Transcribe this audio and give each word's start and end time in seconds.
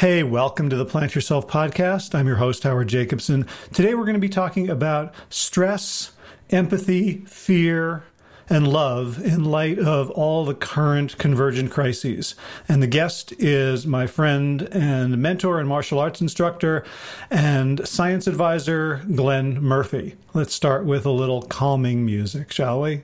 Hey, 0.00 0.22
welcome 0.22 0.70
to 0.70 0.76
the 0.76 0.86
Plant 0.86 1.14
Yourself 1.14 1.46
podcast. 1.46 2.14
I'm 2.14 2.26
your 2.26 2.36
host, 2.36 2.62
Howard 2.62 2.88
Jacobson. 2.88 3.46
Today 3.74 3.94
we're 3.94 4.06
going 4.06 4.14
to 4.14 4.18
be 4.18 4.30
talking 4.30 4.70
about 4.70 5.12
stress, 5.28 6.12
empathy, 6.48 7.18
fear, 7.26 8.04
and 8.48 8.66
love 8.66 9.22
in 9.22 9.44
light 9.44 9.78
of 9.78 10.08
all 10.12 10.46
the 10.46 10.54
current 10.54 11.18
convergent 11.18 11.70
crises. 11.70 12.34
And 12.66 12.82
the 12.82 12.86
guest 12.86 13.34
is 13.38 13.86
my 13.86 14.06
friend 14.06 14.62
and 14.72 15.18
mentor 15.18 15.60
and 15.60 15.68
martial 15.68 15.98
arts 15.98 16.22
instructor 16.22 16.82
and 17.30 17.86
science 17.86 18.26
advisor, 18.26 19.04
Glenn 19.14 19.62
Murphy. 19.62 20.16
Let's 20.32 20.54
start 20.54 20.86
with 20.86 21.04
a 21.04 21.10
little 21.10 21.42
calming 21.42 22.06
music, 22.06 22.52
shall 22.52 22.80
we? 22.80 23.02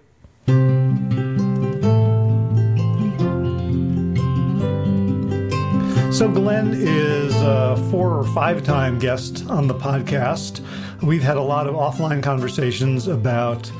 So, 6.16 6.30
Glenn 6.30 6.72
is 6.72 7.34
a 7.42 7.76
four 7.90 8.14
or 8.14 8.24
five 8.28 8.64
time 8.64 8.98
guest 8.98 9.44
on 9.50 9.66
the 9.66 9.74
podcast. 9.74 10.64
We've 11.02 11.22
had 11.22 11.36
a 11.36 11.42
lot 11.42 11.66
of 11.66 11.74
offline 11.74 12.22
conversations 12.22 13.06
about 13.06 13.70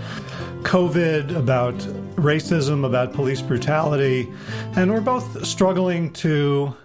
COVID, 0.60 1.34
about 1.34 1.79
racism, 2.16 2.84
about 2.84 3.15
police 3.15 3.41
brutality, 3.41 4.30
and 4.77 4.93
we're 4.93 5.01
both 5.01 5.46
struggling 5.46 6.12
to 6.12 6.77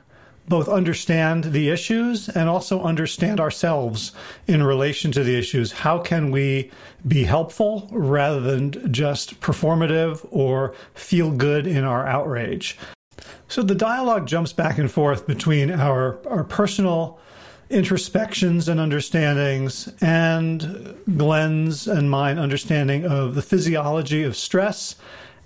both 0.48 0.70
understand 0.70 1.44
the 1.44 1.68
issues 1.68 2.30
and 2.30 2.48
also 2.48 2.82
understand 2.84 3.42
ourselves 3.42 4.14
in 4.48 4.64
relation 4.64 5.12
to 5.12 5.22
the 5.22 5.38
issues. 5.38 5.74
How 5.74 6.00
can 6.00 6.32
we 6.32 6.72
be 7.06 7.26
helpful 7.26 7.90
rather 7.92 8.40
than 8.40 8.94
just 8.94 9.42
performative 9.42 10.26
or 10.32 10.74
feel 10.94 11.30
good 11.30 11.68
in 11.68 11.84
our 11.84 12.08
outrage? 12.08 12.78
So 13.48 13.62
the 13.64 13.76
dialogue 13.76 14.28
jumps 14.28 14.54
back 14.54 14.78
and 14.78 14.90
forth 14.90 15.28
between 15.28 15.72
our, 15.72 16.20
our 16.28 16.44
personal 16.44 17.20
introspections 17.70 18.68
and 18.68 18.80
understandings 18.80 19.92
and 20.02 20.96
Glenn's 21.18 21.88
and 21.88 22.10
mine 22.10 22.38
understanding 22.38 23.06
of 23.06 23.36
the 23.36 23.42
physiology 23.42 24.24
of 24.24 24.36
stress 24.36 24.96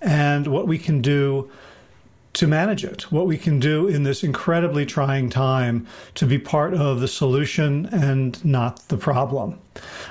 and 0.01 0.47
what 0.47 0.67
we 0.67 0.77
can 0.77 1.01
do 1.01 1.49
to 2.35 2.47
manage 2.47 2.83
it, 2.83 3.11
what 3.11 3.27
we 3.27 3.37
can 3.37 3.59
do 3.59 3.87
in 3.87 4.03
this 4.03 4.23
incredibly 4.23 4.85
trying 4.85 5.29
time 5.29 5.87
to 6.15 6.25
be 6.25 6.37
part 6.37 6.73
of 6.73 6.99
the 6.99 7.07
solution 7.07 7.87
and 7.87 8.43
not 8.45 8.87
the 8.89 8.97
problem. 8.97 9.59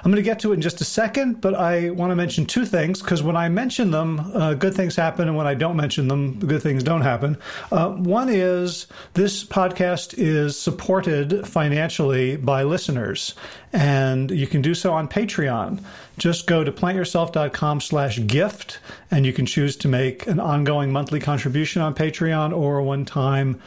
I'm 0.05 0.11
going 0.11 0.17
to 0.17 0.23
get 0.23 0.41
to 0.41 0.53
it 0.53 0.57
in 0.57 0.61
just 0.61 0.81
a 0.81 0.85
second, 0.85 1.41
but 1.41 1.55
I 1.55 1.91
want 1.91 2.11
to 2.11 2.17
mention 2.17 2.45
two 2.45 2.67
things 2.67 3.01
because 3.01 3.23
when 3.23 3.37
I 3.37 3.49
mention 3.49 3.91
them, 3.91 4.21
uh, 4.35 4.55
good 4.55 4.75
things 4.75 4.97
happen, 4.97 5.29
and 5.29 5.37
when 5.37 5.47
I 5.47 5.55
don't 5.55 5.77
mention 5.77 6.09
them, 6.09 6.39
good 6.39 6.63
things 6.63 6.83
don't 6.83 7.01
happen. 7.01 7.39
Uh, 7.73 7.91
one 7.91 8.29
is 8.29 8.87
this 9.15 9.45
podcast 9.45 10.15
is 10.19 10.59
supported 10.59 11.47
financially 11.47 12.37
by 12.37 12.63
listeners, 12.63 13.35
and 13.73 14.31
you 14.31 14.47
can 14.47 14.61
do 14.61 14.75
so 14.75 14.93
on 14.93 15.09
Patreon. 15.09 15.83
Just 16.17 16.47
go 16.47 16.63
to 16.63 16.71
plantyourself.com 16.71 17.81
slash 17.81 18.25
gift, 18.27 18.79
and 19.11 19.27
you 19.27 19.33
can 19.33 19.47
choose 19.47 19.77
to 19.77 19.89
make 19.89 20.27
an 20.27 20.39
ongoing 20.39 20.93
monthly 20.93 21.21
contribution 21.21 21.83
on 21.83 21.95
Patreon 21.95 22.57
or 22.57 22.79
a 22.79 22.85
one-time 22.85 23.61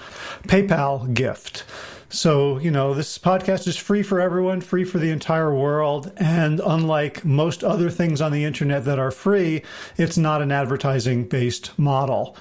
PayPal 0.44 1.14
gift. 1.14 1.66
So, 2.10 2.58
you 2.60 2.72
know, 2.72 2.94
this 2.94 3.18
podcast 3.18 3.68
is 3.68 3.76
free 3.76 4.02
for 4.02 4.22
everyone, 4.22 4.62
free 4.62 4.86
for 4.86 4.98
the 4.98 5.12
entire 5.12 5.54
world. 5.54 6.14
And 6.16 6.62
unlike 6.66 7.26
most 7.26 7.66
other 7.66 7.90
things 7.90 8.22
on 8.22 8.32
the 8.32 8.46
internet 8.46 8.86
that 8.86 8.98
are 8.98 9.12
free, 9.12 9.64
it's 9.98 10.18
not 10.18 10.42
an 10.42 10.54
advertising 10.54 11.26
based 11.26 11.78
model. 11.78 12.38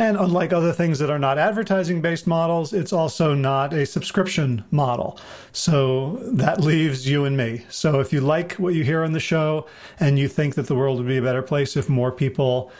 And 0.00 0.16
unlike 0.16 0.52
other 0.52 0.72
things 0.72 1.00
that 1.00 1.10
are 1.10 1.18
not 1.18 1.38
advertising 1.38 2.00
based 2.00 2.24
models, 2.24 2.72
it's 2.72 2.92
also 2.92 3.34
not 3.34 3.72
a 3.72 3.84
subscription 3.84 4.64
model. 4.70 5.18
So 5.50 6.20
that 6.22 6.60
leaves 6.60 7.08
you 7.08 7.24
and 7.24 7.36
me. 7.36 7.64
So 7.68 7.98
if 7.98 8.12
you 8.12 8.20
like 8.20 8.52
what 8.54 8.74
you 8.74 8.84
hear 8.84 9.02
on 9.02 9.10
the 9.10 9.18
show 9.18 9.66
and 9.98 10.16
you 10.16 10.28
think 10.28 10.54
that 10.54 10.68
the 10.68 10.76
world 10.76 10.98
would 10.98 11.08
be 11.08 11.16
a 11.16 11.22
better 11.22 11.42
place 11.42 11.76
if 11.76 11.88
more 11.88 12.12
people 12.12 12.70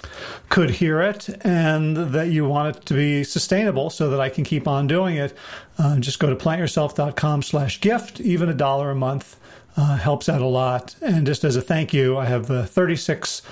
could 0.49 0.71
hear 0.71 1.01
it 1.01 1.29
and 1.45 1.97
that 1.97 2.29
you 2.29 2.47
want 2.47 2.77
it 2.77 2.87
to 2.87 2.95
be 2.95 3.25
sustainable 3.25 3.91
so 3.91 4.09
that 4.11 4.21
I 4.21 4.29
can 4.29 4.45
keep 4.45 4.69
on 4.69 4.87
doing 4.87 5.17
it, 5.17 5.37
uh, 5.77 5.99
just 5.99 6.21
go 6.21 6.31
to 6.31 6.37
plantyourself.com 6.37 7.43
slash 7.43 7.81
gift, 7.81 8.21
even 8.21 8.49
a 8.49 8.55
dollar 8.55 8.91
a 8.91 8.95
month. 8.97 9.37
Uh, 9.77 9.97
helps 9.97 10.29
out 10.29 10.41
a 10.41 10.47
lot. 10.47 10.97
And 11.01 11.25
just 11.25 11.45
as 11.45 11.55
a 11.55 11.61
thank 11.61 11.95
you, 11.95 12.19
I 12.19 12.25
have 12.25 12.49
the 12.49 12.67
36 12.67 13.43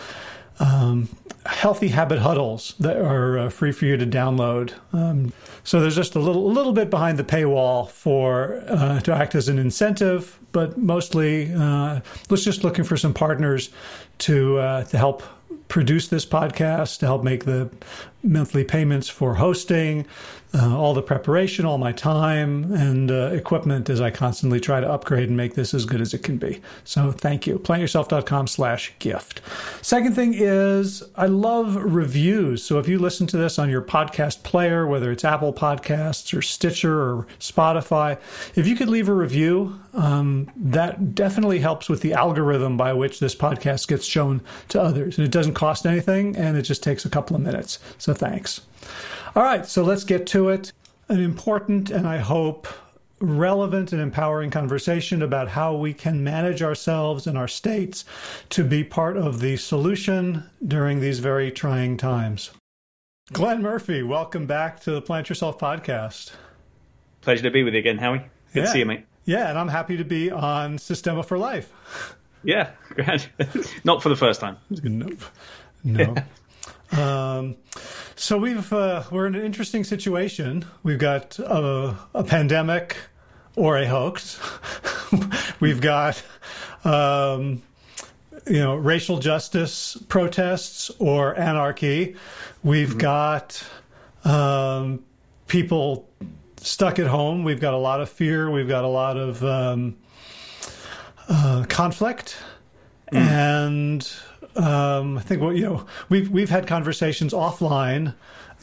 um, 0.58 1.08
healthy 1.44 1.88
habit 1.88 2.18
huddles 2.18 2.74
that 2.80 2.96
are 2.96 3.38
uh, 3.38 3.48
free 3.48 3.72
for 3.72 3.86
you 3.86 3.96
to 3.96 4.06
download. 4.06 4.72
Um, 4.92 5.32
so 5.64 5.80
there's 5.80 5.96
just 5.96 6.14
a 6.14 6.18
little 6.18 6.46
a 6.46 6.52
little 6.52 6.72
bit 6.72 6.90
behind 6.90 7.18
the 7.18 7.24
paywall 7.24 7.90
for 7.90 8.62
uh, 8.68 9.00
to 9.00 9.14
act 9.14 9.34
as 9.34 9.48
an 9.48 9.58
incentive, 9.58 10.38
but 10.52 10.78
mostly 10.78 11.52
uh, 11.52 12.00
let's 12.30 12.44
just 12.44 12.64
looking 12.64 12.84
for 12.84 12.96
some 12.96 13.14
partners 13.14 13.70
to 14.18 14.58
uh, 14.58 14.84
to 14.84 14.98
help 14.98 15.22
produce 15.68 16.08
this 16.08 16.24
podcast, 16.24 16.98
to 17.00 17.06
help 17.06 17.24
make 17.24 17.44
the 17.44 17.68
monthly 18.22 18.64
payments 18.64 19.08
for 19.08 19.34
hosting, 19.34 20.06
uh, 20.56 20.76
all 20.76 20.94
the 20.94 21.02
preparation, 21.02 21.66
all 21.66 21.76
my 21.76 21.92
time 21.92 22.72
and 22.72 23.10
uh, 23.10 23.30
equipment 23.32 23.90
as 23.90 24.00
I 24.00 24.10
constantly 24.10 24.58
try 24.58 24.80
to 24.80 24.90
upgrade 24.90 25.28
and 25.28 25.36
make 25.36 25.54
this 25.54 25.74
as 25.74 25.84
good 25.84 26.00
as 26.00 26.14
it 26.14 26.22
can 26.22 26.38
be. 26.38 26.62
So 26.84 27.12
thank 27.12 27.46
you. 27.46 27.58
Plantyourself.com 27.58 28.46
slash 28.46 28.94
gift. 28.98 29.42
Second 29.82 30.14
thing 30.14 30.32
is 30.34 31.02
I 31.14 31.26
love 31.26 31.76
reviews. 31.76 32.62
So 32.62 32.78
if 32.78 32.88
you 32.88 32.98
listen 32.98 33.26
to 33.28 33.36
this 33.36 33.58
on 33.58 33.68
your 33.68 33.82
podcast 33.82 34.44
player, 34.44 34.86
whether 34.86 35.12
it's 35.12 35.24
Apple 35.24 35.52
Podcasts 35.52 36.36
or 36.36 36.40
Stitcher 36.40 37.02
or 37.02 37.26
Spotify, 37.38 38.18
if 38.54 38.66
you 38.66 38.76
could 38.76 38.88
leave 38.88 39.08
a 39.08 39.14
review, 39.14 39.78
um, 39.92 40.50
that 40.56 41.14
definitely 41.14 41.58
helps 41.58 41.88
with 41.88 42.00
the 42.00 42.14
algorithm 42.14 42.76
by 42.76 42.92
which 42.92 43.20
this 43.20 43.34
podcast 43.34 43.88
gets 43.88 44.06
shown 44.06 44.40
to 44.68 44.80
others. 44.80 45.18
And 45.18 45.26
it 45.26 45.30
doesn't 45.30 45.54
cost 45.54 45.84
anything 45.84 46.34
and 46.36 46.56
it 46.56 46.62
just 46.62 46.82
takes 46.82 47.04
a 47.04 47.10
couple 47.10 47.36
of 47.36 47.42
minutes. 47.42 47.78
So 47.98 48.14
thanks. 48.14 48.62
All 49.36 49.42
right, 49.42 49.66
so 49.66 49.82
let's 49.82 50.04
get 50.04 50.26
to 50.28 50.48
it. 50.48 50.72
An 51.10 51.20
important 51.20 51.90
and 51.90 52.06
I 52.06 52.16
hope 52.16 52.66
relevant 53.20 53.92
and 53.92 54.00
empowering 54.00 54.50
conversation 54.50 55.20
about 55.20 55.48
how 55.48 55.76
we 55.76 55.92
can 55.92 56.24
manage 56.24 56.62
ourselves 56.62 57.26
and 57.26 57.36
our 57.36 57.46
states 57.46 58.06
to 58.48 58.64
be 58.64 58.82
part 58.82 59.18
of 59.18 59.40
the 59.40 59.58
solution 59.58 60.44
during 60.66 61.00
these 61.00 61.18
very 61.18 61.52
trying 61.52 61.98
times. 61.98 62.50
Glenn 63.30 63.60
Murphy, 63.60 64.02
welcome 64.02 64.46
back 64.46 64.80
to 64.80 64.92
the 64.92 65.02
Plant 65.02 65.28
Yourself 65.28 65.58
podcast. 65.58 66.32
Pleasure 67.20 67.42
to 67.42 67.50
be 67.50 67.62
with 67.62 67.74
you 67.74 67.80
again, 67.80 67.98
Howie. 67.98 68.20
Good 68.54 68.60
yeah. 68.60 68.62
to 68.62 68.70
see 68.70 68.78
you, 68.78 68.86
mate. 68.86 69.04
Yeah, 69.26 69.50
and 69.50 69.58
I'm 69.58 69.68
happy 69.68 69.98
to 69.98 70.04
be 70.04 70.30
on 70.30 70.78
Systema 70.78 71.22
for 71.22 71.36
Life. 71.36 72.16
Yeah. 72.42 72.70
Not 73.84 74.02
for 74.02 74.08
the 74.08 74.16
first 74.16 74.40
time. 74.40 74.56
Nope. 74.70 75.20
No. 75.84 76.14
Um, 76.96 77.56
so 78.14 78.38
we've 78.38 78.72
uh, 78.72 79.04
we're 79.10 79.26
in 79.26 79.34
an 79.34 79.44
interesting 79.44 79.84
situation. 79.84 80.64
We've 80.82 80.98
got 80.98 81.38
a, 81.38 81.96
a 82.14 82.24
pandemic 82.24 82.96
or 83.56 83.76
a 83.78 83.86
hoax. 83.86 84.40
we've 85.60 85.80
got 85.80 86.22
um, 86.84 87.62
you 88.46 88.60
know 88.60 88.76
racial 88.76 89.18
justice 89.18 89.96
protests 90.08 90.90
or 90.98 91.38
anarchy. 91.38 92.16
We've 92.62 92.90
mm-hmm. 92.90 92.98
got 92.98 93.64
um, 94.24 95.04
people 95.46 96.08
stuck 96.58 96.98
at 96.98 97.06
home. 97.06 97.44
We've 97.44 97.60
got 97.60 97.74
a 97.74 97.78
lot 97.78 98.00
of 98.00 98.08
fear. 98.08 98.50
We've 98.50 98.68
got 98.68 98.84
a 98.84 98.88
lot 98.88 99.16
of 99.16 99.44
um, 99.44 99.96
uh, 101.28 101.64
conflict, 101.68 102.36
mm. 103.12 103.18
and 103.18 104.12
um, 104.56 105.18
I 105.18 105.22
think 105.22 105.42
what 105.42 105.56
you 105.56 105.64
know 105.64 105.86
we've 106.08 106.30
we've 106.30 106.50
had 106.50 106.66
conversations 106.66 107.32
offline, 107.32 108.14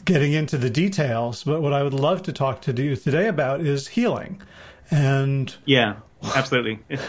getting 0.04 0.32
into 0.32 0.58
the 0.58 0.70
details. 0.70 1.44
But 1.44 1.62
what 1.62 1.72
I 1.72 1.82
would 1.82 1.94
love 1.94 2.22
to 2.24 2.32
talk 2.32 2.60
to 2.62 2.72
you 2.72 2.96
today 2.96 3.28
about 3.28 3.60
is 3.60 3.88
healing, 3.88 4.42
and 4.90 5.54
yeah, 5.64 5.96
absolutely. 6.34 6.80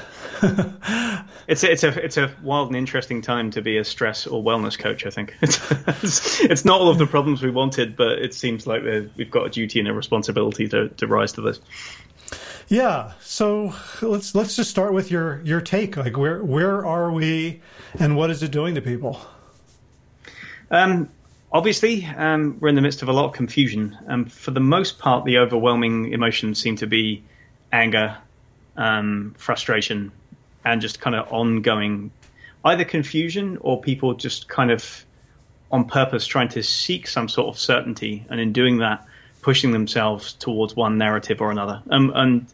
it's 1.48 1.64
a, 1.64 1.72
it's 1.72 1.84
a 1.84 2.04
it's 2.04 2.18
a 2.18 2.32
wild 2.44 2.68
and 2.68 2.78
interesting 2.78 3.22
time 3.22 3.52
to 3.52 3.62
be 3.62 3.78
a 3.78 3.84
stress 3.84 4.28
or 4.28 4.44
wellness 4.44 4.78
coach. 4.78 5.06
I 5.06 5.10
think 5.10 5.34
it's, 5.42 6.42
it's 6.42 6.66
not 6.66 6.82
all 6.82 6.90
of 6.90 6.98
the 6.98 7.08
problems 7.08 7.42
we 7.42 7.52
wanted, 7.52 7.96
but 7.96 8.20
it 8.20 8.34
seems 8.34 8.68
like 8.68 8.84
we've 8.84 9.32
got 9.32 9.48
a 9.48 9.50
duty 9.50 9.80
and 9.80 9.88
a 9.88 9.94
responsibility 9.94 10.68
to 10.70 10.90
to 10.90 11.08
rise 11.08 11.34
to 11.34 11.42
this. 11.42 11.60
Yeah. 12.68 13.14
So 13.22 13.74
let's 14.02 14.34
let's 14.34 14.56
just 14.56 14.70
start 14.70 14.94
with 14.94 15.12
your 15.12 15.42
your 15.44 15.62
take. 15.62 15.98
Like 15.98 16.18
where 16.18 16.44
where 16.44 16.86
are 16.86 17.12
we, 17.12 17.62
and 18.00 18.18
what 18.18 18.30
is 18.30 18.42
it 18.42 18.52
doing 18.52 18.76
to 18.76 18.82
people? 18.82 19.22
Um, 20.72 21.10
obviously, 21.52 22.06
um, 22.06 22.58
we're 22.60 22.70
in 22.70 22.76
the 22.76 22.82
midst 22.82 23.02
of 23.04 23.10
a 23.10 23.14
lot 23.14 23.26
of 23.26 23.34
confusion. 23.34 23.98
Um, 24.08 24.26
for 24.26 24.52
the 24.52 24.60
most 24.60 24.98
part, 24.98 25.26
the 25.26 25.38
overwhelming 25.38 26.12
emotions 26.12 26.60
seem 26.60 26.76
to 26.78 26.88
be 26.88 27.24
anger, 27.72 28.18
um, 28.78 29.36
frustration, 29.38 30.12
and 30.64 30.82
just 30.82 31.00
kind 31.00 31.16
of 31.16 31.32
ongoing, 31.32 32.10
either 32.64 32.84
confusion 32.84 33.58
or 33.62 33.80
people 33.80 34.16
just 34.16 34.48
kind 34.48 34.72
of 34.72 35.06
on 35.72 35.86
purpose 35.86 36.26
trying 36.26 36.50
to 36.50 36.64
seek 36.64 37.08
some 37.08 37.30
sort 37.30 37.48
of 37.48 37.60
certainty, 37.60 38.26
and 38.30 38.40
in 38.40 38.54
doing 38.54 38.80
that 38.80 39.06
pushing 39.46 39.72
themselves 39.72 40.34
towards 40.34 40.76
one 40.76 40.98
narrative 40.98 41.40
or 41.40 41.52
another. 41.52 41.80
Um, 41.92 42.12
and 42.16 42.48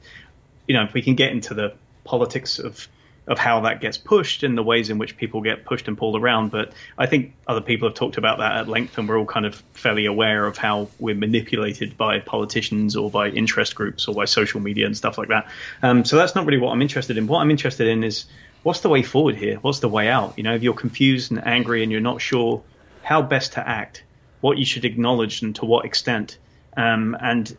you 0.67 0.75
know, 0.75 0.83
if 0.83 0.93
we 0.93 1.01
can 1.01 1.15
get 1.15 1.31
into 1.31 1.53
the 1.53 1.73
politics 2.03 2.59
of 2.59 2.85
of 3.27 3.37
how 3.37 3.61
that 3.61 3.79
gets 3.79 3.97
pushed 3.97 4.43
and 4.43 4.57
the 4.57 4.63
ways 4.63 4.89
in 4.89 4.97
which 4.97 5.15
people 5.15 5.41
get 5.41 5.63
pushed 5.63 5.87
and 5.87 5.97
pulled 5.97 6.17
around. 6.17 6.51
But 6.51 6.73
I 6.97 7.05
think 7.05 7.33
other 7.47 7.61
people 7.61 7.87
have 7.87 7.95
talked 7.95 8.17
about 8.17 8.39
that 8.39 8.57
at 8.57 8.67
length, 8.67 8.97
and 8.97 9.07
we're 9.07 9.17
all 9.17 9.25
kind 9.25 9.45
of 9.45 9.55
fairly 9.73 10.05
aware 10.05 10.45
of 10.45 10.57
how 10.57 10.89
we're 10.99 11.15
manipulated 11.15 11.95
by 11.95 12.19
politicians 12.19 12.97
or 12.97 13.09
by 13.09 13.29
interest 13.29 13.73
groups 13.75 14.09
or 14.09 14.15
by 14.15 14.25
social 14.25 14.59
media 14.59 14.85
and 14.85 14.97
stuff 14.97 15.17
like 15.17 15.29
that. 15.29 15.47
Um, 15.81 16.03
so 16.03 16.17
that's 16.17 16.35
not 16.35 16.45
really 16.45 16.59
what 16.59 16.71
I'm 16.71 16.81
interested 16.81 17.17
in. 17.17 17.25
What 17.27 17.39
I'm 17.39 17.51
interested 17.51 17.87
in 17.87 18.03
is 18.03 18.25
what's 18.63 18.81
the 18.81 18.89
way 18.89 19.01
forward 19.01 19.35
here? 19.35 19.59
What's 19.61 19.79
the 19.79 19.87
way 19.87 20.09
out? 20.09 20.33
You 20.35 20.43
know, 20.43 20.55
if 20.55 20.61
you're 20.61 20.73
confused 20.73 21.31
and 21.31 21.47
angry 21.47 21.83
and 21.83 21.91
you're 21.91 22.01
not 22.01 22.19
sure 22.19 22.61
how 23.01 23.21
best 23.21 23.53
to 23.53 23.65
act, 23.65 24.03
what 24.41 24.57
you 24.57 24.65
should 24.65 24.83
acknowledge 24.83 25.41
and 25.41 25.55
to 25.55 25.65
what 25.65 25.85
extent, 25.85 26.37
um, 26.77 27.17
and 27.19 27.55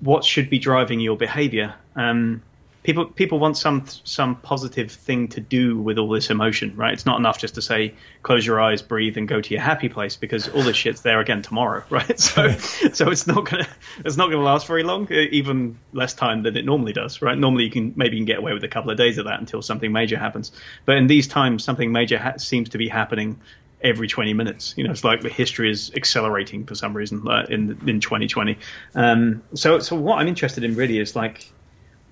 what 0.00 0.24
should 0.24 0.50
be 0.50 0.58
driving 0.58 1.00
your 1.00 1.16
behavior. 1.16 1.74
Um, 1.94 2.42
people 2.82 3.06
people 3.06 3.38
want 3.38 3.56
some 3.56 3.84
some 4.04 4.36
positive 4.36 4.90
thing 4.90 5.28
to 5.28 5.40
do 5.40 5.78
with 5.78 5.98
all 5.98 6.08
this 6.08 6.30
emotion, 6.30 6.74
right? 6.76 6.92
It's 6.92 7.06
not 7.06 7.18
enough 7.18 7.38
just 7.38 7.54
to 7.54 7.62
say 7.62 7.94
close 8.22 8.44
your 8.44 8.60
eyes, 8.60 8.82
breathe, 8.82 9.16
and 9.16 9.28
go 9.28 9.40
to 9.40 9.50
your 9.50 9.62
happy 9.62 9.88
place 9.88 10.16
because 10.16 10.48
all 10.48 10.62
this 10.62 10.76
shit's 10.76 11.02
there 11.02 11.20
again 11.20 11.42
tomorrow, 11.42 11.84
right? 11.90 12.18
So 12.18 12.50
so 12.92 13.10
it's 13.10 13.26
not 13.26 13.48
gonna 13.48 13.68
it's 14.04 14.16
not 14.16 14.30
gonna 14.30 14.42
last 14.42 14.66
very 14.66 14.82
long, 14.82 15.10
even 15.12 15.78
less 15.92 16.14
time 16.14 16.42
than 16.42 16.56
it 16.56 16.64
normally 16.64 16.92
does, 16.92 17.22
right? 17.22 17.38
Normally 17.38 17.64
you 17.64 17.70
can 17.70 17.92
maybe 17.96 18.16
you 18.16 18.20
can 18.20 18.26
get 18.26 18.38
away 18.38 18.52
with 18.52 18.64
a 18.64 18.68
couple 18.68 18.90
of 18.90 18.96
days 18.96 19.18
of 19.18 19.26
that 19.26 19.38
until 19.38 19.62
something 19.62 19.92
major 19.92 20.18
happens, 20.18 20.52
but 20.84 20.96
in 20.96 21.06
these 21.06 21.28
times 21.28 21.64
something 21.64 21.92
major 21.92 22.18
ha- 22.18 22.38
seems 22.38 22.70
to 22.70 22.78
be 22.78 22.88
happening 22.88 23.40
every 23.82 24.08
20 24.08 24.32
minutes. 24.34 24.74
You 24.76 24.84
know, 24.84 24.90
it's 24.90 25.04
like 25.04 25.20
the 25.20 25.28
history 25.28 25.70
is 25.70 25.92
accelerating 25.94 26.64
for 26.64 26.74
some 26.74 26.96
reason 26.96 27.26
in 27.48 27.78
in 27.88 28.00
2020. 28.00 28.58
Um, 28.94 29.42
so 29.54 29.78
so 29.80 29.96
what 29.96 30.18
I'm 30.18 30.28
interested 30.28 30.64
in 30.64 30.74
really 30.74 30.98
is 30.98 31.16
like 31.16 31.50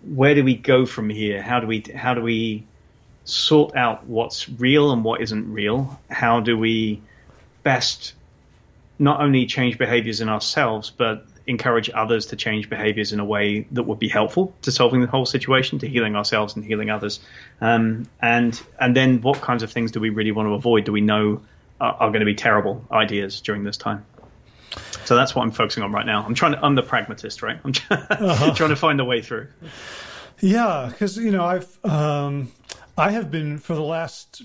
where 0.02 0.34
do 0.34 0.44
we 0.44 0.54
go 0.54 0.86
from 0.86 1.10
here? 1.10 1.42
How 1.42 1.60
do 1.60 1.66
we 1.66 1.84
how 1.94 2.14
do 2.14 2.22
we 2.22 2.66
sort 3.24 3.76
out 3.76 4.06
what's 4.06 4.48
real 4.48 4.92
and 4.92 5.04
what 5.04 5.20
isn't 5.20 5.52
real? 5.52 6.00
How 6.10 6.40
do 6.40 6.56
we 6.58 7.02
best 7.62 8.14
not 8.98 9.20
only 9.20 9.46
change 9.46 9.78
behaviors 9.78 10.20
in 10.20 10.28
ourselves, 10.28 10.90
but 10.90 11.26
encourage 11.46 11.90
others 11.90 12.26
to 12.26 12.36
change 12.36 12.68
behaviors 12.68 13.12
in 13.12 13.20
a 13.20 13.24
way 13.24 13.66
that 13.72 13.82
would 13.82 13.98
be 13.98 14.08
helpful 14.08 14.54
to 14.62 14.70
solving 14.70 15.00
the 15.00 15.06
whole 15.06 15.26
situation, 15.26 15.78
to 15.78 15.88
healing 15.88 16.16
ourselves 16.16 16.54
and 16.54 16.64
healing 16.64 16.90
others. 16.90 17.20
Um, 17.60 18.06
and 18.20 18.60
and 18.78 18.96
then 18.96 19.20
what 19.20 19.40
kinds 19.40 19.62
of 19.62 19.72
things 19.72 19.90
do 19.90 20.00
we 20.00 20.10
really 20.10 20.32
want 20.32 20.48
to 20.48 20.54
avoid? 20.54 20.84
Do 20.84 20.92
we 20.92 21.00
know 21.00 21.42
are, 21.80 21.94
are 21.94 22.08
going 22.08 22.20
to 22.20 22.26
be 22.26 22.34
terrible 22.34 22.84
ideas 22.92 23.40
during 23.40 23.64
this 23.64 23.76
time? 23.76 24.04
So 25.04 25.16
that's 25.16 25.34
what 25.34 25.42
I'm 25.42 25.50
focusing 25.50 25.82
on 25.82 25.92
right 25.92 26.06
now. 26.06 26.24
I'm 26.24 26.34
trying 26.34 26.52
to, 26.52 26.64
I'm 26.64 26.74
the 26.74 26.82
pragmatist, 26.82 27.42
right? 27.42 27.58
I'm 27.64 27.72
uh-huh. 27.90 28.54
trying 28.56 28.70
to 28.70 28.76
find 28.76 29.00
a 29.00 29.04
way 29.04 29.22
through. 29.22 29.48
Yeah, 30.40 30.88
because 30.90 31.16
you 31.16 31.30
know 31.30 31.44
I've 31.44 31.84
um, 31.84 32.52
I 32.96 33.10
have 33.10 33.30
been 33.30 33.58
for 33.58 33.74
the 33.74 33.82
last 33.82 34.42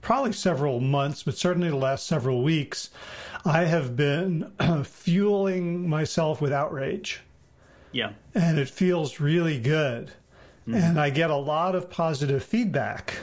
probably 0.00 0.32
several 0.32 0.80
months, 0.80 1.22
but 1.22 1.36
certainly 1.36 1.68
the 1.68 1.76
last 1.76 2.06
several 2.06 2.42
weeks, 2.42 2.90
I 3.44 3.64
have 3.64 3.96
been 3.96 4.52
fueling 4.84 5.88
myself 5.88 6.40
with 6.40 6.52
outrage. 6.52 7.20
Yeah, 7.92 8.12
and 8.34 8.58
it 8.58 8.68
feels 8.68 9.20
really 9.20 9.60
good, 9.60 10.12
mm-hmm. 10.66 10.74
and 10.74 11.00
I 11.00 11.10
get 11.10 11.30
a 11.30 11.36
lot 11.36 11.74
of 11.74 11.90
positive 11.90 12.42
feedback 12.42 13.14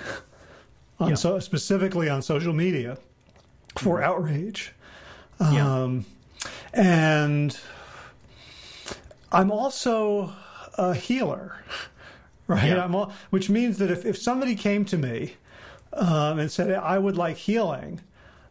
on 0.99 1.09
yeah. 1.09 1.15
so 1.15 1.39
specifically 1.39 2.09
on 2.09 2.21
social 2.21 2.53
media 2.53 2.97
for 3.77 3.97
mm-hmm. 3.97 4.05
outrage. 4.05 4.73
Yeah. 5.39 5.83
Um, 5.83 6.05
and 6.73 7.57
I'm 9.31 9.51
also 9.51 10.33
a 10.77 10.93
healer, 10.93 11.57
right? 12.47 12.69
Yeah. 12.69 12.87
All, 12.87 13.13
which 13.29 13.49
means 13.49 13.77
that 13.79 13.91
if, 13.91 14.05
if 14.05 14.17
somebody 14.17 14.55
came 14.55 14.85
to 14.85 14.97
me 14.97 15.33
um, 15.93 16.39
and 16.39 16.51
said, 16.51 16.71
I 16.71 16.97
would 16.97 17.17
like 17.17 17.37
healing, 17.37 18.01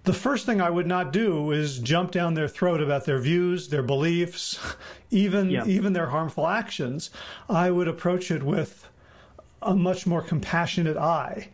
the 0.04 0.12
first 0.12 0.44
thing 0.44 0.60
I 0.60 0.68
would 0.68 0.86
not 0.86 1.12
do 1.12 1.50
is 1.50 1.78
jump 1.78 2.10
down 2.10 2.34
their 2.34 2.48
throat 2.48 2.82
about 2.82 3.06
their 3.06 3.18
views, 3.18 3.68
their 3.68 3.82
beliefs, 3.82 4.58
even 5.10 5.50
yeah. 5.50 5.64
even 5.66 5.94
their 5.94 6.08
harmful 6.08 6.46
actions. 6.46 7.10
I 7.48 7.70
would 7.70 7.88
approach 7.88 8.30
it 8.30 8.42
with 8.42 8.88
a 9.62 9.74
much 9.74 10.06
more 10.06 10.20
compassionate 10.20 10.98
eye. 10.98 11.48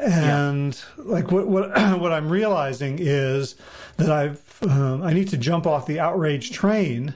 And 0.00 0.74
yeah. 0.96 1.04
like 1.04 1.30
what 1.30 1.46
what 1.46 1.70
what 2.00 2.12
I'm 2.12 2.28
realizing 2.30 2.98
is 3.00 3.54
that 3.96 4.10
I've 4.10 4.62
um, 4.62 5.02
I 5.02 5.12
need 5.12 5.28
to 5.28 5.36
jump 5.36 5.66
off 5.66 5.86
the 5.86 6.00
outrage 6.00 6.50
train, 6.50 7.14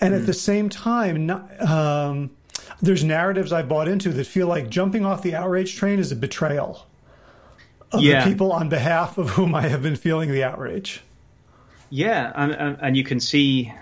and 0.00 0.14
mm. 0.14 0.18
at 0.18 0.26
the 0.26 0.34
same 0.34 0.68
time, 0.68 1.30
um, 1.60 2.30
there's 2.80 3.04
narratives 3.04 3.52
I've 3.52 3.68
bought 3.68 3.88
into 3.88 4.10
that 4.10 4.26
feel 4.26 4.46
like 4.46 4.68
jumping 4.68 5.04
off 5.04 5.22
the 5.22 5.34
outrage 5.34 5.76
train 5.76 5.98
is 5.98 6.12
a 6.12 6.16
betrayal 6.16 6.86
of 7.92 8.02
yeah. 8.02 8.24
the 8.24 8.30
people 8.30 8.52
on 8.52 8.68
behalf 8.68 9.18
of 9.18 9.30
whom 9.30 9.54
I 9.54 9.68
have 9.68 9.82
been 9.82 9.96
feeling 9.96 10.30
the 10.30 10.44
outrage. 10.44 11.02
Yeah, 11.90 12.32
and 12.34 12.78
and 12.80 12.96
you 12.96 13.04
can 13.04 13.20
see, 13.20 13.72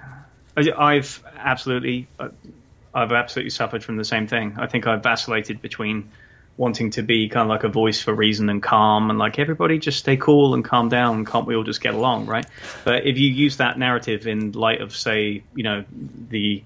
I've 0.56 1.22
absolutely, 1.36 2.06
I've 2.94 3.12
absolutely 3.12 3.50
suffered 3.50 3.82
from 3.82 3.96
the 3.96 4.04
same 4.04 4.26
thing. 4.26 4.54
I 4.58 4.66
think 4.66 4.86
I've 4.86 5.02
vacillated 5.02 5.60
between 5.60 6.10
wanting 6.56 6.90
to 6.90 7.02
be 7.02 7.28
kind 7.28 7.42
of 7.42 7.48
like 7.48 7.64
a 7.64 7.68
voice 7.68 8.00
for 8.00 8.14
reason 8.14 8.48
and 8.48 8.62
calm 8.62 9.10
and 9.10 9.18
like 9.18 9.38
everybody 9.38 9.78
just 9.78 9.98
stay 9.98 10.16
cool 10.16 10.54
and 10.54 10.64
calm 10.64 10.88
down. 10.88 11.24
Can't 11.24 11.46
we 11.46 11.54
all 11.54 11.64
just 11.64 11.80
get 11.80 11.94
along 11.94 12.26
right? 12.26 12.46
But 12.84 13.06
if 13.06 13.18
you 13.18 13.28
use 13.28 13.58
that 13.58 13.78
narrative 13.78 14.26
in 14.26 14.52
light 14.52 14.80
of 14.80 14.96
say 14.96 15.42
you 15.54 15.62
know 15.62 15.84
the 16.28 16.62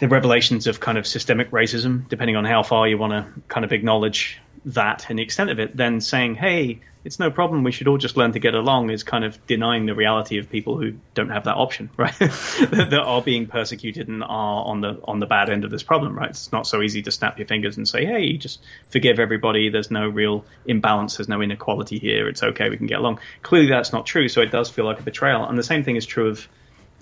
the 0.00 0.08
revelations 0.08 0.66
of 0.66 0.80
kind 0.80 0.98
of 0.98 1.06
systemic 1.06 1.50
racism 1.50 2.08
depending 2.08 2.36
on 2.36 2.44
how 2.44 2.62
far 2.62 2.86
you 2.86 2.96
want 2.96 3.12
to 3.12 3.40
kind 3.48 3.64
of 3.64 3.72
acknowledge 3.72 4.40
that 4.66 5.06
and 5.10 5.18
the 5.18 5.22
extent 5.22 5.50
of 5.50 5.58
it 5.58 5.76
then 5.76 6.00
saying 6.00 6.34
hey 6.34 6.80
it's 7.04 7.18
no 7.18 7.30
problem. 7.30 7.64
We 7.64 7.72
should 7.72 7.86
all 7.86 7.98
just 7.98 8.16
learn 8.16 8.32
to 8.32 8.38
get 8.38 8.54
along. 8.54 8.88
Is 8.90 9.02
kind 9.02 9.24
of 9.24 9.46
denying 9.46 9.84
the 9.84 9.94
reality 9.94 10.38
of 10.38 10.48
people 10.48 10.78
who 10.78 10.94
don't 11.12 11.28
have 11.28 11.44
that 11.44 11.56
option, 11.56 11.90
right? 11.96 12.14
that, 12.18 13.02
are 13.04 13.20
being 13.20 13.46
persecuted 13.46 14.08
and 14.08 14.24
are 14.24 14.64
on 14.64 14.80
the 14.80 14.98
on 15.04 15.20
the 15.20 15.26
bad 15.26 15.50
end 15.50 15.64
of 15.64 15.70
this 15.70 15.82
problem, 15.82 16.16
right? 16.16 16.30
It's 16.30 16.50
not 16.50 16.66
so 16.66 16.80
easy 16.80 17.02
to 17.02 17.12
snap 17.12 17.38
your 17.38 17.46
fingers 17.46 17.76
and 17.76 17.86
say, 17.86 18.06
"Hey, 18.06 18.38
just 18.38 18.60
forgive 18.88 19.20
everybody. 19.20 19.68
There's 19.68 19.90
no 19.90 20.08
real 20.08 20.46
imbalance. 20.64 21.18
There's 21.18 21.28
no 21.28 21.42
inequality 21.42 21.98
here. 21.98 22.26
It's 22.28 22.42
okay. 22.42 22.70
We 22.70 22.78
can 22.78 22.86
get 22.86 22.98
along." 23.00 23.20
Clearly, 23.42 23.68
that's 23.68 23.92
not 23.92 24.06
true. 24.06 24.28
So 24.28 24.40
it 24.40 24.50
does 24.50 24.70
feel 24.70 24.86
like 24.86 24.98
a 24.98 25.02
betrayal. 25.02 25.44
And 25.44 25.58
the 25.58 25.62
same 25.62 25.84
thing 25.84 25.96
is 25.96 26.06
true 26.06 26.28
of 26.30 26.48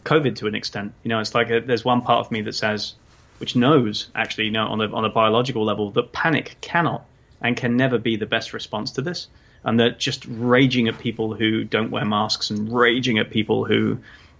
COVID 0.05 0.37
to 0.37 0.49
an 0.49 0.57
extent. 0.57 0.95
You 1.05 1.11
know, 1.11 1.21
it's 1.21 1.35
like 1.35 1.51
a, 1.51 1.61
there's 1.61 1.85
one 1.85 2.03
part 2.03 2.27
of 2.27 2.33
me 2.33 2.43
that 2.43 2.55
says, 2.55 2.95
which 3.39 3.55
knows 3.55 4.11
actually, 4.17 4.47
you 4.47 4.51
know, 4.51 4.67
on 4.67 4.81
a 4.81 4.93
on 4.93 5.05
a 5.05 5.11
biological 5.11 5.65
level, 5.65 5.93
that 5.93 6.13
panic 6.13 6.56
cannot 6.61 7.06
and 7.41 7.56
can 7.56 7.77
never 7.77 7.99
be 7.99 8.17
the 8.17 8.27
best 8.27 8.53
response 8.53 8.93
to 8.93 9.03
this 9.03 9.29
and 9.65 9.79
they're 9.79 9.91
just 9.91 10.25
raging 10.27 10.89
at 10.89 10.99
people 10.99 11.35
who 11.35 11.65
don't 11.65 11.91
wear 11.91 12.05
masks 12.05 12.51
and 12.51 12.73
raging 12.73 13.19
at 13.19 13.31
people 13.31 13.65
who 13.65 13.99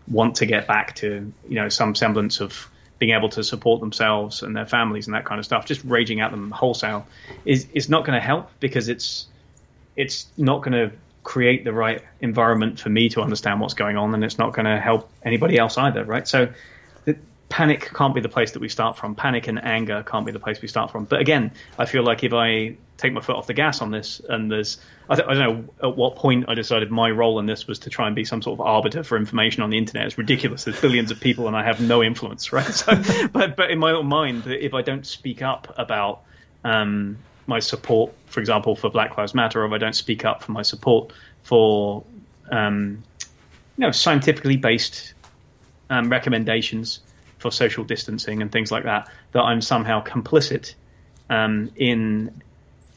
want 0.09 0.37
to 0.37 0.47
get 0.47 0.67
back 0.67 0.97
to 0.97 1.33
you 1.49 1.55
know 1.55 1.69
some 1.69 1.95
semblance 1.95 2.41
of 2.41 2.69
being 2.99 3.17
able 3.17 3.29
to 3.29 3.43
support 3.43 3.81
themselves 3.81 4.43
and 4.43 4.55
their 4.55 4.67
families 4.67 5.07
and 5.07 5.14
that 5.14 5.25
kind 5.25 5.38
of 5.38 5.45
stuff. 5.45 5.67
Just 5.67 5.83
raging 5.85 6.21
at 6.21 6.31
them 6.31 6.50
wholesale 6.50 7.07
is 7.45 7.67
is 7.73 7.88
not 7.88 8.05
going 8.05 8.14
to 8.14 8.25
help 8.25 8.50
because 8.61 8.88
it's 8.88 9.26
it's 9.97 10.26
not 10.37 10.62
going 10.62 10.73
to 10.73 10.97
create 11.23 11.64
the 11.64 11.73
right 11.73 12.02
environment 12.21 12.81
for 12.81 12.88
me 12.88 13.09
to 13.11 13.21
understand 13.21 13.61
what's 13.61 13.75
going 13.75 13.97
on, 13.97 14.14
and 14.14 14.25
it's 14.25 14.38
not 14.38 14.52
going 14.55 14.67
to 14.67 14.81
help 14.81 15.11
anybody 15.25 15.59
else 15.59 15.79
either, 15.79 16.05
right? 16.05 16.26
So 16.26 16.49
panic 17.52 17.92
can't 17.92 18.14
be 18.14 18.23
the 18.23 18.30
place 18.30 18.52
that 18.52 18.61
we 18.61 18.71
start 18.71 18.97
from. 18.97 19.14
Panic 19.14 19.47
and 19.47 19.62
anger 19.62 20.02
can't 20.02 20.25
be 20.25 20.32
the 20.32 20.40
place 20.40 20.62
we 20.62 20.68
start 20.68 20.90
from. 20.90 21.04
But 21.04 21.21
again, 21.21 21.52
I 21.78 21.85
feel 21.85 22.02
like 22.02 22.25
if 22.25 22.32
I 22.32 22.76
take 22.97 23.12
my 23.12 23.21
foot 23.21 23.37
off 23.37 23.47
the 23.47 23.52
gas 23.52 23.82
on 23.82 23.90
this, 23.90 24.23
and 24.26 24.50
there's, 24.50 24.78
I, 25.06 25.16
th- 25.16 25.28
I, 25.28 25.35
don't 25.35 25.42
know 25.42 25.88
at 25.90 25.94
what 25.94 26.16
point 26.16 26.47
I 26.49 26.54
decided 26.54 26.90
my 26.90 27.11
role 27.11 27.38
in 27.40 27.44
this 27.44 27.66
was 27.66 27.80
to 27.80 27.90
try 27.90 28.06
and 28.06 28.16
be 28.16 28.25
some 28.25 28.40
sort 28.40 28.59
of 28.59 28.62
arbiter 28.62 29.04
for 29.04 29.18
information 29.18 29.62
on 29.62 29.68
the 29.68 29.76
internet. 29.76 30.06
It's 30.06 30.16
ridiculous. 30.16 30.64
There's 30.64 30.80
billions 30.80 31.11
of 31.11 31.21
people, 31.21 31.47
and 31.47 31.54
I 31.54 31.62
have 31.62 31.78
no 31.78 32.02
influence, 32.02 32.52
right? 32.54 32.64
So, 32.73 33.28
but 33.30 33.54
but 33.54 33.71
in 33.71 33.78
my 33.78 33.92
own 33.92 34.06
mind, 34.06 34.47
if 34.47 34.73
I 34.73 34.80
don't 34.80 35.06
speak 35.06 35.42
up 35.42 35.75
about 35.76 36.23
um, 36.64 37.18
my 37.47 37.59
support, 37.59 38.14
for 38.28 38.40
example, 38.40 38.76
for 38.76 38.88
Black 38.88 39.18
Lives 39.18 39.35
Matter, 39.35 39.62
or 39.62 39.66
if 39.66 39.73
I 39.73 39.78
don't 39.78 39.94
speak 39.94 40.25
up 40.25 40.42
for 40.42 40.52
my 40.52 40.62
support 40.62 41.12
for 41.42 42.02
um, 42.50 43.04
you 43.76 43.85
know 43.85 43.90
scientifically 43.90 44.56
based 44.56 45.12
um, 45.90 46.09
recommendations 46.09 47.00
for 47.42 47.50
social 47.50 47.84
distancing 47.84 48.40
and 48.40 48.50
things 48.50 48.72
like 48.72 48.84
that, 48.84 49.11
that 49.32 49.42
I'm 49.42 49.61
somehow 49.61 50.02
complicit 50.02 50.75
um, 51.28 51.70
in 51.76 52.42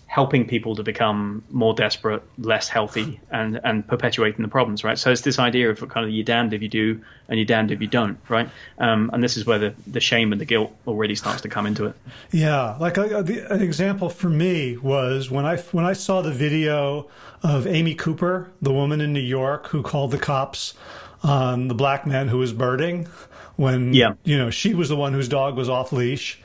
helping 0.07 0.47
people 0.47 0.75
to 0.75 0.83
become 0.83 1.43
more 1.49 1.73
desperate, 1.73 2.23
less 2.37 2.69
healthy, 2.69 3.19
and 3.31 3.59
and 3.63 3.85
perpetuating 3.85 4.41
the 4.43 4.47
problems, 4.47 4.83
right? 4.83 4.97
So 4.97 5.11
it's 5.11 5.21
this 5.21 5.39
idea 5.39 5.69
of 5.69 5.79
kind 5.89 6.05
of 6.05 6.11
you're 6.11 6.23
damned 6.23 6.53
if 6.53 6.61
you 6.61 6.69
do 6.69 7.01
and 7.27 7.37
you're 7.37 7.45
damned 7.45 7.71
if 7.71 7.81
you 7.81 7.87
don't, 7.87 8.17
right? 8.29 8.49
Um, 8.77 9.09
and 9.11 9.21
this 9.21 9.35
is 9.35 9.45
where 9.45 9.59
the, 9.59 9.73
the 9.87 9.99
shame 9.99 10.31
and 10.31 10.39
the 10.39 10.45
guilt 10.45 10.71
already 10.87 11.15
starts 11.15 11.41
to 11.41 11.49
come 11.49 11.65
into 11.65 11.87
it. 11.87 11.95
Yeah, 12.31 12.77
like 12.79 12.97
uh, 12.97 13.23
the, 13.23 13.51
an 13.51 13.61
example 13.61 14.09
for 14.09 14.29
me 14.29 14.77
was 14.77 15.29
when 15.29 15.45
I 15.45 15.57
when 15.57 15.83
I 15.83 15.93
saw 15.93 16.21
the 16.21 16.31
video 16.31 17.09
of 17.43 17.67
Amy 17.67 17.95
Cooper, 17.95 18.51
the 18.61 18.71
woman 18.71 19.01
in 19.01 19.11
New 19.11 19.19
York 19.19 19.67
who 19.67 19.81
called 19.81 20.11
the 20.11 20.17
cops 20.17 20.75
on 21.23 21.67
the 21.67 21.75
black 21.75 22.05
man 22.05 22.27
who 22.27 22.37
was 22.37 22.53
birding 22.53 23.07
when 23.55 23.93
Yeah. 23.93 24.13
you 24.23 24.37
know 24.37 24.49
she 24.49 24.73
was 24.73 24.89
the 24.89 24.95
one 24.95 25.13
whose 25.13 25.27
dog 25.27 25.55
was 25.55 25.69
off 25.69 25.91
leash. 25.91 26.39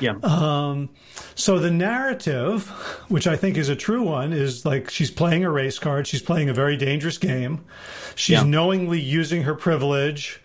Yeah. 0.00 0.14
Um, 0.22 0.90
so 1.36 1.58
the 1.58 1.70
narrative, 1.70 2.66
which 3.08 3.26
I 3.26 3.36
think 3.36 3.56
is 3.56 3.68
a 3.68 3.76
true 3.76 4.02
one, 4.02 4.32
is 4.32 4.64
like 4.64 4.90
she's 4.90 5.10
playing 5.10 5.44
a 5.44 5.50
race 5.50 5.78
card. 5.78 6.06
She's 6.06 6.22
playing 6.22 6.48
a 6.48 6.54
very 6.54 6.76
dangerous 6.76 7.16
game. 7.18 7.64
She's 8.16 8.34
Yeah. 8.38 8.42
knowingly 8.44 9.00
using 9.00 9.42
her 9.44 9.54
privilege. 9.54 10.40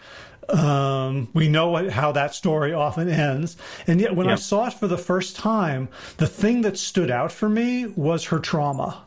Um, 0.49 1.29
we 1.33 1.47
know 1.47 1.69
what, 1.69 1.89
how 1.91 2.11
that 2.13 2.33
story 2.33 2.73
often 2.73 3.07
ends. 3.09 3.55
And 3.85 4.01
yet, 4.01 4.15
when 4.15 4.27
I 4.29 4.35
saw 4.35 4.67
it 4.67 4.73
for 4.73 4.87
the 4.87 4.97
first 4.97 5.35
time, 5.35 5.89
the 6.17 6.25
thing 6.27 6.61
that 6.61 6.77
stood 6.77 7.11
out 7.11 7.31
for 7.31 7.47
me 7.49 7.85
was 7.85 8.25
her 8.25 8.39
trauma 8.39 9.03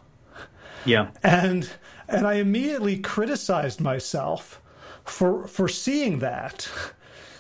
yeah. 0.85 1.09
and 1.23 1.69
and 2.09 2.26
I 2.26 2.35
immediately 2.35 2.99
criticized 2.99 3.81
myself 3.81 4.61
for 5.04 5.47
for 5.49 5.69
seeing 5.69 6.21
that 6.21 6.69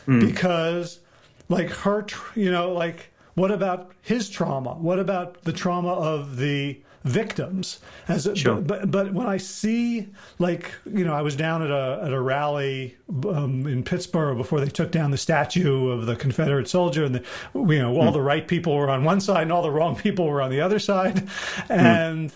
because 0.06 1.00
like 1.48 1.70
her 1.70 2.06
you 2.34 2.50
know 2.50 2.72
like 2.72 3.12
what 3.34 3.50
about 3.50 3.92
his 4.02 4.28
trauma? 4.28 4.74
What 4.74 4.98
about 4.98 5.42
the 5.44 5.52
trauma 5.52 5.92
of 5.94 6.36
the 6.36 6.80
victims? 7.04 7.80
As 8.06 8.26
a, 8.26 8.36
Sure. 8.36 8.56
but, 8.56 8.90
but 8.90 9.12
when 9.14 9.26
I 9.26 9.38
see 9.38 10.08
like 10.38 10.70
you 10.84 11.04
know 11.04 11.14
I 11.14 11.22
was 11.22 11.34
down 11.34 11.62
at 11.62 11.70
a 11.70 12.02
at 12.04 12.12
a 12.12 12.20
rally 12.20 12.96
um, 13.26 13.66
in 13.66 13.82
Pittsburgh 13.84 14.36
before 14.36 14.60
they 14.60 14.68
took 14.68 14.90
down 14.90 15.10
the 15.10 15.16
statue 15.16 15.88
of 15.88 16.06
the 16.06 16.14
Confederate 16.14 16.68
soldier 16.68 17.04
and 17.04 17.14
the, 17.14 17.24
you 17.54 17.78
know 17.78 17.96
all 17.96 18.12
the 18.12 18.20
right 18.20 18.46
people 18.46 18.76
were 18.76 18.90
on 18.90 19.04
one 19.04 19.20
side 19.20 19.42
and 19.42 19.52
all 19.52 19.62
the 19.62 19.70
wrong 19.70 19.96
people 19.96 20.26
were 20.26 20.42
on 20.42 20.50
the 20.50 20.60
other 20.60 20.78
side. 20.78 21.28
And 21.68 22.32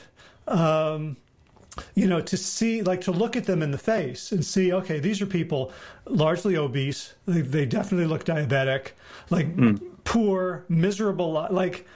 um, 0.48 1.16
you 1.94 2.06
know, 2.06 2.20
to 2.20 2.36
see, 2.36 2.82
like, 2.82 3.00
to 3.02 3.12
look 3.12 3.36
at 3.36 3.44
them 3.44 3.62
in 3.62 3.70
the 3.70 3.78
face 3.78 4.32
and 4.32 4.44
see, 4.44 4.72
okay, 4.72 4.98
these 4.98 5.20
are 5.20 5.26
people 5.26 5.72
largely 6.06 6.56
obese. 6.56 7.14
They, 7.26 7.40
they 7.40 7.66
definitely 7.66 8.06
look 8.06 8.24
diabetic, 8.24 8.92
like 9.30 9.52
hmm. 9.54 9.76
poor, 10.04 10.64
miserable. 10.68 11.46
Like, 11.50 11.86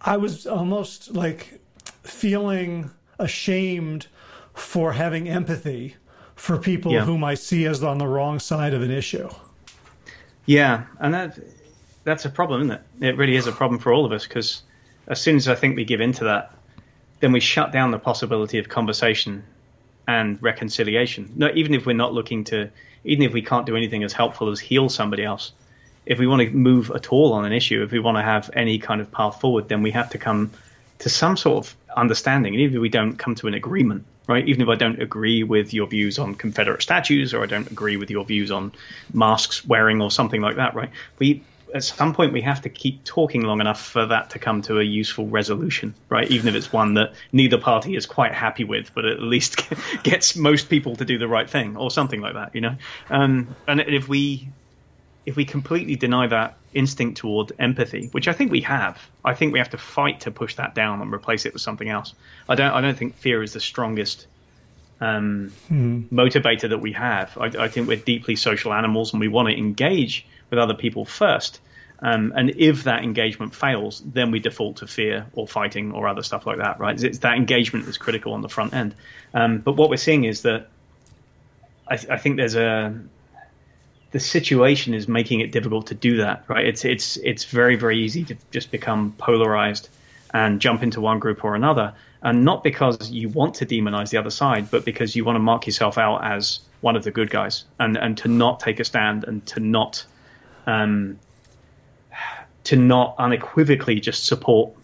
I 0.00 0.16
was 0.16 0.46
almost 0.46 1.12
like 1.14 1.60
feeling 2.02 2.90
ashamed 3.18 4.06
for 4.54 4.92
having 4.92 5.28
empathy 5.28 5.96
for 6.36 6.56
people 6.56 6.92
Yeah. 6.92 7.04
whom 7.04 7.24
I 7.24 7.34
see 7.34 7.66
as 7.66 7.82
on 7.82 7.98
the 7.98 8.06
wrong 8.06 8.38
side 8.38 8.74
of 8.74 8.82
an 8.82 8.90
issue. 8.90 9.28
Yeah, 10.46 10.84
and 11.00 11.12
that 11.12 11.38
that's 12.04 12.24
a 12.24 12.30
problem, 12.30 12.62
isn't 12.62 12.80
it? 13.00 13.06
It 13.08 13.16
really 13.16 13.36
is 13.36 13.46
a 13.46 13.52
problem 13.52 13.78
for 13.78 13.92
all 13.92 14.06
of 14.06 14.12
us 14.12 14.26
because 14.26 14.62
as 15.08 15.20
soon 15.20 15.36
as 15.36 15.48
I 15.48 15.54
think 15.54 15.76
we 15.76 15.84
give 15.84 16.00
into 16.00 16.24
that, 16.24 16.54
then 17.20 17.32
we 17.32 17.40
shut 17.40 17.72
down 17.72 17.90
the 17.90 17.98
possibility 17.98 18.58
of 18.58 18.68
conversation 18.68 19.44
and 20.06 20.42
reconciliation. 20.42 21.32
No, 21.36 21.50
even 21.54 21.74
if 21.74 21.84
we're 21.84 21.92
not 21.92 22.14
looking 22.14 22.44
to, 22.44 22.70
even 23.04 23.24
if 23.24 23.32
we 23.32 23.42
can't 23.42 23.66
do 23.66 23.76
anything 23.76 24.04
as 24.04 24.12
helpful 24.12 24.50
as 24.50 24.60
heal 24.60 24.88
somebody 24.88 25.24
else, 25.24 25.52
if 26.06 26.18
we 26.18 26.26
want 26.26 26.42
to 26.42 26.50
move 26.50 26.90
at 26.90 27.12
all 27.12 27.34
on 27.34 27.44
an 27.44 27.52
issue, 27.52 27.82
if 27.82 27.92
we 27.92 27.98
want 27.98 28.16
to 28.16 28.22
have 28.22 28.50
any 28.54 28.78
kind 28.78 29.00
of 29.00 29.12
path 29.12 29.40
forward, 29.40 29.68
then 29.68 29.82
we 29.82 29.90
have 29.90 30.10
to 30.10 30.18
come 30.18 30.50
to 31.00 31.08
some 31.08 31.36
sort 31.36 31.66
of 31.66 31.76
understanding. 31.94 32.54
And 32.54 32.62
even 32.62 32.76
if 32.76 32.80
we 32.80 32.88
don't 32.88 33.16
come 33.16 33.34
to 33.36 33.46
an 33.46 33.54
agreement, 33.54 34.04
right? 34.26 34.46
Even 34.46 34.62
if 34.62 34.68
I 34.68 34.74
don't 34.74 35.00
agree 35.00 35.42
with 35.42 35.74
your 35.74 35.86
views 35.86 36.18
on 36.18 36.34
Confederate 36.34 36.82
statues, 36.82 37.34
or 37.34 37.42
I 37.42 37.46
don't 37.46 37.70
agree 37.70 37.96
with 37.96 38.10
your 38.10 38.24
views 38.24 38.50
on 38.50 38.72
masks 39.12 39.64
wearing, 39.64 40.00
or 40.00 40.10
something 40.10 40.40
like 40.40 40.56
that, 40.56 40.74
right? 40.74 40.90
We 41.18 41.42
at 41.74 41.84
some 41.84 42.14
point 42.14 42.32
we 42.32 42.40
have 42.42 42.62
to 42.62 42.68
keep 42.68 43.04
talking 43.04 43.42
long 43.42 43.60
enough 43.60 43.80
for 43.80 44.06
that 44.06 44.30
to 44.30 44.38
come 44.38 44.62
to 44.62 44.78
a 44.78 44.82
useful 44.82 45.26
resolution, 45.26 45.94
right? 46.08 46.30
Even 46.30 46.48
if 46.48 46.54
it's 46.54 46.72
one 46.72 46.94
that 46.94 47.14
neither 47.32 47.58
party 47.58 47.96
is 47.96 48.06
quite 48.06 48.32
happy 48.32 48.64
with, 48.64 48.94
but 48.94 49.04
at 49.04 49.20
least 49.20 49.62
gets 50.02 50.36
most 50.36 50.68
people 50.68 50.96
to 50.96 51.04
do 51.04 51.18
the 51.18 51.28
right 51.28 51.48
thing, 51.48 51.76
or 51.76 51.90
something 51.90 52.20
like 52.20 52.34
that, 52.34 52.54
you 52.54 52.60
know. 52.60 52.76
Um, 53.10 53.54
and 53.66 53.80
if 53.80 54.08
we 54.08 54.48
if 55.26 55.36
we 55.36 55.44
completely 55.44 55.94
deny 55.94 56.26
that 56.26 56.56
instinct 56.72 57.18
toward 57.18 57.52
empathy, 57.58 58.08
which 58.12 58.28
I 58.28 58.32
think 58.32 58.50
we 58.50 58.62
have, 58.62 58.98
I 59.24 59.34
think 59.34 59.52
we 59.52 59.58
have 59.58 59.70
to 59.70 59.78
fight 59.78 60.20
to 60.20 60.30
push 60.30 60.54
that 60.54 60.74
down 60.74 61.02
and 61.02 61.12
replace 61.12 61.44
it 61.44 61.52
with 61.52 61.60
something 61.60 61.88
else. 61.88 62.14
I 62.48 62.54
don't. 62.54 62.72
I 62.72 62.80
don't 62.80 62.96
think 62.96 63.16
fear 63.16 63.42
is 63.42 63.52
the 63.52 63.60
strongest 63.60 64.26
um, 65.00 65.52
motivator 65.70 66.70
that 66.70 66.78
we 66.78 66.92
have. 66.92 67.36
I, 67.38 67.46
I 67.46 67.68
think 67.68 67.88
we're 67.88 67.98
deeply 67.98 68.36
social 68.36 68.72
animals, 68.72 69.12
and 69.12 69.20
we 69.20 69.28
want 69.28 69.48
to 69.48 69.56
engage 69.56 70.26
with 70.50 70.58
other 70.58 70.74
people 70.74 71.04
first. 71.04 71.60
Um, 72.00 72.32
and 72.36 72.50
if 72.50 72.84
that 72.84 73.02
engagement 73.02 73.54
fails, 73.54 74.00
then 74.00 74.30
we 74.30 74.38
default 74.38 74.76
to 74.76 74.86
fear 74.86 75.26
or 75.32 75.48
fighting 75.48 75.92
or 75.92 76.06
other 76.06 76.22
stuff 76.22 76.46
like 76.46 76.58
that. 76.58 76.78
Right? 76.78 77.02
It's 77.02 77.18
that 77.18 77.36
engagement 77.36 77.86
that's 77.86 77.98
critical 77.98 78.34
on 78.34 78.42
the 78.42 78.48
front 78.48 78.72
end. 78.72 78.94
Um, 79.34 79.58
but 79.58 79.72
what 79.72 79.90
we're 79.90 79.96
seeing 79.96 80.24
is 80.24 80.42
that 80.42 80.68
I, 81.88 81.94
I 81.94 82.18
think 82.18 82.36
there's 82.36 82.54
a 82.54 82.98
the 84.10 84.20
situation 84.20 84.94
is 84.94 85.06
making 85.06 85.40
it 85.40 85.52
difficult 85.52 85.88
to 85.88 85.94
do 85.94 86.18
that, 86.18 86.44
right? 86.48 86.64
It's 86.64 86.84
it's 86.84 87.16
it's 87.18 87.44
very 87.44 87.76
very 87.76 88.04
easy 88.04 88.24
to 88.24 88.36
just 88.50 88.70
become 88.70 89.14
polarized 89.18 89.88
and 90.32 90.60
jump 90.60 90.82
into 90.82 91.00
one 91.00 91.18
group 91.18 91.44
or 91.44 91.54
another, 91.54 91.94
and 92.22 92.44
not 92.44 92.62
because 92.62 93.10
you 93.10 93.28
want 93.28 93.56
to 93.56 93.66
demonize 93.66 94.10
the 94.10 94.18
other 94.18 94.30
side, 94.30 94.70
but 94.70 94.84
because 94.84 95.14
you 95.16 95.24
want 95.24 95.36
to 95.36 95.40
mark 95.40 95.66
yourself 95.66 95.98
out 95.98 96.24
as 96.24 96.60
one 96.80 96.96
of 96.96 97.04
the 97.04 97.10
good 97.10 97.28
guys, 97.28 97.64
and 97.78 97.96
and 97.96 98.16
to 98.18 98.28
not 98.28 98.60
take 98.60 98.80
a 98.80 98.84
stand 98.84 99.24
and 99.24 99.44
to 99.46 99.60
not 99.60 100.04
um, 100.68 101.18
to 102.64 102.76
not 102.76 103.14
unequivocally 103.18 104.00
just 104.00 104.26
support 104.26 104.74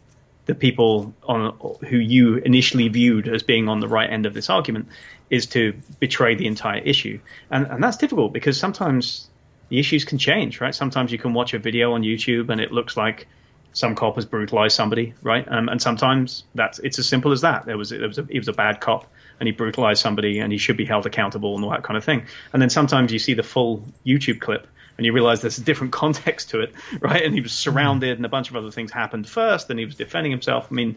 the 0.47 0.55
people 0.55 1.15
on 1.23 1.77
who 1.89 1.97
you 1.97 2.37
initially 2.37 2.89
viewed 2.89 3.29
as 3.29 3.43
being 3.43 3.69
on 3.69 3.81
the 3.81 3.89
right 3.89 4.11
end 4.11 4.27
of 4.27 4.35
this 4.35 4.51
argument 4.51 4.89
is 5.31 5.47
to 5.47 5.75
betray 6.01 6.35
the 6.35 6.47
entire 6.47 6.81
issue. 6.81 7.19
And, 7.51 7.67
and 7.67 7.83
that's 7.83 7.99
difficult 7.99 8.33
because 8.33 8.59
sometimes 8.59 9.29
the 9.69 9.79
issues 9.79 10.05
can 10.05 10.19
change, 10.19 10.61
right? 10.61 10.75
Sometimes 10.75 11.13
you 11.13 11.19
can 11.19 11.35
watch 11.35 11.55
a 11.55 11.59
video 11.59 11.93
on 11.93 12.03
YouTube 12.03 12.51
and 12.51 12.61
it 12.61 12.73
looks 12.73 12.97
like 12.97 13.27
some 13.73 13.95
cop 13.95 14.15
has 14.15 14.25
brutalized 14.25 14.77
somebody, 14.77 15.15
right? 15.23 15.47
Um, 15.47 15.69
and 15.69 15.83
sometimes 15.83 16.45
that's 16.55 16.79
it's 16.79 16.99
as 16.99 17.09
simple 17.09 17.33
as 17.33 17.41
that. 17.41 17.67
There 17.67 17.77
was 17.77 17.91
there 17.91 18.09
was 18.09 18.19
a, 18.19 18.27
he 18.31 18.39
was 18.39 18.49
a 18.49 18.53
bad 18.53 18.81
cop 18.81 19.11
and 19.41 19.47
he 19.47 19.53
brutalized 19.53 20.01
somebody 20.01 20.39
and 20.39 20.53
he 20.53 20.59
should 20.59 20.77
be 20.77 20.85
held 20.85 21.07
accountable 21.07 21.55
and 21.57 21.65
all 21.65 21.71
that 21.71 21.83
kind 21.83 21.97
of 21.97 22.05
thing. 22.05 22.27
And 22.53 22.63
then 22.63 22.71
sometimes 22.71 23.13
you 23.13 23.19
see 23.19 23.35
the 23.35 23.43
full 23.43 23.85
YouTube 24.07 24.41
clip 24.41 24.69
and 24.97 25.07
you 25.07 25.13
realize 25.13 25.41
there's 25.41 25.59
a 25.59 25.65
different 25.65 25.93
context 25.93 26.51
to 26.51 26.61
it, 26.61 26.73
right? 27.01 27.23
And 27.23 27.35
he 27.35 27.41
was 27.41 27.53
surrounded 27.53 28.17
and 28.17 28.25
a 28.25 28.29
bunch 28.29 28.51
of 28.51 28.57
other 28.57 28.71
things 28.71 28.93
happened 28.93 29.29
first 29.29 29.71
and 29.71 29.79
he 29.79 29.85
was 29.85 29.97
defending 29.97 30.31
himself. 30.31 30.69
I 30.71 30.75
mean, 30.75 30.97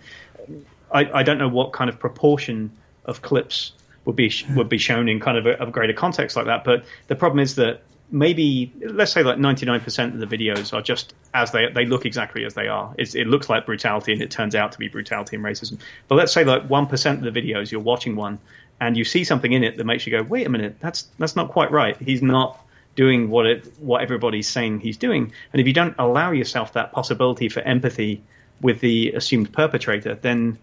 I, 0.92 1.10
I 1.20 1.24
don't 1.24 1.38
know 1.38 1.50
what 1.50 1.74
kind 1.74 1.90
of 1.90 2.00
proportion 2.00 2.72
of 3.06 3.22
clips 3.22 3.72
would 4.06 4.16
be 4.16 4.32
would 4.56 4.70
be 4.70 4.78
shown 4.78 5.10
in 5.10 5.20
kind 5.20 5.38
of 5.38 5.46
a, 5.46 5.62
of 5.62 5.72
greater 5.72 5.94
context 5.94 6.36
like 6.38 6.46
that. 6.46 6.64
But 6.64 6.86
the 7.08 7.16
problem 7.16 7.40
is 7.40 7.56
that 7.56 7.82
maybe 8.10 8.72
let's 8.80 9.12
say 9.12 9.22
like 9.22 9.38
99% 9.38 10.14
of 10.14 10.20
the 10.20 10.38
videos 10.38 10.74
are 10.74 10.82
just 10.82 11.14
as 11.34 11.52
they 11.52 11.68
they 11.74 11.86
look 11.86 12.06
exactly 12.06 12.46
as 12.46 12.54
they 12.54 12.68
are. 12.68 12.94
It's, 12.98 13.16
it 13.16 13.28
looks 13.28 13.50
like 13.50 13.66
brutality 13.66 14.14
and 14.14 14.22
it 14.22 14.32
turns 14.32 14.56
out 14.56 14.74
to 14.74 14.80
be 14.80 14.88
brutality 14.88 15.36
and 15.36 15.44
racism. 15.44 15.80
But 16.08 16.16
let's 16.16 16.34
say 16.34 16.46
like 16.46 16.68
1% 16.68 17.14
of 17.14 17.34
the 17.34 17.42
videos 17.42 17.72
you're 17.72 17.82
watching 17.82 18.16
one 18.16 18.40
and 18.80 18.96
you 18.96 19.04
see 19.04 19.24
something 19.24 19.52
in 19.52 19.64
it 19.64 19.78
that 19.78 19.86
makes 19.86 20.06
you 20.06 20.12
go, 20.12 20.24
wait 20.24 20.46
a 20.46 20.50
minute, 20.50 20.78
that's 20.80 21.04
that's 21.20 21.36
not 21.36 21.50
quite 21.50 21.72
right. 21.72 21.98
He's 21.98 22.22
not 22.22 22.64
doing 22.98 23.30
what 23.30 23.46
it 23.46 23.72
what 23.80 24.02
everybody's 24.02 24.50
saying 24.50 24.82
he's 24.82 24.98
doing. 24.98 25.32
And 25.54 25.62
if 25.62 25.68
you 25.68 25.74
don't 25.74 25.96
allow 25.98 26.32
yourself 26.32 26.74
that 26.74 26.92
possibility 26.92 27.48
for 27.48 27.62
empathy 27.62 28.22
with 28.60 28.82
the 28.82 29.14
assumed 29.14 29.54
perpetrator, 29.54 30.16
then 30.16 30.58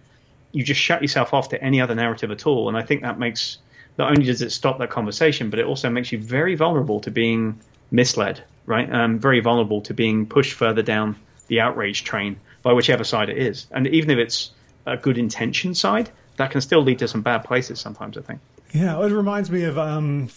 you 0.53 0.63
just 0.63 0.81
shut 0.81 1.01
yourself 1.01 1.33
off 1.33 1.49
to 1.49 1.63
any 1.63 1.81
other 1.81 1.95
narrative 1.95 2.31
at 2.31 2.47
all. 2.47 2.69
And 2.69 2.77
I 2.77 2.83
think 2.83 3.03
that 3.03 3.19
makes 3.19 3.59
not 3.97 4.11
only 4.11 4.25
does 4.25 4.43
it 4.43 4.51
stop 4.51 4.79
that 4.81 4.91
conversation, 4.91 5.49
but 5.49 5.59
it 5.59 5.65
also 5.65 5.89
makes 5.89 6.13
you 6.13 6.19
very 6.19 6.57
vulnerable 6.57 7.01
to 7.01 7.11
being 7.11 7.61
misled, 7.91 8.43
right? 8.67 8.93
Um, 8.93 9.19
very 9.21 9.41
vulnerable 9.41 9.81
to 9.83 9.95
being 9.95 10.27
pushed 10.27 10.53
further 10.53 10.83
down 10.83 11.17
the 11.47 11.61
outrage 11.61 12.03
train 12.03 12.41
by 12.63 12.73
whichever 12.73 13.05
side 13.05 13.29
it 13.29 13.39
is. 13.39 13.67
And 13.71 13.87
even 13.87 14.11
if 14.11 14.19
it's 14.19 14.51
a 14.87 14.97
good 14.97 15.19
intention 15.19 15.75
side, 15.75 16.11
that 16.37 16.51
can 16.51 16.61
still 16.61 16.83
lead 16.83 16.99
to 16.99 17.09
some 17.09 17.23
bad 17.23 17.45
places 17.45 17.79
sometimes, 17.79 18.19
I 18.19 18.23
think. 18.23 18.41
Yeah, 18.73 19.01
it 19.05 19.13
reminds 19.13 19.51
me 19.53 19.63
of 19.65 19.79
um, 19.79 20.31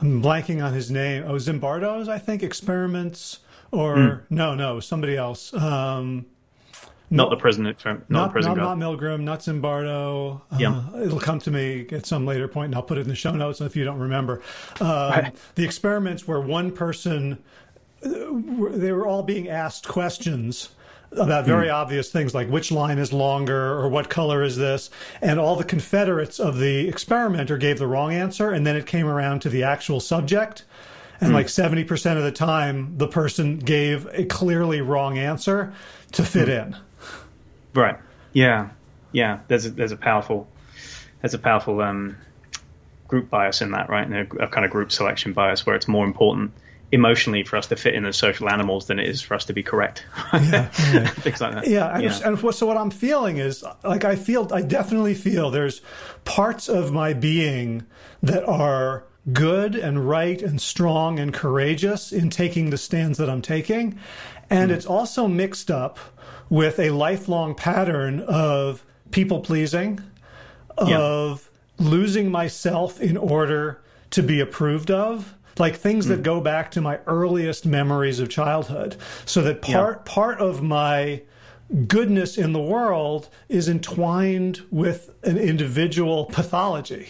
I'm 0.00 0.22
blanking 0.22 0.64
on 0.64 0.72
his 0.72 0.90
name. 0.90 1.24
Oh, 1.26 1.34
Zimbardo's, 1.34 2.08
I 2.08 2.18
think, 2.18 2.42
experiments, 2.42 3.40
or 3.72 4.24
no, 4.30 4.54
no, 4.54 4.80
somebody 4.80 5.16
else. 5.16 5.54
Um, 5.54 6.26
Not 7.10 7.30
the 7.30 7.36
prison, 7.36 7.64
not, 7.64 7.84
not 7.84 8.08
not, 8.08 8.32
prison 8.32 8.56
not, 8.56 8.76
not 8.76 8.98
Milgram, 8.98 9.22
not 9.22 9.40
Zimbardo. 9.40 10.40
Uh, 10.52 10.56
Yeah. 10.58 10.82
It'll 11.02 11.20
come 11.20 11.38
to 11.40 11.50
me 11.50 11.86
at 11.92 12.04
some 12.06 12.26
later 12.26 12.48
point, 12.48 12.66
and 12.66 12.74
I'll 12.74 12.82
put 12.82 12.98
it 12.98 13.02
in 13.02 13.08
the 13.08 13.14
show 13.14 13.32
notes 13.32 13.60
if 13.60 13.74
you 13.76 13.84
don't 13.84 13.98
remember. 13.98 14.42
Um, 14.80 15.32
The 15.54 15.64
experiments 15.64 16.26
where 16.28 16.40
one 16.40 16.72
person, 16.72 17.38
uh, 18.04 18.08
they 18.70 18.92
were 18.92 19.06
all 19.06 19.22
being 19.22 19.48
asked 19.48 19.88
questions 19.88 20.70
about 21.16 21.44
Hmm. 21.44 21.50
very 21.50 21.70
obvious 21.70 22.10
things 22.10 22.34
like 22.34 22.48
which 22.48 22.70
line 22.70 22.98
is 22.98 23.12
longer 23.12 23.72
or 23.72 23.88
what 23.88 24.08
color 24.08 24.42
is 24.42 24.56
this, 24.56 24.90
and 25.20 25.38
all 25.38 25.56
the 25.56 25.64
Confederates 25.64 26.38
of 26.38 26.58
the 26.58 26.88
experimenter 26.88 27.56
gave 27.58 27.78
the 27.78 27.86
wrong 27.86 28.12
answer, 28.12 28.50
and 28.50 28.66
then 28.66 28.76
it 28.76 28.86
came 28.86 29.06
around 29.06 29.40
to 29.42 29.48
the 29.48 29.62
actual 29.62 30.00
subject. 30.00 30.64
And 31.18 31.32
like 31.32 31.46
70% 31.46 32.18
of 32.18 32.22
the 32.24 32.30
time, 32.30 32.98
the 32.98 33.08
person 33.08 33.58
gave 33.58 34.06
a 34.12 34.26
clearly 34.26 34.82
wrong 34.82 35.16
answer 35.16 35.72
to 36.12 36.22
fit 36.22 36.50
in. 36.50 36.76
Right. 37.72 37.96
Yeah. 38.34 38.68
Yeah. 39.12 39.38
There's 39.48 39.64
a, 39.64 39.70
there's 39.70 39.92
a 39.92 39.96
powerful 39.96 40.46
there's 41.22 41.32
a 41.32 41.38
powerful 41.38 41.80
um, 41.80 42.18
group 43.08 43.30
bias 43.30 43.62
in 43.62 43.70
that, 43.70 43.88
right? 43.88 44.06
And 44.06 44.14
a, 44.14 44.44
a 44.44 44.48
kind 44.48 44.66
of 44.66 44.70
group 44.70 44.92
selection 44.92 45.32
bias 45.32 45.64
where 45.64 45.74
it's 45.74 45.88
more 45.88 46.04
important 46.04 46.52
emotionally 46.96 47.44
for 47.44 47.56
us 47.56 47.68
to 47.68 47.76
fit 47.76 47.94
in 47.94 48.04
as 48.04 48.16
social 48.16 48.48
animals 48.50 48.86
than 48.86 48.98
it 48.98 49.06
is 49.06 49.22
for 49.22 49.34
us 49.34 49.44
to 49.44 49.52
be 49.52 49.62
correct. 49.62 50.04
Yeah, 50.32 50.40
yeah. 50.92 51.06
Things 51.06 51.40
like 51.40 51.54
that. 51.54 51.68
Yeah, 51.68 51.98
yeah. 51.98 52.18
And, 52.24 52.38
so 52.38 52.66
what 52.66 52.76
I'm 52.76 52.90
feeling 52.90 53.36
is 53.36 53.64
like 53.84 54.04
I 54.04 54.16
feel 54.16 54.48
I 54.52 54.62
definitely 54.62 55.14
feel 55.14 55.50
there's 55.50 55.82
parts 56.24 56.68
of 56.68 56.92
my 56.92 57.12
being 57.12 57.86
that 58.22 58.44
are 58.44 59.04
good 59.32 59.74
and 59.74 60.08
right 60.08 60.40
and 60.42 60.60
strong 60.60 61.18
and 61.18 61.32
courageous 61.32 62.12
in 62.12 62.30
taking 62.30 62.70
the 62.70 62.78
stands 62.78 63.18
that 63.18 63.30
I'm 63.30 63.42
taking. 63.42 63.98
And 64.50 64.70
mm. 64.70 64.74
it's 64.74 64.86
also 64.86 65.28
mixed 65.28 65.70
up 65.70 65.98
with 66.48 66.78
a 66.78 66.90
lifelong 66.90 67.54
pattern 67.54 68.20
of 68.20 68.84
people 69.10 69.40
pleasing, 69.40 70.00
of 70.78 71.50
yeah. 71.78 71.86
losing 71.88 72.30
myself 72.30 73.00
in 73.00 73.16
order 73.16 73.80
to 74.10 74.22
be 74.22 74.40
approved 74.40 74.90
of. 74.90 75.34
Like 75.58 75.76
things 75.76 76.06
mm. 76.06 76.08
that 76.10 76.22
go 76.22 76.40
back 76.40 76.70
to 76.72 76.80
my 76.80 76.98
earliest 77.06 77.64
memories 77.66 78.20
of 78.20 78.28
childhood. 78.28 78.96
So 79.24 79.42
that 79.42 79.62
part 79.62 80.02
yeah. 80.06 80.12
part 80.12 80.38
of 80.38 80.62
my 80.62 81.22
goodness 81.86 82.38
in 82.38 82.52
the 82.52 82.60
world 82.60 83.28
is 83.48 83.68
entwined 83.68 84.62
with 84.70 85.10
an 85.24 85.38
individual 85.38 86.26
pathology. 86.26 87.08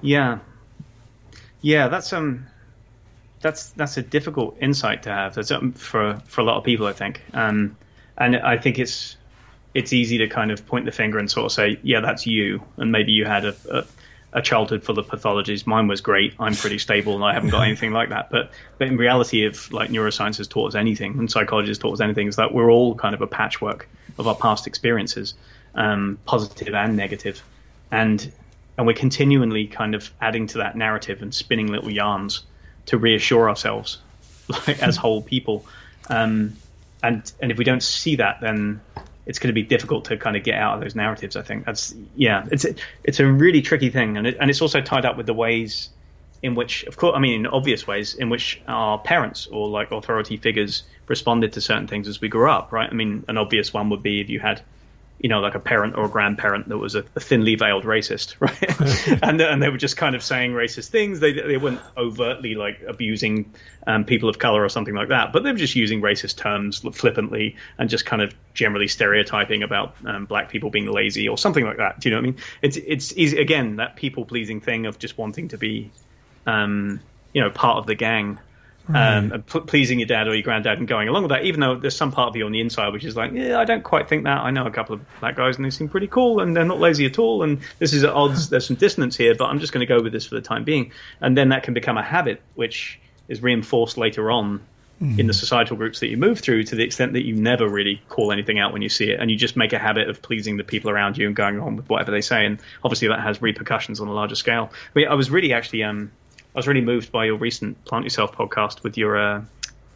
Yeah, 0.00 0.40
yeah, 1.60 1.88
that's 1.88 2.12
um, 2.12 2.46
that's 3.40 3.70
that's 3.70 3.96
a 3.96 4.02
difficult 4.02 4.56
insight 4.60 5.04
to 5.04 5.10
have. 5.10 5.34
That's 5.34 5.50
um, 5.50 5.72
for 5.72 6.20
for 6.26 6.40
a 6.40 6.44
lot 6.44 6.56
of 6.56 6.64
people, 6.64 6.86
I 6.86 6.92
think. 6.92 7.22
Um, 7.32 7.76
and 8.18 8.36
I 8.36 8.58
think 8.58 8.78
it's 8.78 9.16
it's 9.74 9.92
easy 9.92 10.18
to 10.18 10.28
kind 10.28 10.50
of 10.50 10.66
point 10.66 10.84
the 10.84 10.92
finger 10.92 11.18
and 11.18 11.30
sort 11.30 11.46
of 11.46 11.52
say, 11.52 11.78
yeah, 11.82 12.00
that's 12.00 12.26
you, 12.26 12.62
and 12.76 12.92
maybe 12.92 13.12
you 13.12 13.24
had 13.24 13.44
a, 13.44 13.54
a, 13.70 13.84
a 14.32 14.40
childhood 14.40 14.82
full 14.82 14.98
of 14.98 15.06
pathologies. 15.08 15.66
Mine 15.66 15.88
was 15.88 16.00
great. 16.00 16.34
I'm 16.38 16.54
pretty 16.54 16.78
stable, 16.78 17.14
and 17.14 17.24
I 17.24 17.34
haven't 17.34 17.50
got 17.50 17.62
anything 17.66 17.92
like 17.92 18.08
that. 18.10 18.30
But 18.30 18.50
but 18.78 18.88
in 18.88 18.96
reality, 18.96 19.44
if 19.44 19.72
like 19.72 19.90
neuroscience 19.90 20.38
has 20.38 20.48
taught 20.48 20.68
us 20.68 20.74
anything, 20.74 21.18
and 21.18 21.30
psychology 21.30 21.68
has 21.68 21.78
taught 21.78 21.92
us 21.92 22.00
anything, 22.00 22.28
is 22.28 22.36
that 22.36 22.52
we're 22.54 22.70
all 22.70 22.94
kind 22.94 23.14
of 23.14 23.20
a 23.20 23.26
patchwork 23.26 23.88
of 24.18 24.26
our 24.26 24.34
past 24.34 24.66
experiences, 24.66 25.34
um, 25.74 26.18
positive 26.24 26.74
and 26.74 26.96
negative, 26.96 27.42
and 27.90 28.32
and 28.78 28.86
we're 28.86 28.94
continually 28.94 29.66
kind 29.66 29.94
of 29.94 30.10
adding 30.20 30.46
to 30.48 30.58
that 30.58 30.76
narrative 30.76 31.22
and 31.22 31.34
spinning 31.34 31.66
little 31.66 31.90
yarns 31.90 32.42
to 32.86 32.98
reassure 32.98 33.48
ourselves, 33.48 33.98
like 34.48 34.82
as 34.82 34.96
whole 34.96 35.22
people. 35.22 35.66
Um, 36.08 36.56
and 37.02 37.30
and 37.40 37.50
if 37.52 37.58
we 37.58 37.64
don't 37.64 37.82
see 37.82 38.16
that, 38.16 38.40
then 38.40 38.80
it's 39.26 39.38
going 39.38 39.48
to 39.48 39.54
be 39.54 39.62
difficult 39.62 40.06
to 40.06 40.16
kind 40.16 40.36
of 40.36 40.42
get 40.42 40.56
out 40.56 40.74
of 40.74 40.80
those 40.80 40.94
narratives. 40.94 41.36
I 41.36 41.42
think 41.42 41.64
that's 41.64 41.94
yeah, 42.16 42.46
it's 42.50 42.66
it's 43.04 43.20
a 43.20 43.26
really 43.26 43.62
tricky 43.62 43.90
thing, 43.90 44.16
and 44.16 44.26
it, 44.26 44.36
and 44.40 44.50
it's 44.50 44.62
also 44.62 44.80
tied 44.80 45.04
up 45.04 45.16
with 45.16 45.26
the 45.26 45.34
ways 45.34 45.90
in 46.42 46.56
which, 46.56 46.82
of 46.84 46.96
course, 46.96 47.14
I 47.16 47.20
mean, 47.20 47.40
in 47.40 47.46
obvious 47.46 47.86
ways 47.86 48.14
in 48.14 48.28
which 48.28 48.60
our 48.66 48.98
parents 48.98 49.46
or 49.46 49.68
like 49.68 49.92
authority 49.92 50.36
figures 50.36 50.82
responded 51.06 51.52
to 51.52 51.60
certain 51.60 51.86
things 51.86 52.08
as 52.08 52.20
we 52.20 52.28
grew 52.28 52.50
up, 52.50 52.72
right? 52.72 52.90
I 52.90 52.94
mean, 52.94 53.24
an 53.28 53.38
obvious 53.38 53.72
one 53.72 53.90
would 53.90 54.02
be 54.02 54.20
if 54.20 54.28
you 54.28 54.40
had 54.40 54.60
you 55.22 55.28
know, 55.28 55.38
like 55.38 55.54
a 55.54 55.60
parent 55.60 55.96
or 55.96 56.04
a 56.04 56.08
grandparent 56.08 56.68
that 56.68 56.78
was 56.78 56.96
a, 56.96 57.04
a 57.14 57.20
thinly 57.20 57.54
veiled 57.54 57.84
racist, 57.84 58.34
right? 58.40 59.22
and 59.22 59.40
and 59.40 59.62
they 59.62 59.68
were 59.68 59.78
just 59.78 59.96
kind 59.96 60.16
of 60.16 60.22
saying 60.22 60.50
racist 60.52 60.88
things. 60.88 61.20
They 61.20 61.32
they 61.32 61.56
weren't 61.56 61.80
overtly 61.96 62.56
like 62.56 62.82
abusing 62.86 63.54
um, 63.86 64.04
people 64.04 64.28
of 64.28 64.40
color 64.40 64.64
or 64.64 64.68
something 64.68 64.94
like 64.94 65.08
that, 65.08 65.32
but 65.32 65.44
they 65.44 65.52
were 65.52 65.58
just 65.58 65.76
using 65.76 66.02
racist 66.02 66.38
terms 66.38 66.80
flippantly 66.92 67.54
and 67.78 67.88
just 67.88 68.04
kind 68.04 68.20
of 68.20 68.34
generally 68.52 68.88
stereotyping 68.88 69.62
about 69.62 69.94
um, 70.04 70.26
black 70.26 70.50
people 70.50 70.70
being 70.70 70.90
lazy 70.90 71.28
or 71.28 71.38
something 71.38 71.64
like 71.64 71.76
that. 71.76 72.00
Do 72.00 72.08
you 72.08 72.14
know 72.16 72.20
what 72.20 72.26
I 72.26 72.30
mean? 72.32 72.40
It's 72.60 72.76
it's 72.76 73.16
easy 73.16 73.40
again 73.40 73.76
that 73.76 73.94
people 73.94 74.24
pleasing 74.24 74.60
thing 74.60 74.86
of 74.86 74.98
just 74.98 75.16
wanting 75.16 75.48
to 75.48 75.58
be, 75.58 75.92
um, 76.46 77.00
you 77.32 77.40
know, 77.40 77.50
part 77.50 77.78
of 77.78 77.86
the 77.86 77.94
gang 77.94 78.40
um, 78.88 79.42
pleasing 79.42 80.00
your 80.00 80.06
dad 80.06 80.26
or 80.26 80.34
your 80.34 80.42
granddad 80.42 80.78
and 80.78 80.88
going 80.88 81.08
along 81.08 81.22
with 81.22 81.30
that, 81.30 81.44
even 81.44 81.60
though 81.60 81.76
there's 81.76 81.96
some 81.96 82.12
part 82.12 82.28
of 82.28 82.36
you 82.36 82.46
on 82.46 82.52
the 82.52 82.60
inside 82.60 82.92
which 82.92 83.04
is 83.04 83.16
like, 83.16 83.32
yeah, 83.32 83.58
I 83.58 83.64
don't 83.64 83.84
quite 83.84 84.08
think 84.08 84.24
that. 84.24 84.38
I 84.38 84.50
know 84.50 84.66
a 84.66 84.70
couple 84.70 84.94
of 84.94 85.20
black 85.20 85.36
guys 85.36 85.56
and 85.56 85.64
they 85.64 85.70
seem 85.70 85.88
pretty 85.88 86.08
cool 86.08 86.40
and 86.40 86.56
they're 86.56 86.64
not 86.64 86.80
lazy 86.80 87.06
at 87.06 87.18
all. 87.18 87.42
And 87.42 87.60
this 87.78 87.92
is 87.92 88.04
at 88.04 88.10
odds. 88.10 88.48
There's 88.48 88.66
some 88.66 88.76
dissonance 88.76 89.16
here, 89.16 89.34
but 89.34 89.46
I'm 89.46 89.60
just 89.60 89.72
going 89.72 89.86
to 89.86 89.92
go 89.94 90.02
with 90.02 90.12
this 90.12 90.26
for 90.26 90.34
the 90.34 90.40
time 90.40 90.64
being. 90.64 90.92
And 91.20 91.36
then 91.36 91.50
that 91.50 91.62
can 91.62 91.74
become 91.74 91.96
a 91.96 92.02
habit, 92.02 92.42
which 92.54 92.98
is 93.28 93.42
reinforced 93.42 93.96
later 93.96 94.30
on 94.30 94.60
mm. 95.02 95.18
in 95.18 95.26
the 95.26 95.34
societal 95.34 95.76
groups 95.76 96.00
that 96.00 96.08
you 96.08 96.16
move 96.16 96.40
through 96.40 96.64
to 96.64 96.76
the 96.76 96.84
extent 96.84 97.12
that 97.14 97.24
you 97.24 97.34
never 97.34 97.68
really 97.68 98.00
call 98.08 98.32
anything 98.32 98.58
out 98.58 98.72
when 98.72 98.82
you 98.82 98.88
see 98.88 99.10
it 99.10 99.20
and 99.20 99.30
you 99.30 99.36
just 99.36 99.56
make 99.56 99.72
a 99.72 99.78
habit 99.78 100.08
of 100.08 100.22
pleasing 100.22 100.56
the 100.56 100.64
people 100.64 100.90
around 100.90 101.16
you 101.18 101.26
and 101.26 101.36
going 101.36 101.60
on 101.60 101.76
with 101.76 101.88
whatever 101.88 102.10
they 102.10 102.20
say 102.20 102.46
and 102.46 102.58
obviously 102.84 103.08
that 103.08 103.20
has 103.20 103.42
repercussions 103.42 104.00
on 104.00 104.08
a 104.08 104.12
larger 104.12 104.34
scale 104.34 104.70
but 104.94 105.04
I 105.04 105.14
was 105.14 105.30
really 105.30 105.52
actually 105.52 105.82
um, 105.84 106.12
I 106.54 106.58
was 106.58 106.66
really 106.66 106.82
moved 106.82 107.10
by 107.12 107.24
your 107.24 107.36
recent 107.36 107.82
Plant 107.84 108.04
Yourself 108.04 108.34
podcast 108.34 108.82
with 108.82 108.98
your 108.98 109.16
uh, 109.16 109.42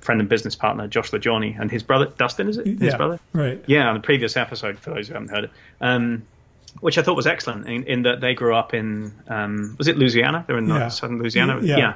friend 0.01 0.21
and 0.21 0.29
business 0.29 0.55
partner 0.55 0.87
Josh 0.89 1.11
LaJaunie 1.11 1.61
and 1.61 1.71
his 1.71 1.83
brother 1.83 2.07
Dustin. 2.17 2.49
Is 2.49 2.57
it 2.57 2.67
his 2.67 2.81
yeah, 2.81 2.97
brother? 2.97 3.21
Right. 3.33 3.63
Yeah, 3.67 3.89
on 3.89 3.95
the 3.95 4.01
previous 4.01 4.37
episode 4.37 4.79
for 4.79 4.91
those 4.91 5.09
who 5.09 5.15
haven't 5.15 5.29
heard 5.29 5.45
it, 5.45 5.51
um, 5.81 6.27
which 6.81 6.97
I 6.97 7.03
thought 7.03 7.17
was 7.17 7.27
excellent 7.27 7.67
in, 7.69 7.85
in 7.85 8.03
that 8.03 8.21
they 8.21 8.35
grew 8.35 8.55
up 8.55 8.73
in 8.73 9.13
um, 9.29 9.75
was 9.77 9.89
it 9.89 9.99
Louisiana? 9.99 10.45
They're 10.47 10.59
in 10.59 10.69
yeah. 10.69 10.89
southern 10.89 11.19
Louisiana. 11.19 11.61
Yeah. 11.63 11.77
yeah 11.77 11.95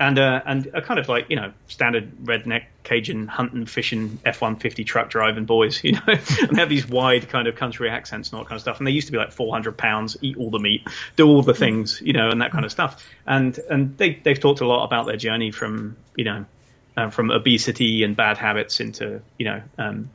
and 0.00 0.18
uh, 0.18 0.40
and 0.46 0.66
a 0.72 0.80
kind 0.80 0.98
of 0.98 1.08
like 1.08 1.26
you 1.28 1.36
know 1.36 1.52
standard 1.68 2.10
redneck 2.24 2.64
Cajun 2.82 3.28
hunting, 3.28 3.66
fishing, 3.66 4.18
F 4.24 4.40
one 4.40 4.56
fifty 4.56 4.82
truck 4.82 5.10
driving 5.10 5.44
boys, 5.44 5.80
you 5.84 5.92
know, 5.92 6.00
and 6.06 6.56
they 6.56 6.60
have 6.60 6.70
these 6.70 6.88
wide 6.88 7.28
kind 7.28 7.46
of 7.46 7.54
country 7.54 7.90
accents 7.90 8.30
and 8.30 8.38
all 8.38 8.44
that 8.44 8.48
kind 8.48 8.56
of 8.56 8.62
stuff. 8.62 8.78
And 8.78 8.86
they 8.86 8.92
used 8.92 9.06
to 9.08 9.12
be 9.12 9.18
like 9.18 9.30
four 9.30 9.52
hundred 9.52 9.76
pounds, 9.76 10.16
eat 10.22 10.38
all 10.38 10.50
the 10.50 10.58
meat, 10.58 10.88
do 11.16 11.28
all 11.28 11.42
the 11.42 11.54
things, 11.54 12.00
you 12.04 12.14
know, 12.14 12.30
and 12.30 12.40
that 12.40 12.50
kind 12.50 12.64
of 12.64 12.72
stuff. 12.72 13.06
And 13.26 13.56
and 13.70 13.96
they 13.98 14.14
they've 14.14 14.40
talked 14.40 14.60
a 14.60 14.66
lot 14.66 14.84
about 14.84 15.06
their 15.06 15.18
journey 15.18 15.50
from 15.50 15.96
you 16.16 16.24
know 16.24 16.46
uh, 16.96 17.10
from 17.10 17.30
obesity 17.30 18.02
and 18.02 18.16
bad 18.16 18.38
habits 18.38 18.80
into 18.80 19.20
you 19.38 19.44
know 19.44 19.62
um, 19.76 20.10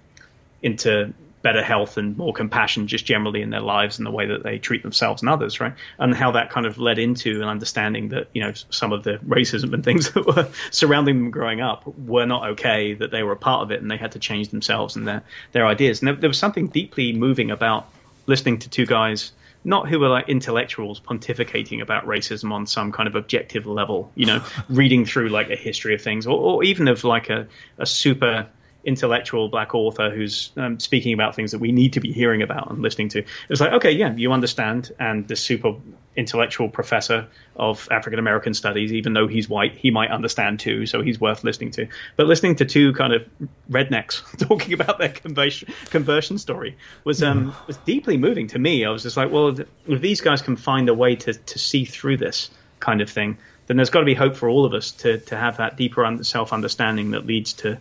into 0.63 1.13
better 1.45 1.63
health 1.63 1.97
and 1.97 2.17
more 2.17 2.33
compassion 2.33 2.87
just 2.87 3.05
generally 3.05 3.43
in 3.43 3.51
their 3.51 3.61
lives 3.61 3.99
and 3.99 4.05
the 4.07 4.09
way 4.09 4.25
that 4.25 4.41
they 4.41 4.57
treat 4.57 4.81
themselves 4.81 5.21
and 5.21 5.29
others, 5.29 5.59
right? 5.59 5.75
And 5.99 6.15
how 6.15 6.31
that 6.31 6.49
kind 6.49 6.65
of 6.65 6.79
led 6.79 6.97
into 6.97 7.43
an 7.43 7.47
understanding 7.47 8.09
that, 8.09 8.29
you 8.33 8.41
know, 8.41 8.53
some 8.71 8.91
of 8.91 9.03
the 9.03 9.19
racism 9.19 9.71
and 9.71 9.83
things 9.83 10.09
that 10.13 10.25
were 10.25 10.49
surrounding 10.71 11.19
them 11.19 11.29
growing 11.29 11.61
up 11.61 11.85
were 11.99 12.25
not 12.25 12.49
okay, 12.53 12.95
that 12.95 13.11
they 13.11 13.21
were 13.21 13.33
a 13.33 13.37
part 13.37 13.61
of 13.61 13.69
it 13.69 13.79
and 13.79 13.91
they 13.91 13.95
had 13.95 14.13
to 14.13 14.19
change 14.19 14.49
themselves 14.49 14.95
and 14.95 15.07
their, 15.07 15.21
their 15.51 15.67
ideas. 15.67 16.01
And 16.01 16.07
there, 16.07 16.15
there 16.15 16.29
was 16.31 16.39
something 16.39 16.65
deeply 16.65 17.13
moving 17.13 17.51
about 17.51 17.87
listening 18.25 18.57
to 18.57 18.69
two 18.69 18.87
guys 18.87 19.31
not 19.63 19.87
who 19.87 19.99
were 19.99 20.09
like 20.09 20.29
intellectuals 20.29 20.99
pontificating 20.99 21.79
about 21.79 22.05
racism 22.05 22.51
on 22.51 22.65
some 22.65 22.91
kind 22.91 23.07
of 23.07 23.15
objective 23.15 23.67
level, 23.67 24.11
you 24.15 24.25
know, 24.25 24.43
reading 24.69 25.05
through 25.05 25.29
like 25.29 25.49
a 25.49 25.55
history 25.55 25.93
of 25.93 26.01
things, 26.01 26.25
or, 26.25 26.39
or 26.39 26.63
even 26.63 26.87
of 26.87 27.03
like 27.03 27.29
a, 27.29 27.47
a 27.77 27.85
super 27.85 28.47
intellectual 28.85 29.49
black 29.49 29.73
author 29.73 30.11
who's 30.11 30.51
um, 30.57 30.79
speaking 30.79 31.13
about 31.13 31.35
things 31.35 31.51
that 31.51 31.59
we 31.59 31.71
need 31.71 31.93
to 31.93 31.99
be 31.99 32.13
hearing 32.13 32.43
about 32.43 32.69
and 32.71 32.81
listening 32.81 33.09
to. 33.09 33.23
It's 33.49 33.59
like, 33.59 33.73
okay, 33.73 33.91
yeah, 33.91 34.13
you 34.15 34.31
understand. 34.31 34.91
And 34.99 35.27
the 35.27 35.35
super 35.35 35.75
intellectual 36.15 36.69
professor 36.69 37.27
of 37.55 37.87
African 37.91 38.19
American 38.19 38.53
studies, 38.53 38.93
even 38.93 39.13
though 39.13 39.27
he's 39.27 39.49
white, 39.49 39.75
he 39.75 39.89
might 39.89 40.11
understand 40.11 40.59
too. 40.59 40.85
So 40.85 41.01
he's 41.01 41.19
worth 41.19 41.43
listening 41.43 41.71
to. 41.71 41.87
But 42.15 42.27
listening 42.27 42.57
to 42.57 42.65
two 42.65 42.93
kind 42.93 43.13
of 43.13 43.27
rednecks 43.69 44.21
talking 44.47 44.73
about 44.73 44.99
their 44.99 45.09
conversion, 45.09 45.73
conversion 45.89 46.37
story 46.37 46.77
was 47.03 47.23
um, 47.23 47.55
was 47.65 47.77
deeply 47.77 48.17
moving 48.17 48.47
to 48.47 48.59
me. 48.59 48.85
I 48.85 48.91
was 48.91 49.03
just 49.03 49.17
like, 49.17 49.31
well, 49.31 49.59
if 49.87 50.01
these 50.01 50.21
guys 50.21 50.43
can 50.43 50.55
find 50.55 50.87
a 50.89 50.93
way 50.93 51.15
to, 51.15 51.33
to 51.33 51.59
see 51.59 51.85
through 51.85 52.17
this 52.17 52.51
kind 52.79 53.01
of 53.01 53.09
thing, 53.09 53.37
then 53.67 53.77
there's 53.77 53.89
got 53.89 54.01
to 54.01 54.05
be 54.05 54.13
hope 54.13 54.35
for 54.35 54.47
all 54.47 54.65
of 54.65 54.73
us 54.73 54.91
to, 54.91 55.17
to 55.17 55.35
have 55.35 55.57
that 55.57 55.75
deeper 55.75 56.19
self 56.21 56.53
understanding 56.53 57.11
that 57.11 57.25
leads 57.25 57.53
to 57.53 57.79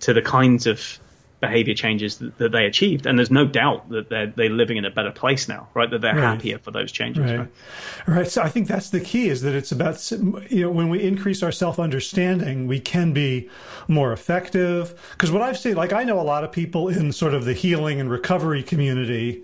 to 0.00 0.12
the 0.12 0.22
kinds 0.22 0.66
of 0.66 0.98
behavior 1.40 1.74
changes 1.74 2.18
that, 2.18 2.36
that, 2.38 2.52
they 2.52 2.66
achieved. 2.66 3.06
And 3.06 3.18
there's 3.18 3.30
no 3.30 3.46
doubt 3.46 3.88
that 3.88 4.10
they're, 4.10 4.26
they're 4.26 4.50
living 4.50 4.76
in 4.76 4.84
a 4.84 4.90
better 4.90 5.10
place 5.10 5.48
now, 5.48 5.68
right? 5.74 5.90
That 5.90 6.02
they're 6.02 6.14
right. 6.14 6.34
happier 6.34 6.58
for 6.58 6.70
those 6.70 6.92
changes. 6.92 7.24
Right. 7.24 7.38
right. 7.38 7.48
right. 8.06 8.28
So 8.28 8.42
I 8.42 8.48
think 8.48 8.68
that's 8.68 8.90
the 8.90 9.00
key 9.00 9.28
is 9.28 9.42
that 9.42 9.54
it's 9.54 9.72
about, 9.72 10.10
you 10.10 10.62
know, 10.62 10.70
when 10.70 10.88
we 10.88 11.02
increase 11.02 11.42
our 11.42 11.52
self 11.52 11.78
understanding, 11.78 12.66
we 12.66 12.78
can 12.78 13.12
be 13.12 13.48
more 13.88 14.12
effective. 14.12 14.94
Because 15.12 15.32
what 15.32 15.42
I've 15.42 15.58
seen, 15.58 15.76
like 15.76 15.92
I 15.92 16.04
know 16.04 16.20
a 16.20 16.22
lot 16.22 16.44
of 16.44 16.52
people 16.52 16.88
in 16.88 17.12
sort 17.12 17.34
of 17.34 17.44
the 17.44 17.54
healing 17.54 18.00
and 18.00 18.10
recovery 18.10 18.62
community, 18.62 19.42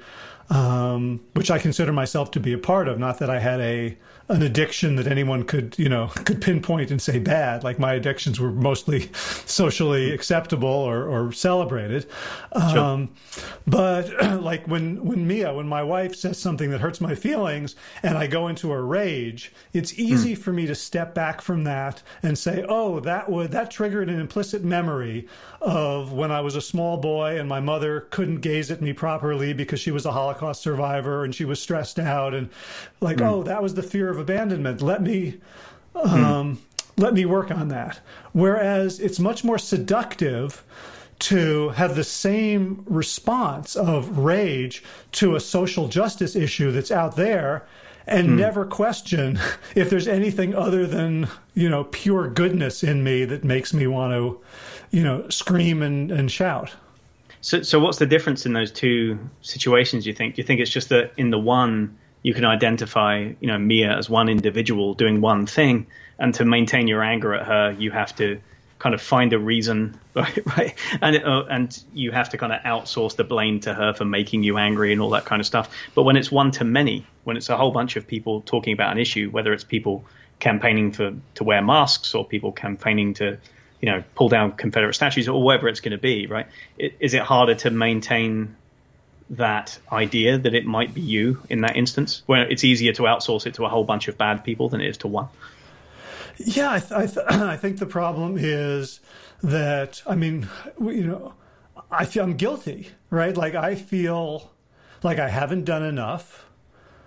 um, 0.50 1.20
which 1.32 1.50
I 1.50 1.58
consider 1.58 1.92
myself 1.92 2.30
to 2.32 2.40
be 2.40 2.52
a 2.52 2.58
part 2.58 2.88
of, 2.88 2.98
not 2.98 3.18
that 3.18 3.30
I 3.30 3.40
had 3.40 3.60
a, 3.60 3.96
an 4.28 4.42
addiction 4.42 4.96
that 4.96 5.06
anyone 5.06 5.44
could, 5.44 5.78
you 5.78 5.88
know, 5.88 6.08
could 6.24 6.40
pinpoint 6.40 6.90
and 6.90 7.00
say 7.00 7.18
bad. 7.18 7.62
Like 7.62 7.78
my 7.78 7.94
addictions 7.94 8.40
were 8.40 8.50
mostly 8.50 9.10
socially 9.46 10.12
acceptable 10.12 10.68
or, 10.68 11.04
or 11.04 11.32
celebrated. 11.32 12.06
Sure. 12.70 12.78
Um, 12.78 13.10
but 13.66 14.10
like 14.42 14.66
when, 14.66 15.04
when 15.04 15.26
Mia, 15.26 15.54
when 15.54 15.68
my 15.68 15.82
wife 15.82 16.14
says 16.16 16.38
something 16.38 16.70
that 16.70 16.80
hurts 16.80 17.00
my 17.00 17.14
feelings 17.14 17.76
and 18.02 18.18
I 18.18 18.26
go 18.26 18.48
into 18.48 18.72
a 18.72 18.80
rage, 18.80 19.52
it's 19.72 19.98
easy 19.98 20.34
mm. 20.34 20.38
for 20.38 20.52
me 20.52 20.66
to 20.66 20.74
step 20.74 21.14
back 21.14 21.40
from 21.40 21.64
that 21.64 22.02
and 22.22 22.38
say, 22.38 22.64
oh, 22.68 23.00
that 23.00 23.30
would, 23.30 23.52
that 23.52 23.70
triggered 23.70 24.08
an 24.08 24.18
implicit 24.18 24.64
memory 24.64 25.28
of 25.60 26.12
when 26.12 26.30
I 26.30 26.40
was 26.40 26.56
a 26.56 26.60
small 26.60 26.96
boy 26.96 27.38
and 27.38 27.48
my 27.48 27.60
mother 27.60 28.02
couldn't 28.10 28.40
gaze 28.40 28.70
at 28.70 28.80
me 28.80 28.92
properly 28.92 29.52
because 29.52 29.80
she 29.80 29.90
was 29.90 30.06
a 30.06 30.12
Holocaust 30.12 30.62
survivor 30.62 31.24
and 31.24 31.34
she 31.34 31.44
was 31.44 31.60
stressed 31.60 31.98
out 31.98 32.34
and 32.34 32.50
like, 33.00 33.18
mm. 33.18 33.26
oh, 33.26 33.42
that 33.44 33.62
was 33.62 33.74
the 33.74 33.82
fear 33.82 34.08
of 34.08 34.15
abandonment. 34.18 34.82
Let 34.82 35.02
me, 35.02 35.40
um, 35.94 36.10
mm. 36.10 36.58
let 36.96 37.14
me 37.14 37.24
work 37.24 37.50
on 37.50 37.68
that. 37.68 38.00
Whereas 38.32 39.00
it's 39.00 39.18
much 39.18 39.44
more 39.44 39.58
seductive 39.58 40.64
to 41.18 41.70
have 41.70 41.96
the 41.96 42.04
same 42.04 42.82
response 42.86 43.74
of 43.74 44.18
rage 44.18 44.82
to 45.12 45.34
a 45.34 45.40
social 45.40 45.88
justice 45.88 46.36
issue 46.36 46.70
that's 46.72 46.90
out 46.90 47.16
there 47.16 47.66
and 48.06 48.28
mm. 48.28 48.36
never 48.36 48.64
question 48.64 49.38
if 49.74 49.90
there's 49.90 50.08
anything 50.08 50.54
other 50.54 50.86
than 50.86 51.28
you 51.54 51.68
know 51.68 51.84
pure 51.84 52.28
goodness 52.28 52.82
in 52.82 53.02
me 53.02 53.24
that 53.24 53.44
makes 53.44 53.72
me 53.72 53.86
want 53.86 54.12
to 54.12 54.40
you 54.90 55.02
know 55.02 55.28
scream 55.28 55.82
and, 55.82 56.10
and 56.10 56.30
shout 56.30 56.74
so 57.40 57.62
so 57.62 57.80
what's 57.80 57.98
the 57.98 58.06
difference 58.06 58.44
in 58.46 58.52
those 58.52 58.70
two 58.70 59.18
situations 59.40 60.06
you 60.06 60.12
think 60.12 60.34
do 60.34 60.42
you 60.42 60.46
think 60.46 60.60
it's 60.60 60.70
just 60.70 60.90
that 60.90 61.12
in 61.16 61.30
the 61.30 61.38
one 61.38 61.96
you 62.22 62.34
can 62.34 62.44
identify, 62.44 63.32
you 63.40 63.46
know, 63.46 63.58
Mia 63.58 63.96
as 63.96 64.10
one 64.10 64.28
individual 64.28 64.94
doing 64.94 65.20
one 65.20 65.46
thing, 65.46 65.86
and 66.18 66.34
to 66.34 66.44
maintain 66.44 66.88
your 66.88 67.02
anger 67.02 67.34
at 67.34 67.46
her, 67.46 67.76
you 67.78 67.90
have 67.90 68.14
to 68.16 68.40
kind 68.78 68.94
of 68.94 69.00
find 69.00 69.32
a 69.32 69.38
reason, 69.38 69.98
right? 70.14 70.74
And 71.00 71.16
uh, 71.16 71.44
and 71.48 71.82
you 71.94 72.10
have 72.12 72.30
to 72.30 72.38
kind 72.38 72.52
of 72.52 72.60
outsource 72.62 73.16
the 73.16 73.24
blame 73.24 73.60
to 73.60 73.74
her 73.74 73.94
for 73.94 74.04
making 74.04 74.42
you 74.42 74.58
angry 74.58 74.92
and 74.92 75.00
all 75.00 75.10
that 75.10 75.24
kind 75.24 75.40
of 75.40 75.46
stuff. 75.46 75.74
But 75.94 76.02
when 76.02 76.16
it's 76.16 76.30
one 76.30 76.50
to 76.52 76.64
many, 76.64 77.06
when 77.24 77.36
it's 77.36 77.48
a 77.48 77.56
whole 77.56 77.70
bunch 77.70 77.96
of 77.96 78.06
people 78.06 78.42
talking 78.42 78.72
about 78.72 78.92
an 78.92 78.98
issue, 78.98 79.30
whether 79.30 79.52
it's 79.52 79.64
people 79.64 80.04
campaigning 80.38 80.92
for 80.92 81.14
to 81.36 81.44
wear 81.44 81.62
masks 81.62 82.14
or 82.14 82.24
people 82.24 82.52
campaigning 82.52 83.14
to 83.14 83.38
you 83.80 83.90
know 83.90 84.04
pull 84.14 84.28
down 84.28 84.52
Confederate 84.52 84.94
statues 84.94 85.28
or 85.28 85.42
whatever 85.42 85.68
it's 85.68 85.80
going 85.80 85.92
to 85.92 85.98
be, 85.98 86.26
right? 86.26 86.46
It, 86.78 86.96
is 87.00 87.14
it 87.14 87.22
harder 87.22 87.54
to 87.56 87.70
maintain 87.70 88.56
that 89.30 89.78
idea 89.90 90.38
that 90.38 90.54
it 90.54 90.66
might 90.66 90.94
be 90.94 91.00
you 91.00 91.42
in 91.50 91.62
that 91.62 91.76
instance, 91.76 92.22
where 92.26 92.48
it's 92.48 92.64
easier 92.64 92.92
to 92.92 93.02
outsource 93.02 93.46
it 93.46 93.54
to 93.54 93.64
a 93.64 93.68
whole 93.68 93.84
bunch 93.84 94.08
of 94.08 94.16
bad 94.16 94.44
people 94.44 94.68
than 94.68 94.80
it 94.80 94.88
is 94.88 94.98
to 94.98 95.08
one. 95.08 95.28
Yeah, 96.38 96.72
I, 96.72 96.78
th- 96.80 96.92
I, 96.92 97.06
th- 97.06 97.26
I 97.28 97.56
think 97.56 97.78
the 97.78 97.86
problem 97.86 98.36
is 98.38 99.00
that 99.42 100.02
I 100.06 100.14
mean, 100.14 100.48
you 100.80 101.06
know, 101.06 101.34
I 101.90 102.04
feel 102.04 102.24
I'm 102.24 102.36
guilty, 102.36 102.90
right? 103.10 103.36
Like 103.36 103.54
I 103.54 103.74
feel 103.74 104.52
like 105.02 105.18
I 105.18 105.28
haven't 105.28 105.64
done 105.64 105.82
enough. 105.84 106.46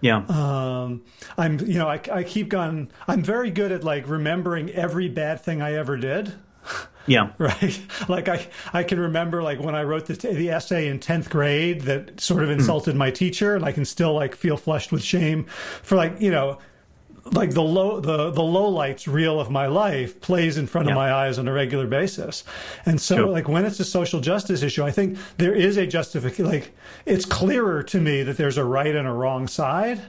Yeah. 0.01 0.23
Um, 0.29 1.03
I'm, 1.37 1.59
you 1.59 1.77
know, 1.77 1.89
I, 1.89 1.99
I 2.11 2.23
keep 2.23 2.49
going. 2.49 2.89
I'm 3.07 3.21
very 3.21 3.51
good 3.51 3.71
at 3.71 3.83
like 3.83 4.07
remembering 4.07 4.69
every 4.71 5.09
bad 5.09 5.41
thing 5.41 5.61
I 5.61 5.73
ever 5.73 5.97
did. 5.97 6.33
Yeah. 7.07 7.31
Right. 7.39 7.81
Like 8.07 8.27
I, 8.27 8.47
I 8.73 8.83
can 8.83 8.99
remember 8.99 9.41
like 9.41 9.59
when 9.59 9.75
I 9.75 9.83
wrote 9.83 10.05
the, 10.05 10.13
the 10.13 10.49
essay 10.49 10.87
in 10.87 10.99
10th 10.99 11.29
grade 11.29 11.81
that 11.81 12.19
sort 12.19 12.43
of 12.43 12.49
hmm. 12.49 12.55
insulted 12.59 12.95
mm. 12.95 12.99
my 12.99 13.11
teacher 13.11 13.55
and 13.55 13.65
I 13.65 13.71
can 13.71 13.85
still 13.85 14.13
like 14.13 14.35
feel 14.35 14.57
flushed 14.57 14.91
with 14.91 15.03
shame 15.03 15.45
for 15.81 15.95
like, 15.95 16.19
you 16.21 16.31
know, 16.31 16.59
like 17.33 17.51
the 17.51 17.61
low 17.61 17.99
the 17.99 18.31
the 18.31 18.41
low 18.41 18.69
lights 18.69 19.07
reel 19.07 19.39
of 19.39 19.49
my 19.49 19.67
life 19.67 20.19
plays 20.21 20.57
in 20.57 20.67
front 20.67 20.87
yeah. 20.87 20.93
of 20.93 20.95
my 20.95 21.11
eyes 21.11 21.37
on 21.37 21.47
a 21.47 21.53
regular 21.53 21.87
basis 21.87 22.43
and 22.85 22.99
so 22.99 23.17
sure. 23.17 23.25
like 23.27 23.47
when 23.47 23.65
it's 23.65 23.79
a 23.79 23.85
social 23.85 24.19
justice 24.19 24.61
issue 24.63 24.83
i 24.83 24.91
think 24.91 25.17
there 25.37 25.53
is 25.53 25.77
a 25.77 25.85
justification 25.85 26.45
like 26.45 26.71
it's 27.05 27.25
clearer 27.25 27.83
to 27.83 27.99
me 27.99 28.23
that 28.23 28.37
there's 28.37 28.57
a 28.57 28.63
right 28.63 28.95
and 28.95 29.07
a 29.07 29.11
wrong 29.11 29.47
side 29.47 30.01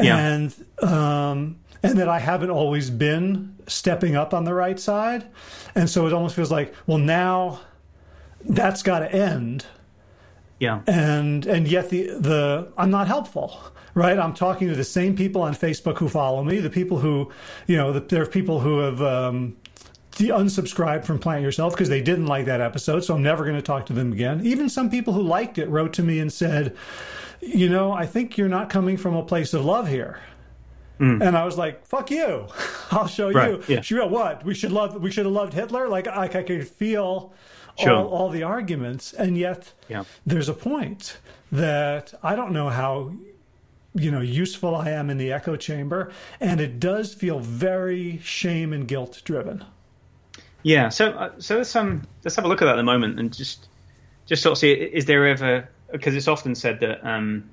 yeah. 0.00 0.16
and 0.16 0.54
um 0.82 1.56
and 1.82 1.98
that 1.98 2.08
I 2.08 2.18
haven't 2.18 2.50
always 2.50 2.90
been 2.90 3.56
stepping 3.66 4.16
up 4.16 4.34
on 4.34 4.44
the 4.44 4.54
right 4.54 4.78
side. 4.78 5.26
And 5.74 5.88
so 5.88 6.06
it 6.06 6.12
almost 6.12 6.34
feels 6.34 6.50
like, 6.50 6.74
well, 6.86 6.98
now 6.98 7.60
that's 8.44 8.82
got 8.82 9.00
to 9.00 9.12
end. 9.12 9.66
Yeah. 10.58 10.80
And 10.86 11.46
and 11.46 11.68
yet 11.68 11.90
the 11.90 12.08
the 12.18 12.72
I'm 12.76 12.90
not 12.90 13.06
helpful, 13.06 13.60
right? 13.94 14.18
I'm 14.18 14.34
talking 14.34 14.68
to 14.68 14.74
the 14.74 14.84
same 14.84 15.14
people 15.14 15.42
on 15.42 15.54
Facebook 15.54 15.98
who 15.98 16.08
follow 16.08 16.42
me, 16.42 16.58
the 16.58 16.70
people 16.70 16.98
who, 16.98 17.30
you 17.66 17.76
know, 17.76 17.92
the, 17.92 18.00
there 18.00 18.22
are 18.22 18.26
people 18.26 18.58
who 18.58 18.80
have 18.80 19.00
um, 19.00 19.56
the 20.16 20.30
unsubscribed 20.30 21.04
from 21.04 21.20
Plant 21.20 21.42
Yourself 21.42 21.74
because 21.74 21.88
they 21.88 22.02
didn't 22.02 22.26
like 22.26 22.46
that 22.46 22.60
episode, 22.60 23.04
so 23.04 23.14
I'm 23.14 23.22
never 23.22 23.44
going 23.44 23.56
to 23.56 23.62
talk 23.62 23.86
to 23.86 23.92
them 23.92 24.12
again. 24.12 24.44
Even 24.44 24.68
some 24.68 24.90
people 24.90 25.12
who 25.12 25.22
liked 25.22 25.58
it 25.58 25.68
wrote 25.68 25.92
to 25.94 26.02
me 26.02 26.18
and 26.18 26.32
said, 26.32 26.76
you 27.40 27.68
know, 27.68 27.92
I 27.92 28.06
think 28.06 28.36
you're 28.36 28.48
not 28.48 28.68
coming 28.68 28.96
from 28.96 29.14
a 29.14 29.22
place 29.22 29.54
of 29.54 29.64
love 29.64 29.86
here. 29.86 30.20
Mm. 30.98 31.26
And 31.26 31.36
I 31.36 31.44
was 31.44 31.56
like, 31.56 31.86
"Fuck 31.86 32.10
you! 32.10 32.48
I'll 32.90 33.06
show 33.06 33.30
right. 33.30 33.50
you." 33.50 33.64
Yeah. 33.68 33.80
She 33.82 33.94
went, 33.94 34.10
"What? 34.10 34.44
We 34.44 34.54
should 34.54 34.72
love. 34.72 35.00
We 35.00 35.10
should 35.10 35.26
have 35.26 35.34
loved 35.34 35.54
Hitler." 35.54 35.88
Like 35.88 36.08
I, 36.08 36.24
I 36.24 36.42
could 36.42 36.66
feel 36.66 37.32
sure. 37.78 37.92
all, 37.92 38.06
all 38.08 38.30
the 38.30 38.42
arguments, 38.42 39.12
and 39.12 39.38
yet 39.38 39.72
yeah. 39.88 40.04
there's 40.26 40.48
a 40.48 40.54
point 40.54 41.18
that 41.52 42.14
I 42.22 42.34
don't 42.36 42.52
know 42.52 42.68
how 42.68 43.12
you 43.94 44.10
know 44.10 44.20
useful 44.20 44.74
I 44.74 44.90
am 44.90 45.10
in 45.10 45.18
the 45.18 45.32
echo 45.32 45.56
chamber, 45.56 46.10
and 46.40 46.60
it 46.60 46.80
does 46.80 47.14
feel 47.14 47.40
very 47.40 48.18
shame 48.18 48.72
and 48.72 48.86
guilt 48.86 49.22
driven. 49.24 49.64
Yeah. 50.62 50.88
So 50.88 51.10
uh, 51.10 51.32
so 51.38 51.58
let's 51.58 51.74
um 51.76 52.06
let's 52.24 52.36
have 52.36 52.44
a 52.44 52.48
look 52.48 52.62
at 52.62 52.66
that 52.66 52.74
at 52.74 52.76
the 52.76 52.82
moment 52.82 53.18
and 53.18 53.32
just 53.32 53.68
just 54.26 54.42
sort 54.42 54.52
of 54.52 54.58
see 54.58 54.72
is 54.72 55.06
there 55.06 55.26
ever 55.26 55.68
because 55.92 56.14
it's 56.14 56.28
often 56.28 56.54
said 56.54 56.80
that 56.80 57.06
um 57.06 57.50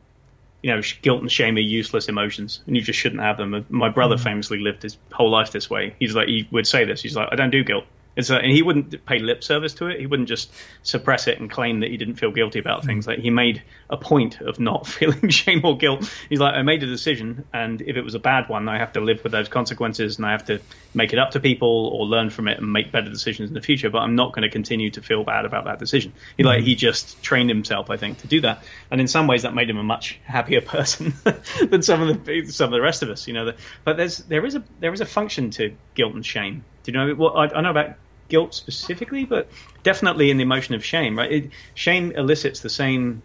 you 0.65 0.75
know, 0.75 0.81
guilt 1.03 1.21
and 1.21 1.31
shame 1.31 1.57
are 1.57 1.59
useless 1.59 2.09
emotions, 2.09 2.63
and 2.65 2.75
you 2.75 2.81
just 2.81 2.97
shouldn't 2.97 3.21
have 3.21 3.37
them. 3.37 3.63
My 3.69 3.87
brother 3.87 4.15
mm. 4.15 4.23
famously 4.23 4.57
lived 4.57 4.81
his 4.81 4.97
whole 5.11 5.29
life 5.29 5.51
this 5.51 5.69
way. 5.69 5.95
He's 5.99 6.15
like, 6.15 6.27
he 6.27 6.47
would 6.49 6.65
say 6.65 6.85
this. 6.85 7.03
He's 7.03 7.15
like, 7.15 7.29
I 7.31 7.35
don't 7.35 7.51
do 7.51 7.63
guilt. 7.63 7.83
It's 8.15 8.29
and 8.29 8.51
he 8.51 8.61
wouldn't 8.61 9.05
pay 9.05 9.19
lip 9.19 9.43
service 9.43 9.73
to 9.75 9.87
it. 9.87 9.99
He 9.99 10.05
wouldn't 10.05 10.29
just 10.29 10.51
suppress 10.83 11.27
it 11.27 11.39
and 11.39 11.49
claim 11.49 11.81
that 11.81 11.89
he 11.89 11.97
didn't 11.97 12.15
feel 12.15 12.31
guilty 12.31 12.59
about 12.59 12.83
mm. 12.83 12.85
things. 12.85 13.07
Like 13.07 13.19
he 13.19 13.29
made 13.29 13.61
a 13.89 13.97
point 13.97 14.39
of 14.41 14.59
not 14.59 14.87
feeling 14.87 15.29
shame 15.29 15.61
or 15.63 15.77
guilt. 15.77 16.09
He's 16.29 16.39
like, 16.39 16.53
I 16.53 16.61
made 16.61 16.81
a 16.83 16.87
decision, 16.87 17.45
and 17.53 17.81
if 17.81 17.97
it 17.97 18.01
was 18.01 18.15
a 18.15 18.19
bad 18.19 18.47
one, 18.47 18.69
I 18.69 18.77
have 18.77 18.93
to 18.93 19.01
live 19.01 19.23
with 19.23 19.31
those 19.31 19.49
consequences, 19.49 20.17
and 20.17 20.25
I 20.25 20.31
have 20.31 20.45
to 20.45 20.61
make 20.93 21.11
it 21.11 21.19
up 21.19 21.31
to 21.31 21.39
people 21.39 21.87
or 21.87 22.05
learn 22.05 22.29
from 22.29 22.47
it 22.47 22.57
and 22.57 22.71
make 22.71 22.91
better 22.91 23.09
decisions 23.09 23.49
in 23.49 23.53
the 23.53 23.61
future. 23.61 23.89
But 23.89 23.99
I'm 23.99 24.15
not 24.15 24.31
going 24.31 24.43
to 24.43 24.49
continue 24.49 24.91
to 24.91 25.01
feel 25.01 25.23
bad 25.23 25.45
about 25.45 25.65
that 25.65 25.79
decision. 25.79 26.13
He 26.37 26.43
mm. 26.43 26.47
like 26.47 26.63
he 26.63 26.75
just 26.75 27.21
trained 27.21 27.49
himself, 27.49 27.89
I 27.89 27.97
think, 27.97 28.19
to 28.19 28.27
do 28.27 28.41
that, 28.41 28.63
and 28.91 29.01
in 29.01 29.07
some 29.07 29.27
ways 29.27 29.41
that 29.41 29.53
made 29.53 29.69
him 29.69 29.77
a 29.77 29.83
much 29.83 30.19
happier 30.23 30.61
person 30.75 31.13
than 31.69 31.81
some 31.81 32.01
of 32.01 32.25
the 32.25 32.45
some 32.45 32.67
of 32.67 32.71
the 32.71 32.81
rest 32.81 33.03
of 33.03 33.09
us. 33.09 33.27
You 33.27 33.33
know, 33.33 33.51
but 33.83 33.97
there's 33.97 34.19
there 34.19 34.45
is 34.45 34.55
a 34.55 34.63
there 34.79 34.93
is 34.93 35.01
a 35.01 35.05
function 35.05 35.49
to 35.51 35.75
guilt 35.95 36.13
and 36.13 36.25
shame. 36.25 36.63
Do 36.83 36.91
you 36.91 36.97
know? 36.97 37.15
Well, 37.15 37.37
I, 37.37 37.47
I 37.47 37.61
know 37.61 37.71
about 37.71 37.95
guilt 38.29 38.53
specifically, 38.53 39.25
but 39.25 39.49
definitely 39.83 40.31
in 40.31 40.37
the 40.37 40.43
emotion 40.43 40.75
of 40.75 40.83
shame. 40.83 41.17
Right, 41.17 41.31
it, 41.31 41.49
shame 41.73 42.11
elicits 42.11 42.59
the 42.61 42.69
same 42.69 43.21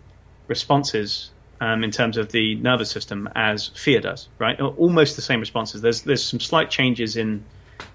responses 0.47 1.31
um, 1.61 1.85
in 1.85 1.91
terms 1.91 2.17
of 2.17 2.33
the 2.33 2.57
nervous 2.57 2.91
system 2.91 3.29
as 3.35 3.69
fear 3.69 4.01
does. 4.01 4.29
Right, 4.39 4.61
almost 4.61 5.17
the 5.17 5.23
same 5.23 5.41
responses. 5.41 5.83
There's 5.83 6.03
there's 6.03 6.25
some 6.25 6.41
slight 6.41 6.71
changes 6.71 7.17
in 7.17 7.45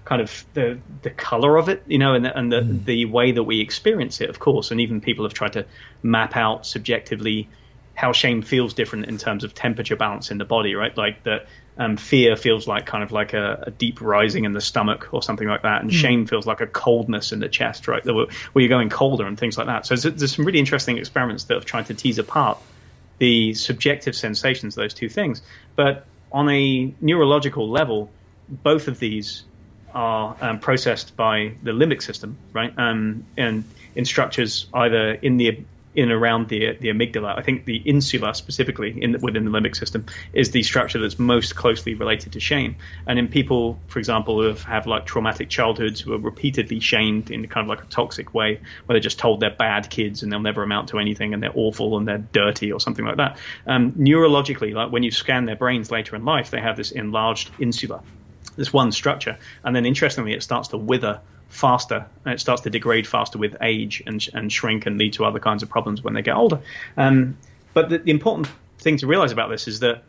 kind 0.04 0.22
of 0.22 0.44
the 0.54 0.78
the 1.02 1.10
color 1.10 1.56
of 1.56 1.68
it, 1.68 1.82
you 1.86 1.98
know, 1.98 2.14
and 2.14 2.24
the, 2.24 2.36
and 2.36 2.52
the 2.52 2.60
mm. 2.60 2.84
the 2.84 3.04
way 3.06 3.32
that 3.32 3.42
we 3.42 3.60
experience 3.60 4.20
it, 4.20 4.30
of 4.30 4.38
course. 4.38 4.70
And 4.70 4.80
even 4.80 5.00
people 5.00 5.24
have 5.24 5.34
tried 5.34 5.54
to 5.54 5.66
map 6.02 6.36
out 6.36 6.66
subjectively 6.66 7.48
how 7.94 8.12
shame 8.12 8.42
feels 8.42 8.74
different 8.74 9.06
in 9.06 9.16
terms 9.16 9.42
of 9.42 9.54
temperature 9.54 9.96
balance 9.96 10.30
in 10.30 10.38
the 10.38 10.44
body, 10.44 10.74
right? 10.74 10.96
Like 10.96 11.22
that 11.24 11.46
um, 11.78 11.96
fear 11.96 12.36
feels 12.36 12.66
like 12.66 12.86
kind 12.86 13.04
of 13.04 13.12
like 13.12 13.34
a, 13.34 13.64
a, 13.66 13.70
deep 13.70 14.00
rising 14.00 14.44
in 14.44 14.52
the 14.52 14.60
stomach 14.60 15.08
or 15.12 15.22
something 15.22 15.46
like 15.46 15.62
that, 15.62 15.82
and 15.82 15.90
mm. 15.90 15.94
shame 15.94 16.26
feels 16.26 16.46
like 16.46 16.60
a 16.60 16.66
coldness 16.66 17.32
in 17.32 17.40
the 17.40 17.48
chest, 17.48 17.86
right? 17.86 18.04
Where 18.04 18.26
you're 18.54 18.68
going 18.68 18.88
colder 18.88 19.26
and 19.26 19.38
things 19.38 19.58
like 19.58 19.66
that. 19.66 19.86
So 19.86 19.96
there's, 19.96 20.14
there's 20.14 20.34
some 20.34 20.46
really 20.46 20.58
interesting 20.58 20.96
experiments 20.98 21.44
that 21.44 21.54
have 21.54 21.66
tried 21.66 21.86
to 21.86 21.94
tease 21.94 22.18
apart 22.18 22.58
the 23.18 23.54
subjective 23.54 24.14
sensations 24.14 24.76
of 24.76 24.82
those 24.82 24.94
two 24.94 25.08
things. 25.08 25.42
But 25.74 26.06
on 26.32 26.48
a 26.50 26.94
neurological 27.00 27.68
level, 27.68 28.10
both 28.48 28.88
of 28.88 28.98
these 28.98 29.44
are 29.94 30.36
um, 30.40 30.58
processed 30.60 31.16
by 31.16 31.54
the 31.62 31.72
limbic 31.72 32.02
system, 32.02 32.36
right? 32.52 32.72
Um, 32.76 33.24
and 33.36 33.64
in 33.94 34.04
structures 34.04 34.66
either 34.74 35.12
in 35.12 35.38
the 35.38 35.64
in 35.96 36.12
around 36.12 36.48
the 36.48 36.76
the 36.80 36.88
amygdala. 36.88 37.36
I 37.36 37.42
think 37.42 37.64
the 37.64 37.76
insula 37.76 38.34
specifically 38.34 39.02
in 39.02 39.16
within 39.20 39.44
the 39.44 39.50
limbic 39.50 39.74
system 39.74 40.04
is 40.32 40.50
the 40.50 40.62
structure 40.62 41.00
that's 41.00 41.18
most 41.18 41.56
closely 41.56 41.94
related 41.94 42.34
to 42.34 42.40
shame. 42.40 42.76
And 43.06 43.18
in 43.18 43.28
people, 43.28 43.80
for 43.88 43.98
example, 43.98 44.40
who 44.40 44.48
have, 44.48 44.62
have 44.64 44.86
like 44.86 45.06
traumatic 45.06 45.48
childhoods, 45.48 46.00
who 46.00 46.12
are 46.12 46.18
repeatedly 46.18 46.80
shamed 46.80 47.30
in 47.30 47.48
kind 47.48 47.64
of 47.64 47.68
like 47.68 47.82
a 47.82 47.88
toxic 47.88 48.34
way, 48.34 48.60
where 48.84 48.94
they're 48.94 49.00
just 49.00 49.18
told 49.18 49.40
they're 49.40 49.50
bad 49.50 49.88
kids 49.88 50.22
and 50.22 50.30
they'll 50.30 50.38
never 50.38 50.62
amount 50.62 50.90
to 50.90 50.98
anything 50.98 51.32
and 51.32 51.42
they're 51.42 51.56
awful 51.56 51.96
and 51.96 52.06
they're 52.06 52.18
dirty 52.18 52.70
or 52.70 52.78
something 52.78 53.04
like 53.04 53.16
that. 53.16 53.38
Um, 53.66 53.92
neurologically, 53.92 54.74
like 54.74 54.92
when 54.92 55.02
you 55.02 55.10
scan 55.10 55.46
their 55.46 55.56
brains 55.56 55.90
later 55.90 56.14
in 56.14 56.24
life, 56.24 56.50
they 56.50 56.60
have 56.60 56.76
this 56.76 56.90
enlarged 56.90 57.50
insula, 57.58 58.02
this 58.56 58.72
one 58.72 58.92
structure, 58.92 59.38
and 59.64 59.74
then 59.74 59.86
interestingly, 59.86 60.34
it 60.34 60.42
starts 60.42 60.68
to 60.68 60.76
wither 60.76 61.20
faster 61.48 62.06
and 62.24 62.34
it 62.34 62.40
starts 62.40 62.62
to 62.62 62.70
degrade 62.70 63.06
faster 63.06 63.38
with 63.38 63.56
age 63.60 64.02
and, 64.06 64.26
and 64.34 64.52
shrink 64.52 64.86
and 64.86 64.98
lead 64.98 65.12
to 65.14 65.24
other 65.24 65.38
kinds 65.38 65.62
of 65.62 65.68
problems 65.68 66.02
when 66.02 66.14
they 66.14 66.22
get 66.22 66.36
older. 66.36 66.60
Um, 66.96 67.36
but 67.72 67.88
the, 67.88 67.98
the, 67.98 68.10
important 68.10 68.48
thing 68.78 68.96
to 68.98 69.06
realize 69.06 69.32
about 69.32 69.50
this 69.50 69.68
is 69.68 69.80
that 69.80 70.02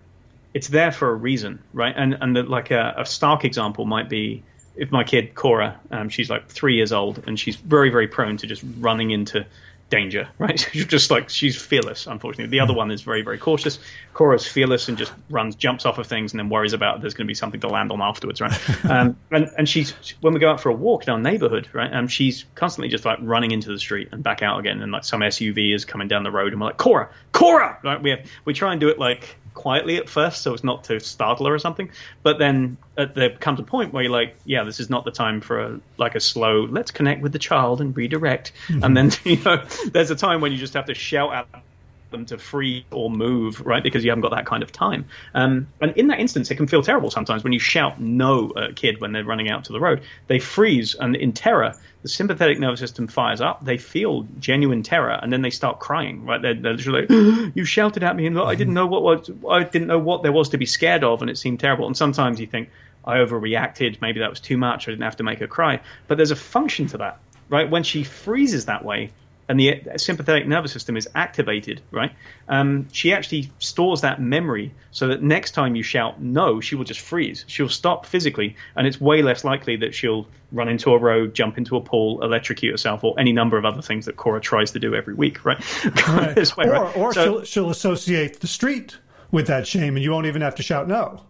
it's 0.54 0.68
there 0.68 0.92
for 0.92 1.10
a 1.10 1.14
reason, 1.14 1.60
right? 1.74 1.94
And 1.96 2.18
and 2.22 2.36
the, 2.36 2.44
like 2.44 2.72
a, 2.72 2.96
a, 2.98 3.06
stark 3.06 3.46
example 3.46 3.86
might 3.86 4.10
be 4.10 4.44
if 4.76 4.92
my 4.92 5.04
kid 5.04 5.36
Cora, 5.36 5.80
um, 5.92 6.10
she's 6.10 6.30
like 6.30 6.48
three 6.48 6.76
years 6.76 6.92
old 6.92 7.24
and 7.28 7.40
she's 7.40 7.56
very 7.56 7.90
very 7.90 8.08
prone 8.08 8.38
to 8.38 8.48
just 8.48 8.64
running 8.80 9.12
into 9.12 9.46
danger, 9.90 10.28
right? 10.38 10.60
She's 10.60 10.86
just 10.86 11.12
like 11.12 11.30
she's 11.30 11.56
fearless. 11.56 12.08
Unfortunately, 12.08 12.50
the 12.50 12.62
other 12.62 12.74
one 12.74 12.92
is 12.92 13.02
very 13.02 13.22
very 13.22 13.38
cautious. 13.38 13.80
Cora's 14.14 14.48
fearless 14.48 14.88
and 14.90 14.98
just 14.98 15.14
runs, 15.30 15.56
jumps 15.56 15.86
off 15.86 15.98
of 15.98 16.08
things, 16.08 16.34
and 16.34 16.40
then 16.40 16.50
worries 16.50 16.74
about 16.74 17.02
there's 17.02 17.14
going 17.14 17.26
to 17.26 17.30
be 17.30 17.36
something 17.36 17.60
to 17.62 17.68
land 17.68 17.92
on 17.92 18.02
afterwards, 18.02 18.42
right? 18.42 18.86
um, 18.90 19.18
and 19.32 19.50
and 19.58 19.70
she's 19.70 19.94
when 20.22 20.34
we 20.34 20.40
go 20.40 20.50
out 20.50 20.62
for 20.62 20.70
a 20.70 20.74
walk 20.74 21.08
in 21.08 21.14
our 21.14 21.20
neighborhood, 21.20 21.70
right? 21.74 21.94
Um, 21.94 22.08
she's 22.08 22.46
constantly 22.56 22.90
just 22.90 23.06
like 23.06 23.20
running 23.22 23.52
into 23.52 23.70
the 23.70 23.80
street 23.80 24.10
and 24.12 24.24
back 24.24 24.42
out 24.42 24.60
again, 24.60 24.82
and 24.82 24.92
like 24.92 25.04
some 25.04 25.22
SUV 25.22 25.74
is 25.74 25.86
coming 25.86 26.08
down 26.08 26.24
the 26.24 26.32
road, 26.32 26.52
and 26.52 26.62
we're 26.62 26.68
like 26.68 26.78
Cora, 26.78 27.10
Cora, 27.32 27.80
right? 27.84 28.02
We 28.02 28.12
have, 28.12 28.20
we 28.46 28.54
try 28.54 28.72
and 28.72 28.82
do 28.82 28.90
it 28.90 29.00
like 29.00 29.38
quietly 29.58 29.98
at 29.98 30.08
first, 30.08 30.44
so 30.44 30.54
it's 30.54 30.64
not 30.64 30.86
to 30.86 31.00
startle 31.00 31.48
her 31.48 31.54
or 31.56 31.60
something. 31.60 31.90
But 32.22 32.38
then 32.38 32.78
uh, 32.96 33.08
there 33.14 33.32
comes 33.32 33.60
a 33.60 33.64
point 33.64 33.92
where 33.92 34.04
you're 34.04 34.12
like, 34.12 34.36
yeah, 34.46 34.64
this 34.64 34.80
is 34.80 34.90
not 34.90 35.04
the 35.04 35.12
time 35.12 35.42
for 35.42 35.60
a 35.60 35.80
like 35.98 36.14
a 36.14 36.20
slow. 36.20 36.62
Let's 36.62 36.92
connect 36.92 37.22
with 37.22 37.34
the 37.34 37.40
child 37.40 37.82
and 37.82 37.98
redirect. 37.98 38.54
Mm-hmm. 38.68 38.84
And 38.84 38.96
then 38.96 39.12
you 39.24 39.44
know, 39.44 39.64
there's 39.92 40.12
a 40.12 40.16
time 40.16 40.42
when 40.42 40.52
you 40.52 40.60
just 40.60 40.76
have 40.76 40.86
to 40.86 40.94
shout 40.94 41.34
at 41.34 41.64
them 42.12 42.26
to 42.28 42.38
free 42.38 42.86
or 42.92 43.10
move, 43.10 43.66
right? 43.66 43.84
Because 43.84 44.04
you 44.04 44.12
haven't 44.12 44.22
got 44.22 44.32
that 44.32 44.46
kind 44.46 44.64
of 44.64 44.72
time. 44.72 45.06
Um, 45.34 45.68
and 45.82 45.98
in 45.98 46.08
that 46.08 46.20
instance, 46.20 46.52
it 46.52 46.56
can 46.56 46.68
feel 46.68 46.82
terrible 46.82 47.12
sometimes 47.12 47.44
when 47.44 47.52
you 47.52 47.60
shout 47.60 48.00
no 48.00 48.54
at 48.56 48.70
a 48.70 48.74
kid 48.74 49.02
when 49.02 49.12
they're 49.12 49.26
running 49.26 49.50
out 49.50 49.66
to 49.66 49.74
the 49.74 49.80
road. 49.80 50.04
They 50.28 50.40
freeze, 50.40 50.96
and 50.96 51.16
in 51.16 51.34
terror, 51.34 51.74
the 52.04 52.10
sympathetic 52.10 52.60
nervous 52.60 52.80
system 52.80 53.08
fires 53.08 53.42
up. 53.42 53.64
They 53.64 53.78
feel 53.78 54.28
genuine 54.40 54.84
terror, 54.84 55.20
and 55.22 55.32
then 55.32 55.42
they 55.42 55.50
start 55.50 55.80
crying, 55.80 56.26
right? 56.26 56.42
They're, 56.42 56.54
they're 56.54 56.74
literally 56.74 57.52
"You 57.56 57.66
shouted 57.66 58.04
at 58.04 58.16
me, 58.16 58.28
and 58.28 58.40
I 58.40 58.56
didn't 58.56 58.74
know 58.74 58.88
what 58.88 59.02
was, 59.02 59.32
I 59.50 59.64
didn't 59.64 59.88
know 59.88 60.00
what 60.00 60.24
there 60.24 60.32
was 60.32 60.50
to 60.50 60.58
be 60.58 60.66
scared 60.66 61.04
of, 61.04 61.22
and 61.22 61.30
it 61.30 61.38
seemed 61.38 61.60
terrible." 61.60 61.88
And 61.88 61.98
sometimes 61.98 62.40
you 62.40 62.48
think, 62.48 62.70
"I 63.04 63.18
overreacted. 63.18 64.02
Maybe 64.02 64.20
that 64.20 64.30
was 64.30 64.40
too 64.40 64.58
much. 64.58 64.88
I 64.88 64.92
didn't 64.92 65.04
have 65.04 65.18
to 65.18 65.24
make 65.24 65.40
her 65.40 65.48
cry." 65.48 65.82
But 66.08 66.18
there's 66.18 66.32
a 66.32 66.36
function 66.36 66.88
to 66.88 66.98
that, 67.00 67.20
right? 67.50 67.70
When 67.70 67.84
she 67.84 68.04
freezes 68.04 68.66
that 68.66 68.86
way 68.86 69.12
and 69.50 69.60
the 69.60 69.82
sympathetic 69.98 70.48
nervous 70.48 70.72
system 70.72 70.98
is 70.98 71.08
activated, 71.16 71.82
right? 71.92 72.12
Um, 72.50 72.88
she 72.92 73.14
actually 73.14 73.50
stores 73.60 74.02
that 74.02 74.22
memory 74.22 74.74
so 74.92 75.08
that 75.08 75.24
next 75.24 75.52
time 75.52 75.76
you 75.76 75.84
shout 75.84 76.22
no, 76.22 76.60
she 76.60 76.76
will 76.76 76.84
just 76.84 77.00
freeze. 77.00 77.46
She'll 77.48 77.70
stop 77.70 78.06
physically, 78.06 78.58
and 78.76 78.86
it's 78.86 79.00
way 79.00 79.22
less 79.22 79.44
likely 79.44 79.78
that 79.78 79.96
she'll 79.96 80.28
run 80.52 80.68
into 80.68 80.92
a 80.92 80.98
road, 80.98 81.34
jump 81.34 81.58
into 81.58 81.78
a 81.78 81.82
pool, 81.82 82.24
electrocute 82.24 82.72
herself, 82.72 83.04
or 83.04 83.18
any 83.18 83.32
number 83.32 83.58
of 83.58 83.66
other 83.66 83.82
things 83.82 84.06
that 84.06 84.18
Cora 84.18 84.42
tries 84.42 84.72
to 84.72 84.80
do 84.80 84.96
every 84.96 85.14
week, 85.14 85.46
right? 85.46 85.60
right. 86.08 86.58
Way, 86.58 86.66
or, 86.66 86.72
right? 86.72 86.98
or 86.98 87.14
so, 87.14 87.24
she'll, 87.24 87.44
she'll 87.44 87.70
associate 87.70 88.42
the 88.42 88.48
street 88.48 88.98
with 89.32 89.48
that 89.48 89.66
shame, 89.66 89.96
and 89.96 90.04
you 90.04 90.12
won't 90.12 90.26
even 90.26 90.42
have 90.42 90.56
to 90.56 90.64
shout 90.64 90.88
no. 90.88 91.24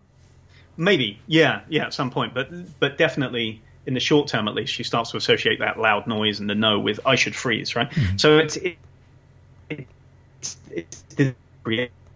Maybe, 0.75 1.19
yeah, 1.25 1.61
yeah, 1.69 1.87
at 1.87 1.93
some 1.93 2.11
point, 2.11 2.33
but 2.35 2.79
but 2.79 2.97
definitely 2.97 3.63
in 3.87 3.93
the 3.93 3.99
short 3.99 4.27
term 4.27 4.47
at 4.47 4.53
least, 4.53 4.73
she 4.73 4.83
starts 4.83 5.11
to 5.11 5.17
associate 5.17 5.59
that 5.59 5.79
loud 5.79 6.07
noise 6.07 6.39
and 6.39 6.49
the 6.49 6.55
no 6.55 6.77
with 6.79 6.99
I 7.05 7.15
should 7.15 7.35
freeze, 7.35 7.75
right? 7.75 7.89
Mm-hmm. 7.89 8.17
So 8.17 8.37
it's 8.37 8.57
it, 8.57 8.77
it's 9.69 10.57
it's 10.69 11.01
the 11.13 11.33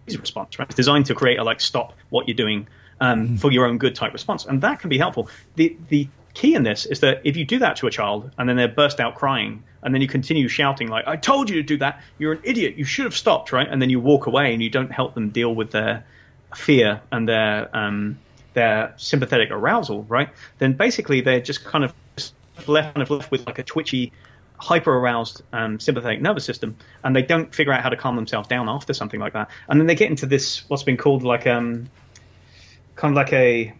response, 0.06 0.58
right? 0.58 0.68
It's 0.68 0.76
designed 0.76 1.06
to 1.06 1.14
create 1.14 1.38
a 1.38 1.44
like 1.44 1.60
stop 1.60 1.94
what 2.10 2.28
you're 2.28 2.36
doing 2.36 2.68
um, 3.00 3.24
mm-hmm. 3.24 3.36
for 3.36 3.50
your 3.50 3.66
own 3.66 3.78
good 3.78 3.94
type 3.94 4.12
response, 4.12 4.44
and 4.44 4.60
that 4.62 4.80
can 4.80 4.90
be 4.90 4.98
helpful. 4.98 5.28
The 5.56 5.76
the 5.88 6.08
key 6.34 6.54
in 6.54 6.62
this 6.62 6.86
is 6.86 7.00
that 7.00 7.22
if 7.24 7.36
you 7.36 7.44
do 7.44 7.58
that 7.58 7.76
to 7.76 7.86
a 7.86 7.90
child 7.90 8.30
and 8.38 8.48
then 8.48 8.56
they 8.56 8.66
burst 8.66 9.00
out 9.00 9.16
crying 9.16 9.62
and 9.82 9.94
then 9.94 10.00
you 10.00 10.08
continue 10.08 10.48
shouting 10.48 10.88
like 10.88 11.06
I 11.06 11.16
told 11.16 11.50
you 11.50 11.56
to 11.56 11.62
do 11.62 11.76
that, 11.78 12.02
you're 12.18 12.32
an 12.32 12.40
idiot, 12.42 12.76
you 12.76 12.84
should 12.84 13.04
have 13.04 13.16
stopped, 13.16 13.52
right? 13.52 13.68
And 13.68 13.82
then 13.82 13.90
you 13.90 14.00
walk 14.00 14.26
away 14.26 14.52
and 14.52 14.62
you 14.62 14.70
don't 14.70 14.90
help 14.90 15.14
them 15.14 15.30
deal 15.30 15.54
with 15.54 15.70
their 15.72 16.04
fear 16.54 17.02
and 17.10 17.28
their 17.28 17.74
um, 17.76 18.18
their 18.54 18.94
sympathetic 18.96 19.50
arousal, 19.50 20.04
right? 20.04 20.28
Then 20.58 20.74
basically 20.74 21.20
they're 21.20 21.40
just 21.40 21.64
kind 21.64 21.84
of 21.84 21.94
left 22.66 22.94
kind 22.94 23.02
of 23.02 23.10
left 23.10 23.30
with 23.30 23.46
like 23.46 23.58
a 23.58 23.62
twitchy, 23.62 24.12
hyper 24.56 24.92
aroused 24.92 25.42
um, 25.52 25.80
sympathetic 25.80 26.20
nervous 26.20 26.44
system, 26.44 26.76
and 27.02 27.14
they 27.14 27.22
don't 27.22 27.54
figure 27.54 27.72
out 27.72 27.82
how 27.82 27.88
to 27.88 27.96
calm 27.96 28.16
themselves 28.16 28.48
down 28.48 28.68
after 28.68 28.92
something 28.92 29.20
like 29.20 29.32
that. 29.32 29.50
And 29.68 29.80
then 29.80 29.86
they 29.86 29.94
get 29.94 30.10
into 30.10 30.26
this 30.26 30.68
what's 30.68 30.82
been 30.82 30.96
called 30.96 31.22
like 31.22 31.46
um, 31.46 31.88
kind 32.96 33.12
of 33.12 33.16
like 33.16 33.32
a 33.32 33.74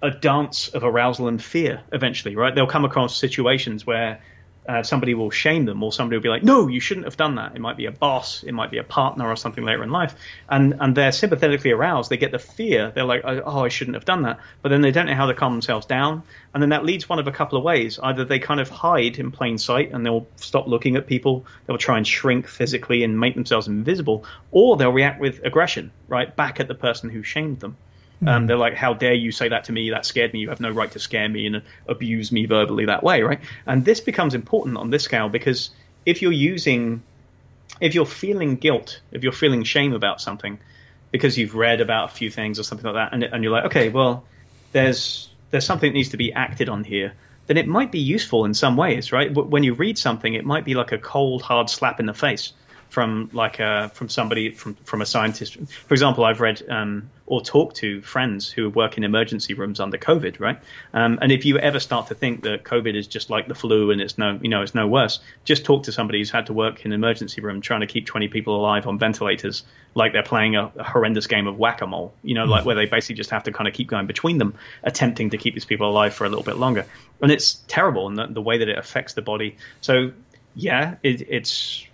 a 0.00 0.10
dance 0.10 0.68
of 0.68 0.84
arousal 0.84 1.26
and 1.26 1.42
fear 1.42 1.82
eventually, 1.92 2.36
right? 2.36 2.54
They'll 2.54 2.68
come 2.68 2.84
across 2.84 3.16
situations 3.16 3.84
where 3.84 4.20
uh, 4.68 4.82
somebody 4.82 5.14
will 5.14 5.30
shame 5.30 5.64
them 5.64 5.82
or 5.82 5.90
somebody 5.90 6.18
will 6.18 6.22
be 6.22 6.28
like, 6.28 6.44
no, 6.44 6.68
you 6.68 6.78
shouldn't 6.78 7.06
have 7.06 7.16
done 7.16 7.36
that. 7.36 7.56
It 7.56 7.60
might 7.60 7.78
be 7.78 7.86
a 7.86 7.90
boss, 7.90 8.42
it 8.42 8.52
might 8.52 8.70
be 8.70 8.76
a 8.76 8.84
partner 8.84 9.26
or 9.26 9.34
something 9.34 9.64
later 9.64 9.82
in 9.82 9.90
life. 9.90 10.14
And, 10.46 10.74
and 10.78 10.94
they're 10.94 11.10
sympathetically 11.10 11.70
aroused. 11.70 12.10
They 12.10 12.18
get 12.18 12.32
the 12.32 12.38
fear. 12.38 12.92
They're 12.94 13.04
like, 13.04 13.22
oh, 13.24 13.64
I 13.64 13.68
shouldn't 13.68 13.94
have 13.94 14.04
done 14.04 14.22
that. 14.22 14.40
But 14.60 14.68
then 14.68 14.82
they 14.82 14.90
don't 14.90 15.06
know 15.06 15.14
how 15.14 15.26
to 15.26 15.34
calm 15.34 15.54
themselves 15.54 15.86
down. 15.86 16.22
And 16.52 16.62
then 16.62 16.70
that 16.70 16.84
leads 16.84 17.08
one 17.08 17.18
of 17.18 17.26
a 17.26 17.32
couple 17.32 17.56
of 17.56 17.64
ways. 17.64 17.98
Either 18.02 18.26
they 18.26 18.38
kind 18.38 18.60
of 18.60 18.68
hide 18.68 19.18
in 19.18 19.30
plain 19.30 19.56
sight 19.56 19.92
and 19.92 20.04
they'll 20.04 20.26
stop 20.36 20.66
looking 20.66 20.96
at 20.96 21.06
people. 21.06 21.46
They'll 21.66 21.78
try 21.78 21.96
and 21.96 22.06
shrink 22.06 22.46
physically 22.46 23.04
and 23.04 23.18
make 23.18 23.34
themselves 23.34 23.68
invisible. 23.68 24.26
Or 24.50 24.76
they'll 24.76 24.92
react 24.92 25.18
with 25.18 25.44
aggression, 25.44 25.92
right? 26.08 26.34
Back 26.34 26.60
at 26.60 26.68
the 26.68 26.74
person 26.74 27.08
who 27.08 27.22
shamed 27.22 27.60
them. 27.60 27.78
Um, 28.26 28.46
they're 28.46 28.56
like, 28.56 28.74
"How 28.74 28.94
dare 28.94 29.14
you 29.14 29.30
say 29.30 29.48
that 29.48 29.64
to 29.64 29.72
me? 29.72 29.90
That 29.90 30.04
scared 30.04 30.32
me. 30.32 30.40
You 30.40 30.48
have 30.48 30.60
no 30.60 30.70
right 30.70 30.90
to 30.92 30.98
scare 30.98 31.28
me 31.28 31.46
and 31.46 31.62
abuse 31.86 32.32
me 32.32 32.46
verbally 32.46 32.86
that 32.86 33.02
way, 33.02 33.22
right?" 33.22 33.40
And 33.66 33.84
this 33.84 34.00
becomes 34.00 34.34
important 34.34 34.76
on 34.76 34.90
this 34.90 35.04
scale 35.04 35.28
because 35.28 35.70
if 36.04 36.22
you're 36.22 36.32
using, 36.32 37.02
if 37.80 37.94
you're 37.94 38.06
feeling 38.06 38.56
guilt, 38.56 39.00
if 39.12 39.22
you're 39.22 39.32
feeling 39.32 39.62
shame 39.62 39.92
about 39.92 40.20
something, 40.20 40.58
because 41.12 41.38
you've 41.38 41.54
read 41.54 41.80
about 41.80 42.10
a 42.10 42.14
few 42.14 42.30
things 42.30 42.58
or 42.58 42.64
something 42.64 42.86
like 42.86 42.94
that, 42.94 43.14
and, 43.14 43.22
and 43.22 43.44
you're 43.44 43.52
like, 43.52 43.66
"Okay, 43.66 43.88
well, 43.88 44.24
there's 44.72 45.28
there's 45.50 45.64
something 45.64 45.90
that 45.90 45.94
needs 45.96 46.10
to 46.10 46.16
be 46.16 46.32
acted 46.32 46.68
on 46.68 46.84
here." 46.84 47.12
Then 47.46 47.56
it 47.56 47.66
might 47.66 47.90
be 47.90 48.00
useful 48.00 48.44
in 48.44 48.52
some 48.52 48.76
ways, 48.76 49.10
right? 49.10 49.32
When 49.32 49.62
you 49.62 49.72
read 49.72 49.96
something, 49.96 50.34
it 50.34 50.44
might 50.44 50.66
be 50.66 50.74
like 50.74 50.92
a 50.92 50.98
cold, 50.98 51.40
hard 51.40 51.70
slap 51.70 51.98
in 51.98 52.04
the 52.04 52.12
face 52.12 52.52
from 52.88 53.28
like 53.32 53.60
a 53.60 53.90
from 53.94 54.08
somebody 54.08 54.50
from 54.50 54.74
from 54.76 55.02
a 55.02 55.06
scientist. 55.06 55.56
For 55.86 55.94
example, 55.94 56.24
I've 56.24 56.40
read 56.40 56.62
um, 56.68 57.10
or 57.26 57.42
talked 57.42 57.76
to 57.76 58.00
friends 58.00 58.50
who 58.50 58.70
work 58.70 58.96
in 58.96 59.04
emergency 59.04 59.54
rooms 59.54 59.78
under 59.78 59.98
COVID, 59.98 60.40
right? 60.40 60.58
Um, 60.94 61.18
and 61.20 61.30
if 61.30 61.44
you 61.44 61.58
ever 61.58 61.80
start 61.80 62.08
to 62.08 62.14
think 62.14 62.42
that 62.44 62.64
COVID 62.64 62.96
is 62.96 63.06
just 63.06 63.28
like 63.28 63.46
the 63.46 63.54
flu 63.54 63.90
and 63.90 64.00
it's 64.00 64.16
no 64.16 64.38
you 64.40 64.48
know 64.48 64.62
it's 64.62 64.74
no 64.74 64.86
worse, 64.86 65.20
just 65.44 65.64
talk 65.64 65.84
to 65.84 65.92
somebody 65.92 66.18
who's 66.18 66.30
had 66.30 66.46
to 66.46 66.54
work 66.54 66.84
in 66.84 66.92
an 66.92 66.94
emergency 66.94 67.42
room 67.42 67.60
trying 67.60 67.80
to 67.80 67.86
keep 67.86 68.06
20 68.06 68.28
people 68.28 68.56
alive 68.56 68.86
on 68.86 68.98
ventilators, 68.98 69.64
like 69.94 70.12
they're 70.12 70.22
playing 70.22 70.56
a, 70.56 70.72
a 70.76 70.84
horrendous 70.84 71.26
game 71.26 71.46
of 71.46 71.58
whack 71.58 71.82
a 71.82 71.86
mole. 71.86 72.14
You 72.22 72.34
know, 72.34 72.46
mm 72.46 72.48
like 72.48 72.64
where 72.64 72.74
they 72.74 72.86
basically 72.86 73.16
just 73.16 73.28
have 73.28 73.42
to 73.42 73.52
kind 73.52 73.68
of 73.68 73.74
keep 73.74 73.88
going 73.88 74.06
between 74.06 74.38
them, 74.38 74.54
attempting 74.82 75.30
to 75.30 75.36
keep 75.36 75.52
these 75.52 75.66
people 75.66 75.90
alive 75.90 76.14
for 76.14 76.24
a 76.24 76.30
little 76.30 76.44
bit 76.44 76.56
longer. 76.56 76.86
And 77.20 77.30
it's 77.30 77.62
terrible, 77.68 78.08
and 78.08 78.16
the, 78.16 78.26
the 78.26 78.40
way 78.40 78.56
that 78.56 78.68
it 78.70 78.78
affects 78.78 79.12
the 79.12 79.20
body. 79.20 79.58
So 79.82 80.12
yeah, 80.54 80.96
it, 81.02 81.20
it's 81.28 81.86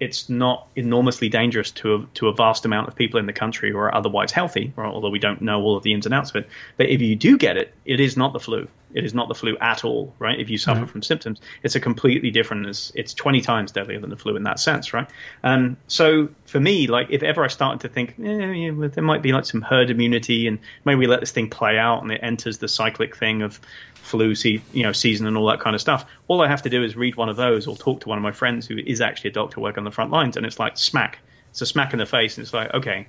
it's 0.00 0.28
not 0.28 0.68
enormously 0.76 1.28
dangerous 1.28 1.70
to 1.72 1.94
a, 1.94 2.06
to 2.14 2.28
a 2.28 2.32
vast 2.32 2.64
amount 2.64 2.88
of 2.88 2.94
people 2.94 3.18
in 3.18 3.26
the 3.26 3.32
country 3.32 3.70
who 3.70 3.78
are 3.78 3.94
otherwise 3.94 4.30
healthy, 4.30 4.72
although 4.76 5.10
we 5.10 5.18
don't 5.18 5.42
know 5.42 5.60
all 5.60 5.76
of 5.76 5.82
the 5.82 5.92
ins 5.92 6.06
and 6.06 6.14
outs 6.14 6.30
of 6.30 6.36
it. 6.36 6.48
But 6.76 6.88
if 6.88 7.00
you 7.00 7.16
do 7.16 7.36
get 7.36 7.56
it, 7.56 7.74
it 7.84 8.00
is 8.00 8.16
not 8.16 8.32
the 8.32 8.40
flu. 8.40 8.68
It 8.94 9.04
is 9.04 9.12
not 9.12 9.28
the 9.28 9.34
flu 9.34 9.56
at 9.58 9.84
all, 9.84 10.14
right? 10.18 10.38
If 10.38 10.48
you 10.48 10.56
suffer 10.58 10.86
from 10.86 11.02
symptoms, 11.02 11.40
it's 11.62 11.74
a 11.74 11.80
completely 11.80 12.30
different. 12.30 12.66
It's, 12.66 12.90
it's 12.94 13.12
20 13.14 13.40
times 13.42 13.72
deadlier 13.72 14.00
than 14.00 14.10
the 14.10 14.16
flu 14.16 14.36
in 14.36 14.44
that 14.44 14.58
sense, 14.58 14.94
right? 14.94 15.08
Um, 15.44 15.76
so 15.88 16.28
for 16.46 16.58
me, 16.58 16.86
like 16.86 17.08
if 17.10 17.22
ever 17.22 17.44
I 17.44 17.48
started 17.48 17.80
to 17.80 17.88
think 17.88 18.14
eh, 18.18 18.22
yeah, 18.22 18.88
there 18.88 19.04
might 19.04 19.22
be 19.22 19.32
like 19.32 19.44
some 19.44 19.60
herd 19.62 19.90
immunity, 19.90 20.46
and 20.46 20.58
maybe 20.84 21.00
we 21.00 21.06
let 21.06 21.20
this 21.20 21.32
thing 21.32 21.50
play 21.50 21.78
out, 21.78 22.02
and 22.02 22.10
it 22.10 22.20
enters 22.22 22.58
the 22.58 22.68
cyclic 22.68 23.16
thing 23.16 23.42
of 23.42 23.60
flu 23.94 24.34
se- 24.34 24.62
you 24.72 24.82
know 24.82 24.92
season 24.92 25.26
and 25.26 25.36
all 25.36 25.46
that 25.48 25.60
kind 25.60 25.74
of 25.74 25.80
stuff. 25.80 26.06
All 26.26 26.40
I 26.40 26.48
have 26.48 26.62
to 26.62 26.70
do 26.70 26.82
is 26.82 26.96
read 26.96 27.16
one 27.16 27.28
of 27.28 27.36
those 27.36 27.66
or 27.66 27.76
talk 27.76 28.00
to 28.00 28.08
one 28.08 28.18
of 28.18 28.22
my 28.22 28.32
friends 28.32 28.66
who 28.66 28.78
is 28.78 29.00
actually 29.00 29.30
a 29.30 29.34
doctor 29.34 29.60
working 29.60 29.80
on 29.80 29.84
the 29.84 29.90
front 29.90 30.10
lines, 30.10 30.36
and 30.36 30.46
it's 30.46 30.58
like 30.58 30.78
smack. 30.78 31.18
It's 31.50 31.60
a 31.60 31.66
smack 31.66 31.92
in 31.92 31.98
the 31.98 32.06
face, 32.06 32.38
and 32.38 32.44
it's 32.44 32.54
like 32.54 32.72
okay, 32.72 33.08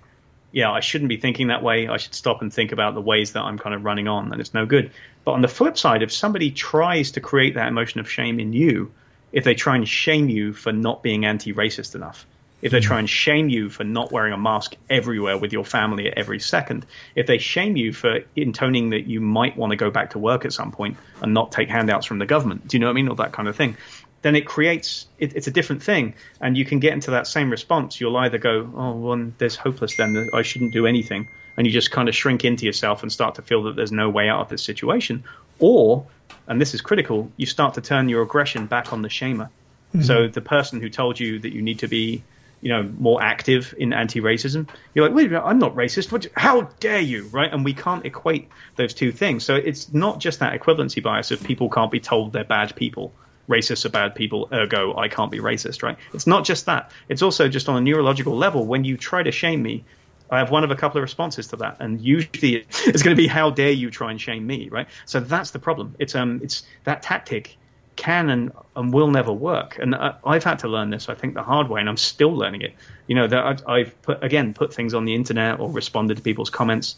yeah, 0.52 0.72
I 0.72 0.80
shouldn't 0.80 1.10
be 1.10 1.18
thinking 1.18 1.48
that 1.48 1.64
way. 1.64 1.88
I 1.88 1.98
should 1.98 2.16
stop 2.16 2.42
and 2.42 2.52
think 2.52 2.72
about 2.72 2.96
the 2.96 3.02
ways 3.02 3.34
that 3.34 3.44
I'm 3.44 3.60
kind 3.60 3.76
of 3.76 3.86
running 3.86 4.08
on, 4.08 4.32
and 4.32 4.42
it's 4.42 4.54
no 4.54 4.66
good. 4.66 4.92
But 5.24 5.34
on 5.34 5.42
the 5.42 5.48
flip 5.48 5.78
side, 5.78 6.02
if 6.02 6.12
somebody 6.12 6.52
tries 6.52 7.12
to 7.12 7.22
create 7.22 7.56
that 7.56 7.68
emotion 7.68 8.00
of 8.00 8.10
shame 8.10 8.40
in 8.40 8.54
you, 8.54 8.92
if 9.32 9.44
they 9.44 9.54
try 9.54 9.76
and 9.76 9.88
shame 9.88 10.30
you 10.30 10.54
for 10.54 10.72
not 10.72 11.04
being 11.04 11.26
anti-racist 11.26 11.94
enough, 11.94 12.26
if 12.62 12.72
they 12.72 12.80
hmm. 12.80 12.88
try 12.88 13.00
and 13.00 13.10
shame 13.10 13.50
you 13.50 13.70
for 13.70 13.84
not 13.84 14.12
wearing 14.12 14.34
a 14.34 14.38
mask 14.38 14.76
everywhere 14.90 15.38
with 15.38 15.54
your 15.54 15.64
family 15.64 16.08
at 16.08 16.18
every 16.18 16.40
second, 16.40 16.86
if 17.16 17.28
they 17.28 17.38
shame 17.38 17.78
you 17.78 17.94
for 17.94 18.20
intoning 18.36 18.90
that 18.90 19.08
you 19.08 19.22
might 19.22 19.56
want 19.56 19.72
to 19.72 19.78
go 19.78 19.90
back 19.92 20.12
to 20.12 20.20
work 20.20 20.46
at 20.46 20.54
some 20.54 20.72
point 20.72 20.98
and 21.22 21.34
not 21.34 21.52
take 21.52 21.70
handouts 21.70 22.06
from 22.06 22.20
the 22.20 22.26
government, 22.26 22.68
do 22.68 22.78
you 22.78 22.82
know 22.82 22.88
what 22.88 22.94
I 22.94 22.96
mean? 22.96 23.08
Or 23.08 23.16
that 23.18 23.32
kind 23.32 23.48
of 23.48 23.56
thing, 23.56 23.78
then 24.22 24.36
it 24.36 24.46
creates, 24.46 25.08
it, 25.18 25.36
it's 25.36 25.48
a 25.48 25.52
different 25.52 25.84
thing. 25.84 26.14
And 26.42 26.58
you 26.58 26.66
can 26.66 26.80
get 26.80 26.94
into 26.94 27.12
that 27.12 27.28
same 27.28 27.50
response. 27.50 28.00
You'll 28.00 28.18
either 28.18 28.38
go, 28.38 28.70
oh, 28.76 28.92
well, 28.94 29.32
there's 29.38 29.56
hopeless 29.56 29.96
then, 29.98 30.30
I 30.34 30.42
shouldn't 30.42 30.74
do 30.74 30.86
anything. 30.86 31.28
And 31.58 31.68
you 31.68 31.74
just 31.74 31.92
kind 31.92 32.08
of 32.08 32.16
shrink 32.16 32.46
into 32.46 32.66
yourself 32.66 33.04
and 33.04 33.12
start 33.12 33.36
to 33.36 33.42
feel 33.42 33.64
that 33.64 33.76
there's 33.76 33.92
no 33.92 34.10
way 34.10 34.30
out 34.30 34.42
of 34.42 34.50
this 34.50 34.64
situation. 34.64 35.24
Or, 35.60 36.06
and 36.48 36.60
this 36.60 36.74
is 36.74 36.82
critical, 36.82 37.32
you 37.38 37.46
start 37.46 37.74
to 37.76 37.82
turn 37.82 38.10
your 38.10 38.22
aggression 38.22 38.66
back 38.66 38.94
on 38.94 39.02
the 39.02 39.10
shamer. 39.10 39.50
Mm-hmm. 39.94 40.02
So 40.02 40.28
the 40.28 40.42
person 40.42 40.80
who 40.80 40.90
told 40.90 41.20
you 41.20 41.40
that 41.40 41.54
you 41.54 41.62
need 41.62 41.80
to 41.80 41.88
be 41.88 42.24
you 42.62 42.70
know, 42.70 42.84
more 42.98 43.22
active 43.22 43.74
in 43.78 43.94
anti-racism. 43.94 44.68
You're 44.94 45.08
like, 45.08 45.16
wait 45.16 45.34
I'm 45.34 45.60
not 45.60 45.76
racist. 45.76 46.12
What, 46.12 46.28
how 46.36 46.64
dare 46.80 47.00
you, 47.00 47.28
right? 47.28 47.52
And 47.52 47.64
we 47.64 47.74
can't 47.74 48.06
equate 48.06 48.50
those 48.76 48.94
two 48.94 49.12
things. 49.12 49.46
So 49.46 49.56
it's 49.56 49.94
not 49.94 50.20
just 50.20 50.40
that 50.40 50.60
equivalency 50.60 51.02
bias 51.02 51.32
of 51.32 51.42
people 51.44 51.70
can't 51.70 51.92
be 51.92 52.00
told 52.00 52.34
they're 52.34 52.44
bad 52.44 52.76
people. 52.76 53.14
Racists 53.50 53.84
are 53.86 53.90
bad 53.90 54.16
people, 54.16 54.48
ergo 54.54 54.96
I 54.96 55.08
can't 55.08 55.32
be 55.32 55.40
racist, 55.40 55.82
right? 55.82 55.98
It's 56.14 56.28
not 56.28 56.46
just 56.46 56.68
that. 56.68 56.92
It's 57.10 57.22
also 57.22 57.50
just 57.50 57.68
on 57.68 57.78
a 57.78 57.82
neurological 57.82 58.38
level. 58.38 58.66
When 58.66 58.84
you 58.84 58.96
try 58.96 59.24
to 59.24 59.32
shame 59.32 59.64
me, 59.64 59.84
I 60.30 60.38
have 60.38 60.52
one 60.52 60.64
of 60.64 60.70
a 60.70 60.76
couple 60.76 61.00
of 61.00 61.02
responses 61.02 61.48
to 61.48 61.56
that, 61.58 61.78
and 61.80 62.00
usually 62.00 62.56
it's 62.86 63.02
going 63.02 63.16
to 63.16 63.22
be 63.22 63.28
how 63.28 63.50
dare 63.50 63.72
you 63.72 63.90
try 63.90 64.12
and 64.12 64.22
shame 64.22 64.46
me, 64.46 64.70
right? 64.70 64.88
So 65.06 65.20
that's 65.20 65.52
the 65.52 65.60
problem. 65.60 65.96
It's 66.00 66.16
um, 66.16 66.42
it's 66.44 66.64
that 66.84 67.02
tactic 67.02 67.58
can 68.00 68.30
and, 68.30 68.52
and 68.78 68.94
will 68.94 69.12
never 69.12 69.34
work. 69.34 69.78
And 69.78 69.94
I, 69.94 70.14
have 70.26 70.44
had 70.44 70.60
to 70.60 70.70
learn 70.70 70.90
this, 70.90 71.10
I 71.10 71.16
think, 71.16 71.34
the 71.34 71.44
hard 71.44 71.68
way, 71.68 71.82
and 71.82 71.90
I'm 71.90 71.98
still 71.98 72.34
learning 72.34 72.62
it. 72.62 72.74
You 73.08 73.16
know, 73.16 73.28
that 73.28 73.64
I've 73.68 74.02
put 74.02 74.24
again 74.24 74.54
put 74.54 74.74
things 74.74 74.94
on 74.94 75.06
the 75.06 75.16
internet 75.16 75.60
or 75.60 75.70
responded 75.70 76.18
to 76.18 76.24
people's 76.24 76.50
comments 76.50 76.96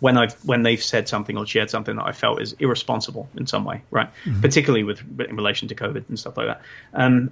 when 0.00 0.16
I've 0.16 0.34
when 0.44 0.62
they've 0.62 0.82
said 0.82 1.08
something 1.08 1.36
or 1.36 1.46
shared 1.46 1.70
something 1.70 1.96
that 1.96 2.06
I 2.06 2.12
felt 2.12 2.40
is 2.42 2.54
irresponsible 2.58 3.28
in 3.36 3.46
some 3.46 3.64
way, 3.64 3.82
right? 3.90 4.08
Mm-hmm. 4.24 4.40
Particularly 4.40 4.84
with 4.84 5.00
in 5.20 5.36
relation 5.36 5.68
to 5.68 5.74
COVID 5.74 6.08
and 6.08 6.18
stuff 6.18 6.36
like 6.36 6.46
that. 6.46 6.62
Um, 6.92 7.30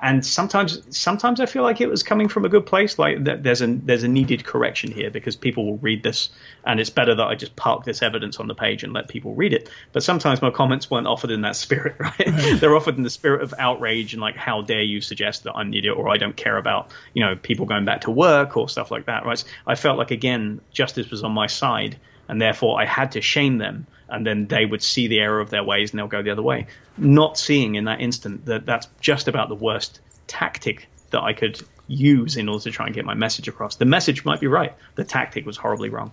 and 0.00 0.24
sometimes 0.24 0.82
sometimes 0.96 1.40
I 1.40 1.46
feel 1.46 1.62
like 1.62 1.80
it 1.80 1.88
was 1.88 2.02
coming 2.02 2.28
from 2.28 2.44
a 2.44 2.48
good 2.48 2.66
place. 2.66 2.98
Like 2.98 3.24
there's 3.24 3.62
a 3.62 3.66
there's 3.66 4.02
a 4.02 4.08
needed 4.08 4.44
correction 4.44 4.92
here 4.92 5.10
because 5.10 5.36
people 5.36 5.64
will 5.64 5.78
read 5.78 6.02
this, 6.02 6.28
and 6.64 6.78
it's 6.78 6.90
better 6.90 7.14
that 7.14 7.26
I 7.26 7.34
just 7.34 7.56
park 7.56 7.84
this 7.84 8.02
evidence 8.02 8.38
on 8.38 8.46
the 8.46 8.54
page 8.54 8.84
and 8.84 8.92
let 8.92 9.08
people 9.08 9.34
read 9.34 9.54
it. 9.54 9.70
But 9.92 10.02
sometimes 10.02 10.42
my 10.42 10.50
comments 10.50 10.90
weren't 10.90 11.06
offered 11.06 11.30
in 11.30 11.42
that 11.42 11.56
spirit, 11.66 11.96
right? 11.98 12.14
right. 12.18 12.60
They're 12.60 12.76
offered 12.76 12.96
in 12.96 13.04
the 13.04 13.10
spirit 13.10 13.42
of 13.42 13.54
outrage 13.58 14.12
and 14.12 14.20
like, 14.20 14.36
how 14.36 14.62
dare 14.62 14.82
you 14.82 15.00
suggest 15.00 15.44
that 15.44 15.54
I'm 15.54 15.68
an 15.68 15.74
idiot 15.74 15.96
or 15.96 16.08
I 16.08 16.18
don't 16.18 16.36
care 16.36 16.56
about 16.56 16.90
you 17.14 17.24
know 17.24 17.36
people 17.36 17.66
going 17.66 17.84
back 17.84 18.02
to 18.02 18.10
work 18.10 18.56
or 18.56 18.68
stuff 18.68 18.90
like 18.90 19.06
that, 19.06 19.24
right? 19.24 19.42
I 19.66 19.76
felt 19.76 19.98
like 19.98 20.10
again 20.10 20.60
justice 20.72 21.10
was 21.10 21.24
on 21.24 21.32
my 21.32 21.46
side, 21.46 21.98
and 22.28 22.40
therefore 22.40 22.80
I 22.80 22.84
had 22.84 23.12
to 23.12 23.22
shame 23.22 23.58
them 23.58 23.86
and 24.08 24.26
then 24.26 24.46
they 24.46 24.64
would 24.64 24.82
see 24.82 25.08
the 25.08 25.18
error 25.18 25.40
of 25.40 25.50
their 25.50 25.64
ways 25.64 25.90
and 25.90 25.98
they'll 25.98 26.06
go 26.06 26.22
the 26.22 26.30
other 26.30 26.42
way. 26.42 26.66
Not 26.98 27.38
seeing 27.38 27.74
in 27.74 27.84
that 27.84 28.00
instant 28.00 28.46
that 28.46 28.66
that's 28.66 28.88
just 29.00 29.28
about 29.28 29.48
the 29.48 29.54
worst 29.54 30.00
tactic 30.26 30.88
that 31.10 31.22
I 31.22 31.32
could 31.32 31.60
use 31.88 32.36
in 32.36 32.48
order 32.48 32.64
to 32.64 32.70
try 32.70 32.86
and 32.86 32.94
get 32.94 33.04
my 33.04 33.14
message 33.14 33.48
across. 33.48 33.76
The 33.76 33.84
message 33.84 34.24
might 34.24 34.40
be 34.40 34.46
right, 34.46 34.74
the 34.94 35.04
tactic 35.04 35.46
was 35.46 35.56
horribly 35.56 35.88
wrong. 35.88 36.12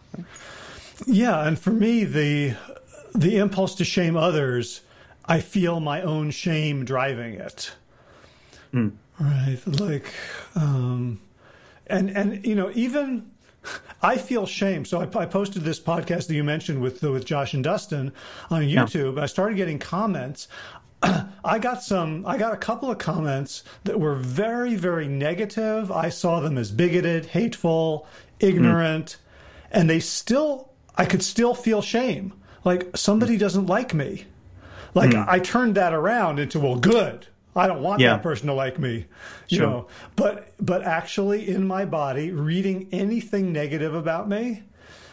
Yeah, 1.05 1.47
and 1.47 1.57
for 1.57 1.71
me, 1.71 2.03
the 2.03 2.55
the 3.15 3.37
impulse 3.37 3.75
to 3.75 3.85
shame 3.85 4.17
others, 4.17 4.81
I 5.25 5.39
feel 5.39 5.79
my 5.79 6.01
own 6.01 6.31
shame 6.31 6.85
driving 6.85 7.35
it. 7.35 7.71
Mm. 8.73 8.93
Right, 9.19 9.59
like, 9.65 10.11
um, 10.55 11.21
and 11.87 12.09
and 12.09 12.45
you 12.45 12.55
know 12.55 12.71
even 12.73 13.31
I 14.01 14.17
feel 14.17 14.45
shame. 14.45 14.85
So 14.85 14.99
I, 15.01 15.03
I, 15.17 15.25
posted 15.25 15.63
this 15.63 15.79
podcast 15.79 16.27
that 16.27 16.33
you 16.33 16.43
mentioned 16.43 16.81
with 16.81 17.01
with 17.01 17.25
Josh 17.25 17.53
and 17.53 17.63
Dustin 17.63 18.11
on 18.49 18.63
YouTube. 18.63 19.17
Yeah. 19.17 19.23
I 19.23 19.25
started 19.27 19.55
getting 19.55 19.79
comments. 19.79 20.47
I 21.01 21.59
got 21.59 21.83
some. 21.83 22.25
I 22.25 22.37
got 22.37 22.53
a 22.53 22.57
couple 22.57 22.91
of 22.91 22.97
comments 22.97 23.63
that 23.83 23.99
were 23.99 24.15
very, 24.15 24.75
very 24.75 25.07
negative. 25.07 25.91
I 25.91 26.09
saw 26.09 26.39
them 26.39 26.57
as 26.57 26.71
bigoted, 26.71 27.27
hateful, 27.27 28.07
ignorant, 28.39 29.05
mm. 29.05 29.17
and 29.71 29.89
they 29.89 29.99
still. 29.99 30.69
I 30.95 31.05
could 31.05 31.23
still 31.23 31.55
feel 31.55 31.81
shame. 31.81 32.33
Like 32.63 32.95
somebody 32.95 33.37
doesn't 33.37 33.65
like 33.65 33.93
me. 33.93 34.25
Like 34.93 35.11
mm. 35.11 35.27
I 35.27 35.39
turned 35.39 35.75
that 35.75 35.93
around 35.93 36.39
into 36.39 36.59
well, 36.59 36.75
good. 36.75 37.27
I 37.55 37.67
don't 37.67 37.81
want 37.81 38.01
yeah. 38.01 38.13
that 38.13 38.23
person 38.23 38.47
to 38.47 38.53
like 38.53 38.79
me, 38.79 39.05
you 39.49 39.57
sure. 39.57 39.67
know. 39.67 39.87
But 40.15 40.53
but 40.59 40.83
actually, 40.83 41.49
in 41.49 41.67
my 41.67 41.85
body, 41.85 42.31
reading 42.31 42.87
anything 42.91 43.51
negative 43.51 43.93
about 43.93 44.27
me, 44.27 44.63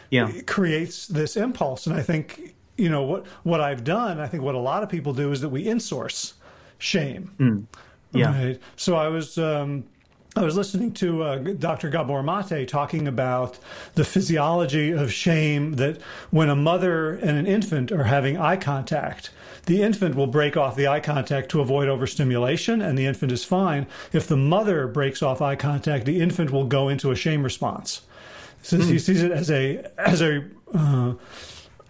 yeah, 0.09 0.31
creates 0.47 1.07
this 1.07 1.37
impulse. 1.37 1.87
And 1.87 1.95
I 1.95 2.01
think 2.01 2.55
you 2.77 2.89
know 2.89 3.03
what 3.03 3.27
what 3.43 3.61
I've 3.61 3.83
done. 3.83 4.19
I 4.19 4.27
think 4.27 4.43
what 4.43 4.55
a 4.55 4.59
lot 4.59 4.83
of 4.83 4.89
people 4.89 5.13
do 5.13 5.31
is 5.31 5.41
that 5.41 5.49
we 5.49 5.65
insource 5.65 6.33
shame. 6.77 7.31
Mm. 7.39 7.65
Yeah. 8.13 8.45
Right? 8.45 8.59
So 8.75 8.95
I 8.95 9.07
was. 9.07 9.37
Um, 9.37 9.85
I 10.33 10.43
was 10.43 10.55
listening 10.55 10.93
to 10.93 11.23
uh, 11.23 11.37
Dr. 11.39 11.89
Gabor 11.89 12.23
Mate 12.23 12.65
talking 12.65 13.05
about 13.05 13.59
the 13.95 14.05
physiology 14.05 14.91
of 14.91 15.11
shame 15.11 15.73
that 15.73 16.01
when 16.29 16.47
a 16.47 16.55
mother 16.55 17.15
and 17.15 17.31
an 17.37 17.45
infant 17.45 17.91
are 17.91 18.05
having 18.05 18.37
eye 18.37 18.55
contact, 18.55 19.31
the 19.65 19.81
infant 19.81 20.15
will 20.15 20.27
break 20.27 20.57
off 20.57 20.75
the 20.75 20.87
eye 20.87 20.99
contact 20.99 21.49
to 21.51 21.61
avoid 21.61 21.87
overstimulation, 21.87 22.81
and 22.81 22.97
the 22.97 23.05
infant 23.05 23.31
is 23.31 23.43
fine. 23.43 23.87
If 24.11 24.27
the 24.27 24.37
mother 24.37 24.87
breaks 24.87 25.21
off 25.21 25.41
eye 25.41 25.55
contact, 25.55 26.05
the 26.05 26.19
infant 26.19 26.51
will 26.51 26.65
go 26.65 26.89
into 26.89 27.11
a 27.11 27.15
shame 27.15 27.43
response. 27.43 28.01
So 28.63 28.77
mm. 28.77 28.85
he 28.85 28.99
sees 28.99 29.23
it 29.23 29.31
as 29.31 29.49
a 29.51 29.85
as 29.97 30.21
a 30.21 30.45
uh, 30.73 31.13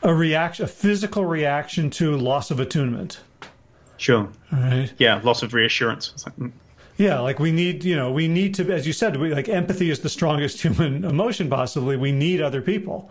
a 0.04 0.14
reaction, 0.14 0.66
a 0.66 0.68
physical 0.68 1.26
reaction 1.26 1.90
to 1.92 2.18
loss 2.18 2.52
of 2.52 2.60
attunement. 2.60 3.20
Sure. 3.98 4.30
Right. 4.52 4.92
Yeah, 4.98 5.22
loss 5.24 5.44
of 5.44 5.54
reassurance. 5.54 6.26
Like, 6.26 6.36
mm. 6.38 6.52
Yeah, 6.98 7.20
like 7.20 7.40
we 7.40 7.52
need, 7.52 7.84
you 7.84 7.96
know, 7.96 8.12
we 8.12 8.28
need 8.28 8.56
to, 8.56 8.72
as 8.72 8.86
you 8.86 8.94
said, 8.94 9.18
we, 9.18 9.34
like 9.34 9.50
empathy 9.50 9.90
is 9.90 10.02
the 10.02 10.10
strongest 10.10 10.62
human 10.66 11.04
emotion 11.04 11.50
possibly. 11.50 11.98
We 11.98 12.12
need 12.12 12.42
other 12.42 12.62
people. 12.62 13.10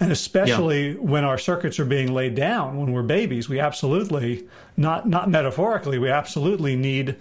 And 0.00 0.12
especially 0.12 0.90
yeah. 0.90 1.00
when 1.00 1.24
our 1.24 1.38
circuits 1.38 1.80
are 1.80 1.84
being 1.84 2.14
laid 2.14 2.34
down 2.34 2.78
when 2.78 2.92
we're 2.92 3.02
babies, 3.02 3.48
we 3.48 3.58
absolutely, 3.58 4.46
not, 4.76 5.08
not 5.08 5.28
metaphorically, 5.28 5.98
we 5.98 6.08
absolutely 6.08 6.76
need 6.76 7.16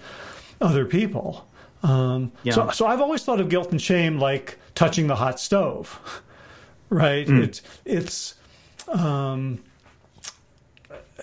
other 0.61 0.85
people. 0.85 1.47
Um, 1.83 2.31
yeah. 2.43 2.53
so, 2.53 2.69
so 2.69 2.85
I've 2.85 3.01
always 3.01 3.23
thought 3.23 3.39
of 3.39 3.49
guilt 3.49 3.71
and 3.71 3.81
shame 3.81 4.19
like 4.19 4.59
touching 4.75 5.07
the 5.07 5.15
hot 5.15 5.39
stove, 5.39 6.21
right? 6.89 7.27
Mm. 7.27 7.43
It's, 7.43 7.61
it's, 7.85 8.35
um, 8.87 9.63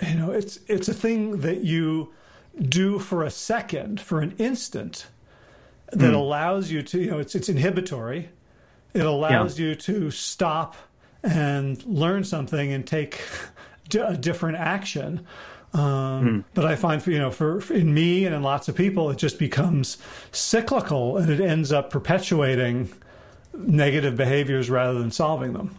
you 0.03 0.15
know, 0.15 0.33
it's, 0.33 0.59
it's 0.67 0.89
a 0.89 0.95
thing 0.95 1.41
that 1.43 1.63
you 1.63 2.13
do 2.61 2.99
for 2.99 3.23
a 3.23 3.31
second, 3.31 4.01
for 4.01 4.21
an 4.21 4.35
instant, 4.39 5.07
that 5.93 6.11
mm. 6.11 6.15
allows 6.15 6.71
you 6.71 6.83
to, 6.83 7.01
you 7.01 7.11
know, 7.11 7.19
it's, 7.19 7.35
it's 7.35 7.49
inhibitory. 7.49 8.29
It 8.93 9.05
allows 9.05 9.59
yeah. 9.59 9.69
you 9.69 9.75
to 9.77 10.11
stop 10.11 10.77
and 11.25 11.83
learn 11.85 12.23
something 12.25 12.73
and 12.73 12.87
take 12.87 13.21
a 13.99 14.17
different 14.17 14.59
action. 14.59 15.27
Um, 15.73 15.81
mm. 15.81 16.45
But 16.55 16.67
I 16.67 16.77
find, 16.77 17.05
you 17.07 17.19
know, 17.19 17.31
for, 17.31 17.61
for, 17.61 17.75
in 17.75 17.93
me 17.93 18.27
and 18.27 18.35
in 18.35 18.43
lots 18.43 18.69
of 18.69 18.77
people, 18.77 19.11
it 19.11 19.19
just 19.19 19.39
becomes 19.39 19.99
cyclical 20.31 21.17
and 21.17 21.31
it 21.31 21.41
ends 21.41 21.73
up 21.73 21.91
perpetuating 21.91 22.93
negative 23.53 24.17
behaviors 24.17 24.71
rather 24.71 24.99
than 24.99 25.11
solving 25.11 25.53
them. 25.53 25.75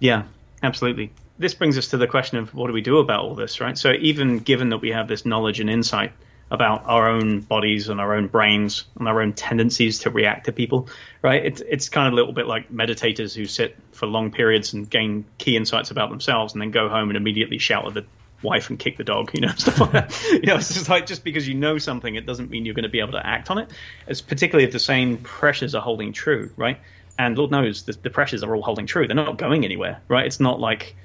Yeah, 0.00 0.24
absolutely. 0.62 1.12
This 1.38 1.54
brings 1.54 1.78
us 1.78 1.88
to 1.88 1.96
the 1.96 2.06
question 2.06 2.38
of 2.38 2.54
what 2.54 2.66
do 2.66 2.72
we 2.72 2.80
do 2.80 2.98
about 2.98 3.20
all 3.20 3.34
this, 3.34 3.60
right? 3.60 3.78
So 3.78 3.92
even 3.92 4.38
given 4.38 4.70
that 4.70 4.78
we 4.78 4.90
have 4.90 5.06
this 5.08 5.24
knowledge 5.24 5.60
and 5.60 5.70
insight, 5.70 6.12
about 6.52 6.84
our 6.84 7.08
own 7.08 7.40
bodies 7.40 7.88
and 7.88 7.98
our 7.98 8.14
own 8.14 8.28
brains 8.28 8.84
and 8.98 9.08
our 9.08 9.22
own 9.22 9.32
tendencies 9.32 10.00
to 10.00 10.10
react 10.10 10.44
to 10.44 10.52
people, 10.52 10.86
right? 11.22 11.46
It's 11.46 11.62
it's 11.62 11.88
kind 11.88 12.06
of 12.06 12.12
a 12.12 12.16
little 12.16 12.34
bit 12.34 12.46
like 12.46 12.70
meditators 12.70 13.34
who 13.34 13.46
sit 13.46 13.74
for 13.92 14.06
long 14.06 14.30
periods 14.30 14.74
and 14.74 14.88
gain 14.88 15.24
key 15.38 15.56
insights 15.56 15.90
about 15.90 16.10
themselves 16.10 16.52
and 16.52 16.60
then 16.60 16.70
go 16.70 16.90
home 16.90 17.08
and 17.08 17.16
immediately 17.16 17.56
shout 17.56 17.86
at 17.86 17.94
the 17.94 18.04
wife 18.42 18.68
and 18.68 18.78
kick 18.78 18.98
the 18.98 19.04
dog, 19.04 19.30
you 19.32 19.40
know, 19.40 19.48
stuff 19.56 19.80
like 19.80 19.92
that. 19.92 20.28
you 20.30 20.42
know, 20.42 20.56
it's 20.56 20.74
just 20.74 20.90
like 20.90 21.06
just 21.06 21.24
because 21.24 21.48
you 21.48 21.54
know 21.54 21.78
something, 21.78 22.16
it 22.16 22.26
doesn't 22.26 22.50
mean 22.50 22.66
you're 22.66 22.74
going 22.74 22.82
to 22.82 22.90
be 22.90 23.00
able 23.00 23.12
to 23.12 23.26
act 23.26 23.50
on 23.50 23.56
it. 23.56 23.70
It's 24.06 24.20
particularly 24.20 24.66
if 24.66 24.72
the 24.72 24.78
same 24.78 25.16
pressures 25.16 25.74
are 25.74 25.80
holding 25.80 26.12
true, 26.12 26.50
right? 26.56 26.78
And 27.18 27.38
Lord 27.38 27.50
knows 27.50 27.84
the, 27.84 27.92
the 27.92 28.10
pressures 28.10 28.42
are 28.42 28.54
all 28.54 28.62
holding 28.62 28.84
true. 28.84 29.06
They're 29.06 29.16
not 29.16 29.38
going 29.38 29.64
anywhere, 29.64 30.02
right? 30.06 30.26
It's 30.26 30.40
not 30.40 30.60
like 30.60 30.96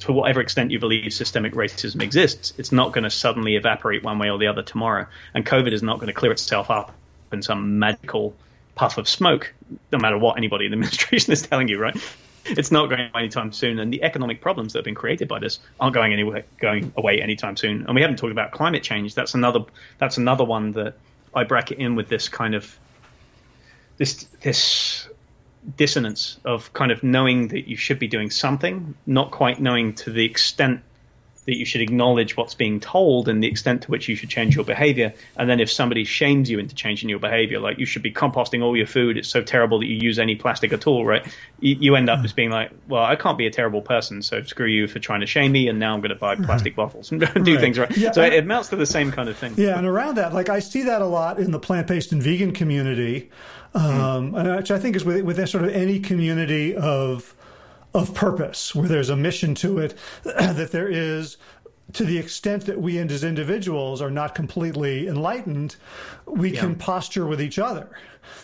to 0.00 0.12
whatever 0.12 0.40
extent 0.40 0.70
you 0.70 0.78
believe 0.78 1.12
systemic 1.12 1.52
racism 1.52 2.02
exists, 2.02 2.54
it's 2.58 2.72
not 2.72 2.92
going 2.92 3.04
to 3.04 3.10
suddenly 3.10 3.56
evaporate 3.56 4.02
one 4.02 4.18
way 4.18 4.30
or 4.30 4.38
the 4.38 4.46
other 4.46 4.62
tomorrow. 4.62 5.06
And 5.34 5.44
COVID 5.44 5.72
is 5.72 5.82
not 5.82 5.96
going 5.96 6.08
to 6.08 6.14
clear 6.14 6.32
itself 6.32 6.70
up 6.70 6.92
in 7.32 7.42
some 7.42 7.78
magical 7.78 8.34
puff 8.74 8.96
of 8.98 9.08
smoke, 9.08 9.52
no 9.92 9.98
matter 9.98 10.16
what 10.16 10.38
anybody 10.38 10.64
in 10.64 10.70
the 10.70 10.76
administration 10.78 11.32
is 11.32 11.42
telling 11.42 11.68
you, 11.68 11.78
right? 11.78 11.96
It's 12.46 12.70
not 12.70 12.88
going 12.88 13.00
away 13.00 13.20
anytime 13.20 13.52
soon, 13.52 13.78
and 13.78 13.92
the 13.92 14.02
economic 14.02 14.40
problems 14.40 14.72
that 14.72 14.78
have 14.78 14.84
been 14.84 14.94
created 14.94 15.28
by 15.28 15.38
this 15.38 15.58
aren't 15.78 15.94
going 15.94 16.14
anywhere, 16.14 16.44
going 16.58 16.92
away 16.96 17.20
anytime 17.20 17.56
soon. 17.56 17.84
And 17.84 17.94
we 17.94 18.00
haven't 18.00 18.16
talked 18.16 18.32
about 18.32 18.52
climate 18.52 18.82
change. 18.82 19.14
That's 19.14 19.34
another. 19.34 19.60
That's 19.98 20.16
another 20.16 20.44
one 20.44 20.72
that 20.72 20.94
I 21.34 21.44
bracket 21.44 21.78
in 21.78 21.96
with 21.96 22.08
this 22.08 22.30
kind 22.30 22.54
of 22.54 22.78
this 23.98 24.24
this 24.40 25.06
dissonance 25.76 26.38
of 26.44 26.72
kind 26.72 26.90
of 26.90 27.02
knowing 27.02 27.48
that 27.48 27.68
you 27.68 27.76
should 27.76 27.98
be 27.98 28.08
doing 28.08 28.30
something, 28.30 28.94
not 29.06 29.30
quite 29.30 29.60
knowing 29.60 29.94
to 29.94 30.10
the 30.10 30.24
extent 30.24 30.82
that 31.46 31.56
you 31.56 31.64
should 31.64 31.80
acknowledge 31.80 32.36
what's 32.36 32.54
being 32.54 32.80
told 32.80 33.28
and 33.28 33.42
the 33.42 33.48
extent 33.48 33.82
to 33.82 33.90
which 33.90 34.08
you 34.08 34.14
should 34.14 34.28
change 34.28 34.54
your 34.54 34.64
behavior. 34.64 35.14
And 35.36 35.48
then 35.48 35.58
if 35.58 35.70
somebody 35.70 36.04
shames 36.04 36.50
you 36.50 36.58
into 36.58 36.74
changing 36.74 37.08
your 37.08 37.18
behavior, 37.18 37.58
like 37.60 37.78
you 37.78 37.86
should 37.86 38.02
be 38.02 38.12
composting 38.12 38.62
all 38.62 38.76
your 38.76 38.86
food, 38.86 39.16
it's 39.16 39.28
so 39.28 39.42
terrible 39.42 39.78
that 39.80 39.86
you 39.86 39.96
use 39.96 40.18
any 40.18 40.36
plastic 40.36 40.72
at 40.72 40.86
all, 40.86 41.04
right? 41.04 41.26
You, 41.58 41.76
you 41.80 41.96
end 41.96 42.10
up 42.10 42.20
just 42.20 42.36
being 42.36 42.50
like, 42.50 42.70
well, 42.88 43.02
I 43.02 43.16
can't 43.16 43.38
be 43.38 43.46
a 43.46 43.50
terrible 43.50 43.80
person, 43.80 44.20
so 44.22 44.42
screw 44.42 44.66
you 44.66 44.86
for 44.86 44.98
trying 44.98 45.20
to 45.20 45.26
shame 45.26 45.52
me, 45.52 45.68
and 45.68 45.78
now 45.78 45.94
I'm 45.94 46.00
going 46.00 46.10
to 46.10 46.14
buy 46.14 46.36
plastic 46.36 46.76
bottles 46.76 47.10
and 47.10 47.20
do 47.20 47.26
right. 47.26 47.60
things 47.60 47.78
right. 47.78 47.96
Yeah, 47.96 48.12
so 48.12 48.22
it 48.22 48.34
amounts 48.34 48.68
to 48.68 48.76
the 48.76 48.86
same 48.86 49.10
kind 49.10 49.28
of 49.28 49.36
thing. 49.36 49.54
Yeah, 49.56 49.78
and 49.78 49.86
around 49.86 50.16
that, 50.16 50.34
like 50.34 50.50
I 50.50 50.60
see 50.60 50.82
that 50.82 51.00
a 51.00 51.06
lot 51.06 51.38
in 51.38 51.52
the 51.52 51.58
plant 51.58 51.86
based 51.86 52.12
and 52.12 52.22
vegan 52.22 52.52
community, 52.52 53.30
um, 53.74 54.32
mm. 54.32 54.56
which 54.58 54.70
I 54.70 54.78
think 54.78 54.94
is 54.94 55.04
with, 55.04 55.22
with 55.24 55.48
sort 55.48 55.64
of 55.64 55.70
any 55.70 56.00
community 56.00 56.76
of 56.76 57.34
of 57.94 58.14
purpose, 58.14 58.74
where 58.74 58.88
there's 58.88 59.10
a 59.10 59.16
mission 59.16 59.54
to 59.56 59.78
it, 59.78 59.94
that 60.24 60.70
there 60.72 60.88
is 60.88 61.36
to 61.94 62.04
the 62.04 62.18
extent 62.18 62.66
that 62.66 62.80
we 62.80 62.98
as 62.98 63.24
individuals 63.24 64.00
are 64.00 64.10
not 64.10 64.34
completely 64.34 65.08
enlightened, 65.08 65.76
we 66.26 66.52
yeah. 66.52 66.60
can 66.60 66.74
posture 66.74 67.26
with 67.26 67.40
each 67.40 67.58
other. 67.58 67.90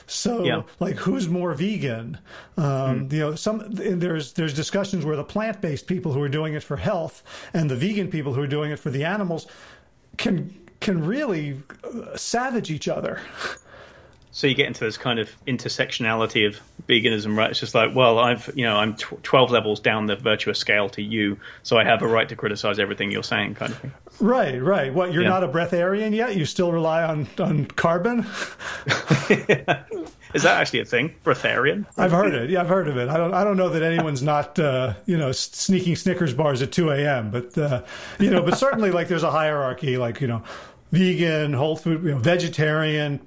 So, 0.06 0.44
yeah. 0.44 0.62
like, 0.80 0.96
who's 0.96 1.28
more 1.28 1.54
vegan? 1.54 2.18
Um, 2.56 3.08
mm. 3.08 3.12
You 3.12 3.20
know, 3.20 3.34
some 3.34 3.62
there's 3.68 4.32
there's 4.32 4.54
discussions 4.54 5.04
where 5.04 5.16
the 5.16 5.24
plant 5.24 5.60
based 5.60 5.86
people 5.86 6.12
who 6.12 6.22
are 6.22 6.28
doing 6.28 6.54
it 6.54 6.62
for 6.62 6.76
health 6.76 7.22
and 7.54 7.70
the 7.70 7.76
vegan 7.76 8.08
people 8.08 8.32
who 8.32 8.40
are 8.40 8.46
doing 8.48 8.70
it 8.70 8.78
for 8.78 8.90
the 8.90 9.04
animals 9.04 9.46
can 10.16 10.54
can 10.80 11.04
really 11.04 11.62
uh, 11.84 12.16
savage 12.16 12.70
each 12.70 12.88
other. 12.88 13.20
so 14.36 14.46
you 14.46 14.54
get 14.54 14.66
into 14.66 14.84
this 14.84 14.98
kind 14.98 15.18
of 15.18 15.34
intersectionality 15.46 16.46
of 16.46 16.60
veganism, 16.86 17.38
right? 17.38 17.52
It's 17.52 17.58
just 17.58 17.74
like, 17.74 17.94
well, 17.94 18.18
I've, 18.18 18.50
you 18.54 18.66
know, 18.66 18.76
I'm 18.76 18.94
tw- 18.94 19.22
12 19.22 19.50
levels 19.50 19.80
down 19.80 20.04
the 20.04 20.16
virtuous 20.16 20.58
scale 20.58 20.90
to 20.90 21.00
you, 21.00 21.38
so 21.62 21.78
I 21.78 21.84
have 21.84 22.02
a 22.02 22.06
right 22.06 22.28
to 22.28 22.36
criticize 22.36 22.78
everything 22.78 23.10
you're 23.10 23.22
saying, 23.22 23.54
kind 23.54 23.72
of 23.72 23.78
thing. 23.78 23.92
Right, 24.20 24.62
right. 24.62 24.92
What, 24.92 25.14
you're 25.14 25.22
yeah. 25.22 25.30
not 25.30 25.42
a 25.42 25.48
breatharian 25.48 26.14
yet? 26.14 26.36
You 26.36 26.44
still 26.44 26.70
rely 26.70 27.02
on, 27.02 27.26
on 27.38 27.64
carbon? 27.64 28.18
Is 30.34 30.42
that 30.42 30.60
actually 30.60 30.80
a 30.80 30.84
thing? 30.84 31.14
Breatharian? 31.24 31.86
I've 31.96 32.12
heard 32.12 32.34
it. 32.34 32.50
Yeah, 32.50 32.60
I've 32.60 32.68
heard 32.68 32.88
of 32.88 32.98
it. 32.98 33.08
I 33.08 33.16
don't, 33.16 33.32
I 33.32 33.42
don't 33.42 33.56
know 33.56 33.70
that 33.70 33.82
anyone's 33.82 34.22
not, 34.22 34.58
uh, 34.58 34.92
you 35.06 35.16
know, 35.16 35.32
sneaking 35.32 35.96
Snickers 35.96 36.34
bars 36.34 36.60
at 36.60 36.72
2 36.72 36.90
a.m., 36.90 37.30
but, 37.30 37.56
uh, 37.56 37.84
you 38.18 38.28
know, 38.30 38.42
but 38.42 38.58
certainly 38.58 38.90
like 38.90 39.08
there's 39.08 39.22
a 39.22 39.30
hierarchy, 39.30 39.96
like, 39.96 40.20
you 40.20 40.26
know, 40.26 40.42
vegan, 40.92 41.52
whole 41.52 41.76
food, 41.76 42.02
you 42.04 42.10
know, 42.12 42.18
vegetarian, 42.18 43.20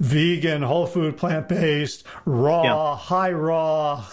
vegan, 0.00 0.62
whole 0.62 0.86
food, 0.86 1.16
plant 1.16 1.48
based, 1.48 2.04
raw, 2.24 2.62
yeah. 2.62 2.96
high 2.96 3.32
raw. 3.32 4.04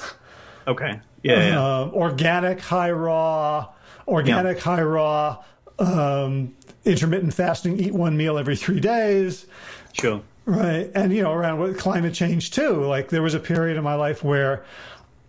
Okay. 0.67 0.99
Yeah. 1.23 1.47
yeah. 1.47 1.63
Uh, 1.63 1.91
organic, 1.93 2.59
high 2.61 2.91
raw, 2.91 3.69
organic, 4.07 4.57
yeah. 4.57 4.63
high 4.63 4.83
raw, 4.83 5.43
um, 5.79 6.55
intermittent 6.85 7.33
fasting, 7.33 7.79
eat 7.79 7.93
one 7.93 8.15
meal 8.15 8.37
every 8.37 8.55
three 8.55 8.79
days. 8.79 9.45
Sure. 9.93 10.21
Right. 10.45 10.91
And, 10.93 11.11
you 11.11 11.23
know, 11.23 11.31
around 11.31 11.59
with 11.59 11.79
climate 11.79 12.13
change 12.13 12.51
too, 12.51 12.83
like 12.85 13.09
there 13.09 13.23
was 13.23 13.33
a 13.33 13.39
period 13.39 13.77
in 13.77 13.83
my 13.83 13.95
life 13.95 14.23
where 14.23 14.63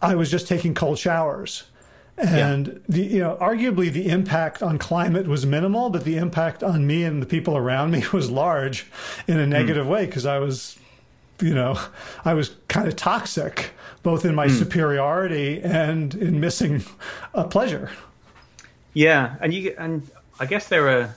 I 0.02 0.14
was 0.14 0.30
just 0.30 0.46
taking 0.46 0.74
cold 0.74 0.98
showers 0.98 1.64
and 2.18 2.66
yeah. 2.66 2.72
the, 2.88 3.02
you 3.02 3.20
know, 3.20 3.36
arguably 3.40 3.92
the 3.92 4.08
impact 4.08 4.62
on 4.62 4.78
climate 4.78 5.26
was 5.26 5.44
minimal, 5.44 5.90
but 5.90 6.04
the 6.04 6.16
impact 6.16 6.62
on 6.62 6.86
me 6.86 7.04
and 7.04 7.20
the 7.20 7.26
people 7.26 7.56
around 7.56 7.90
me 7.90 8.04
was 8.12 8.30
large 8.30 8.86
in 9.26 9.38
a 9.38 9.44
hmm. 9.44 9.50
negative 9.50 9.86
mm. 9.86 9.90
way 9.90 10.06
because 10.06 10.24
I 10.26 10.38
was, 10.38 10.78
you 11.40 11.54
know, 11.54 11.78
I 12.24 12.34
was 12.34 12.56
kind 12.68 12.88
of 12.88 12.96
toxic 12.96 13.70
both 14.02 14.24
in 14.24 14.34
my 14.34 14.46
mm. 14.46 14.58
superiority 14.58 15.60
and 15.62 16.14
in 16.14 16.40
missing 16.40 16.84
a 17.34 17.44
pleasure. 17.44 17.90
Yeah, 18.94 19.34
and 19.40 19.52
you 19.52 19.74
and 19.78 20.08
I 20.40 20.46
guess 20.46 20.68
there 20.68 20.88
are 20.88 21.14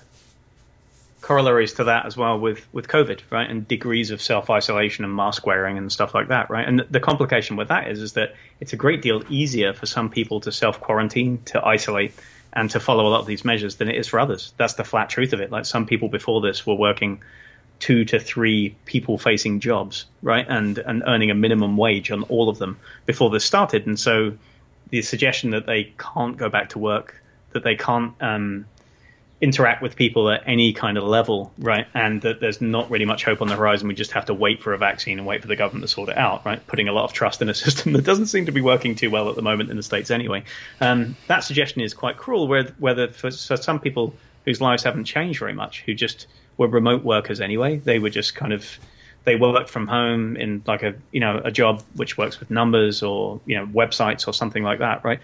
corollaries 1.30 1.74
to 1.74 1.84
that 1.84 2.08
as 2.08 2.18
well 2.18 2.40
with 2.40 2.68
with 2.74 2.88
COVID, 2.88 3.20
right, 3.30 3.48
and 3.48 3.68
degrees 3.68 4.10
of 4.10 4.20
self 4.20 4.50
isolation 4.50 5.06
and 5.06 5.16
mask 5.16 5.46
wearing 5.46 5.78
and 5.78 5.92
stuff 5.92 6.16
like 6.16 6.30
that, 6.30 6.50
right. 6.50 6.68
And 6.68 6.84
the 6.90 7.00
complication 7.00 7.56
with 7.56 7.68
that 7.68 7.88
is 7.88 8.02
is 8.02 8.14
that 8.14 8.34
it's 8.60 8.74
a 8.74 8.76
great 8.76 9.04
deal 9.04 9.22
easier 9.30 9.74
for 9.74 9.86
some 9.86 10.10
people 10.10 10.40
to 10.42 10.52
self 10.52 10.82
quarantine, 10.82 11.44
to 11.46 11.64
isolate, 11.64 12.14
and 12.52 12.68
to 12.72 12.80
follow 12.80 13.06
a 13.06 13.10
lot 13.10 13.20
of 13.20 13.28
these 13.28 13.46
measures 13.46 13.76
than 13.76 13.90
it 13.90 13.96
is 13.96 14.08
for 14.08 14.20
others. 14.20 14.54
That's 14.58 14.74
the 14.74 14.84
flat 14.84 15.12
truth 15.12 15.34
of 15.34 15.40
it. 15.40 15.52
Like 15.52 15.66
some 15.66 15.86
people 15.86 16.10
before 16.10 16.42
this 16.42 16.66
were 16.66 16.74
working 16.74 17.22
two 17.78 18.06
to 18.06 18.20
three 18.20 18.76
people 18.86 19.20
facing 19.20 19.60
jobs, 19.60 20.06
right, 20.24 20.48
and 20.50 20.80
and 20.80 21.04
earning 21.06 21.30
a 21.30 21.36
minimum 21.36 21.78
wage 21.78 22.10
on 22.10 22.24
all 22.24 22.50
of 22.50 22.58
them 22.58 22.80
before 23.06 23.30
this 23.30 23.46
started, 23.46 23.86
and 23.86 24.00
so 24.00 24.34
the 24.90 25.04
suggestion 25.04 25.52
that 25.52 25.68
they 25.68 25.94
can't 26.00 26.38
go 26.38 26.50
back 26.50 26.70
to 26.70 26.80
work, 26.80 27.22
that 27.52 27.64
they 27.64 27.76
can't 27.76 28.16
um, 28.20 28.66
interact 29.42 29.82
with 29.82 29.96
people 29.96 30.30
at 30.30 30.44
any 30.46 30.74
kind 30.74 30.98
of 30.98 31.04
level, 31.06 31.54
right? 31.58 31.88
And 31.94 32.22
that 32.24 32.42
there's 32.42 32.60
not 32.60 32.92
really 32.92 33.06
much 33.06 33.24
hope 33.24 33.42
on 33.42 33.48
the 33.48 33.56
horizon. 33.56 33.88
We 33.88 33.96
just 33.96 34.12
have 34.12 34.26
to 34.26 34.34
wait 34.34 34.62
for 34.62 34.74
a 34.74 34.78
vaccine 34.78 35.18
and 35.18 35.26
wait 35.26 35.42
for 35.42 35.48
the 35.48 35.56
government 35.56 35.84
to 35.84 35.88
sort 35.88 36.10
it 36.10 36.18
out, 36.18 36.46
right? 36.46 36.66
Putting 36.68 36.90
a 36.90 36.92
lot 36.92 37.06
of 37.06 37.14
trust 37.14 37.42
in 37.42 37.50
a 37.50 37.54
system 37.66 37.94
that 37.94 38.04
doesn't 38.04 38.28
seem 38.28 38.48
to 38.48 38.52
be 38.52 38.62
working 38.62 38.96
too 38.96 39.10
well 39.10 39.30
at 39.30 39.36
the 39.36 39.42
moment 39.42 39.70
in 39.70 39.78
the 39.78 39.84
states, 39.84 40.12
anyway. 40.12 40.44
Um, 40.82 41.16
that 41.28 41.44
suggestion 41.44 41.82
is 41.82 41.94
quite 41.94 42.18
cruel. 42.18 42.48
Whether, 42.48 43.08
for, 43.08 43.32
for 43.32 43.58
some 43.58 43.80
people 43.80 44.14
whose 44.44 44.60
lives 44.60 44.84
haven't 44.84 45.06
changed 45.06 45.40
very 45.40 45.54
much, 45.54 45.84
who 45.84 45.94
just 45.94 46.28
were 46.58 46.68
remote 46.68 47.04
workers 47.04 47.40
anyway, 47.40 47.78
they 47.78 48.00
were 48.00 48.10
just 48.10 48.36
kind 48.36 48.52
of 48.52 48.78
they 49.26 49.36
worked 49.36 49.70
from 49.70 49.88
home 49.88 50.38
in 50.38 50.64
like 50.66 50.84
a 50.84 50.96
you 51.12 51.20
know 51.20 51.42
a 51.44 51.52
job 51.52 51.84
which 51.96 52.18
works 52.18 52.40
with 52.40 52.50
numbers 52.50 53.04
or 53.04 53.40
you 53.46 53.58
know 53.58 53.66
websites 53.66 54.28
or 54.28 54.34
something 54.34 54.64
like 54.64 54.80
that, 54.80 55.04
right? 55.04 55.20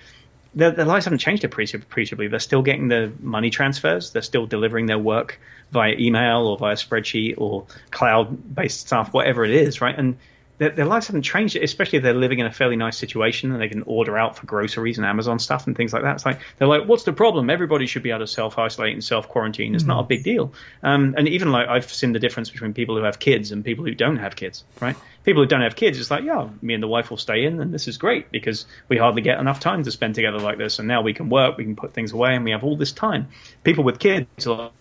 Their, 0.55 0.71
their 0.71 0.85
lives 0.85 1.05
haven't 1.05 1.19
changed 1.19 1.43
appreciably. 1.43 2.27
They're 2.27 2.39
still 2.39 2.61
getting 2.61 2.87
the 2.87 3.11
money 3.19 3.49
transfers. 3.49 4.11
They're 4.11 4.21
still 4.21 4.45
delivering 4.45 4.85
their 4.85 4.97
work 4.97 5.39
via 5.71 5.95
email 5.99 6.47
or 6.47 6.57
via 6.57 6.75
spreadsheet 6.75 7.35
or 7.37 7.65
cloud-based 7.91 8.79
stuff, 8.79 9.13
whatever 9.13 9.43
it 9.43 9.51
is, 9.51 9.81
right? 9.81 9.97
And 9.97 10.17
their, 10.57 10.69
their, 10.69 10.85
lives 10.85 11.07
haven't 11.07 11.23
changed, 11.23 11.55
especially 11.55 11.97
if 11.97 12.03
they're 12.03 12.13
living 12.13 12.39
in 12.39 12.45
a 12.45 12.51
fairly 12.51 12.75
nice 12.75 12.97
situation 12.97 13.51
and 13.51 13.61
they 13.61 13.67
can 13.67 13.83
order 13.83 14.17
out 14.17 14.37
for 14.37 14.45
groceries 14.45 14.97
and 14.97 15.05
Amazon 15.05 15.39
stuff 15.39 15.67
and 15.67 15.75
things 15.75 15.91
like 15.91 16.03
that. 16.03 16.15
It's 16.15 16.25
like 16.25 16.39
they're 16.57 16.67
like, 16.67 16.87
what's 16.87 17.03
the 17.03 17.13
problem? 17.13 17.49
Everybody 17.49 17.85
should 17.85 18.03
be 18.03 18.11
able 18.11 18.21
to 18.21 18.27
self 18.27 18.57
isolate 18.57 18.93
and 18.93 19.03
self 19.03 19.27
quarantine. 19.27 19.75
It's 19.75 19.83
mm-hmm. 19.83 19.91
not 19.91 19.99
a 20.01 20.07
big 20.07 20.23
deal. 20.23 20.53
Um, 20.81 21.15
and 21.17 21.27
even 21.27 21.51
like 21.51 21.67
I've 21.67 21.91
seen 21.91 22.13
the 22.13 22.19
difference 22.19 22.49
between 22.49 22.73
people 22.73 22.95
who 22.95 23.03
have 23.03 23.19
kids 23.19 23.51
and 23.51 23.65
people 23.65 23.85
who 23.85 23.93
don't 23.95 24.17
have 24.17 24.35
kids. 24.35 24.63
Right? 24.79 24.95
People 25.23 25.43
who 25.43 25.47
don't 25.47 25.61
have 25.61 25.75
kids, 25.75 25.99
it's 25.99 26.11
like, 26.11 26.23
yeah, 26.23 26.47
me 26.61 26.75
and 26.75 26.83
the 26.83 26.87
wife 26.87 27.09
will 27.09 27.17
stay 27.17 27.45
in, 27.45 27.59
and 27.59 27.73
this 27.73 27.87
is 27.87 27.97
great 27.97 28.31
because 28.31 28.67
we 28.87 28.97
hardly 28.97 29.23
get 29.23 29.39
enough 29.39 29.59
time 29.59 29.83
to 29.83 29.91
spend 29.91 30.15
together 30.15 30.37
like 30.39 30.57
this. 30.57 30.77
And 30.79 30.87
now 30.87 31.01
we 31.01 31.13
can 31.13 31.29
work, 31.29 31.57
we 31.57 31.63
can 31.63 31.75
put 31.75 31.93
things 31.93 32.11
away, 32.11 32.35
and 32.35 32.45
we 32.45 32.51
have 32.51 32.63
all 32.63 32.77
this 32.77 32.91
time. 32.91 33.29
People 33.63 33.83
with 33.83 33.99
kids 33.99 34.45
are 34.45 34.71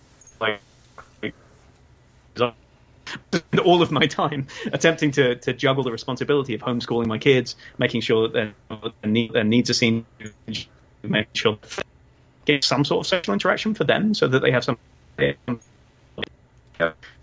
like 0.40 0.60
all 3.64 3.82
of 3.82 3.90
my 3.90 4.06
time 4.06 4.46
attempting 4.72 5.10
to, 5.12 5.36
to 5.36 5.52
juggle 5.52 5.84
the 5.84 5.92
responsibility 5.92 6.54
of 6.54 6.60
homeschooling 6.60 7.06
my 7.06 7.18
kids, 7.18 7.56
making 7.78 8.00
sure 8.00 8.28
that 8.28 8.54
their, 9.02 9.28
their 9.32 9.44
needs 9.44 9.70
are 9.70 9.74
seen, 9.74 10.06
making 11.02 11.30
sure 11.34 11.58
get 12.44 12.64
some 12.64 12.84
sort 12.84 13.04
of 13.04 13.08
social 13.08 13.32
interaction 13.32 13.74
for 13.74 13.84
them 13.84 14.14
so 14.14 14.28
that 14.28 14.42
they 14.42 14.50
have 14.50 14.64
some 14.64 14.78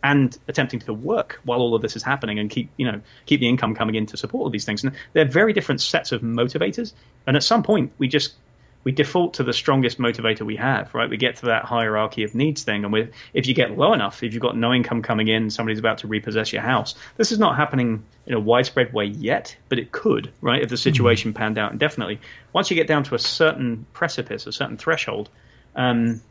and 0.04 0.38
attempting 0.48 0.80
to 0.80 0.94
work 0.94 1.40
while 1.44 1.60
all 1.60 1.76
of 1.76 1.82
this 1.82 1.96
is 1.96 2.04
happening 2.04 2.40
and 2.40 2.50
keep 2.50 2.70
you 2.78 2.90
know 2.90 3.02
keep 3.26 3.40
the 3.40 3.50
income 3.50 3.76
coming 3.76 3.96
in 3.96 4.06
to 4.08 4.18
support 4.18 4.44
all 4.44 4.50
these 4.50 4.66
things. 4.66 4.84
And 4.84 4.94
they're 5.14 5.26
very 5.26 5.54
different 5.54 5.82
sets 5.82 6.12
of 6.12 6.22
motivators. 6.22 6.94
And 7.28 7.36
at 7.36 7.44
some 7.44 7.64
point 7.64 7.92
we 7.98 8.08
just 8.08 8.36
we 8.84 8.92
default 8.92 9.36
to 9.36 9.44
the 9.44 9.54
strongest 9.54 10.00
motivator 10.00 10.42
we 10.42 10.56
have, 10.56 10.94
right? 10.94 11.10
We 11.10 11.18
get 11.18 11.38
to 11.38 11.48
that 11.48 11.66
hierarchy 11.66 12.24
of 12.24 12.34
needs 12.34 12.64
thing, 12.64 12.84
and 12.84 12.92
with 12.92 13.12
if 13.34 13.48
you 13.48 13.54
get 13.54 13.78
low 13.78 13.94
enough, 13.94 14.24
if 14.24 14.34
you've 14.34 14.42
got 14.42 14.58
no 14.58 14.74
income 14.74 15.02
coming 15.02 15.28
in, 15.28 15.50
somebody's 15.50 15.80
about 15.80 16.00
to 16.00 16.08
repossess 16.08 16.52
your 16.54 16.62
house. 16.62 16.96
This 17.18 17.32
is 17.32 17.40
not 17.40 17.58
happening 17.58 18.04
in 18.26 18.34
a 18.34 18.40
widespread 18.40 18.94
way 18.94 19.06
yet, 19.06 19.56
but 19.70 19.80
it 19.80 19.92
could, 19.92 20.32
right? 20.42 20.62
If 20.62 20.70
the 20.70 20.78
situation 20.78 21.32
mm-hmm. 21.32 21.38
panned 21.38 21.58
out 21.58 21.72
indefinitely. 21.72 22.20
Once 22.54 22.70
you 22.70 22.76
get 22.76 22.88
down 22.88 23.04
to 23.06 23.16
a 23.16 23.20
certain 23.20 23.86
precipice, 23.94 24.48
a 24.48 24.52
certain 24.52 24.78
threshold, 24.78 25.30
um, 25.76 26.22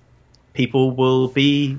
people 0.52 0.90
will 0.90 1.28
be 1.28 1.78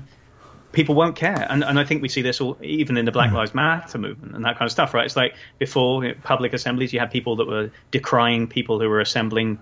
people 0.72 0.94
won't 0.94 1.16
care. 1.16 1.46
And, 1.48 1.62
and 1.62 1.78
I 1.78 1.84
think 1.84 2.02
we 2.02 2.08
see 2.08 2.22
this 2.22 2.40
all, 2.40 2.56
even 2.62 2.96
in 2.96 3.04
the 3.04 3.12
Black 3.12 3.28
mm-hmm. 3.28 3.36
Lives 3.36 3.54
Matter 3.54 3.98
movement 3.98 4.34
and 4.34 4.44
that 4.44 4.58
kind 4.58 4.66
of 4.66 4.72
stuff, 4.72 4.94
right? 4.94 5.04
It's 5.04 5.16
like 5.16 5.34
before 5.58 6.02
you 6.02 6.10
know, 6.10 6.20
public 6.22 6.54
assemblies, 6.54 6.92
you 6.92 7.00
had 7.00 7.10
people 7.10 7.36
that 7.36 7.46
were 7.46 7.70
decrying 7.90 8.48
people 8.48 8.80
who 8.80 8.88
were 8.88 9.00
assembling 9.00 9.58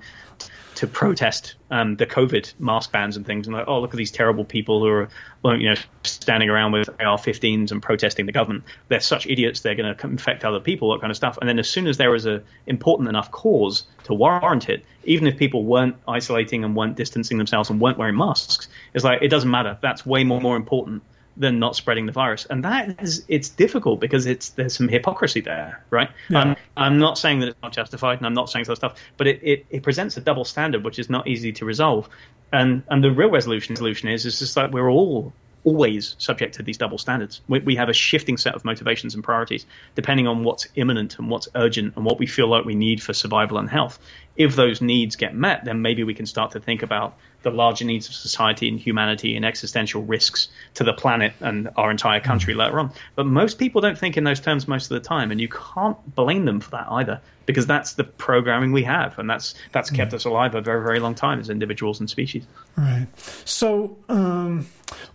to 0.80 0.86
protest 0.86 1.56
um, 1.70 1.96
the 1.96 2.06
COVID 2.06 2.58
mask 2.58 2.90
bans 2.90 3.18
and 3.18 3.26
things, 3.26 3.46
and 3.46 3.54
like, 3.54 3.66
oh, 3.68 3.82
look 3.82 3.90
at 3.90 3.98
these 3.98 4.10
terrible 4.10 4.46
people 4.46 4.80
who 4.80 4.88
are, 4.88 5.54
you 5.54 5.68
know, 5.68 5.74
standing 6.04 6.48
around 6.48 6.72
with 6.72 6.88
AR-15s 6.88 7.70
and 7.70 7.82
protesting 7.82 8.24
the 8.24 8.32
government. 8.32 8.64
They're 8.88 9.00
such 9.00 9.26
idiots; 9.26 9.60
they're 9.60 9.74
going 9.74 9.94
to 9.94 10.06
infect 10.06 10.42
other 10.42 10.58
people, 10.58 10.90
that 10.92 11.02
kind 11.02 11.10
of 11.10 11.18
stuff. 11.18 11.36
And 11.38 11.46
then 11.46 11.58
as 11.58 11.68
soon 11.68 11.86
as 11.86 11.98
there 11.98 12.14
is 12.14 12.24
a 12.24 12.42
important 12.66 13.10
enough 13.10 13.30
cause 13.30 13.82
to 14.04 14.14
warrant 14.14 14.70
it, 14.70 14.86
even 15.04 15.26
if 15.26 15.36
people 15.36 15.66
weren't 15.66 15.96
isolating 16.08 16.64
and 16.64 16.74
weren't 16.74 16.96
distancing 16.96 17.36
themselves 17.36 17.68
and 17.68 17.78
weren't 17.78 17.98
wearing 17.98 18.16
masks, 18.16 18.66
it's 18.94 19.04
like 19.04 19.20
it 19.20 19.28
doesn't 19.28 19.50
matter. 19.50 19.76
That's 19.82 20.06
way 20.06 20.24
more 20.24 20.40
more 20.40 20.56
important 20.56 21.02
than 21.40 21.58
not 21.58 21.74
spreading 21.74 22.06
the 22.06 22.12
virus. 22.12 22.46
And 22.48 22.64
that 22.64 23.02
is, 23.02 23.24
it's 23.26 23.48
difficult 23.48 23.98
because 23.98 24.26
it's 24.26 24.50
there's 24.50 24.76
some 24.76 24.88
hypocrisy 24.88 25.40
there, 25.40 25.82
right? 25.88 26.10
Yeah. 26.28 26.38
I'm, 26.38 26.56
I'm 26.76 26.98
not 26.98 27.18
saying 27.18 27.40
that 27.40 27.48
it's 27.48 27.62
not 27.62 27.72
justified, 27.72 28.18
and 28.18 28.26
I'm 28.26 28.34
not 28.34 28.50
saying 28.50 28.66
other 28.66 28.76
stuff, 28.76 29.00
but 29.16 29.26
it, 29.26 29.40
it, 29.42 29.66
it 29.70 29.82
presents 29.82 30.16
a 30.18 30.20
double 30.20 30.44
standard 30.44 30.84
which 30.84 30.98
is 30.98 31.08
not 31.08 31.26
easy 31.26 31.52
to 31.52 31.64
resolve. 31.64 32.08
And 32.52 32.82
and 32.88 33.02
the 33.02 33.10
real 33.10 33.30
resolution 33.30 33.74
solution 33.74 34.08
is 34.08 34.26
is 34.26 34.38
just 34.38 34.54
that 34.56 34.70
we're 34.70 34.90
all 34.90 35.32
always 35.64 36.16
subject 36.18 36.54
to 36.54 36.62
these 36.62 36.78
double 36.78 36.98
standards. 36.98 37.42
We, 37.48 37.60
we, 37.60 37.76
have 37.76 37.88
a 37.88 37.92
shifting 37.92 38.38
set 38.38 38.54
of 38.54 38.64
motivations 38.64 39.14
and 39.14 39.22
priorities 39.22 39.66
depending 39.94 40.26
on 40.26 40.42
what's 40.42 40.66
imminent 40.74 41.18
and 41.18 41.28
what's 41.28 41.48
urgent 41.54 41.96
and 41.96 42.04
what 42.04 42.18
we 42.18 42.26
feel 42.26 42.48
like 42.48 42.64
we 42.64 42.74
need 42.74 43.02
for 43.02 43.12
survival 43.12 43.58
and 43.58 43.68
health. 43.68 43.98
If 44.40 44.56
those 44.56 44.80
needs 44.80 45.16
get 45.16 45.34
met, 45.34 45.66
then 45.66 45.82
maybe 45.82 46.02
we 46.02 46.14
can 46.14 46.24
start 46.24 46.52
to 46.52 46.60
think 46.60 46.82
about 46.82 47.14
the 47.42 47.50
larger 47.50 47.84
needs 47.84 48.08
of 48.08 48.14
society 48.14 48.68
and 48.68 48.80
humanity 48.80 49.36
and 49.36 49.44
existential 49.44 50.02
risks 50.02 50.48
to 50.74 50.84
the 50.84 50.94
planet 50.94 51.34
and 51.40 51.68
our 51.76 51.90
entire 51.90 52.20
country 52.20 52.54
later 52.54 52.80
on. 52.80 52.90
But 53.16 53.26
most 53.26 53.58
people 53.58 53.82
don't 53.82 53.98
think 53.98 54.16
in 54.16 54.24
those 54.24 54.40
terms 54.40 54.66
most 54.66 54.90
of 54.90 55.02
the 55.02 55.06
time, 55.06 55.30
and 55.30 55.40
you 55.40 55.48
can't 55.48 55.98
blame 56.14 56.46
them 56.46 56.60
for 56.60 56.70
that 56.70 56.86
either, 56.90 57.20
because 57.44 57.66
that's 57.66 57.92
the 57.94 58.04
programming 58.04 58.72
we 58.72 58.84
have, 58.84 59.18
and 59.18 59.28
that's 59.28 59.54
that's 59.72 59.90
kept 59.90 60.14
us 60.14 60.24
alive 60.24 60.54
a 60.54 60.62
very 60.62 60.82
very 60.82 61.00
long 61.00 61.14
time 61.14 61.38
as 61.38 61.50
individuals 61.50 62.00
and 62.00 62.08
species. 62.08 62.46
Right. 62.76 63.08
So 63.44 63.98
um, 64.08 64.66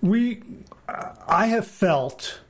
we, 0.01 0.43
I 1.27 1.47
have 1.47 1.65
felt 1.65 2.41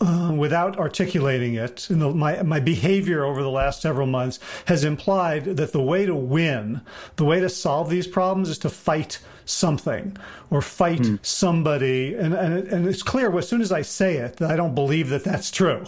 uh, 0.00 0.32
without 0.36 0.78
articulating 0.78 1.54
it, 1.54 1.86
the, 1.88 2.10
my 2.12 2.42
my 2.42 2.60
behavior 2.60 3.24
over 3.24 3.42
the 3.42 3.50
last 3.50 3.80
several 3.80 4.06
months 4.06 4.38
has 4.66 4.84
implied 4.84 5.44
that 5.44 5.72
the 5.72 5.82
way 5.82 6.04
to 6.04 6.14
win, 6.14 6.82
the 7.16 7.24
way 7.24 7.40
to 7.40 7.48
solve 7.48 7.88
these 7.88 8.06
problems, 8.06 8.48
is 8.48 8.58
to 8.58 8.68
fight 8.68 9.18
something 9.46 10.16
or 10.50 10.60
fight 10.60 11.00
mm. 11.00 11.24
somebody. 11.24 12.14
And, 12.14 12.34
and 12.34 12.68
and 12.68 12.86
it's 12.86 13.02
clear 13.02 13.36
as 13.38 13.48
soon 13.48 13.60
as 13.60 13.72
I 13.72 13.82
say 13.82 14.16
it 14.16 14.36
that 14.36 14.50
I 14.50 14.56
don't 14.56 14.74
believe 14.74 15.08
that 15.08 15.24
that's 15.24 15.50
true. 15.50 15.84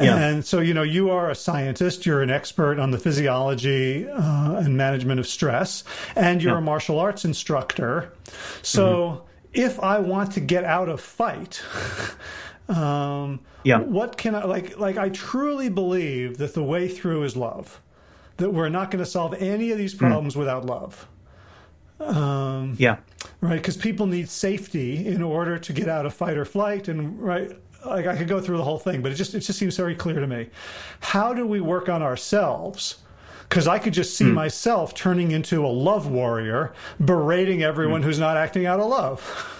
Yeah. 0.00 0.16
And 0.16 0.44
so, 0.44 0.60
you 0.60 0.72
know, 0.72 0.82
you 0.82 1.10
are 1.10 1.30
a 1.30 1.34
scientist, 1.34 2.06
you're 2.06 2.22
an 2.22 2.30
expert 2.30 2.78
on 2.78 2.90
the 2.90 2.98
physiology 2.98 4.08
uh, 4.08 4.54
and 4.54 4.76
management 4.76 5.20
of 5.20 5.26
stress, 5.26 5.84
and 6.16 6.42
you're 6.42 6.52
yeah. 6.52 6.58
a 6.58 6.62
martial 6.62 6.98
arts 6.98 7.24
instructor. 7.24 8.12
So, 8.62 8.84
mm-hmm. 8.84 9.24
if 9.52 9.80
I 9.80 9.98
want 9.98 10.32
to 10.32 10.40
get 10.40 10.64
out 10.64 10.88
of 10.88 11.00
fight, 11.00 11.62
um, 12.70 13.40
yeah. 13.64 13.80
What 13.80 14.16
can 14.16 14.34
I 14.34 14.44
like? 14.44 14.78
Like 14.78 14.96
I 14.96 15.08
truly 15.08 15.68
believe 15.68 16.38
that 16.38 16.54
the 16.54 16.62
way 16.62 16.88
through 16.88 17.24
is 17.24 17.36
love. 17.36 17.80
That 18.36 18.50
we're 18.50 18.68
not 18.68 18.90
going 18.90 19.04
to 19.04 19.10
solve 19.10 19.34
any 19.34 19.70
of 19.70 19.78
these 19.78 19.92
hmm. 19.92 19.98
problems 19.98 20.34
mm. 20.34 20.38
without 20.38 20.64
love. 20.64 21.06
Um, 21.98 22.74
yeah. 22.78 22.98
Right, 23.42 23.56
because 23.56 23.76
people 23.76 24.06
need 24.06 24.30
safety 24.30 25.06
in 25.06 25.22
order 25.22 25.58
to 25.58 25.72
get 25.72 25.88
out 25.88 26.06
of 26.06 26.14
fight 26.14 26.36
or 26.36 26.44
flight, 26.44 26.88
and 26.88 27.20
right. 27.20 27.50
Like 27.84 28.06
I 28.06 28.14
could 28.14 28.28
go 28.28 28.40
through 28.40 28.58
the 28.58 28.64
whole 28.64 28.78
thing, 28.78 29.00
but 29.00 29.10
it 29.10 29.14
just 29.14 29.34
it 29.34 29.40
just 29.40 29.58
seems 29.58 29.76
very 29.76 29.94
clear 29.94 30.20
to 30.20 30.26
me. 30.26 30.48
How 31.00 31.32
do 31.34 31.46
we 31.46 31.60
work 31.60 31.88
on 31.88 32.02
ourselves? 32.02 32.98
because 33.48 33.66
I 33.66 33.80
could 33.80 33.92
just 33.92 34.16
see 34.16 34.26
mm. 34.26 34.34
myself 34.34 34.94
turning 34.94 35.32
into 35.32 35.66
a 35.66 35.68
love 35.68 36.08
warrior, 36.08 36.72
berating 37.04 37.64
everyone 37.64 38.00
mm. 38.00 38.04
who's 38.04 38.20
not 38.20 38.36
acting 38.36 38.64
out 38.64 38.78
of 38.78 38.86
love. 38.88 39.56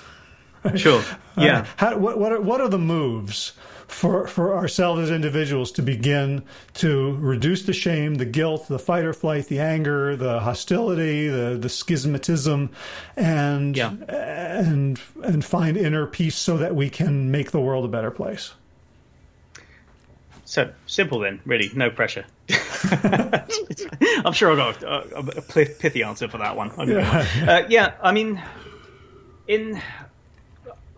Sure. 0.76 1.02
Yeah. 1.36 1.60
Uh, 1.60 1.64
how, 1.76 1.98
what 1.98 2.18
what 2.18 2.32
are, 2.32 2.40
what 2.40 2.60
are 2.60 2.68
the 2.68 2.78
moves 2.78 3.52
for 3.86 4.26
for 4.26 4.54
ourselves 4.54 5.00
as 5.00 5.10
individuals 5.10 5.72
to 5.72 5.82
begin 5.82 6.42
to 6.74 7.16
reduce 7.16 7.64
the 7.64 7.72
shame, 7.72 8.16
the 8.16 8.24
guilt, 8.24 8.68
the 8.68 8.78
fight 8.78 9.04
or 9.04 9.12
flight, 9.12 9.46
the 9.46 9.58
anger, 9.58 10.16
the 10.16 10.40
hostility, 10.40 11.28
the 11.28 11.56
the 11.60 11.68
schismatism, 11.68 12.70
and 13.16 13.76
yeah. 13.76 13.90
and 14.08 15.00
and 15.22 15.44
find 15.44 15.76
inner 15.76 16.06
peace 16.06 16.36
so 16.36 16.56
that 16.56 16.74
we 16.74 16.90
can 16.90 17.30
make 17.30 17.50
the 17.50 17.60
world 17.60 17.84
a 17.84 17.88
better 17.88 18.10
place. 18.10 18.52
So 20.44 20.72
simple 20.86 21.20
then, 21.20 21.40
really, 21.44 21.70
no 21.74 21.90
pressure. 21.90 22.24
I'm 22.90 24.32
sure 24.32 24.50
I've 24.50 24.80
got 24.80 24.82
a, 24.82 25.38
a, 25.38 25.42
pithy 25.42 26.02
answer 26.02 26.28
for 26.28 26.38
that 26.38 26.56
one. 26.56 26.72
Yeah. 26.88 27.26
Uh, 27.46 27.66
yeah, 27.68 27.94
I 28.02 28.10
mean, 28.10 28.42
in 29.46 29.80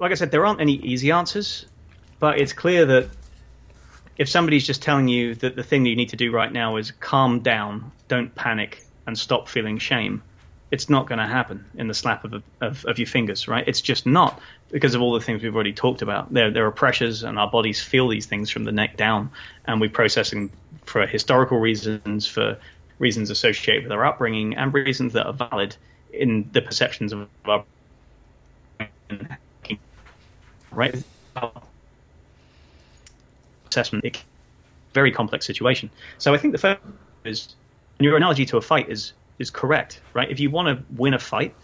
like 0.02 0.10
I 0.10 0.14
said, 0.14 0.32
there 0.32 0.44
aren't 0.44 0.60
any 0.60 0.72
easy 0.72 1.12
answers, 1.12 1.64
but 2.18 2.40
it's 2.40 2.52
clear 2.52 2.84
that 2.86 3.08
if 4.18 4.28
somebody's 4.28 4.66
just 4.66 4.82
telling 4.82 5.06
you 5.06 5.36
that 5.36 5.54
the 5.54 5.62
thing 5.62 5.84
that 5.84 5.90
you 5.90 5.96
need 5.96 6.08
to 6.08 6.16
do 6.16 6.32
right 6.32 6.52
now 6.52 6.76
is 6.76 6.90
calm 6.90 7.38
down, 7.38 7.92
don't 8.08 8.34
panic, 8.34 8.84
and 9.06 9.16
stop 9.16 9.48
feeling 9.48 9.78
shame, 9.78 10.20
it's 10.72 10.90
not 10.90 11.06
going 11.06 11.20
to 11.20 11.26
happen 11.26 11.64
in 11.76 11.86
the 11.86 11.94
slap 11.94 12.24
of, 12.24 12.42
of, 12.60 12.84
of, 12.84 12.98
your 12.98 13.06
fingers, 13.06 13.46
right? 13.46 13.62
It's 13.68 13.80
just 13.80 14.04
not 14.04 14.40
because 14.72 14.96
of 14.96 15.02
all 15.02 15.12
the 15.12 15.20
things 15.20 15.40
we've 15.40 15.54
already 15.54 15.72
talked 15.72 16.02
about. 16.02 16.32
There, 16.32 16.50
there 16.50 16.66
are 16.66 16.72
pressures, 16.72 17.22
and 17.22 17.38
our 17.38 17.48
bodies 17.48 17.80
feel 17.80 18.08
these 18.08 18.26
things 18.26 18.50
from 18.50 18.64
the 18.64 18.72
neck 18.72 18.96
down, 18.96 19.30
and 19.66 19.80
we 19.80 19.86
process 19.86 20.30
them 20.30 20.50
for 20.84 21.06
historical 21.06 21.60
reasons, 21.60 22.26
for 22.26 22.58
reasons 22.98 23.30
associated 23.30 23.84
with 23.84 23.92
our 23.92 24.04
upbringing, 24.04 24.56
and 24.56 24.74
reasons 24.74 25.12
that 25.12 25.26
are 25.26 25.32
valid 25.32 25.76
in 26.12 26.50
the 26.50 26.60
perceptions 26.60 27.12
of 27.12 27.28
our 27.44 27.64
right? 30.72 31.02
Assessment, 33.70 34.04
it, 34.04 34.22
very 34.92 35.12
complex 35.12 35.46
situation. 35.46 35.90
So 36.18 36.34
I 36.34 36.38
think 36.38 36.52
the 36.52 36.58
first 36.58 36.80
is 37.24 37.54
your 37.98 38.16
analogy 38.16 38.46
to 38.46 38.56
a 38.56 38.60
fight 38.60 38.90
is 38.90 39.12
is 39.38 39.50
correct, 39.50 40.00
right? 40.12 40.30
If 40.30 40.40
you 40.40 40.50
want 40.50 40.68
to 40.68 40.84
win 40.96 41.14
a 41.14 41.18
fight, 41.18 41.54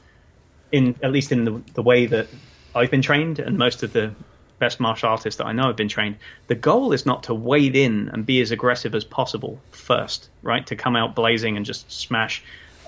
in 0.73 0.97
at 1.03 1.13
least 1.13 1.33
in 1.33 1.45
the, 1.45 1.63
the 1.75 1.83
way 1.83 2.07
that 2.07 2.29
I've 2.75 2.91
been 2.91 3.03
trained 3.03 3.39
and 3.39 3.59
most 3.59 3.83
of 3.83 3.93
the 3.93 4.13
best 4.59 4.81
martial 4.81 5.09
artists 5.09 5.39
that 5.39 5.47
I 5.47 5.53
know 5.53 5.67
have 5.67 5.77
been 5.77 5.89
trained, 5.89 6.17
the 6.49 6.55
goal 6.55 6.93
is 6.93 7.07
not 7.07 7.25
to 7.25 7.35
wade 7.35 7.77
in 7.77 8.09
and 8.09 8.27
be 8.27 8.41
as 8.41 8.51
aggressive 8.51 8.95
as 8.95 9.05
possible 9.05 9.61
first, 9.71 10.29
right? 10.43 10.67
To 10.67 10.77
come 10.77 10.97
out 10.97 11.15
blazing 11.15 11.57
and 11.57 11.65
just 11.65 11.91
smash 11.93 12.43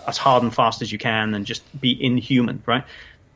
as 0.06 0.18
hard 0.18 0.42
and 0.42 0.54
fast 0.54 0.82
as 0.82 0.90
you 0.90 0.98
can 0.98 1.34
and 1.34 1.46
just 1.46 1.62
be 1.80 2.02
inhuman, 2.02 2.62
right? 2.66 2.84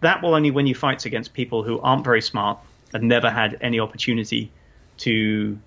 That 0.00 0.22
will 0.22 0.34
only 0.34 0.50
win 0.50 0.66
you 0.66 0.74
fights 0.74 1.06
against 1.06 1.32
people 1.32 1.62
who 1.62 1.80
aren't 1.80 2.04
very 2.04 2.22
smart, 2.22 2.58
had 2.94 3.02
never 3.02 3.28
had 3.28 3.58
any 3.60 3.80
opportunity 3.80 4.50
to 4.98 5.58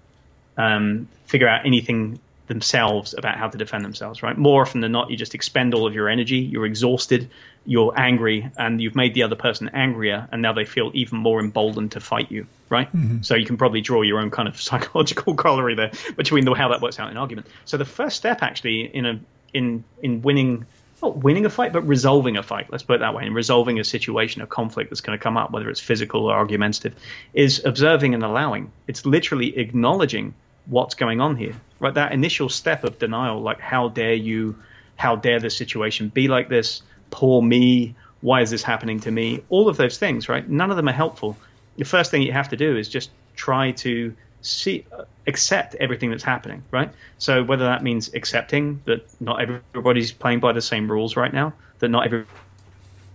um, 0.57 1.07
figure 1.25 1.47
out 1.47 1.65
anything 1.65 2.19
themselves 2.47 3.13
about 3.13 3.37
how 3.37 3.49
to 3.49 3.57
defend 3.57 3.83
themselves, 3.83 4.23
right? 4.23 4.37
More 4.37 4.61
often 4.61 4.79
than 4.79 4.93
not, 4.93 5.11
you 5.11 5.17
just 5.17 5.35
expend 5.35 5.73
all 5.73 5.85
of 5.85 5.93
your 5.93 6.07
energy, 6.07 6.37
you're 6.37 6.65
exhausted, 6.65 7.29
you're 7.65 7.93
angry, 7.99 8.49
and 8.57 8.81
you've 8.81 8.95
made 8.95 9.13
the 9.13 9.23
other 9.23 9.35
person 9.35 9.69
angrier, 9.73 10.29
and 10.31 10.41
now 10.41 10.53
they 10.53 10.63
feel 10.63 10.89
even 10.93 11.17
more 11.17 11.41
emboldened 11.41 11.91
to 11.91 11.99
fight 11.99 12.31
you, 12.31 12.47
right? 12.69 12.87
Mm-hmm. 12.87 13.23
So 13.23 13.35
you 13.35 13.45
can 13.45 13.57
probably 13.57 13.81
draw 13.81 14.01
your 14.01 14.19
own 14.19 14.31
kind 14.31 14.47
of 14.47 14.59
psychological 14.61 15.35
corollary 15.35 15.75
there 15.75 15.91
between 16.15 16.45
the, 16.45 16.53
how 16.53 16.69
that 16.69 16.81
works 16.81 16.97
out 16.97 17.11
in 17.11 17.17
argument. 17.17 17.47
So 17.65 17.75
the 17.75 17.85
first 17.85 18.15
step 18.15 18.41
actually 18.41 18.83
in 18.83 19.05
a 19.05 19.19
in 19.53 19.83
in 20.01 20.21
winning 20.21 20.65
not 21.01 21.17
winning 21.17 21.45
a 21.45 21.49
fight, 21.49 21.73
but 21.73 21.81
resolving 21.87 22.37
a 22.37 22.43
fight. 22.43 22.67
Let's 22.71 22.83
put 22.83 22.95
it 22.95 22.99
that 22.99 23.13
way. 23.13 23.25
And 23.25 23.35
resolving 23.35 23.79
a 23.79 23.83
situation, 23.83 24.41
a 24.41 24.47
conflict 24.47 24.89
that's 24.89 25.01
going 25.01 25.17
to 25.17 25.21
come 25.21 25.37
up, 25.37 25.51
whether 25.51 25.69
it's 25.69 25.79
physical 25.79 26.25
or 26.25 26.35
argumentative, 26.35 26.95
is 27.33 27.63
observing 27.65 28.13
and 28.13 28.23
allowing. 28.23 28.71
It's 28.87 29.05
literally 29.05 29.57
acknowledging 29.57 30.33
what's 30.65 30.95
going 30.95 31.21
on 31.21 31.35
here. 31.35 31.55
Right, 31.79 31.93
that 31.93 32.11
initial 32.11 32.49
step 32.49 32.83
of 32.83 32.97
denial, 32.97 33.41
like 33.41 33.59
how 33.59 33.89
dare 33.89 34.15
you, 34.15 34.55
how 34.95 35.15
dare 35.15 35.39
this 35.39 35.55
situation 35.55 36.09
be 36.09 36.27
like 36.27 36.49
this? 36.49 36.81
Poor 37.11 37.41
me. 37.41 37.95
Why 38.21 38.41
is 38.41 38.49
this 38.49 38.63
happening 38.63 38.99
to 39.01 39.11
me? 39.11 39.43
All 39.49 39.69
of 39.69 39.77
those 39.77 39.97
things, 39.99 40.27
right? 40.27 40.47
None 40.47 40.71
of 40.71 40.77
them 40.77 40.89
are 40.89 40.93
helpful. 40.93 41.37
The 41.77 41.85
first 41.85 42.09
thing 42.09 42.23
you 42.23 42.31
have 42.31 42.49
to 42.49 42.57
do 42.57 42.75
is 42.75 42.89
just 42.89 43.11
try 43.35 43.71
to 43.71 44.15
see 44.47 44.85
accept 45.27 45.75
everything 45.75 46.09
that's 46.09 46.23
happening, 46.23 46.63
right? 46.71 46.89
So 47.17 47.43
whether 47.43 47.65
that 47.65 47.83
means 47.83 48.13
accepting 48.13 48.81
that 48.85 49.07
not 49.19 49.41
everybody's 49.41 50.11
playing 50.11 50.39
by 50.39 50.53
the 50.53 50.61
same 50.61 50.89
rules 50.89 51.15
right 51.15 51.33
now, 51.33 51.53
that 51.79 51.89
not 51.89 52.07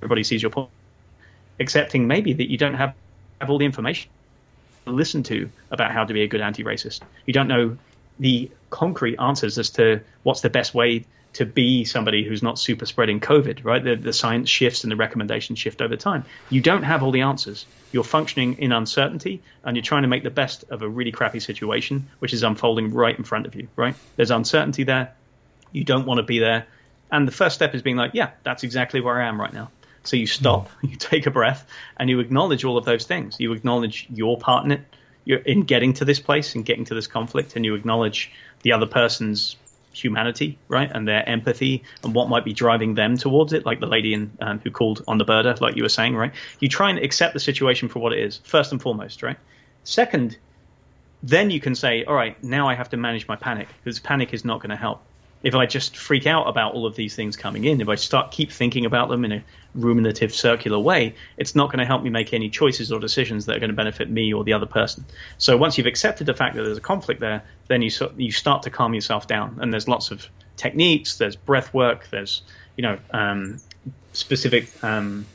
everybody 0.00 0.24
sees 0.24 0.42
your 0.42 0.50
point, 0.50 0.70
accepting 1.58 2.06
maybe 2.06 2.32
that 2.34 2.50
you 2.50 2.58
don't 2.58 2.74
have, 2.74 2.94
have 3.40 3.50
all 3.50 3.58
the 3.58 3.64
information 3.64 4.10
to 4.84 4.92
listen 4.92 5.22
to 5.24 5.48
about 5.70 5.92
how 5.92 6.04
to 6.04 6.12
be 6.12 6.22
a 6.22 6.28
good 6.28 6.40
anti-racist. 6.40 7.00
You 7.26 7.32
don't 7.32 7.48
know 7.48 7.76
the 8.18 8.50
concrete 8.70 9.18
answers 9.18 9.58
as 9.58 9.70
to 9.70 10.00
what's 10.22 10.42
the 10.42 10.50
best 10.50 10.74
way 10.74 11.06
to 11.34 11.46
be 11.46 11.84
somebody 11.84 12.24
who's 12.24 12.42
not 12.42 12.58
super 12.58 12.84
spreading 12.84 13.20
COVID, 13.20 13.64
right? 13.64 13.82
The, 13.82 13.96
the 13.96 14.12
science 14.12 14.50
shifts 14.50 14.84
and 14.84 14.92
the 14.92 14.96
recommendations 14.96 15.58
shift 15.58 15.80
over 15.80 15.96
time. 15.96 16.24
You 16.50 16.60
don't 16.60 16.82
have 16.82 17.02
all 17.02 17.10
the 17.10 17.22
answers. 17.22 17.64
You're 17.90 18.04
functioning 18.04 18.58
in 18.58 18.72
uncertainty 18.72 19.42
and 19.64 19.76
you're 19.76 19.84
trying 19.84 20.02
to 20.02 20.08
make 20.08 20.24
the 20.24 20.30
best 20.30 20.64
of 20.70 20.82
a 20.82 20.88
really 20.88 21.12
crappy 21.12 21.40
situation, 21.40 22.08
which 22.18 22.34
is 22.34 22.42
unfolding 22.42 22.92
right 22.92 23.16
in 23.16 23.24
front 23.24 23.46
of 23.46 23.54
you, 23.54 23.68
right? 23.76 23.94
There's 24.16 24.30
uncertainty 24.30 24.84
there. 24.84 25.14
You 25.72 25.84
don't 25.84 26.06
want 26.06 26.18
to 26.18 26.22
be 26.22 26.38
there. 26.38 26.66
And 27.10 27.26
the 27.26 27.32
first 27.32 27.54
step 27.54 27.74
is 27.74 27.82
being 27.82 27.96
like, 27.96 28.12
yeah, 28.14 28.30
that's 28.42 28.62
exactly 28.62 29.00
where 29.00 29.20
I 29.20 29.28
am 29.28 29.40
right 29.40 29.52
now. 29.52 29.70
So 30.04 30.16
you 30.16 30.26
stop, 30.26 30.70
you 30.82 30.96
take 30.96 31.26
a 31.26 31.30
breath, 31.30 31.66
and 31.96 32.10
you 32.10 32.20
acknowledge 32.20 32.64
all 32.64 32.76
of 32.76 32.84
those 32.84 33.04
things. 33.04 33.36
You 33.38 33.52
acknowledge 33.52 34.06
your 34.10 34.38
part 34.38 34.64
in 34.64 34.72
it, 34.72 34.84
in 35.46 35.62
getting 35.62 35.94
to 35.94 36.04
this 36.04 36.20
place 36.20 36.54
and 36.54 36.64
getting 36.64 36.84
to 36.86 36.94
this 36.94 37.06
conflict, 37.06 37.56
and 37.56 37.64
you 37.64 37.74
acknowledge 37.74 38.32
the 38.62 38.72
other 38.72 38.86
person's 38.86 39.56
humanity, 39.92 40.58
right, 40.68 40.90
and 40.92 41.06
their 41.06 41.28
empathy 41.28 41.82
and 42.02 42.14
what 42.14 42.28
might 42.28 42.44
be 42.44 42.52
driving 42.52 42.94
them 42.94 43.16
towards 43.16 43.52
it, 43.52 43.66
like 43.66 43.80
the 43.80 43.86
lady 43.86 44.14
in, 44.14 44.36
um, 44.40 44.60
who 44.60 44.70
called 44.70 45.02
on 45.06 45.18
the 45.18 45.24
birder, 45.24 45.60
like 45.60 45.76
you 45.76 45.82
were 45.82 45.88
saying, 45.88 46.14
right? 46.14 46.32
You 46.60 46.68
try 46.68 46.90
and 46.90 46.98
accept 46.98 47.34
the 47.34 47.40
situation 47.40 47.88
for 47.88 47.98
what 47.98 48.12
it 48.12 48.20
is, 48.20 48.40
first 48.44 48.72
and 48.72 48.80
foremost, 48.80 49.22
right? 49.22 49.38
Second, 49.84 50.36
then 51.22 51.50
you 51.50 51.60
can 51.60 51.74
say, 51.74 52.04
all 52.04 52.14
right, 52.14 52.42
now 52.42 52.68
I 52.68 52.74
have 52.74 52.90
to 52.90 52.96
manage 52.96 53.28
my 53.28 53.36
panic 53.36 53.68
because 53.82 54.00
panic 54.00 54.34
is 54.34 54.44
not 54.44 54.60
going 54.60 54.70
to 54.70 54.76
help 54.76 55.02
if 55.42 55.54
I 55.54 55.66
just 55.66 55.96
freak 55.96 56.26
out 56.26 56.48
about 56.48 56.74
all 56.74 56.86
of 56.86 56.94
these 56.94 57.16
things 57.16 57.36
coming 57.36 57.64
in, 57.64 57.80
if 57.80 57.88
I 57.88 57.96
start 57.96 58.30
keep 58.30 58.52
thinking 58.52 58.86
about 58.86 59.08
them 59.08 59.24
in 59.24 59.32
a 59.32 59.44
ruminative 59.74 60.32
circular 60.32 60.78
way, 60.78 61.14
it's 61.36 61.54
not 61.54 61.68
going 61.68 61.80
to 61.80 61.84
help 61.84 62.02
me 62.02 62.10
make 62.10 62.32
any 62.32 62.48
choices 62.48 62.92
or 62.92 63.00
decisions 63.00 63.46
that 63.46 63.56
are 63.56 63.60
going 63.60 63.70
to 63.70 63.76
benefit 63.76 64.08
me 64.08 64.32
or 64.32 64.44
the 64.44 64.52
other 64.52 64.66
person. 64.66 65.04
So 65.38 65.56
once 65.56 65.78
you've 65.78 65.86
accepted 65.86 66.26
the 66.26 66.34
fact 66.34 66.54
that 66.56 66.62
there's 66.62 66.78
a 66.78 66.82
conflict 66.82 67.20
there, 67.20 67.42
then 67.68 67.82
you 67.82 67.90
you 68.16 68.30
start 68.30 68.62
to 68.64 68.70
calm 68.70 68.94
yourself 68.94 69.26
down. 69.26 69.58
And 69.60 69.72
there's 69.72 69.88
lots 69.88 70.10
of 70.10 70.28
techniques. 70.56 71.16
There's 71.16 71.36
breath 71.36 71.74
work. 71.74 72.08
There's 72.10 72.42
you 72.76 72.82
know 72.82 72.98
um, 73.10 73.60
specific 74.12 74.82
um, 74.84 75.26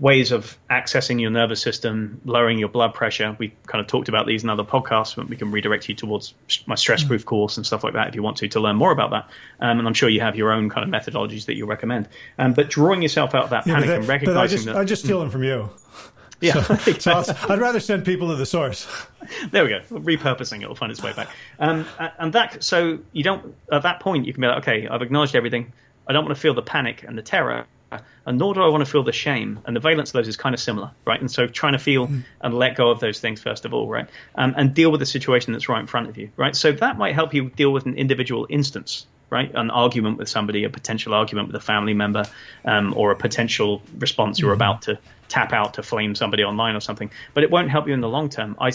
ways 0.00 0.32
of 0.32 0.56
accessing 0.70 1.20
your 1.20 1.30
nervous 1.30 1.60
system, 1.60 2.22
lowering 2.24 2.58
your 2.58 2.70
blood 2.70 2.94
pressure. 2.94 3.36
We 3.38 3.52
kind 3.66 3.82
of 3.82 3.86
talked 3.86 4.08
about 4.08 4.26
these 4.26 4.42
in 4.42 4.48
other 4.48 4.64
podcasts, 4.64 5.14
but 5.14 5.28
we 5.28 5.36
can 5.36 5.52
redirect 5.52 5.88
you 5.90 5.94
towards 5.94 6.32
my 6.66 6.74
stress 6.74 7.04
proof 7.04 7.26
course 7.26 7.58
and 7.58 7.66
stuff 7.66 7.84
like 7.84 7.92
that 7.92 8.08
if 8.08 8.14
you 8.14 8.22
want 8.22 8.38
to 8.38 8.48
to 8.48 8.60
learn 8.60 8.76
more 8.76 8.92
about 8.92 9.10
that. 9.10 9.28
Um, 9.60 9.78
and 9.78 9.86
I'm 9.86 9.92
sure 9.94 10.08
you 10.08 10.22
have 10.22 10.36
your 10.36 10.52
own 10.52 10.70
kind 10.70 10.82
of 10.82 11.02
methodologies 11.02 11.44
that 11.46 11.54
you 11.54 11.66
recommend. 11.66 12.08
Um, 12.38 12.54
but 12.54 12.70
drawing 12.70 13.02
yourself 13.02 13.34
out 13.34 13.44
of 13.44 13.50
that 13.50 13.66
yeah, 13.66 13.74
panic 13.74 13.88
that, 13.88 13.98
and 13.98 14.08
recognizing 14.08 14.34
but 14.34 14.40
I 14.40 14.46
just, 14.46 14.64
that 14.64 14.76
I 14.76 14.84
just 14.84 15.04
steal 15.04 15.20
them 15.20 15.30
from 15.30 15.44
you. 15.44 15.70
Yeah, 16.42 16.62
so, 16.62 17.22
so 17.22 17.36
I'd 17.50 17.58
rather 17.58 17.80
send 17.80 18.06
people 18.06 18.28
to 18.28 18.36
the 18.36 18.46
source. 18.46 18.88
There 19.50 19.62
we 19.62 19.68
go. 19.68 19.80
Repurposing 19.90 20.62
it 20.62 20.68
will 20.68 20.74
find 20.74 20.90
its 20.90 21.02
way 21.02 21.12
back. 21.12 21.28
Um, 21.58 21.84
and 22.18 22.32
that 22.32 22.64
so 22.64 22.98
you 23.12 23.22
don't 23.22 23.54
at 23.70 23.82
that 23.82 24.00
point 24.00 24.26
you 24.26 24.32
can 24.32 24.40
be 24.40 24.46
like, 24.48 24.62
okay, 24.66 24.88
I've 24.88 25.02
acknowledged 25.02 25.36
everything. 25.36 25.74
I 26.08 26.14
don't 26.14 26.24
want 26.24 26.34
to 26.34 26.40
feel 26.40 26.54
the 26.54 26.62
panic 26.62 27.04
and 27.06 27.18
the 27.18 27.22
terror 27.22 27.66
and 28.30 28.38
nor 28.38 28.54
do 28.54 28.62
I 28.62 28.68
want 28.68 28.84
to 28.84 28.88
feel 28.88 29.02
the 29.02 29.10
shame. 29.10 29.58
And 29.66 29.74
the 29.74 29.80
valence 29.80 30.10
of 30.10 30.12
those 30.12 30.28
is 30.28 30.36
kind 30.36 30.54
of 30.54 30.60
similar, 30.60 30.92
right? 31.04 31.20
And 31.20 31.28
so 31.28 31.48
trying 31.48 31.72
to 31.72 31.80
feel 31.80 32.06
mm. 32.06 32.22
and 32.40 32.54
let 32.54 32.76
go 32.76 32.90
of 32.90 33.00
those 33.00 33.18
things 33.18 33.42
first 33.42 33.64
of 33.64 33.74
all, 33.74 33.88
right? 33.88 34.08
Um, 34.36 34.54
and 34.56 34.72
deal 34.72 34.92
with 34.92 35.00
the 35.00 35.06
situation 35.06 35.52
that's 35.52 35.68
right 35.68 35.80
in 35.80 35.88
front 35.88 36.08
of 36.08 36.16
you, 36.16 36.30
right? 36.36 36.54
So 36.54 36.70
that 36.70 36.96
might 36.96 37.16
help 37.16 37.34
you 37.34 37.50
deal 37.50 37.72
with 37.72 37.86
an 37.86 37.96
individual 37.96 38.46
instance, 38.48 39.04
right? 39.30 39.50
An 39.52 39.70
argument 39.70 40.18
with 40.18 40.28
somebody, 40.28 40.62
a 40.62 40.70
potential 40.70 41.12
argument 41.12 41.48
with 41.48 41.56
a 41.56 41.60
family 41.60 41.92
member, 41.92 42.24
um, 42.64 42.94
or 42.96 43.10
a 43.10 43.16
potential 43.16 43.82
response 43.98 44.38
you're 44.38 44.52
mm 44.52 44.60
about 44.60 44.82
to 44.82 44.96
tap 45.26 45.52
out 45.52 45.74
to 45.74 45.82
flame 45.82 46.14
somebody 46.14 46.44
online 46.44 46.76
or 46.76 46.80
something. 46.80 47.10
But 47.34 47.42
it 47.42 47.50
won't 47.50 47.68
help 47.68 47.88
you 47.88 47.94
in 47.94 48.00
the 48.00 48.08
long 48.08 48.28
term. 48.28 48.56
I, 48.60 48.70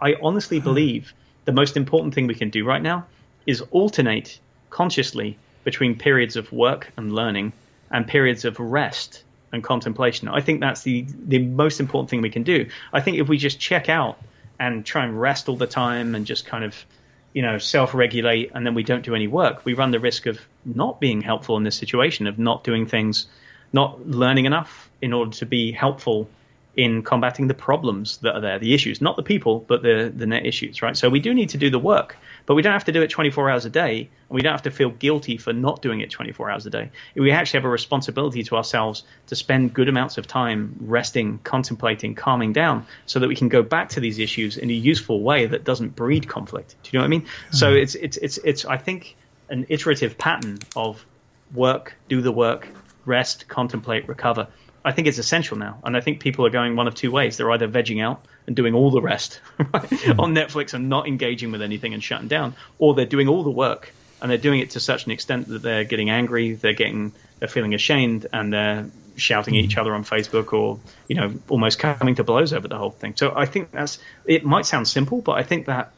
I 0.00 0.14
honestly 0.22 0.58
hmm. 0.58 0.64
believe 0.64 1.12
the 1.46 1.52
most 1.52 1.76
important 1.76 2.14
thing 2.14 2.28
we 2.28 2.36
can 2.36 2.50
do 2.50 2.64
right 2.64 2.82
now 2.82 3.06
is 3.44 3.60
alternate 3.72 4.38
consciously 4.68 5.36
between 5.64 5.98
periods 5.98 6.36
of 6.36 6.52
work 6.52 6.92
and 6.96 7.12
learning 7.12 7.52
and 7.90 8.06
periods 8.06 8.44
of 8.44 8.58
rest 8.60 9.24
and 9.52 9.64
contemplation. 9.64 10.28
I 10.28 10.40
think 10.40 10.60
that's 10.60 10.82
the 10.82 11.06
the 11.26 11.38
most 11.38 11.80
important 11.80 12.10
thing 12.10 12.22
we 12.22 12.30
can 12.30 12.42
do. 12.42 12.68
I 12.92 13.00
think 13.00 13.18
if 13.18 13.28
we 13.28 13.38
just 13.38 13.58
check 13.58 13.88
out 13.88 14.18
and 14.58 14.84
try 14.84 15.04
and 15.04 15.20
rest 15.20 15.48
all 15.48 15.56
the 15.56 15.66
time 15.66 16.14
and 16.14 16.26
just 16.26 16.46
kind 16.46 16.64
of 16.64 16.84
you 17.32 17.42
know 17.42 17.58
self-regulate 17.58 18.52
and 18.54 18.66
then 18.66 18.74
we 18.74 18.82
don't 18.82 19.04
do 19.04 19.14
any 19.14 19.26
work, 19.26 19.64
we 19.64 19.74
run 19.74 19.90
the 19.90 20.00
risk 20.00 20.26
of 20.26 20.40
not 20.64 21.00
being 21.00 21.20
helpful 21.20 21.56
in 21.56 21.64
this 21.64 21.76
situation, 21.76 22.26
of 22.26 22.38
not 22.38 22.64
doing 22.64 22.86
things, 22.86 23.26
not 23.72 24.06
learning 24.06 24.44
enough 24.46 24.90
in 25.02 25.12
order 25.12 25.32
to 25.32 25.46
be 25.46 25.72
helpful 25.72 26.28
in 26.76 27.02
combating 27.02 27.48
the 27.48 27.54
problems 27.54 28.18
that 28.18 28.34
are 28.34 28.40
there, 28.40 28.58
the 28.58 28.74
issues, 28.74 29.00
not 29.00 29.16
the 29.16 29.22
people, 29.22 29.64
but 29.66 29.82
the 29.82 30.12
the 30.14 30.26
net 30.26 30.46
issues, 30.46 30.82
right? 30.82 30.96
So 30.96 31.08
we 31.08 31.20
do 31.20 31.34
need 31.34 31.50
to 31.50 31.58
do 31.58 31.70
the 31.70 31.78
work. 31.78 32.16
But 32.50 32.56
we 32.56 32.62
don't 32.62 32.72
have 32.72 32.86
to 32.86 32.92
do 32.92 33.00
it 33.00 33.10
24 33.10 33.48
hours 33.48 33.64
a 33.64 33.70
day, 33.70 34.00
and 34.00 34.34
we 34.34 34.42
don't 34.42 34.50
have 34.50 34.62
to 34.62 34.72
feel 34.72 34.90
guilty 34.90 35.36
for 35.36 35.52
not 35.52 35.82
doing 35.82 36.00
it 36.00 36.10
24 36.10 36.50
hours 36.50 36.66
a 36.66 36.70
day. 36.70 36.90
We 37.14 37.30
actually 37.30 37.58
have 37.58 37.64
a 37.64 37.68
responsibility 37.68 38.42
to 38.42 38.56
ourselves 38.56 39.04
to 39.28 39.36
spend 39.36 39.72
good 39.72 39.88
amounts 39.88 40.18
of 40.18 40.26
time 40.26 40.74
resting, 40.80 41.38
contemplating, 41.44 42.16
calming 42.16 42.52
down, 42.52 42.86
so 43.06 43.20
that 43.20 43.28
we 43.28 43.36
can 43.36 43.50
go 43.50 43.62
back 43.62 43.90
to 43.90 44.00
these 44.00 44.18
issues 44.18 44.56
in 44.56 44.68
a 44.68 44.72
useful 44.72 45.22
way 45.22 45.46
that 45.46 45.62
doesn't 45.62 45.94
breed 45.94 46.26
conflict. 46.26 46.74
Do 46.82 46.90
you 46.90 46.98
know 46.98 47.04
what 47.04 47.06
I 47.06 47.10
mean? 47.10 47.22
Mm-hmm. 47.22 47.56
So 47.56 47.72
it's 47.72 47.94
it's 47.94 48.16
it's 48.16 48.38
it's 48.38 48.64
I 48.64 48.78
think 48.78 49.14
an 49.48 49.66
iterative 49.68 50.18
pattern 50.18 50.58
of 50.74 51.06
work, 51.54 51.94
do 52.08 52.20
the 52.20 52.32
work, 52.32 52.66
rest, 53.04 53.46
contemplate, 53.46 54.08
recover. 54.08 54.48
I 54.84 54.90
think 54.90 55.06
it's 55.06 55.18
essential 55.18 55.56
now, 55.56 55.78
and 55.84 55.96
I 55.96 56.00
think 56.00 56.18
people 56.18 56.44
are 56.46 56.50
going 56.50 56.74
one 56.74 56.88
of 56.88 56.96
two 56.96 57.12
ways. 57.12 57.36
They're 57.36 57.52
either 57.52 57.68
vegging 57.68 58.02
out 58.02 58.24
and 58.46 58.56
doing 58.56 58.74
all 58.74 58.90
the 58.90 59.00
rest 59.00 59.40
mm-hmm. 59.58 60.20
on 60.20 60.34
Netflix 60.34 60.74
and 60.74 60.88
not 60.88 61.06
engaging 61.06 61.52
with 61.52 61.62
anything 61.62 61.94
and 61.94 62.02
shutting 62.02 62.28
down, 62.28 62.54
or 62.78 62.94
they're 62.94 63.06
doing 63.06 63.28
all 63.28 63.42
the 63.42 63.50
work 63.50 63.92
and 64.20 64.30
they're 64.30 64.38
doing 64.38 64.60
it 64.60 64.70
to 64.70 64.80
such 64.80 65.06
an 65.06 65.12
extent 65.12 65.48
that 65.48 65.62
they're 65.62 65.84
getting 65.84 66.10
angry, 66.10 66.52
they're 66.52 66.72
getting, 66.72 67.12
they're 67.38 67.48
feeling 67.48 67.74
ashamed, 67.74 68.26
and 68.32 68.52
they're 68.52 68.90
shouting 69.16 69.56
at 69.56 69.64
each 69.64 69.72
mm-hmm. 69.72 69.80
other 69.80 69.94
on 69.94 70.04
Facebook 70.04 70.52
or 70.52 70.78
you 71.08 71.14
know 71.14 71.34
almost 71.48 71.78
coming 71.78 72.14
to 72.14 72.24
blows 72.24 72.52
over 72.52 72.68
the 72.68 72.78
whole 72.78 72.90
thing. 72.90 73.14
So 73.16 73.32
I 73.34 73.46
think 73.46 73.70
that's 73.70 73.98
it. 74.24 74.44
Might 74.44 74.66
sound 74.66 74.88
simple, 74.88 75.20
but 75.20 75.32
I 75.32 75.42
think 75.42 75.66
that 75.66 75.92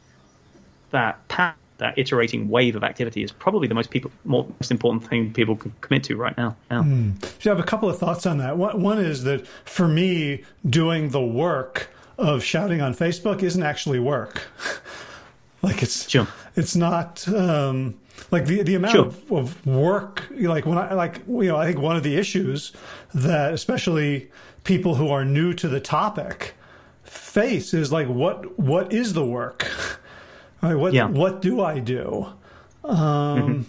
that 0.90 1.26
path, 1.28 1.56
that 1.78 1.98
iterating 1.98 2.48
wave 2.48 2.76
of 2.76 2.84
activity 2.84 3.22
is 3.22 3.32
probably 3.32 3.68
the 3.68 3.74
most 3.74 3.90
people 3.90 4.10
more, 4.24 4.46
most 4.60 4.70
important 4.70 5.08
thing 5.08 5.32
people 5.32 5.56
can 5.56 5.72
commit 5.80 6.04
to 6.04 6.16
right 6.16 6.36
now. 6.36 6.56
now. 6.70 6.82
Mm. 6.82 7.42
So 7.42 7.50
I 7.50 7.54
have 7.54 7.64
a 7.64 7.66
couple 7.66 7.88
of 7.88 7.98
thoughts 7.98 8.26
on 8.26 8.38
that. 8.38 8.56
One 8.56 8.98
is 8.98 9.24
that 9.24 9.46
for 9.64 9.88
me, 9.88 10.44
doing 10.68 11.10
the 11.10 11.20
work 11.20 11.90
of 12.18 12.42
shouting 12.42 12.80
on 12.80 12.94
Facebook 12.94 13.42
isn't 13.42 13.62
actually 13.62 13.98
work. 13.98 14.42
like 15.62 15.82
it's 15.82 16.08
sure. 16.08 16.26
it's 16.56 16.76
not 16.76 17.26
um, 17.28 17.98
like 18.30 18.46
the 18.46 18.62
the 18.62 18.74
amount 18.74 18.92
sure. 18.92 19.06
of, 19.06 19.32
of, 19.32 19.66
work. 19.66 20.28
Like 20.30 20.66
when 20.66 20.78
I 20.78 20.94
like 20.94 21.22
you 21.26 21.44
know 21.44 21.56
I 21.56 21.66
think 21.66 21.78
one 21.78 21.96
of 21.96 22.02
the 22.02 22.16
issues 22.16 22.72
that 23.14 23.52
especially 23.52 24.30
people 24.64 24.94
who 24.94 25.08
are 25.08 25.24
new 25.24 25.52
to 25.54 25.68
the 25.68 25.80
topic 25.80 26.54
face 27.02 27.74
is 27.74 27.92
like 27.92 28.08
what 28.08 28.58
what 28.58 28.92
is 28.92 29.12
the 29.12 29.24
work? 29.24 29.70
Right, 30.62 30.76
what 30.76 30.92
yeah. 30.92 31.08
what 31.08 31.42
do 31.42 31.60
I 31.60 31.80
do? 31.80 32.24
Um, 32.84 32.96
mm-hmm. 32.96 33.62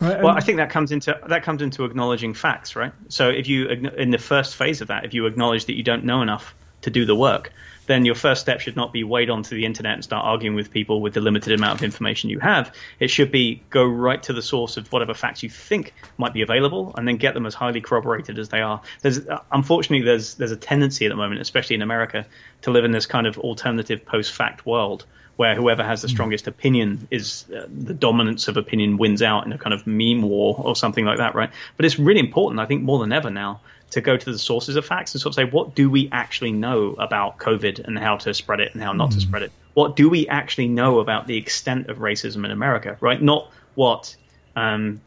Right. 0.00 0.22
Well, 0.22 0.34
I 0.34 0.40
think 0.40 0.56
that 0.56 0.70
comes 0.70 0.92
into 0.92 1.18
that 1.28 1.42
comes 1.42 1.60
into 1.60 1.84
acknowledging 1.84 2.32
facts, 2.32 2.74
right? 2.74 2.92
So 3.08 3.28
if 3.28 3.48
you 3.48 3.68
in 3.68 4.10
the 4.10 4.18
first 4.18 4.56
phase 4.56 4.80
of 4.80 4.88
that, 4.88 5.04
if 5.04 5.12
you 5.12 5.26
acknowledge 5.26 5.66
that 5.66 5.74
you 5.74 5.82
don't 5.82 6.04
know 6.04 6.22
enough, 6.22 6.54
to 6.82 6.90
do 6.90 7.04
the 7.04 7.14
work, 7.14 7.52
then 7.86 8.04
your 8.04 8.14
first 8.14 8.40
step 8.40 8.60
should 8.60 8.76
not 8.76 8.92
be 8.92 9.02
wade 9.02 9.30
onto 9.30 9.56
the 9.56 9.64
internet 9.64 9.94
and 9.94 10.04
start 10.04 10.24
arguing 10.24 10.54
with 10.54 10.70
people 10.70 11.00
with 11.00 11.12
the 11.12 11.20
limited 11.20 11.52
amount 11.52 11.80
of 11.80 11.82
information 11.82 12.30
you 12.30 12.38
have. 12.38 12.72
It 13.00 13.08
should 13.08 13.32
be 13.32 13.62
go 13.70 13.84
right 13.84 14.22
to 14.22 14.32
the 14.32 14.42
source 14.42 14.76
of 14.76 14.92
whatever 14.92 15.12
facts 15.12 15.42
you 15.42 15.50
think 15.50 15.92
might 16.16 16.32
be 16.32 16.42
available, 16.42 16.94
and 16.96 17.06
then 17.06 17.16
get 17.16 17.34
them 17.34 17.46
as 17.46 17.54
highly 17.54 17.80
corroborated 17.80 18.38
as 18.38 18.48
they 18.48 18.60
are. 18.60 18.80
There's 19.02 19.20
unfortunately 19.50 20.04
there's 20.04 20.34
there's 20.34 20.52
a 20.52 20.56
tendency 20.56 21.04
at 21.06 21.08
the 21.08 21.16
moment, 21.16 21.40
especially 21.40 21.74
in 21.74 21.82
America, 21.82 22.26
to 22.62 22.70
live 22.70 22.84
in 22.84 22.92
this 22.92 23.06
kind 23.06 23.26
of 23.26 23.38
alternative 23.38 24.06
post-fact 24.06 24.64
world 24.64 25.04
where 25.36 25.54
whoever 25.54 25.82
has 25.82 26.02
the 26.02 26.08
hmm. 26.08 26.12
strongest 26.12 26.46
opinion 26.46 27.08
is 27.10 27.46
uh, 27.56 27.66
the 27.66 27.94
dominance 27.94 28.46
of 28.46 28.58
opinion 28.58 28.98
wins 28.98 29.22
out 29.22 29.46
in 29.46 29.52
a 29.52 29.58
kind 29.58 29.72
of 29.72 29.86
meme 29.86 30.20
war 30.20 30.54
or 30.58 30.76
something 30.76 31.06
like 31.06 31.16
that, 31.16 31.34
right? 31.34 31.50
But 31.76 31.86
it's 31.86 31.98
really 31.98 32.20
important, 32.20 32.60
I 32.60 32.66
think, 32.66 32.82
more 32.82 32.98
than 32.98 33.10
ever 33.10 33.30
now 33.30 33.62
to 33.90 34.00
go 34.00 34.16
to 34.16 34.32
the 34.32 34.38
sources 34.38 34.76
of 34.76 34.86
facts 34.86 35.14
and 35.14 35.20
sort 35.20 35.32
of 35.32 35.34
say, 35.36 35.44
what 35.44 35.74
do 35.74 35.90
we 35.90 36.08
actually 36.12 36.52
know 36.52 36.92
about 36.92 37.38
COVID 37.38 37.84
and 37.84 37.98
how 37.98 38.16
to 38.18 38.32
spread 38.34 38.60
it 38.60 38.72
and 38.74 38.82
how 38.82 38.92
not 38.92 39.08
mm. 39.10 39.12
to 39.12 39.16
hmm. 39.16 39.28
spread 39.28 39.42
it? 39.42 39.52
What 39.74 39.96
do 39.96 40.08
we 40.08 40.28
actually 40.28 40.68
know 40.68 41.00
about 41.00 41.26
the 41.26 41.36
extent 41.36 41.88
of 41.88 41.98
racism 41.98 42.44
in 42.44 42.50
America, 42.50 42.96
right? 43.00 43.20
Not 43.20 43.50
what 43.74 44.16
um, 44.56 45.00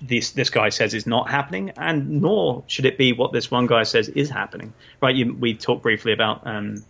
this 0.00 0.30
this 0.32 0.50
guy 0.50 0.70
says 0.70 0.94
is 0.94 1.06
not 1.06 1.30
happening, 1.30 1.70
and 1.76 2.22
nor 2.22 2.64
should 2.66 2.86
it 2.86 2.98
be 2.98 3.12
what 3.12 3.32
this 3.32 3.50
one 3.50 3.66
guy 3.66 3.82
says 3.82 4.08
is 4.08 4.30
happening, 4.30 4.72
right? 5.00 5.14
You, 5.14 5.34
we 5.34 5.54
talked 5.54 5.82
briefly 5.82 6.12
about 6.12 6.46
um, 6.46 6.82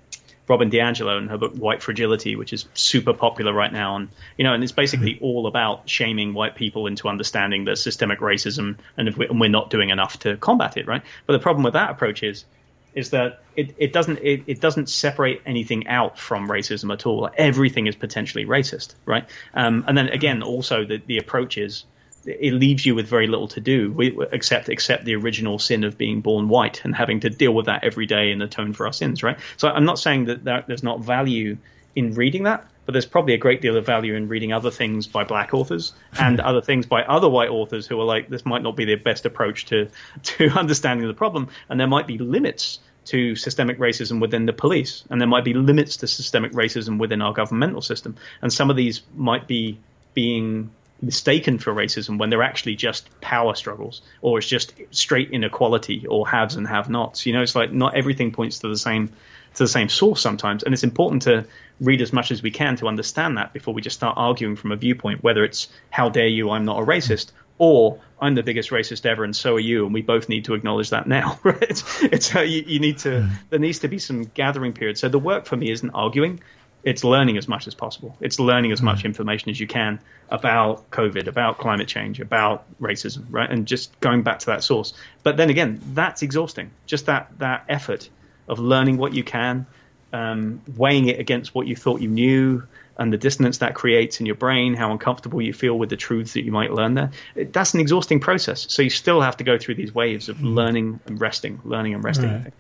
Robin 0.50 0.68
DiAngelo 0.68 1.16
and 1.16 1.30
her 1.30 1.38
book 1.38 1.54
White 1.54 1.80
Fragility, 1.80 2.34
which 2.34 2.52
is 2.52 2.66
super 2.74 3.14
popular 3.14 3.52
right 3.52 3.72
now, 3.72 3.94
and 3.94 4.08
you 4.36 4.42
know, 4.42 4.52
and 4.52 4.62
it's 4.62 4.72
basically 4.72 5.14
mm-hmm. 5.14 5.24
all 5.24 5.46
about 5.46 5.88
shaming 5.88 6.34
white 6.34 6.56
people 6.56 6.88
into 6.88 7.08
understanding 7.08 7.64
the 7.64 7.76
systemic 7.76 8.18
racism, 8.18 8.76
and, 8.96 9.16
we, 9.16 9.28
and 9.28 9.40
we're 9.40 9.48
not 9.48 9.70
doing 9.70 9.90
enough 9.90 10.18
to 10.18 10.36
combat 10.36 10.76
it, 10.76 10.88
right? 10.88 11.02
But 11.26 11.34
the 11.34 11.38
problem 11.38 11.62
with 11.62 11.74
that 11.74 11.90
approach 11.90 12.24
is 12.24 12.44
is 12.92 13.10
that 13.10 13.40
it, 13.54 13.76
it 13.78 13.92
doesn't 13.92 14.18
it, 14.18 14.42
it 14.48 14.60
doesn't 14.60 14.88
separate 14.88 15.40
anything 15.46 15.86
out 15.86 16.18
from 16.18 16.48
racism 16.48 16.92
at 16.92 17.06
all. 17.06 17.30
Everything 17.36 17.86
is 17.86 17.94
potentially 17.94 18.44
racist, 18.44 18.94
right? 19.06 19.28
Um, 19.54 19.84
and 19.86 19.96
then 19.96 20.08
again, 20.08 20.42
also 20.42 20.84
the 20.84 21.00
the 21.06 21.18
approach 21.18 21.58
is 21.58 21.84
it 22.24 22.52
leaves 22.52 22.84
you 22.84 22.94
with 22.94 23.06
very 23.06 23.26
little 23.26 23.48
to 23.48 23.60
do 23.60 24.28
except 24.32 24.68
accept 24.68 25.04
the 25.04 25.14
original 25.14 25.58
sin 25.58 25.84
of 25.84 25.96
being 25.96 26.20
born 26.20 26.48
white 26.48 26.84
and 26.84 26.94
having 26.94 27.20
to 27.20 27.30
deal 27.30 27.52
with 27.52 27.66
that 27.66 27.84
every 27.84 28.06
day 28.06 28.30
and 28.30 28.42
atone 28.42 28.72
for 28.72 28.86
our 28.86 28.92
sins, 28.92 29.22
right? 29.22 29.38
So 29.56 29.68
I'm 29.68 29.84
not 29.84 29.98
saying 29.98 30.26
that, 30.26 30.44
that 30.44 30.66
there's 30.66 30.82
not 30.82 31.00
value 31.00 31.56
in 31.96 32.14
reading 32.14 32.44
that, 32.44 32.66
but 32.86 32.92
there's 32.92 33.06
probably 33.06 33.34
a 33.34 33.38
great 33.38 33.60
deal 33.60 33.76
of 33.76 33.86
value 33.86 34.14
in 34.14 34.28
reading 34.28 34.52
other 34.52 34.70
things 34.70 35.06
by 35.06 35.24
black 35.24 35.54
authors 35.54 35.92
and 36.18 36.40
hmm. 36.40 36.46
other 36.46 36.60
things 36.60 36.86
by 36.86 37.02
other 37.04 37.28
white 37.28 37.48
authors 37.48 37.86
who 37.86 38.00
are 38.00 38.04
like, 38.04 38.28
this 38.28 38.44
might 38.44 38.62
not 38.62 38.76
be 38.76 38.84
the 38.84 38.96
best 38.96 39.26
approach 39.26 39.66
to 39.66 39.88
to 40.22 40.48
understanding 40.50 41.06
the 41.06 41.14
problem, 41.14 41.48
and 41.68 41.78
there 41.78 41.86
might 41.86 42.06
be 42.06 42.18
limits 42.18 42.80
to 43.06 43.34
systemic 43.34 43.78
racism 43.78 44.20
within 44.20 44.44
the 44.44 44.52
police, 44.52 45.04
and 45.08 45.20
there 45.20 45.28
might 45.28 45.44
be 45.44 45.54
limits 45.54 45.96
to 45.98 46.06
systemic 46.06 46.52
racism 46.52 46.98
within 46.98 47.22
our 47.22 47.32
governmental 47.32 47.80
system, 47.80 48.16
and 48.42 48.52
some 48.52 48.70
of 48.70 48.76
these 48.76 49.02
might 49.16 49.46
be 49.46 49.78
being 50.12 50.70
mistaken 51.02 51.58
for 51.58 51.72
racism 51.72 52.18
when 52.18 52.30
they're 52.30 52.42
actually 52.42 52.76
just 52.76 53.08
power 53.20 53.54
struggles 53.54 54.02
or 54.20 54.38
it's 54.38 54.46
just 54.46 54.74
straight 54.90 55.30
inequality 55.30 56.06
or 56.06 56.28
haves 56.28 56.56
and 56.56 56.66
have 56.66 56.90
nots. 56.90 57.26
You 57.26 57.32
know, 57.32 57.42
it's 57.42 57.54
like 57.54 57.72
not 57.72 57.96
everything 57.96 58.32
points 58.32 58.60
to 58.60 58.68
the 58.68 58.76
same 58.76 59.12
to 59.54 59.64
the 59.64 59.68
same 59.68 59.88
source 59.88 60.20
sometimes, 60.20 60.62
and 60.62 60.72
it's 60.72 60.84
important 60.84 61.22
to 61.22 61.44
read 61.80 62.00
as 62.02 62.12
much 62.12 62.30
as 62.30 62.40
we 62.40 62.52
can 62.52 62.76
to 62.76 62.86
understand 62.86 63.36
that 63.36 63.52
before 63.52 63.74
we 63.74 63.82
just 63.82 63.96
start 63.96 64.14
arguing 64.16 64.54
from 64.54 64.70
a 64.70 64.76
viewpoint, 64.76 65.24
whether 65.24 65.42
it's 65.42 65.68
how 65.90 66.08
dare 66.08 66.28
you, 66.28 66.50
I'm 66.50 66.64
not 66.64 66.80
a 66.80 66.86
racist, 66.86 67.32
or 67.58 68.00
I'm 68.20 68.34
the 68.34 68.42
biggest 68.42 68.70
racist 68.70 69.04
ever, 69.06 69.24
and 69.24 69.34
so 69.34 69.56
are 69.56 69.60
you, 69.60 69.84
and 69.84 69.92
we 69.92 70.02
both 70.02 70.28
need 70.28 70.44
to 70.46 70.54
acknowledge 70.54 70.90
that 70.90 71.06
now. 71.06 71.38
Right? 71.44 71.62
It's, 71.62 72.02
it's 72.02 72.28
how 72.28 72.42
you, 72.42 72.62
you 72.66 72.80
need 72.80 72.98
to. 72.98 73.08
Mm. 73.08 73.30
There 73.50 73.58
needs 73.58 73.80
to 73.80 73.88
be 73.88 73.98
some 73.98 74.24
gathering 74.24 74.72
period. 74.72 74.98
So 74.98 75.08
the 75.08 75.18
work 75.18 75.46
for 75.46 75.56
me 75.56 75.70
isn't 75.70 75.90
arguing; 75.90 76.40
it's 76.82 77.04
learning 77.04 77.36
as 77.36 77.46
much 77.46 77.66
as 77.66 77.74
possible. 77.74 78.16
It's 78.20 78.38
learning 78.38 78.72
as 78.72 78.80
much 78.80 79.04
information 79.04 79.50
as 79.50 79.60
you 79.60 79.66
can 79.66 80.00
about 80.28 80.90
COVID, 80.90 81.26
about 81.26 81.58
climate 81.58 81.88
change, 81.88 82.20
about 82.20 82.64
racism, 82.80 83.26
right? 83.30 83.50
And 83.50 83.66
just 83.66 83.98
going 84.00 84.22
back 84.22 84.40
to 84.40 84.46
that 84.46 84.64
source. 84.64 84.94
But 85.22 85.36
then 85.36 85.50
again, 85.50 85.80
that's 85.92 86.22
exhausting. 86.22 86.70
Just 86.86 87.06
that 87.06 87.38
that 87.38 87.64
effort 87.68 88.08
of 88.48 88.58
learning 88.58 88.96
what 88.96 89.14
you 89.14 89.24
can, 89.24 89.66
um, 90.12 90.62
weighing 90.76 91.08
it 91.08 91.20
against 91.20 91.54
what 91.54 91.66
you 91.66 91.76
thought 91.76 92.00
you 92.00 92.08
knew, 92.08 92.62
and 93.00 93.12
the 93.12 93.16
dissonance 93.16 93.58
that 93.58 93.74
creates 93.74 94.20
in 94.20 94.26
your 94.26 94.34
brain, 94.34 94.74
how 94.74 94.92
uncomfortable 94.92 95.40
you 95.40 95.54
feel 95.54 95.78
with 95.78 95.88
the 95.88 95.96
truths 95.96 96.34
that 96.34 96.44
you 96.44 96.52
might 96.52 96.70
learn 96.70 96.94
there. 96.94 97.10
It, 97.34 97.52
that's 97.52 97.72
an 97.72 97.80
exhausting 97.80 98.20
process. 98.20 98.66
So 98.68 98.82
you 98.82 98.90
still 98.90 99.22
have 99.22 99.38
to 99.38 99.44
go 99.44 99.56
through 99.56 99.76
these 99.76 99.94
waves 99.94 100.28
of 100.28 100.36
mm. 100.36 100.54
learning 100.54 101.00
and 101.06 101.18
resting, 101.18 101.60
learning 101.64 101.94
and 101.94 102.04
resting. 102.04 102.30
Right. 102.30 102.52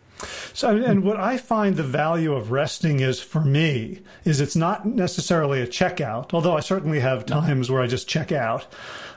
So, 0.52 0.76
and 0.76 1.04
what 1.04 1.18
I 1.18 1.36
find 1.36 1.76
the 1.76 1.82
value 1.82 2.34
of 2.34 2.50
resting 2.50 3.00
is 3.00 3.20
for 3.20 3.40
me 3.40 4.00
is 4.24 4.40
it's 4.40 4.56
not 4.56 4.86
necessarily 4.86 5.60
a 5.60 5.66
checkout, 5.66 6.34
although 6.34 6.56
I 6.56 6.60
certainly 6.60 7.00
have 7.00 7.26
times 7.26 7.70
where 7.70 7.82
I 7.82 7.86
just 7.86 8.08
check 8.08 8.32
out. 8.32 8.66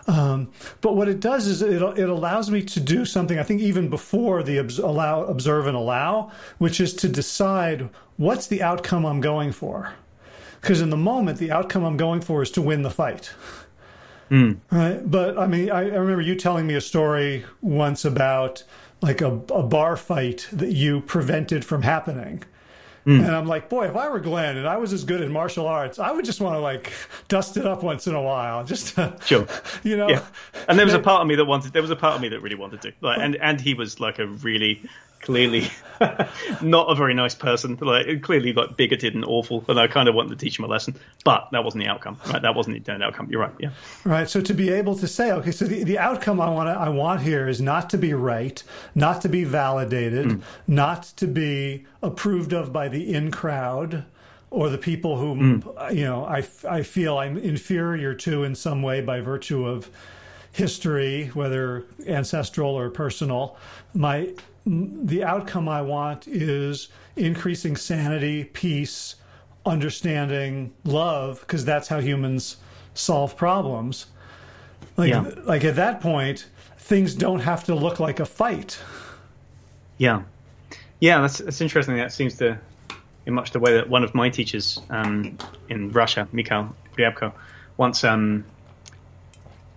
Um, 0.07 0.51
but 0.81 0.95
what 0.95 1.07
it 1.07 1.19
does 1.19 1.47
is 1.47 1.61
it, 1.61 1.81
it 1.81 2.09
allows 2.09 2.51
me 2.51 2.61
to 2.63 2.79
do 2.79 3.05
something 3.05 3.39
I 3.39 3.43
think 3.43 3.61
even 3.61 3.89
before 3.89 4.43
the 4.43 4.57
allow, 4.57 5.23
observe 5.23 5.67
and 5.67 5.77
allow, 5.77 6.31
which 6.57 6.79
is 6.79 6.93
to 6.95 7.07
decide 7.07 7.89
what's 8.17 8.47
the 8.47 8.61
outcome 8.61 9.05
I'm 9.05 9.21
going 9.21 9.51
for. 9.51 9.93
Because 10.61 10.81
in 10.81 10.89
the 10.89 10.97
moment, 10.97 11.39
the 11.39 11.51
outcome 11.51 11.83
I'm 11.83 11.97
going 11.97 12.21
for 12.21 12.41
is 12.41 12.51
to 12.51 12.61
win 12.61 12.83
the 12.83 12.89
fight. 12.89 13.31
Mm. 14.29 14.57
Right. 14.71 14.99
But 15.09 15.37
I 15.37 15.47
mean, 15.47 15.69
I, 15.69 15.81
I 15.81 15.95
remember 15.95 16.21
you 16.21 16.35
telling 16.35 16.65
me 16.65 16.75
a 16.75 16.81
story 16.81 17.45
once 17.61 18.05
about 18.05 18.63
like 19.03 19.21
a, 19.21 19.33
a 19.53 19.61
bar 19.61 19.97
fight 19.97 20.47
that 20.51 20.71
you 20.71 21.01
prevented 21.01 21.65
from 21.65 21.81
happening. 21.83 22.43
Mm. 23.05 23.25
And 23.25 23.35
I'm 23.35 23.45
like, 23.45 23.67
boy, 23.67 23.85
if 23.89 23.97
I 23.97 24.07
were 24.07 24.21
Glenn 24.21 24.55
and 24.55 24.65
I 24.65 24.77
was 24.77 24.93
as 24.93 25.03
good 25.03 25.19
in 25.19 25.29
martial 25.29 25.67
arts, 25.67 25.99
I 25.99 26.11
would 26.11 26.23
just 26.23 26.39
want 26.39 26.55
to 26.55 26.59
like 26.59 26.93
dust 27.27 27.57
it 27.57 27.65
up 27.65 27.83
once 27.83 28.07
in 28.07 28.15
a 28.15 28.21
while, 28.21 28.63
just 28.63 28.95
to, 28.95 29.15
sure, 29.25 29.45
you 29.83 29.97
know. 29.97 30.07
Yeah. 30.07 30.25
And 30.69 30.79
there 30.79 30.85
was 30.85 30.95
a 30.95 30.99
part 30.99 31.21
of 31.21 31.27
me 31.27 31.35
that 31.35 31.43
wanted. 31.43 31.73
There 31.73 31.81
was 31.81 31.91
a 31.91 31.97
part 31.97 32.15
of 32.15 32.21
me 32.21 32.29
that 32.29 32.39
really 32.39 32.55
wanted 32.55 32.81
to. 32.83 32.93
Like, 33.01 33.19
and 33.19 33.35
and 33.35 33.59
he 33.59 33.73
was 33.73 33.99
like 33.99 34.19
a 34.19 34.27
really 34.27 34.81
clearly 35.19 35.69
not 36.61 36.91
a 36.91 36.95
very 36.95 37.13
nice 37.13 37.35
person, 37.35 37.77
like 37.81 38.21
clearly 38.21 38.53
like 38.53 38.77
bigoted 38.77 39.15
and 39.15 39.25
awful. 39.25 39.63
And 39.67 39.79
I 39.79 39.87
kind 39.87 40.09
of 40.09 40.15
wanted 40.15 40.29
to 40.29 40.35
teach 40.35 40.59
him 40.59 40.65
a 40.65 40.67
lesson, 40.67 40.95
but 41.23 41.49
that 41.51 41.63
wasn't 41.63 41.83
the 41.83 41.89
outcome. 41.89 42.17
Right? 42.27 42.41
That 42.41 42.55
wasn't 42.55 42.73
the 42.73 42.77
intended 42.77 43.05
outcome. 43.05 43.27
You're 43.29 43.41
right. 43.41 43.53
Yeah. 43.59 43.71
Right. 44.03 44.29
So 44.29 44.41
to 44.41 44.53
be 44.53 44.69
able 44.69 44.95
to 44.97 45.07
say, 45.07 45.31
okay, 45.31 45.51
so 45.51 45.65
the, 45.65 45.83
the 45.83 45.99
outcome 45.99 46.39
I 46.39 46.49
want 46.49 46.69
I 46.69 46.89
want 46.89 47.21
here 47.21 47.47
is 47.47 47.61
not 47.61 47.89
to 47.91 47.97
be 47.97 48.13
right, 48.13 48.61
not 48.95 49.21
to 49.21 49.29
be 49.29 49.43
validated, 49.43 50.27
mm. 50.27 50.41
not 50.67 51.03
to 51.17 51.27
be 51.27 51.85
approved 52.01 52.53
of 52.53 52.73
by 52.73 52.87
the 52.87 53.13
in 53.13 53.31
crowd 53.31 54.05
or 54.49 54.69
the 54.69 54.77
people 54.77 55.17
whom 55.17 55.63
mm. 55.63 55.95
you 55.95 56.03
know 56.03 56.25
I, 56.25 56.45
I 56.69 56.83
feel 56.83 57.17
I'm 57.17 57.37
inferior 57.37 58.13
to 58.15 58.43
in 58.43 58.55
some 58.55 58.81
way 58.81 59.01
by 59.01 59.19
virtue 59.19 59.65
of 59.65 59.89
history, 60.53 61.27
whether 61.33 61.83
ancestral 62.07 62.77
or 62.77 62.89
personal. 62.89 63.57
My 63.93 64.33
the 64.65 65.23
outcome 65.23 65.67
I 65.67 65.81
want 65.81 66.27
is 66.27 66.87
increasing 67.15 67.75
sanity, 67.75 68.45
peace, 68.45 69.15
understanding, 69.65 70.73
love, 70.83 71.41
because 71.41 71.65
that's 71.65 71.87
how 71.87 71.99
humans 71.99 72.57
solve 72.93 73.35
problems. 73.35 74.07
Like, 74.95 75.09
yeah. 75.09 75.31
like 75.43 75.63
at 75.63 75.75
that 75.75 76.01
point, 76.01 76.47
things 76.77 77.15
don't 77.15 77.39
have 77.39 77.63
to 77.65 77.75
look 77.75 77.99
like 77.99 78.19
a 78.19 78.25
fight. 78.25 78.79
Yeah, 79.97 80.23
yeah, 80.99 81.21
that's 81.21 81.39
that's 81.39 81.61
interesting. 81.61 81.95
That 81.97 82.11
seems 82.11 82.37
to, 82.37 82.57
in 83.25 83.33
much 83.33 83.51
the 83.51 83.59
way 83.59 83.73
that 83.73 83.89
one 83.89 84.03
of 84.03 84.13
my 84.15 84.29
teachers 84.29 84.79
um, 84.89 85.37
in 85.69 85.91
Russia, 85.91 86.27
Mikhail 86.31 86.75
Ryabko, 86.97 87.33
once 87.77 88.03
um, 88.03 88.45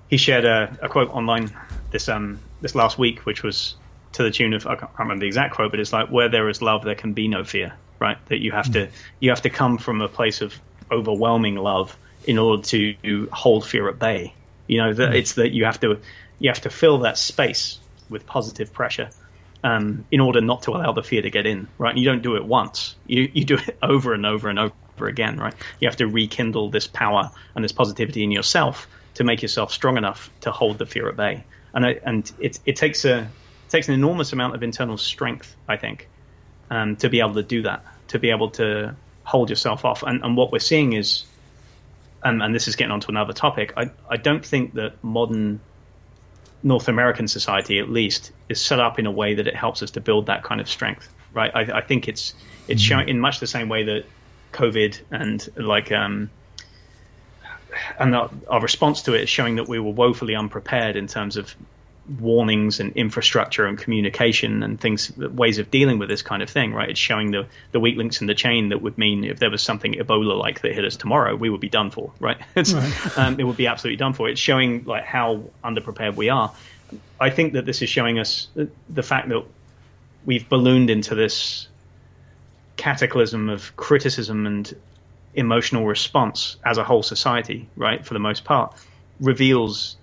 he 0.09 0.17
shared 0.17 0.45
a, 0.45 0.77
a, 0.83 0.89
quote 0.89 1.11
online 1.11 1.51
this 1.91 2.09
um, 2.09 2.39
this 2.61 2.75
last 2.75 2.99
week, 2.99 3.21
which 3.21 3.43
was 3.43 3.77
to 4.17 4.23
the 4.23 4.31
tune 4.31 4.55
of 4.55 4.67
I 4.67 4.77
can't 4.77 4.91
remember 4.99 5.21
the 5.21 5.27
exact 5.27 5.55
quote, 5.55 5.71
but 5.71 5.81
it's 5.81 5.93
like 5.93 6.09
where 6.09 6.29
there 6.29 6.49
is 6.49 6.63
love, 6.63 6.85
there 6.85 6.95
can 6.95 7.13
be 7.13 7.29
no 7.29 7.45
fear. 7.45 7.75
Right? 7.99 8.19
That 8.27 8.41
you 8.41 8.53
have 8.53 8.67
mm. 8.67 8.73
to 8.75 8.89
you 9.21 9.31
have 9.31 9.43
to 9.43 9.51
come 9.51 9.79
from 9.79 10.03
a 10.03 10.09
place 10.09 10.43
of 10.43 10.59
overwhelming 10.91 11.57
love 11.57 11.97
in 12.27 12.39
order 12.39 12.63
to 12.63 13.29
hold 13.33 13.67
fear 13.67 13.89
at 13.89 13.99
bay. 13.99 14.35
You 14.67 14.79
know 14.79 14.93
that 14.93 15.11
mm. 15.11 15.15
it's 15.15 15.35
that 15.35 15.53
you 15.53 15.65
have 15.65 15.81
to 15.81 16.01
you 16.39 16.51
have 16.51 16.61
to 16.63 16.71
fill 16.71 16.99
that 17.01 17.17
space 17.17 17.79
with 18.11 18.27
positive 18.27 18.73
pressure 18.73 19.11
um, 19.65 20.05
in 20.11 20.21
order 20.21 20.41
not 20.41 20.63
to 20.63 20.73
allow 20.73 20.93
the 20.93 21.03
fear 21.03 21.23
to 21.23 21.31
get 21.31 21.47
in. 21.47 21.69
Right? 21.79 21.91
And 21.91 21.99
you 21.99 22.05
don't 22.05 22.23
do 22.23 22.37
it 22.37 22.45
once. 22.45 22.97
You 23.07 23.31
you 23.33 23.45
do 23.45 23.57
it 23.57 23.79
over 23.83 24.13
and 24.13 24.27
over 24.27 24.49
and 24.49 24.59
over 24.59 25.07
again. 25.07 25.39
Right? 25.39 25.55
You 25.81 25.89
have 25.89 25.97
to 25.97 26.07
rekindle 26.07 26.71
this 26.71 26.87
power 26.87 27.31
and 27.55 27.65
this 27.65 27.73
positivity 27.73 28.25
in 28.25 28.31
yourself 28.31 28.89
to 29.15 29.25
make 29.25 29.41
yourself 29.41 29.73
strong 29.73 29.97
enough 29.97 30.31
to 30.43 30.51
hold 30.51 30.79
the 30.79 30.87
fear 30.87 31.09
at 31.09 31.17
bay. 31.17 31.45
And 31.73 31.87
I, 31.87 31.99
and 32.03 32.31
it 32.39 32.59
it 32.67 32.77
takes 32.77 33.05
a 33.05 33.29
it 33.67 33.71
takes 33.71 33.89
an 33.89 33.95
enormous 33.95 34.33
amount 34.33 34.55
of 34.55 34.63
internal 34.63 34.97
strength, 34.97 35.55
I 35.67 35.77
think, 35.77 36.09
um, 36.71 36.97
to 36.97 37.09
be 37.09 37.21
able 37.21 37.35
to 37.35 37.43
do 37.43 37.63
that, 37.63 37.85
to 38.09 38.19
be 38.21 38.31
able 38.31 38.51
to 38.53 38.95
hold 39.25 39.51
yourself 39.51 39.85
off. 39.85 40.05
And, 40.05 40.23
and 40.23 40.37
what 40.37 40.53
we're 40.53 40.61
seeing 40.61 40.93
is, 40.93 41.25
and, 42.23 42.43
and 42.43 42.55
this 42.55 42.69
is 42.69 42.77
getting 42.77 42.93
onto 42.93 43.11
another 43.11 43.33
topic, 43.33 43.73
I, 43.77 43.91
I 44.09 44.19
don't 44.19 44.45
think 44.47 44.75
that 44.75 45.03
modern 45.03 45.61
North 46.63 46.87
American 46.87 47.27
society, 47.27 47.81
at 47.81 47.91
least, 47.91 48.31
is 48.49 48.61
set 48.61 48.79
up 48.79 49.01
in 49.01 49.07
a 49.07 49.11
way 49.11 49.35
that 49.35 49.49
it 49.49 49.57
helps 49.57 49.83
us 49.83 49.93
to 49.93 50.01
build 50.01 50.27
that 50.27 50.45
kind 50.45 50.61
of 50.61 50.69
strength, 50.69 51.13
right? 51.33 51.51
I, 51.53 51.79
I 51.79 51.81
think 51.81 52.09
it's 52.09 52.35
it's 52.69 52.83
mm-hmm. 52.83 52.89
showing 52.89 53.09
in 53.09 53.19
much 53.19 53.41
the 53.41 53.47
same 53.49 53.69
way 53.69 53.83
that 53.85 54.05
COVID 54.53 55.01
and 55.11 55.49
like 55.57 55.91
um, 55.91 56.31
and 57.99 58.15
our, 58.15 58.31
our, 58.49 58.61
response 58.61 59.03
to 59.03 59.15
it 59.15 59.23
is 59.23 59.29
showing 59.29 59.57
that 59.57 59.69
we 59.69 59.79
were 59.79 59.91
woefully 59.91 60.35
unprepared 60.35 60.97
in 60.97 61.07
terms 61.09 61.37
of 61.37 61.55
warnings 62.09 62.81
and 62.81 62.93
infrastructure 62.93 63.67
and 63.67 63.79
communication 63.79 64.63
and 64.63 64.81
things, 64.81 65.17
ways 65.17 65.59
of 65.59 65.71
dealing 65.71 65.99
with 65.99 66.09
this 66.09 66.23
kind 66.23 66.43
of 66.43 66.49
thing, 66.49 66.73
right? 66.73 66.91
It's 66.91 67.01
showing 67.01 67.33
the, 67.33 67.47
the 67.73 67.81
weak 67.81 67.97
links 67.97 68.21
in 68.21 68.27
the 68.27 68.35
chain 68.35 68.69
that 68.69 68.81
would 68.81 68.97
mean 68.97 69.25
if 69.25 69.39
there 69.39 69.51
was 69.51 69.63
something 69.63 69.95
Ebola 69.95 70.39
like 70.39 70.63
that 70.63 70.73
hit 70.73 70.85
us 70.85 70.97
tomorrow, 70.97 71.35
we 71.35 71.51
would 71.51 71.61
be 71.61 71.69
done 71.69 71.91
for, 71.91 72.13
right? 72.21 72.39
right. 72.57 73.19
Um, 73.19 73.41
it 73.41 73.45
would 73.45 73.57
be 73.57 73.67
absolutely 73.67 73.97
done 73.97 74.13
for. 74.13 74.29
It's 74.29 74.41
showing 74.41 74.85
like 74.85 75.05
how 75.05 75.45
underprepared 75.65 76.15
we 76.15 76.29
are. 76.29 76.53
I 77.21 77.31
think 77.31 77.55
that 77.55 77.67
this 77.67 77.83
is 77.83 77.89
showing 77.89 78.19
us 78.19 78.49
the 78.89 79.03
fact 79.03 79.29
that 79.31 79.45
we've 80.25 80.49
ballooned 80.49 80.91
into 80.91 81.15
this 81.15 81.67
cataclysm 82.77 83.49
of 83.49 83.75
criticism 83.77 84.47
and 84.47 84.77
emotional 85.35 85.87
response 85.87 86.57
as 86.65 86.79
a 86.79 86.85
whole 86.85 87.03
society, 87.03 87.69
right? 87.77 88.05
For 88.05 88.15
the 88.15 88.21
most 88.21 88.45
part, 88.45 88.77
reveals 89.21 89.97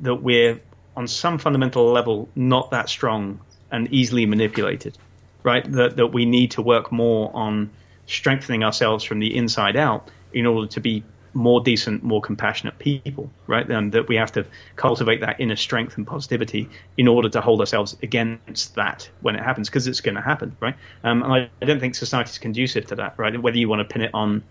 that 0.00 0.16
we're 0.16 0.60
on 0.98 1.06
some 1.06 1.38
fundamental 1.38 1.92
level 1.92 2.28
not 2.34 2.72
that 2.72 2.88
strong 2.88 3.38
and 3.70 3.86
easily 3.92 4.26
manipulated, 4.26 4.98
right? 5.44 5.64
That 5.70 5.96
that 5.96 6.08
we 6.08 6.26
need 6.26 6.50
to 6.52 6.62
work 6.62 6.90
more 6.90 7.30
on 7.34 7.70
strengthening 8.06 8.64
ourselves 8.64 9.04
from 9.04 9.20
the 9.20 9.36
inside 9.36 9.76
out 9.76 10.10
in 10.32 10.44
order 10.44 10.66
to 10.66 10.80
be 10.80 11.04
more 11.34 11.60
decent, 11.60 12.02
more 12.02 12.20
compassionate 12.20 12.80
people, 12.80 13.30
right? 13.46 13.70
And 13.70 13.92
that 13.92 14.08
we 14.08 14.16
have 14.16 14.32
to 14.32 14.44
cultivate 14.74 15.20
that 15.20 15.38
inner 15.38 15.54
strength 15.54 15.96
and 15.98 16.04
positivity 16.04 16.68
in 16.96 17.06
order 17.06 17.28
to 17.28 17.40
hold 17.40 17.60
ourselves 17.60 17.96
against 18.02 18.74
that 18.74 19.08
when 19.20 19.36
it 19.36 19.42
happens, 19.44 19.68
because 19.68 19.86
it's 19.86 20.00
going 20.00 20.16
to 20.16 20.20
happen, 20.20 20.56
right? 20.58 20.74
Um, 21.04 21.22
and 21.22 21.32
I, 21.32 21.50
I, 21.62 21.64
don't 21.64 21.78
think 21.78 21.94
society 21.94 22.30
is 22.30 22.38
conducive 22.38 22.86
to 22.86 22.96
that, 22.96 23.14
right? 23.18 23.40
Whether 23.40 23.58
you 23.58 23.68
want 23.68 23.86
to 23.86 23.92
pin 23.92 24.02
it 24.02 24.10
on 24.14 24.42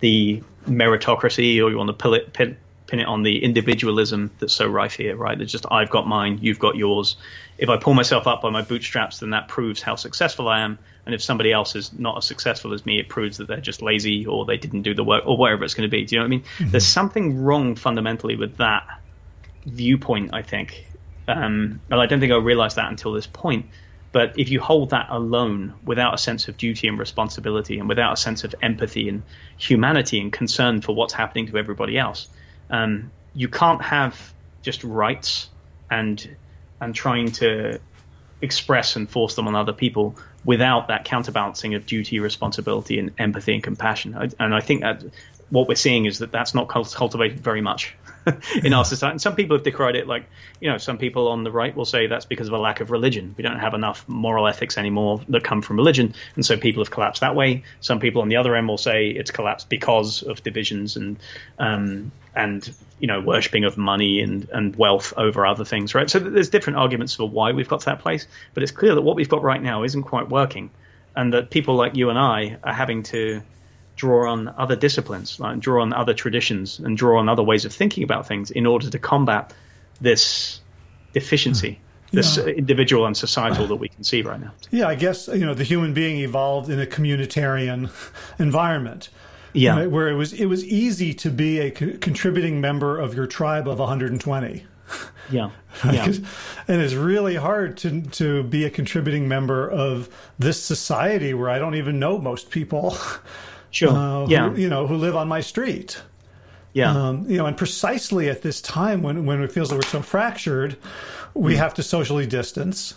the 0.00 0.42
meritocracy 0.66 1.62
or 1.62 1.70
you 1.70 1.76
want 1.76 1.88
to 1.88 1.94
pin 2.02 2.14
it, 2.14 2.32
pin, 2.32 2.56
pin 2.92 3.00
it 3.00 3.06
on 3.06 3.22
the 3.22 3.42
individualism 3.42 4.30
that's 4.38 4.52
so 4.52 4.66
rife 4.66 4.96
here, 4.96 5.16
right? 5.16 5.40
It's 5.40 5.50
just 5.50 5.64
I've 5.70 5.88
got 5.88 6.06
mine, 6.06 6.40
you've 6.42 6.58
got 6.58 6.76
yours. 6.76 7.16
If 7.56 7.70
I 7.70 7.78
pull 7.78 7.94
myself 7.94 8.26
up 8.26 8.42
by 8.42 8.50
my 8.50 8.60
bootstraps, 8.60 9.20
then 9.20 9.30
that 9.30 9.48
proves 9.48 9.80
how 9.80 9.94
successful 9.96 10.46
I 10.46 10.60
am. 10.60 10.78
And 11.06 11.14
if 11.14 11.22
somebody 11.22 11.52
else 11.52 11.74
is 11.74 11.98
not 11.98 12.18
as 12.18 12.26
successful 12.26 12.74
as 12.74 12.84
me, 12.84 13.00
it 13.00 13.08
proves 13.08 13.38
that 13.38 13.48
they're 13.48 13.62
just 13.62 13.80
lazy 13.80 14.26
or 14.26 14.44
they 14.44 14.58
didn't 14.58 14.82
do 14.82 14.92
the 14.92 15.04
work 15.04 15.24
or 15.26 15.38
whatever 15.38 15.64
it's 15.64 15.72
going 15.72 15.88
to 15.88 15.90
be. 15.90 16.04
Do 16.04 16.14
you 16.14 16.20
know 16.20 16.24
what 16.24 16.26
I 16.26 16.30
mean? 16.30 16.42
Mm-hmm. 16.42 16.70
There's 16.70 16.86
something 16.86 17.42
wrong 17.42 17.76
fundamentally 17.76 18.36
with 18.36 18.58
that 18.58 19.00
viewpoint, 19.64 20.34
I 20.34 20.42
think. 20.42 20.86
Um, 21.26 21.80
and 21.90 21.98
I 21.98 22.04
don't 22.04 22.20
think 22.20 22.32
I 22.32 22.36
realized 22.36 22.76
that 22.76 22.90
until 22.90 23.12
this 23.12 23.26
point. 23.26 23.70
But 24.12 24.38
if 24.38 24.50
you 24.50 24.60
hold 24.60 24.90
that 24.90 25.06
alone 25.08 25.72
without 25.82 26.12
a 26.12 26.18
sense 26.18 26.48
of 26.48 26.58
duty 26.58 26.88
and 26.88 26.98
responsibility 26.98 27.78
and 27.78 27.88
without 27.88 28.12
a 28.12 28.16
sense 28.18 28.44
of 28.44 28.54
empathy 28.60 29.08
and 29.08 29.22
humanity 29.56 30.20
and 30.20 30.30
concern 30.30 30.82
for 30.82 30.94
what's 30.94 31.14
happening 31.14 31.46
to 31.46 31.56
everybody 31.56 31.96
else, 31.96 32.28
um, 32.72 33.12
you 33.34 33.48
can't 33.48 33.82
have 33.82 34.32
just 34.62 34.82
rights 34.82 35.48
and 35.90 36.36
and 36.80 36.94
trying 36.94 37.30
to 37.30 37.78
express 38.40 38.96
and 38.96 39.08
force 39.08 39.36
them 39.36 39.46
on 39.46 39.54
other 39.54 39.72
people 39.72 40.16
without 40.44 40.88
that 40.88 41.04
counterbalancing 41.04 41.74
of 41.74 41.86
duty, 41.86 42.18
responsibility, 42.18 42.98
and 42.98 43.12
empathy 43.18 43.54
and 43.54 43.62
compassion. 43.62 44.32
And 44.40 44.52
I 44.52 44.60
think 44.60 44.80
that 44.80 45.04
what 45.52 45.68
we're 45.68 45.74
seeing 45.74 46.06
is 46.06 46.20
that 46.20 46.32
that's 46.32 46.54
not 46.54 46.68
cultivated 46.68 47.38
very 47.38 47.60
much 47.60 47.94
in 48.64 48.72
our 48.72 48.86
society. 48.86 49.12
And 49.12 49.20
some 49.20 49.36
people 49.36 49.54
have 49.54 49.64
decried 49.64 49.96
it, 49.96 50.06
like 50.06 50.24
you 50.60 50.70
know, 50.70 50.78
some 50.78 50.96
people 50.96 51.28
on 51.28 51.44
the 51.44 51.50
right 51.50 51.76
will 51.76 51.84
say 51.84 52.06
that's 52.06 52.24
because 52.24 52.48
of 52.48 52.54
a 52.54 52.58
lack 52.58 52.80
of 52.80 52.90
religion. 52.90 53.34
We 53.36 53.42
don't 53.42 53.58
have 53.58 53.74
enough 53.74 54.08
moral 54.08 54.48
ethics 54.48 54.78
anymore 54.78 55.20
that 55.28 55.44
come 55.44 55.60
from 55.60 55.76
religion, 55.76 56.14
and 56.36 56.46
so 56.46 56.56
people 56.56 56.82
have 56.82 56.90
collapsed 56.90 57.20
that 57.20 57.34
way. 57.36 57.64
Some 57.82 58.00
people 58.00 58.22
on 58.22 58.30
the 58.30 58.36
other 58.36 58.56
end 58.56 58.66
will 58.66 58.78
say 58.78 59.08
it's 59.08 59.30
collapsed 59.30 59.68
because 59.68 60.22
of 60.22 60.42
divisions 60.42 60.96
and 60.96 61.18
um, 61.58 62.12
and 62.34 62.72
you 62.98 63.06
know 63.06 63.20
worshipping 63.20 63.64
of 63.64 63.76
money 63.76 64.22
and 64.22 64.48
and 64.48 64.74
wealth 64.74 65.12
over 65.18 65.44
other 65.44 65.66
things, 65.66 65.94
right? 65.94 66.08
So 66.08 66.18
there's 66.18 66.48
different 66.48 66.78
arguments 66.78 67.14
for 67.14 67.28
why 67.28 67.52
we've 67.52 67.68
got 67.68 67.80
to 67.80 67.86
that 67.86 67.98
place, 67.98 68.26
but 68.54 68.62
it's 68.62 68.72
clear 68.72 68.94
that 68.94 69.02
what 69.02 69.16
we've 69.16 69.28
got 69.28 69.42
right 69.42 69.62
now 69.62 69.82
isn't 69.82 70.04
quite 70.04 70.30
working, 70.30 70.70
and 71.14 71.34
that 71.34 71.50
people 71.50 71.74
like 71.74 71.94
you 71.94 72.08
and 72.08 72.18
I 72.18 72.56
are 72.64 72.72
having 72.72 73.02
to 73.04 73.42
draw 74.02 74.32
on 74.32 74.52
other 74.58 74.74
disciplines, 74.74 75.38
like 75.38 75.60
draw 75.60 75.80
on 75.80 75.92
other 75.92 76.12
traditions, 76.12 76.80
and 76.80 76.96
draw 76.96 77.20
on 77.20 77.28
other 77.28 77.42
ways 77.44 77.64
of 77.64 77.72
thinking 77.72 78.02
about 78.02 78.26
things 78.26 78.50
in 78.50 78.66
order 78.66 78.90
to 78.90 78.98
combat 78.98 79.54
this 80.00 80.60
deficiency. 81.12 81.78
Hmm. 82.10 82.16
This 82.16 82.36
yeah. 82.36 82.46
individual 82.46 83.06
and 83.06 83.16
societal 83.16 83.68
that 83.68 83.76
we 83.76 83.88
can 83.88 84.02
see 84.02 84.22
right 84.22 84.40
now. 84.40 84.52
Yeah, 84.72 84.88
I 84.88 84.96
guess 84.96 85.28
you 85.28 85.46
know 85.46 85.54
the 85.54 85.64
human 85.64 85.94
being 85.94 86.18
evolved 86.18 86.68
in 86.68 86.80
a 86.80 86.84
communitarian 86.86 87.90
environment. 88.40 89.08
Yeah, 89.52 89.78
right, 89.78 89.90
where 89.90 90.08
it 90.08 90.16
was 90.16 90.32
it 90.32 90.46
was 90.46 90.64
easy 90.64 91.14
to 91.14 91.30
be 91.30 91.60
a 91.60 91.70
co- 91.70 91.96
contributing 92.00 92.60
member 92.60 92.98
of 92.98 93.14
your 93.14 93.28
tribe 93.28 93.68
of 93.68 93.78
120. 93.78 94.66
Yeah. 95.30 95.50
yeah. 95.84 96.04
and 96.68 96.82
it's 96.82 96.92
really 96.92 97.36
hard 97.36 97.78
to 97.78 98.02
to 98.02 98.42
be 98.42 98.64
a 98.64 98.70
contributing 98.70 99.26
member 99.28 99.70
of 99.70 100.08
this 100.38 100.62
society 100.62 101.32
where 101.32 101.48
I 101.48 101.58
don't 101.58 101.76
even 101.76 102.00
know 102.00 102.18
most 102.18 102.50
people. 102.50 102.98
Sure. 103.72 103.90
Uh, 103.90 104.26
yeah. 104.28 104.50
Who, 104.50 104.60
you 104.60 104.68
know, 104.68 104.86
who 104.86 104.96
live 104.96 105.16
on 105.16 105.26
my 105.26 105.40
street. 105.40 106.00
Yeah. 106.74 106.92
Um, 106.92 107.28
you 107.28 107.38
know, 107.38 107.46
and 107.46 107.56
precisely 107.56 108.28
at 108.28 108.42
this 108.42 108.60
time 108.60 109.02
when, 109.02 109.26
when 109.26 109.42
it 109.42 109.50
feels 109.50 109.70
like 109.70 109.80
we're 109.80 109.88
so 109.88 110.02
fractured, 110.02 110.76
we 111.34 111.54
mm. 111.54 111.56
have 111.56 111.74
to 111.74 111.82
socially 111.82 112.26
distance. 112.26 112.94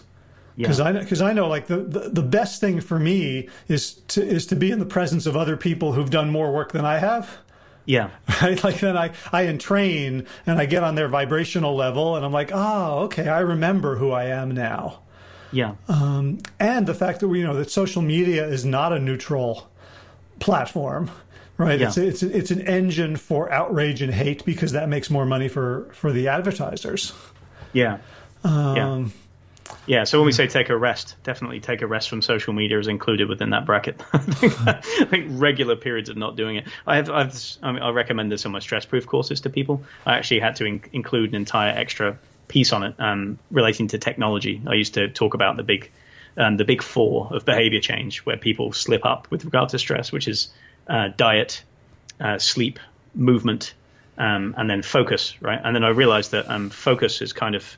Because 0.58 0.80
yeah. 0.80 0.86
I 0.86 0.92
because 0.94 1.22
I 1.22 1.34
know 1.34 1.50
like 1.50 1.68
the, 1.68 1.78
the, 1.78 2.10
the 2.10 2.22
best 2.22 2.62
thing 2.62 2.80
for 2.80 2.98
me 2.98 3.50
is 3.68 3.96
to 4.10 4.24
is 4.24 4.46
to 4.48 4.56
be 4.56 4.72
in 4.72 4.80
the 4.80 4.86
presence 4.86 5.26
of 5.26 5.36
other 5.36 5.58
people 5.58 5.92
who've 5.92 6.10
done 6.10 6.30
more 6.30 6.54
work 6.54 6.72
than 6.72 6.86
I 6.86 7.00
have. 7.00 7.30
Yeah. 7.86 8.12
Right. 8.42 8.64
Like 8.64 8.80
then 8.80 8.96
I 8.96 9.12
I 9.34 9.48
entrain 9.48 10.26
and 10.46 10.60
I 10.60 10.66
get 10.66 10.84
on 10.84 10.96
their 10.96 11.10
vibrational 11.10 11.76
level 11.76 12.16
and 12.16 12.26
I'm 12.26 12.32
like, 12.32 12.52
oh, 12.54 13.00
okay, 13.06 13.28
I 13.28 13.40
remember 13.40 13.98
who 13.98 14.12
I 14.12 14.26
am 14.26 14.52
now. 14.52 15.02
Yeah. 15.52 15.76
Um, 15.90 16.40
and 16.58 16.88
the 16.88 16.94
fact 16.94 17.20
that 17.20 17.28
we 17.28 17.40
you 17.40 17.48
know 17.48 17.56
that 17.56 17.70
social 17.70 18.02
media 18.02 18.48
is 18.48 18.64
not 18.64 18.94
a 18.94 19.00
neutral 19.00 19.70
platform 20.40 21.10
right 21.58 21.80
yeah. 21.80 21.88
it's 21.88 21.98
it's 21.98 22.24
it's 22.24 22.52
an 22.52 22.62
engine 22.62 23.16
for 23.16 23.52
outrage 23.52 24.02
and 24.02 24.14
hate 24.14 24.44
because 24.46 24.74
that 24.74 24.90
makes 24.90 25.10
more 25.10 25.26
money 25.26 25.48
for 25.48 25.90
for 25.94 26.12
the 26.12 26.28
advertisers 26.28 27.14
yeah 27.74 27.98
um, 28.44 28.76
yeah 28.76 29.06
yeah, 29.88 30.04
so 30.04 30.20
when 30.20 30.26
we 30.26 30.32
say 30.32 30.48
take 30.48 30.70
a 30.70 30.78
rest, 30.78 31.16
definitely 31.24 31.60
take 31.60 31.82
a 31.82 31.88
rest 31.88 32.10
from 32.10 32.22
social 32.22 32.54
media 32.54 32.80
is 32.80 32.88
included 32.88 33.30
within 33.30 33.52
that 33.52 33.66
bracket. 33.66 34.02
I 34.14 34.82
think 35.10 35.28
regular 35.30 35.76
periods 35.76 36.10
of 36.10 36.18
not 36.18 36.36
doing 36.36 36.58
it. 36.58 36.66
I 36.88 36.96
have, 36.98 37.10
I've, 37.10 37.58
I, 37.62 37.72
mean, 37.72 37.82
I 37.82 37.90
recommend 37.90 38.32
this 38.32 38.46
on 38.46 38.52
my 38.52 38.60
stress 38.60 38.86
proof 38.86 39.06
courses 39.06 39.42
to 39.42 39.50
people. 39.50 39.84
I 40.06 40.18
actually 40.18 40.40
had 40.40 40.56
to 40.58 40.66
in- 40.66 40.84
include 40.92 41.30
an 41.30 41.36
entire 41.36 41.76
extra 41.76 42.18
piece 42.48 42.74
on 42.74 42.84
it 42.84 42.96
um, 43.00 43.38
relating 43.52 43.88
to 43.90 43.98
technology. 43.98 44.62
I 44.68 44.74
used 44.74 44.96
to 44.96 45.08
talk 45.08 45.34
about 45.34 45.58
the 45.58 45.64
big 45.64 45.92
um, 46.38 46.58
the 46.58 46.66
big 46.66 46.82
four 46.82 47.30
of 47.32 47.46
behavior 47.46 47.80
change 47.80 48.20
where 48.20 48.38
people 48.38 48.74
slip 48.74 49.06
up 49.06 49.30
with 49.32 49.46
regard 49.46 49.70
to 49.70 49.80
stress, 49.80 50.12
which 50.12 50.28
is 50.28 50.50
uh, 50.88 51.10
diet, 51.16 51.64
uh, 52.20 52.38
sleep, 52.38 52.80
movement, 53.14 53.74
um, 54.18 54.56
and 54.58 54.70
then 54.70 54.82
focus, 54.82 55.36
right? 55.42 55.60
And 55.64 55.76
then 55.76 55.84
I 55.84 55.90
realized 55.90 56.32
that 56.32 56.50
um, 56.50 56.70
focus 56.70 57.22
is 57.22 57.34
kind 57.34 57.56
of 57.56 57.78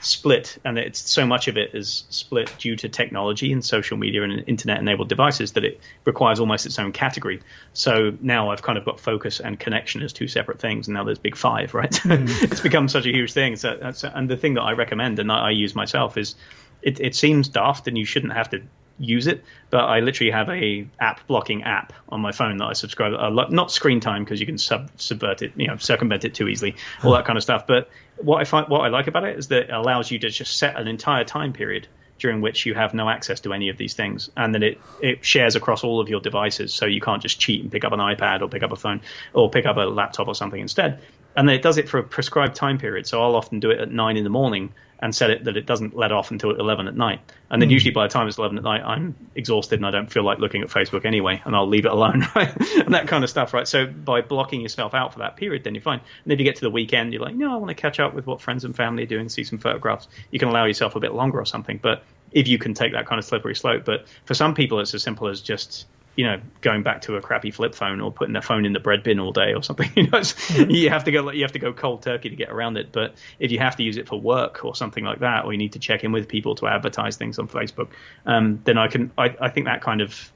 split, 0.00 0.58
and 0.64 0.78
it's 0.78 1.10
so 1.10 1.26
much 1.26 1.48
of 1.48 1.56
it 1.56 1.74
is 1.74 2.04
split 2.10 2.52
due 2.58 2.76
to 2.76 2.88
technology 2.88 3.52
and 3.52 3.64
social 3.64 3.96
media 3.96 4.22
and 4.22 4.44
internet-enabled 4.46 5.08
devices 5.08 5.52
that 5.52 5.64
it 5.64 5.80
requires 6.04 6.38
almost 6.38 6.66
its 6.66 6.78
own 6.78 6.92
category. 6.92 7.40
So 7.72 8.16
now 8.20 8.50
I've 8.50 8.62
kind 8.62 8.78
of 8.78 8.84
got 8.84 9.00
focus 9.00 9.40
and 9.40 9.58
connection 9.58 10.02
as 10.02 10.12
two 10.12 10.28
separate 10.28 10.60
things, 10.60 10.86
and 10.86 10.94
now 10.94 11.04
there's 11.04 11.18
big 11.18 11.36
five, 11.36 11.74
right? 11.74 11.90
Mm. 11.90 12.42
it's 12.42 12.60
become 12.60 12.88
such 12.88 13.06
a 13.06 13.10
huge 13.10 13.32
thing. 13.32 13.56
So, 13.56 13.78
and 14.14 14.28
the 14.28 14.36
thing 14.36 14.54
that 14.54 14.62
I 14.62 14.72
recommend 14.72 15.18
and 15.18 15.32
I 15.32 15.50
use 15.50 15.74
myself 15.74 16.16
is 16.16 16.34
it, 16.82 17.00
it 17.00 17.14
seems 17.14 17.48
daft 17.48 17.88
and 17.88 17.96
you 17.96 18.04
shouldn't 18.04 18.32
have 18.32 18.50
to 18.50 18.62
use 18.98 19.26
it, 19.26 19.44
but 19.70 19.84
I 19.84 20.00
literally 20.00 20.30
have 20.30 20.48
a 20.48 20.86
app 20.98 21.26
blocking 21.26 21.62
app 21.64 21.92
on 22.08 22.20
my 22.20 22.32
phone 22.32 22.58
that 22.58 22.64
I 22.64 22.72
subscribe. 22.72 23.12
Uh, 23.14 23.46
not 23.50 23.70
screen 23.70 24.00
time 24.00 24.24
because 24.24 24.40
you 24.40 24.46
can 24.46 24.58
sub, 24.58 24.90
subvert 24.96 25.42
it, 25.42 25.52
you 25.56 25.66
know, 25.66 25.76
circumvent 25.76 26.24
it 26.24 26.34
too 26.34 26.48
easily, 26.48 26.76
all 27.04 27.12
that 27.12 27.24
kind 27.24 27.36
of 27.36 27.42
stuff. 27.42 27.66
But 27.66 27.90
what 28.16 28.40
I 28.40 28.44
find, 28.44 28.68
what 28.68 28.80
I 28.80 28.88
like 28.88 29.06
about 29.06 29.24
it 29.24 29.38
is 29.38 29.48
that 29.48 29.64
it 29.64 29.70
allows 29.70 30.10
you 30.10 30.18
to 30.20 30.30
just 30.30 30.56
set 30.56 30.78
an 30.78 30.88
entire 30.88 31.24
time 31.24 31.52
period 31.52 31.88
during 32.18 32.40
which 32.40 32.64
you 32.64 32.72
have 32.72 32.94
no 32.94 33.10
access 33.10 33.40
to 33.40 33.52
any 33.52 33.68
of 33.68 33.76
these 33.76 33.92
things, 33.92 34.30
and 34.36 34.54
then 34.54 34.62
it 34.62 34.80
it 35.02 35.24
shares 35.24 35.54
across 35.54 35.84
all 35.84 36.00
of 36.00 36.08
your 36.08 36.20
devices, 36.20 36.72
so 36.72 36.86
you 36.86 37.00
can't 37.00 37.20
just 37.20 37.38
cheat 37.38 37.62
and 37.62 37.70
pick 37.70 37.84
up 37.84 37.92
an 37.92 38.00
iPad 38.00 38.40
or 38.40 38.48
pick 38.48 38.62
up 38.62 38.72
a 38.72 38.76
phone 38.76 39.02
or 39.34 39.50
pick 39.50 39.66
up 39.66 39.76
a 39.76 39.80
laptop 39.80 40.26
or 40.26 40.34
something 40.34 40.60
instead. 40.60 41.00
And 41.36 41.46
then 41.46 41.56
it 41.56 41.60
does 41.62 41.76
it 41.76 41.90
for 41.90 41.98
a 41.98 42.02
prescribed 42.02 42.56
time 42.56 42.78
period. 42.78 43.06
So 43.06 43.22
I'll 43.22 43.36
often 43.36 43.60
do 43.60 43.70
it 43.70 43.78
at 43.78 43.90
nine 43.90 44.16
in 44.16 44.24
the 44.24 44.30
morning 44.30 44.72
and 45.00 45.14
set 45.14 45.30
it 45.30 45.44
that 45.44 45.56
it 45.56 45.66
doesn't 45.66 45.94
let 45.96 46.10
off 46.10 46.30
until 46.30 46.58
11 46.58 46.88
at 46.88 46.96
night. 46.96 47.20
And 47.50 47.60
then 47.60 47.68
mm. 47.68 47.72
usually 47.72 47.92
by 47.92 48.06
the 48.06 48.12
time 48.12 48.26
it's 48.28 48.38
11 48.38 48.56
at 48.58 48.64
night, 48.64 48.82
I'm 48.82 49.14
exhausted 49.34 49.78
and 49.78 49.86
I 49.86 49.90
don't 49.90 50.10
feel 50.10 50.24
like 50.24 50.38
looking 50.38 50.62
at 50.62 50.68
Facebook 50.68 51.04
anyway, 51.04 51.42
and 51.44 51.54
I'll 51.54 51.68
leave 51.68 51.84
it 51.84 51.92
alone, 51.92 52.26
right? 52.34 52.54
and 52.76 52.94
that 52.94 53.06
kind 53.08 53.22
of 53.22 53.30
stuff, 53.30 53.52
right? 53.52 53.68
So 53.68 53.86
by 53.86 54.22
blocking 54.22 54.60
yourself 54.60 54.94
out 54.94 55.12
for 55.12 55.20
that 55.20 55.36
period, 55.36 55.64
then 55.64 55.74
you're 55.74 55.82
fine. 55.82 56.00
And 56.24 56.32
if 56.32 56.38
you 56.38 56.44
get 56.44 56.56
to 56.56 56.62
the 56.62 56.70
weekend, 56.70 57.12
you're 57.12 57.22
like, 57.22 57.34
no, 57.34 57.52
I 57.52 57.56
want 57.56 57.68
to 57.68 57.74
catch 57.74 58.00
up 58.00 58.14
with 58.14 58.26
what 58.26 58.40
friends 58.40 58.64
and 58.64 58.74
family 58.74 59.02
are 59.02 59.06
doing, 59.06 59.28
see 59.28 59.44
some 59.44 59.58
photographs. 59.58 60.08
You 60.30 60.38
can 60.38 60.48
allow 60.48 60.64
yourself 60.64 60.96
a 60.96 61.00
bit 61.00 61.12
longer 61.12 61.38
or 61.38 61.46
something, 61.46 61.78
but 61.82 62.02
if 62.32 62.48
you 62.48 62.58
can 62.58 62.74
take 62.74 62.92
that 62.92 63.06
kind 63.06 63.18
of 63.18 63.24
slippery 63.24 63.54
slope. 63.54 63.84
But 63.84 64.06
for 64.24 64.34
some 64.34 64.54
people, 64.54 64.80
it's 64.80 64.94
as 64.94 65.02
simple 65.02 65.28
as 65.28 65.40
just 65.40 65.86
you 66.16 66.24
know, 66.24 66.40
going 66.62 66.82
back 66.82 67.02
to 67.02 67.16
a 67.16 67.20
crappy 67.20 67.50
flip 67.50 67.74
phone 67.74 68.00
or 68.00 68.10
putting 68.10 68.32
their 68.32 68.42
phone 68.42 68.64
in 68.64 68.72
the 68.72 68.80
bread 68.80 69.02
bin 69.02 69.20
all 69.20 69.32
day 69.32 69.52
or 69.54 69.62
something. 69.62 69.90
You 69.96 70.02
know, 70.04 70.18
mm-hmm. 70.18 70.70
you 70.70 70.90
have 70.90 71.04
to 71.04 71.12
go 71.12 71.30
you 71.30 71.42
have 71.42 71.52
to 71.52 71.58
go 71.58 71.72
cold 71.72 72.02
turkey 72.02 72.28
to 72.28 72.36
get 72.36 72.50
around 72.50 72.76
it. 72.76 72.92
But 72.92 73.14
if 73.38 73.50
you 73.50 73.58
have 73.58 73.76
to 73.76 73.82
use 73.82 73.96
it 73.96 74.08
for 74.08 74.20
work 74.20 74.64
or 74.64 74.74
something 74.74 75.04
like 75.04 75.20
that, 75.20 75.44
or 75.44 75.52
you 75.52 75.58
need 75.58 75.72
to 75.72 75.78
check 75.78 76.04
in 76.04 76.12
with 76.12 76.28
people 76.28 76.54
to 76.56 76.66
advertise 76.66 77.16
things 77.16 77.38
on 77.38 77.48
Facebook, 77.48 77.88
um, 78.24 78.60
then 78.64 78.78
I 78.78 78.88
can 78.88 79.10
I, 79.16 79.34
I 79.40 79.48
think 79.48 79.66
that 79.66 79.82
kind 79.82 80.00
of 80.00 80.32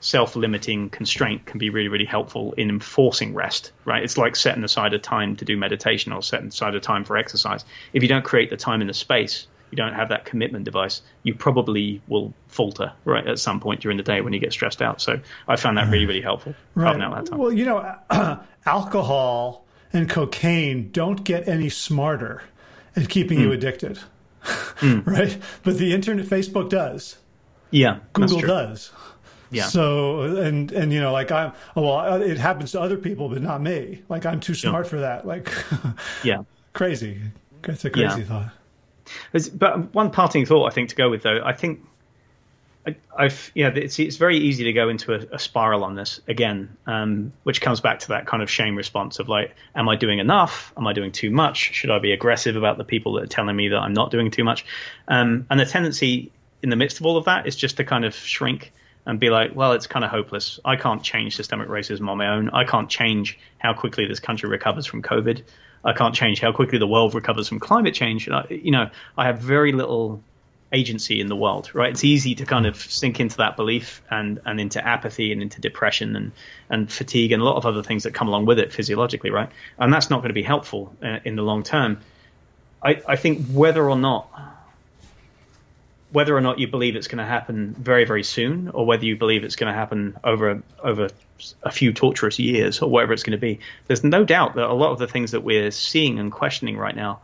self-limiting 0.00 0.90
constraint 0.90 1.46
can 1.46 1.58
be 1.58 1.70
really 1.70 1.88
really 1.88 2.04
helpful 2.04 2.54
in 2.54 2.68
enforcing 2.70 3.34
rest 3.34 3.70
right 3.84 4.02
it's 4.02 4.18
like 4.18 4.34
setting 4.34 4.64
aside 4.64 4.92
a 4.94 4.98
time 4.98 5.36
to 5.36 5.44
do 5.44 5.56
meditation 5.56 6.12
or 6.12 6.20
setting 6.20 6.48
aside 6.48 6.74
a 6.74 6.80
time 6.80 7.04
for 7.04 7.16
exercise 7.16 7.64
if 7.92 8.02
you 8.02 8.08
don't 8.08 8.24
create 8.24 8.50
the 8.50 8.56
time 8.56 8.80
and 8.80 8.90
the 8.90 8.94
space 8.94 9.46
you 9.72 9.76
don't 9.76 9.94
have 9.94 10.10
that 10.10 10.26
commitment 10.26 10.64
device, 10.64 11.02
you 11.22 11.34
probably 11.34 12.02
will 12.06 12.32
falter 12.46 12.92
right 13.04 13.26
at 13.26 13.38
some 13.38 13.58
point 13.58 13.80
during 13.80 13.96
the 13.96 14.02
day 14.02 14.20
when 14.20 14.32
you 14.32 14.38
get 14.38 14.52
stressed 14.52 14.82
out. 14.82 15.00
So 15.00 15.18
I 15.48 15.56
found 15.56 15.78
that 15.78 15.90
really, 15.90 16.06
really 16.06 16.20
helpful. 16.20 16.54
Right. 16.74 16.96
Well, 17.30 17.52
you 17.52 17.64
know, 17.64 17.78
uh, 18.10 18.36
alcohol 18.66 19.64
and 19.92 20.08
cocaine 20.08 20.90
don't 20.92 21.24
get 21.24 21.48
any 21.48 21.70
smarter 21.70 22.42
at 22.94 23.08
keeping 23.08 23.38
mm. 23.38 23.42
you 23.42 23.52
addicted, 23.52 23.98
mm. 24.44 25.06
right? 25.06 25.38
But 25.62 25.78
the 25.78 25.94
internet, 25.94 26.26
Facebook 26.26 26.68
does. 26.68 27.16
Yeah, 27.70 28.00
Google 28.12 28.40
does. 28.40 28.92
Yeah. 29.50 29.64
So 29.64 30.22
and 30.22 30.72
and 30.72 30.92
you 30.92 31.00
know 31.00 31.12
like 31.12 31.30
I'm 31.30 31.52
oh, 31.76 31.82
well 31.82 32.22
it 32.22 32.38
happens 32.38 32.72
to 32.72 32.80
other 32.80 32.96
people 32.96 33.28
but 33.28 33.42
not 33.42 33.62
me. 33.62 34.02
Like 34.08 34.26
I'm 34.26 34.40
too 34.40 34.54
smart 34.54 34.86
yeah. 34.86 34.90
for 34.90 35.00
that. 35.00 35.26
Like 35.26 35.52
yeah. 36.24 36.42
Crazy. 36.72 37.20
That's 37.62 37.84
a 37.84 37.90
crazy 37.90 38.20
yeah. 38.20 38.26
thought. 38.26 38.50
But 39.54 39.94
one 39.94 40.10
parting 40.10 40.46
thought 40.46 40.66
I 40.66 40.70
think 40.70 40.90
to 40.90 40.96
go 40.96 41.10
with 41.10 41.22
though, 41.22 41.40
I 41.44 41.52
think 41.52 41.80
I, 42.84 42.96
have 43.22 43.50
yeah, 43.54 43.68
it's 43.68 43.98
it's 44.00 44.16
very 44.16 44.38
easy 44.38 44.64
to 44.64 44.72
go 44.72 44.88
into 44.88 45.14
a, 45.14 45.36
a 45.36 45.38
spiral 45.38 45.84
on 45.84 45.94
this 45.94 46.20
again, 46.26 46.76
um, 46.86 47.32
which 47.44 47.60
comes 47.60 47.80
back 47.80 48.00
to 48.00 48.08
that 48.08 48.26
kind 48.26 48.42
of 48.42 48.50
shame 48.50 48.74
response 48.74 49.20
of 49.20 49.28
like, 49.28 49.54
am 49.74 49.88
I 49.88 49.96
doing 49.96 50.18
enough? 50.18 50.72
Am 50.76 50.86
I 50.86 50.92
doing 50.92 51.12
too 51.12 51.30
much? 51.30 51.74
Should 51.74 51.90
I 51.90 52.00
be 52.00 52.12
aggressive 52.12 52.56
about 52.56 52.78
the 52.78 52.84
people 52.84 53.14
that 53.14 53.24
are 53.24 53.28
telling 53.28 53.54
me 53.54 53.68
that 53.68 53.78
I'm 53.78 53.92
not 53.92 54.10
doing 54.10 54.30
too 54.32 54.42
much? 54.42 54.64
Um, 55.06 55.46
and 55.48 55.60
the 55.60 55.66
tendency 55.66 56.32
in 56.62 56.70
the 56.70 56.76
midst 56.76 56.98
of 56.98 57.06
all 57.06 57.16
of 57.16 57.26
that 57.26 57.46
is 57.46 57.54
just 57.54 57.76
to 57.76 57.84
kind 57.84 58.04
of 58.04 58.14
shrink 58.14 58.72
and 59.06 59.18
be 59.18 59.30
like, 59.30 59.54
well, 59.54 59.72
it's 59.72 59.86
kind 59.86 60.04
of 60.04 60.10
hopeless. 60.10 60.58
I 60.64 60.76
can't 60.76 61.02
change 61.02 61.36
systemic 61.36 61.68
racism 61.68 62.08
on 62.08 62.18
my 62.18 62.28
own. 62.28 62.50
I 62.50 62.64
can't 62.64 62.88
change 62.88 63.38
how 63.58 63.74
quickly 63.74 64.06
this 64.06 64.20
country 64.20 64.48
recovers 64.48 64.86
from 64.86 65.02
COVID. 65.02 65.42
I 65.84 65.92
can't 65.92 66.14
change 66.14 66.40
how 66.40 66.52
quickly 66.52 66.78
the 66.78 66.86
world 66.86 67.14
recovers 67.14 67.48
from 67.48 67.60
climate 67.60 67.94
change. 67.94 68.28
I, 68.28 68.46
you 68.48 68.70
know, 68.70 68.90
I 69.16 69.26
have 69.26 69.38
very 69.40 69.72
little 69.72 70.22
agency 70.72 71.20
in 71.20 71.26
the 71.26 71.36
world, 71.36 71.70
right? 71.74 71.90
It's 71.90 72.04
easy 72.04 72.34
to 72.36 72.46
kind 72.46 72.66
of 72.66 72.76
sink 72.76 73.20
into 73.20 73.36
that 73.38 73.56
belief 73.56 74.02
and, 74.10 74.40
and 74.46 74.58
into 74.60 74.86
apathy 74.86 75.32
and 75.32 75.42
into 75.42 75.60
depression 75.60 76.16
and, 76.16 76.32
and 76.70 76.90
fatigue 76.90 77.32
and 77.32 77.42
a 77.42 77.44
lot 77.44 77.56
of 77.56 77.66
other 77.66 77.82
things 77.82 78.04
that 78.04 78.14
come 78.14 78.28
along 78.28 78.46
with 78.46 78.58
it 78.58 78.72
physiologically, 78.72 79.30
right? 79.30 79.50
And 79.78 79.92
that's 79.92 80.08
not 80.08 80.18
going 80.18 80.30
to 80.30 80.34
be 80.34 80.42
helpful 80.42 80.94
uh, 81.02 81.18
in 81.24 81.36
the 81.36 81.42
long 81.42 81.62
term. 81.62 82.00
I, 82.82 83.02
I 83.06 83.16
think 83.16 83.46
whether 83.48 83.88
or 83.88 83.96
not 83.96 84.30
whether 86.12 86.36
or 86.36 86.40
not 86.40 86.58
you 86.58 86.68
believe 86.68 86.94
it's 86.94 87.08
going 87.08 87.18
to 87.18 87.24
happen 87.24 87.74
very 87.74 88.04
very 88.04 88.22
soon 88.22 88.68
or 88.68 88.86
whether 88.86 89.04
you 89.04 89.16
believe 89.16 89.44
it's 89.44 89.56
going 89.56 89.72
to 89.72 89.78
happen 89.78 90.16
over 90.22 90.62
over 90.82 91.08
a 91.62 91.70
few 91.70 91.92
torturous 91.92 92.38
years 92.38 92.80
or 92.80 92.90
whatever 92.90 93.12
it's 93.12 93.22
going 93.22 93.32
to 93.32 93.38
be 93.38 93.58
there's 93.86 94.04
no 94.04 94.24
doubt 94.24 94.54
that 94.54 94.66
a 94.66 94.72
lot 94.72 94.92
of 94.92 94.98
the 94.98 95.08
things 95.08 95.32
that 95.32 95.42
we're 95.42 95.70
seeing 95.70 96.18
and 96.18 96.30
questioning 96.30 96.76
right 96.76 96.96
now 96.96 97.20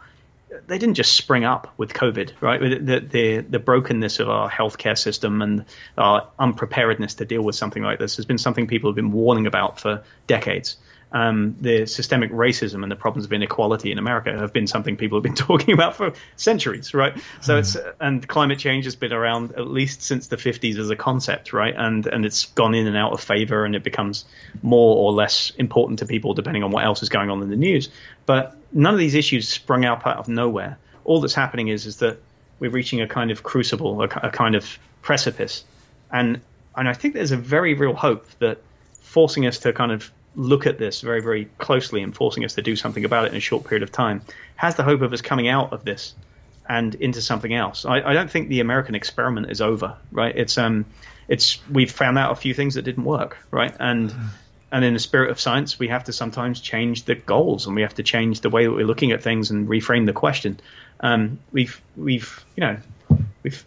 they 0.66 0.78
didn't 0.78 0.94
just 0.94 1.14
spring 1.14 1.44
up 1.44 1.72
with 1.76 1.92
COVID, 1.92 2.32
right? 2.40 2.58
The, 2.58 3.00
the, 3.00 3.38
the 3.38 3.58
brokenness 3.58 4.18
of 4.18 4.30
our 4.30 4.50
healthcare 4.50 4.96
system 4.96 5.42
and 5.42 5.64
our 5.96 6.28
unpreparedness 6.38 7.14
to 7.14 7.24
deal 7.24 7.42
with 7.42 7.54
something 7.54 7.82
like 7.82 7.98
this 7.98 8.16
has 8.16 8.24
been 8.24 8.38
something 8.38 8.66
people 8.66 8.90
have 8.90 8.96
been 8.96 9.12
warning 9.12 9.46
about 9.46 9.78
for 9.78 10.02
decades 10.26 10.76
um, 11.10 11.56
the 11.60 11.86
systemic 11.86 12.30
racism 12.32 12.82
and 12.82 12.92
the 12.92 12.96
problems 12.96 13.24
of 13.24 13.32
inequality 13.32 13.90
in 13.90 13.98
America 13.98 14.36
have 14.36 14.52
been 14.52 14.66
something 14.66 14.96
people 14.96 15.18
have 15.18 15.22
been 15.22 15.34
talking 15.46 15.72
about 15.72 15.96
for 15.96 16.12
centuries, 16.36 16.92
right? 16.92 17.16
So 17.40 17.54
mm. 17.54 17.58
it's 17.60 17.76
and 18.00 18.26
climate 18.26 18.58
change 18.58 18.84
has 18.84 18.96
been 18.96 19.12
around 19.12 19.52
at 19.52 19.66
least 19.66 20.02
since 20.02 20.26
the 20.26 20.36
50s 20.36 20.78
as 20.78 20.90
a 20.90 20.96
concept, 20.96 21.52
right? 21.52 21.74
And 21.76 22.06
and 22.06 22.26
it's 22.26 22.46
gone 22.46 22.74
in 22.74 22.86
and 22.86 22.96
out 22.96 23.12
of 23.12 23.20
favor, 23.20 23.64
and 23.64 23.74
it 23.74 23.82
becomes 23.82 24.26
more 24.62 24.96
or 24.96 25.12
less 25.12 25.50
important 25.56 26.00
to 26.00 26.06
people 26.06 26.34
depending 26.34 26.62
on 26.62 26.70
what 26.70 26.84
else 26.84 27.02
is 27.02 27.08
going 27.08 27.30
on 27.30 27.42
in 27.42 27.48
the 27.48 27.56
news. 27.56 27.88
But 28.26 28.56
none 28.72 28.92
of 28.92 29.00
these 29.00 29.14
issues 29.14 29.48
sprung 29.48 29.84
up 29.84 30.06
out 30.06 30.18
of 30.18 30.28
nowhere. 30.28 30.78
All 31.04 31.20
that's 31.20 31.34
happening 31.34 31.68
is 31.68 31.86
is 31.86 31.98
that 31.98 32.18
we're 32.60 32.70
reaching 32.70 33.00
a 33.00 33.08
kind 33.08 33.30
of 33.30 33.42
crucible, 33.42 34.02
a, 34.02 34.04
a 34.04 34.30
kind 34.30 34.54
of 34.54 34.78
precipice, 35.00 35.64
and 36.12 36.40
and 36.76 36.88
I 36.88 36.92
think 36.92 37.14
there's 37.14 37.32
a 37.32 37.36
very 37.36 37.72
real 37.72 37.94
hope 37.94 38.26
that 38.40 38.60
forcing 39.00 39.46
us 39.46 39.60
to 39.60 39.72
kind 39.72 39.90
of 39.90 40.10
look 40.36 40.66
at 40.66 40.78
this 40.78 41.00
very, 41.00 41.20
very 41.20 41.46
closely 41.58 42.02
and 42.02 42.14
forcing 42.14 42.44
us 42.44 42.54
to 42.54 42.62
do 42.62 42.76
something 42.76 43.04
about 43.04 43.26
it 43.26 43.32
in 43.32 43.36
a 43.36 43.40
short 43.40 43.64
period 43.64 43.82
of 43.82 43.92
time 43.92 44.22
has 44.56 44.76
the 44.76 44.82
hope 44.82 45.02
of 45.02 45.12
us 45.12 45.20
coming 45.20 45.48
out 45.48 45.72
of 45.72 45.84
this 45.84 46.14
and 46.68 46.94
into 46.96 47.22
something 47.22 47.54
else. 47.54 47.84
I, 47.84 48.00
I 48.00 48.12
don't 48.12 48.30
think 48.30 48.48
the 48.48 48.60
American 48.60 48.94
experiment 48.94 49.50
is 49.50 49.60
over, 49.60 49.96
right? 50.12 50.36
It's 50.36 50.58
um, 50.58 50.84
it's 51.26 51.66
we've 51.68 51.90
found 51.90 52.18
out 52.18 52.32
a 52.32 52.34
few 52.36 52.54
things 52.54 52.74
that 52.74 52.82
didn't 52.82 53.04
work, 53.04 53.38
right? 53.50 53.74
And 53.78 54.14
and 54.70 54.84
in 54.84 54.92
the 54.92 55.00
spirit 55.00 55.30
of 55.30 55.40
science, 55.40 55.78
we 55.78 55.88
have 55.88 56.04
to 56.04 56.12
sometimes 56.12 56.60
change 56.60 57.04
the 57.04 57.14
goals 57.14 57.66
and 57.66 57.74
we 57.74 57.82
have 57.82 57.94
to 57.94 58.02
change 58.02 58.42
the 58.42 58.50
way 58.50 58.64
that 58.64 58.72
we're 58.72 58.86
looking 58.86 59.12
at 59.12 59.22
things 59.22 59.50
and 59.50 59.66
reframe 59.66 60.04
the 60.04 60.12
question. 60.12 60.60
Um, 61.00 61.38
we've 61.52 61.80
we've 61.96 62.44
you 62.54 62.60
know 62.62 62.76
we've 63.42 63.64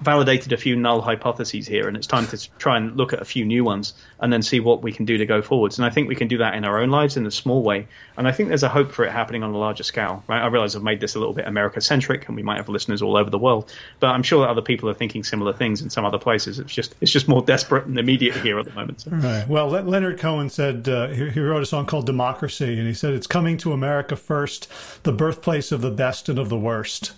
validated 0.00 0.52
a 0.52 0.56
few 0.56 0.76
null 0.76 1.00
hypotheses 1.00 1.66
here, 1.66 1.88
and 1.88 1.96
it's 1.96 2.06
time 2.06 2.26
to 2.28 2.50
try 2.58 2.76
and 2.76 2.96
look 2.96 3.12
at 3.12 3.20
a 3.20 3.24
few 3.24 3.44
new 3.44 3.64
ones 3.64 3.94
and 4.20 4.32
then 4.32 4.42
see 4.42 4.60
what 4.60 4.82
we 4.82 4.92
can 4.92 5.04
do 5.04 5.18
to 5.18 5.26
go 5.26 5.42
forwards. 5.42 5.78
And 5.78 5.86
I 5.86 5.90
think 5.90 6.08
we 6.08 6.14
can 6.14 6.28
do 6.28 6.38
that 6.38 6.54
in 6.54 6.64
our 6.64 6.80
own 6.80 6.90
lives 6.90 7.16
in 7.16 7.26
a 7.26 7.30
small 7.30 7.62
way. 7.62 7.88
And 8.16 8.28
I 8.28 8.32
think 8.32 8.48
there's 8.48 8.62
a 8.62 8.68
hope 8.68 8.92
for 8.92 9.04
it 9.04 9.10
happening 9.10 9.42
on 9.42 9.50
a 9.50 9.58
larger 9.58 9.82
scale. 9.82 10.22
Right? 10.28 10.40
I 10.40 10.46
realize 10.46 10.76
I've 10.76 10.82
made 10.82 11.00
this 11.00 11.14
a 11.14 11.18
little 11.18 11.34
bit 11.34 11.46
America 11.46 11.80
centric, 11.80 12.28
and 12.28 12.36
we 12.36 12.42
might 12.42 12.58
have 12.58 12.68
listeners 12.68 13.02
all 13.02 13.16
over 13.16 13.30
the 13.30 13.38
world, 13.38 13.72
but 14.00 14.08
I'm 14.08 14.22
sure 14.22 14.42
that 14.42 14.50
other 14.50 14.62
people 14.62 14.88
are 14.88 14.94
thinking 14.94 15.24
similar 15.24 15.52
things 15.52 15.82
in 15.82 15.90
some 15.90 16.04
other 16.04 16.18
places. 16.18 16.58
It's 16.58 16.72
just 16.72 16.94
it's 17.00 17.12
just 17.12 17.28
more 17.28 17.42
desperate 17.42 17.86
and 17.86 17.98
immediate 17.98 18.36
here 18.36 18.58
at 18.58 18.66
the 18.66 18.72
moment. 18.72 19.00
So. 19.00 19.10
Right. 19.10 19.46
Well, 19.48 19.68
Leonard 19.68 20.18
Cohen 20.18 20.50
said 20.50 20.88
uh, 20.88 21.08
he, 21.08 21.30
he 21.30 21.40
wrote 21.40 21.62
a 21.62 21.66
song 21.66 21.86
called 21.86 22.06
Democracy, 22.06 22.78
and 22.78 22.86
he 22.86 22.94
said 22.94 23.14
it's 23.14 23.26
coming 23.26 23.56
to 23.58 23.72
America 23.72 24.16
first, 24.16 24.68
the 25.02 25.12
birthplace 25.12 25.72
of 25.72 25.80
the 25.80 25.90
best 25.90 26.28
and 26.28 26.38
of 26.38 26.48
the 26.48 26.58
worst. 26.58 27.12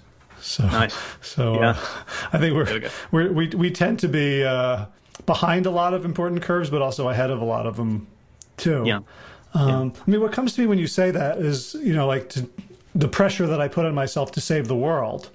So, 0.51 0.67
nice. 0.67 0.97
so 1.21 1.55
uh, 1.55 1.59
yeah. 1.59 1.69
uh, 1.71 1.77
I 2.33 2.39
think 2.39 2.55
we're, 2.57 2.91
we 3.13 3.29
we 3.29 3.49
we 3.49 3.71
tend 3.71 4.01
to 4.01 4.09
be 4.09 4.43
uh, 4.43 4.87
behind 5.25 5.67
a 5.67 5.71
lot 5.71 5.95
of 5.95 6.05
important 6.05 6.43
curves, 6.43 6.71
but 6.71 6.83
also 6.83 7.09
ahead 7.09 7.31
of 7.31 7.41
a 7.41 7.45
lot 7.45 7.67
of 7.67 7.77
them 7.77 8.09
too. 8.57 8.83
Yeah. 8.85 9.01
Um, 9.55 9.93
yeah. 9.95 10.03
I 10.07 10.11
mean, 10.11 10.21
what 10.21 10.33
comes 10.33 10.55
to 10.55 10.61
me 10.61 10.67
when 10.67 10.79
you 10.79 10.89
say 10.89 11.13
that 11.13 11.39
is, 11.39 11.75
you 11.75 11.95
know, 11.95 12.09
like 12.09 12.31
to, 12.31 12.49
the 12.97 13.07
pressure 13.07 13.47
that 13.47 13.61
I 13.61 13.69
put 13.69 13.87
on 13.87 13.95
myself 13.95 14.33
to 14.33 14.41
save 14.41 14.67
the 14.67 14.77
world. 14.77 15.31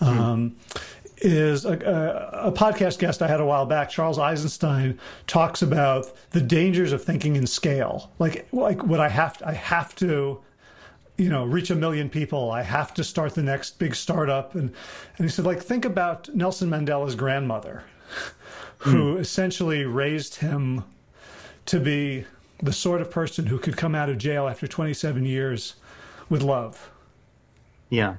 Hmm. 0.00 0.04
Um, 0.04 0.50
mm. 0.50 0.82
Is 1.20 1.64
a, 1.64 1.72
a, 1.72 2.48
a, 2.50 2.52
podcast 2.52 3.00
guest 3.00 3.22
I 3.22 3.26
had 3.26 3.40
a 3.40 3.44
while 3.44 3.66
back, 3.66 3.90
Charles 3.90 4.20
Eisenstein, 4.20 5.00
talks 5.26 5.62
about 5.62 6.12
the 6.30 6.40
dangers 6.40 6.92
of 6.92 7.02
thinking 7.02 7.34
in 7.34 7.44
scale. 7.44 8.12
Like, 8.20 8.46
like 8.52 8.84
what 8.84 9.00
I 9.00 9.08
have, 9.08 9.36
to, 9.38 9.48
I 9.48 9.52
have 9.54 9.96
to 9.96 10.40
you 11.18 11.28
know 11.28 11.44
reach 11.44 11.68
a 11.68 11.74
million 11.74 12.08
people 12.08 12.50
i 12.50 12.62
have 12.62 12.94
to 12.94 13.04
start 13.04 13.34
the 13.34 13.42
next 13.42 13.78
big 13.78 13.94
startup 13.94 14.54
and 14.54 14.72
and 15.18 15.26
he 15.26 15.28
said 15.28 15.44
like 15.44 15.60
think 15.60 15.84
about 15.84 16.34
nelson 16.34 16.70
mandela's 16.70 17.14
grandmother 17.14 17.82
who 18.78 19.16
mm. 19.16 19.20
essentially 19.20 19.84
raised 19.84 20.36
him 20.36 20.84
to 21.66 21.78
be 21.78 22.24
the 22.62 22.72
sort 22.72 23.00
of 23.00 23.10
person 23.10 23.46
who 23.46 23.58
could 23.58 23.76
come 23.76 23.94
out 23.94 24.08
of 24.08 24.16
jail 24.16 24.48
after 24.48 24.66
27 24.66 25.26
years 25.26 25.74
with 26.30 26.42
love 26.42 26.90
yeah 27.90 28.14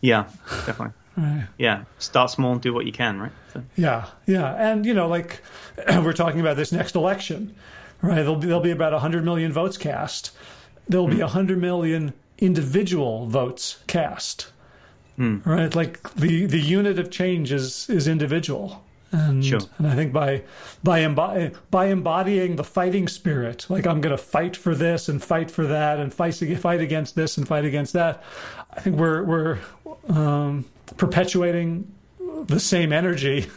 yeah 0.00 0.24
definitely 0.66 0.94
right. 1.16 1.46
yeah 1.58 1.84
start 1.98 2.30
small 2.30 2.52
and 2.52 2.62
do 2.62 2.72
what 2.72 2.86
you 2.86 2.92
can 2.92 3.20
right 3.20 3.32
so. 3.52 3.62
yeah 3.76 4.06
yeah 4.26 4.54
and 4.54 4.86
you 4.86 4.94
know 4.94 5.06
like 5.06 5.42
we're 5.96 6.14
talking 6.14 6.40
about 6.40 6.56
this 6.56 6.72
next 6.72 6.94
election 6.94 7.54
right 8.00 8.16
there'll 8.16 8.36
be, 8.36 8.46
there'll 8.46 8.62
be 8.62 8.70
about 8.70 8.92
100 8.92 9.24
million 9.24 9.52
votes 9.52 9.76
cast 9.76 10.30
there'll 10.88 11.06
be 11.06 11.20
100 11.20 11.54
hmm. 11.54 11.60
million 11.60 12.12
individual 12.40 13.26
votes 13.26 13.82
cast. 13.86 14.50
Mm. 15.18 15.44
Right? 15.44 15.74
Like 15.74 16.02
the, 16.14 16.46
the 16.46 16.60
unit 16.60 16.98
of 16.98 17.10
change 17.10 17.52
is, 17.52 17.88
is 17.90 18.08
individual. 18.08 18.82
And, 19.12 19.44
sure. 19.44 19.60
and 19.78 19.88
I 19.88 19.96
think 19.96 20.12
by 20.12 20.44
by 20.84 21.00
embo- 21.00 21.52
by 21.70 21.86
embodying 21.86 22.54
the 22.54 22.62
fighting 22.62 23.08
spirit, 23.08 23.66
like 23.68 23.84
I'm 23.84 24.00
going 24.00 24.16
to 24.16 24.22
fight 24.22 24.56
for 24.56 24.72
this 24.72 25.08
and 25.08 25.20
fight 25.20 25.50
for 25.50 25.66
that 25.66 25.98
and 25.98 26.14
fight 26.14 26.36
fight 26.36 26.80
against 26.80 27.16
this 27.16 27.36
and 27.36 27.46
fight 27.46 27.64
against 27.64 27.92
that, 27.94 28.22
I 28.70 28.80
think 28.80 28.96
we're 28.96 29.24
we're 29.24 29.58
um, 30.08 30.64
perpetuating 30.96 31.92
the 32.46 32.60
same 32.60 32.92
energy 32.92 33.48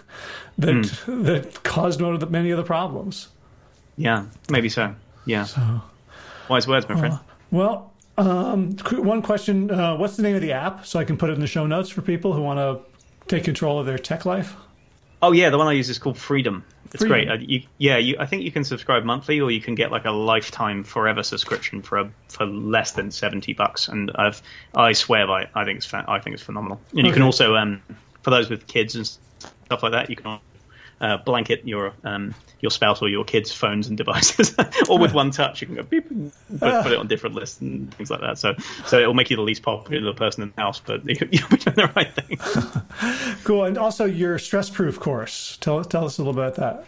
that 0.58 0.74
mm. 0.74 1.24
that 1.26 1.62
caused 1.62 2.02
many 2.02 2.50
of 2.50 2.58
the 2.58 2.64
problems. 2.64 3.28
Yeah, 3.96 4.26
maybe 4.50 4.70
so. 4.70 4.96
Yeah. 5.28 5.44
So, 5.44 5.82
Wise 6.50 6.68
words, 6.68 6.90
my 6.90 6.98
friend. 6.98 7.14
Uh, 7.14 7.20
well, 7.52 7.93
um, 8.18 8.78
one 8.92 9.22
question: 9.22 9.72
uh, 9.72 9.96
What's 9.98 10.18
the 10.18 10.24
name 10.24 10.36
of 10.36 10.42
the 10.42 10.52
app 10.52 10.86
so 10.86 11.00
I 11.00 11.04
can 11.04 11.18
put 11.18 11.30
it 11.30 11.34
in 11.34 11.40
the 11.40 11.48
show 11.48 11.66
notes 11.66 11.90
for 11.90 12.02
people 12.02 12.34
who 12.34 12.42
want 12.42 12.60
to 12.60 12.82
take 13.28 13.44
control 13.44 13.80
of 13.80 13.86
their 13.86 13.98
tech 13.98 14.26
life? 14.26 14.56
Oh 15.22 15.32
yeah, 15.32 15.50
the 15.50 15.58
one 15.58 15.68
I 15.68 15.72
use 15.72 15.90
is 15.90 16.00
called 16.00 16.18
Freedom. 16.18 16.66
It's 16.86 16.98
Freedom. 16.98 17.08
great. 17.08 17.30
Uh, 17.30 17.38
you, 17.40 17.64
yeah, 17.78 17.98
you, 17.98 18.18
I 18.20 18.26
think 18.26 18.44
you 18.44 18.52
can 18.52 18.64
subscribe 18.64 19.04
monthly, 19.04 19.40
or 19.40 19.50
you 19.50 19.62
can 19.62 19.74
get 19.74 19.92
like 19.92 20.06
a 20.06 20.12
lifetime, 20.12 20.84
forever 20.84 21.24
subscription 21.24 21.82
for 21.82 21.98
a, 21.98 22.12
for 22.28 22.46
less 22.46 22.92
than 22.92 23.10
seventy 23.10 23.54
bucks. 23.54 23.88
And 23.88 24.12
I've 24.16 24.42
I 24.76 24.92
swear 24.92 25.26
by 25.26 25.50
I 25.56 25.66
think 25.66 25.78
it's 25.78 25.94
I 25.94 26.20
think 26.20 26.36
it's 26.36 26.44
phenomenal. 26.44 26.82
And 26.96 27.08
you 27.08 27.14
can 27.14 27.22
also 27.22 27.56
um, 27.56 27.82
for 28.22 28.30
those 28.30 28.50
with 28.50 28.68
kids 28.68 28.96
and 28.96 29.08
stuff 29.08 29.82
like 29.82 29.94
that, 29.94 30.10
you 30.10 30.16
can 30.16 30.40
uh, 31.04 31.18
blanket 31.18 31.68
your 31.68 31.94
um, 32.06 32.34
your 32.62 32.72
spouse 32.72 33.02
or 33.02 33.10
your 33.10 33.26
kids' 33.26 33.52
phones 33.52 33.88
and 33.88 33.98
devices, 33.98 34.56
or 34.90 34.98
with 34.98 35.14
one 35.14 35.32
touch 35.32 35.62
you 35.62 35.68
can 35.68 35.76
go 35.76 35.84
beep, 35.84 36.08
put, 36.08 36.84
put, 36.84 36.92
it 36.94 36.98
on 36.98 37.08
different 37.08 37.36
lists 37.36 37.60
and 37.60 37.94
things 37.96 38.10
like 38.10 38.22
that. 38.22 38.38
So 38.38 38.56
so 38.86 39.00
it 39.00 39.06
will 39.06 39.14
make 39.14 39.30
you 39.30 39.36
the 39.36 39.42
least 39.42 39.64
popular 39.64 40.14
person 40.14 40.44
in 40.44 40.54
the 40.56 40.62
house, 40.62 40.80
but 40.80 41.04
you'll 41.06 41.30
be 41.30 41.58
doing 41.58 41.76
the 41.76 41.92
right 41.94 42.14
thing. 42.14 43.38
cool, 43.44 43.66
and 43.66 43.78
also 43.78 44.06
your 44.06 44.40
stress 44.40 44.70
proof 44.70 44.98
course. 44.98 45.58
Tell 45.60 45.84
tell 45.84 46.06
us 46.06 46.18
a 46.18 46.24
little 46.24 46.42
about 46.42 46.56
that. 46.56 46.86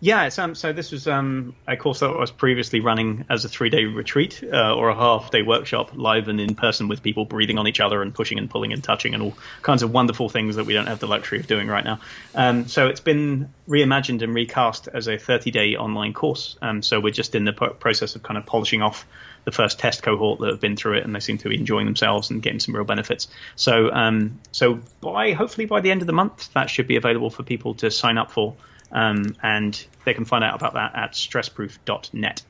Yeah, 0.00 0.30
um, 0.38 0.54
so 0.54 0.72
this 0.72 0.92
was 0.92 1.08
um, 1.08 1.56
a 1.66 1.76
course 1.76 2.00
that 2.00 2.10
I 2.10 2.18
was 2.18 2.30
previously 2.30 2.78
running 2.78 3.24
as 3.28 3.44
a 3.44 3.48
three 3.48 3.68
day 3.68 3.84
retreat 3.84 4.44
uh, 4.44 4.74
or 4.74 4.90
a 4.90 4.94
half 4.94 5.32
day 5.32 5.42
workshop, 5.42 5.90
live 5.94 6.28
and 6.28 6.40
in 6.40 6.54
person 6.54 6.86
with 6.86 7.02
people 7.02 7.24
breathing 7.24 7.58
on 7.58 7.66
each 7.66 7.80
other 7.80 8.00
and 8.00 8.14
pushing 8.14 8.38
and 8.38 8.48
pulling 8.48 8.72
and 8.72 8.82
touching 8.82 9.14
and 9.14 9.22
all 9.24 9.34
kinds 9.62 9.82
of 9.82 9.92
wonderful 9.92 10.28
things 10.28 10.54
that 10.54 10.64
we 10.64 10.72
don't 10.72 10.86
have 10.86 11.00
the 11.00 11.08
luxury 11.08 11.40
of 11.40 11.48
doing 11.48 11.66
right 11.66 11.84
now. 11.84 11.98
Um, 12.32 12.68
so 12.68 12.86
it's 12.86 13.00
been 13.00 13.52
reimagined 13.68 14.22
and 14.22 14.32
recast 14.32 14.86
as 14.86 15.08
a 15.08 15.18
30 15.18 15.50
day 15.50 15.76
online 15.76 16.12
course. 16.12 16.56
Um, 16.62 16.80
so 16.80 17.00
we're 17.00 17.10
just 17.10 17.34
in 17.34 17.44
the 17.44 17.52
process 17.52 18.14
of 18.14 18.22
kind 18.22 18.38
of 18.38 18.46
polishing 18.46 18.82
off 18.82 19.04
the 19.46 19.52
first 19.52 19.80
test 19.80 20.04
cohort 20.04 20.38
that 20.40 20.50
have 20.50 20.60
been 20.60 20.76
through 20.76 20.98
it, 20.98 21.04
and 21.04 21.14
they 21.14 21.20
seem 21.20 21.38
to 21.38 21.48
be 21.48 21.56
enjoying 21.56 21.86
themselves 21.86 22.30
and 22.30 22.40
getting 22.42 22.60
some 22.60 22.74
real 22.74 22.84
benefits. 22.84 23.28
So, 23.56 23.90
um, 23.90 24.38
so 24.52 24.80
by 25.00 25.32
hopefully 25.32 25.66
by 25.66 25.80
the 25.80 25.90
end 25.90 26.02
of 26.02 26.06
the 26.06 26.12
month, 26.12 26.52
that 26.52 26.70
should 26.70 26.86
be 26.86 26.96
available 26.96 27.30
for 27.30 27.42
people 27.42 27.74
to 27.76 27.90
sign 27.90 28.16
up 28.16 28.30
for. 28.30 28.54
Um, 28.90 29.36
and 29.42 29.86
they 30.04 30.14
can 30.14 30.24
find 30.24 30.42
out 30.42 30.54
about 30.54 30.74
that 30.74 30.94
at 30.94 31.12
stressproof.net. 31.12 32.42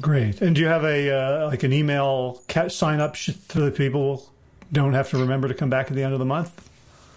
Great. 0.00 0.42
And 0.42 0.54
do 0.54 0.60
you 0.60 0.68
have 0.68 0.84
a 0.84 1.10
uh, 1.10 1.46
like 1.46 1.62
an 1.62 1.72
email 1.72 2.42
sign 2.68 3.00
up 3.00 3.16
so 3.16 3.32
that 3.54 3.76
people 3.76 4.30
don't 4.70 4.92
have 4.92 5.10
to 5.10 5.18
remember 5.18 5.48
to 5.48 5.54
come 5.54 5.70
back 5.70 5.88
at 5.88 5.94
the 5.94 6.02
end 6.02 6.12
of 6.12 6.18
the 6.18 6.26
month? 6.26 6.68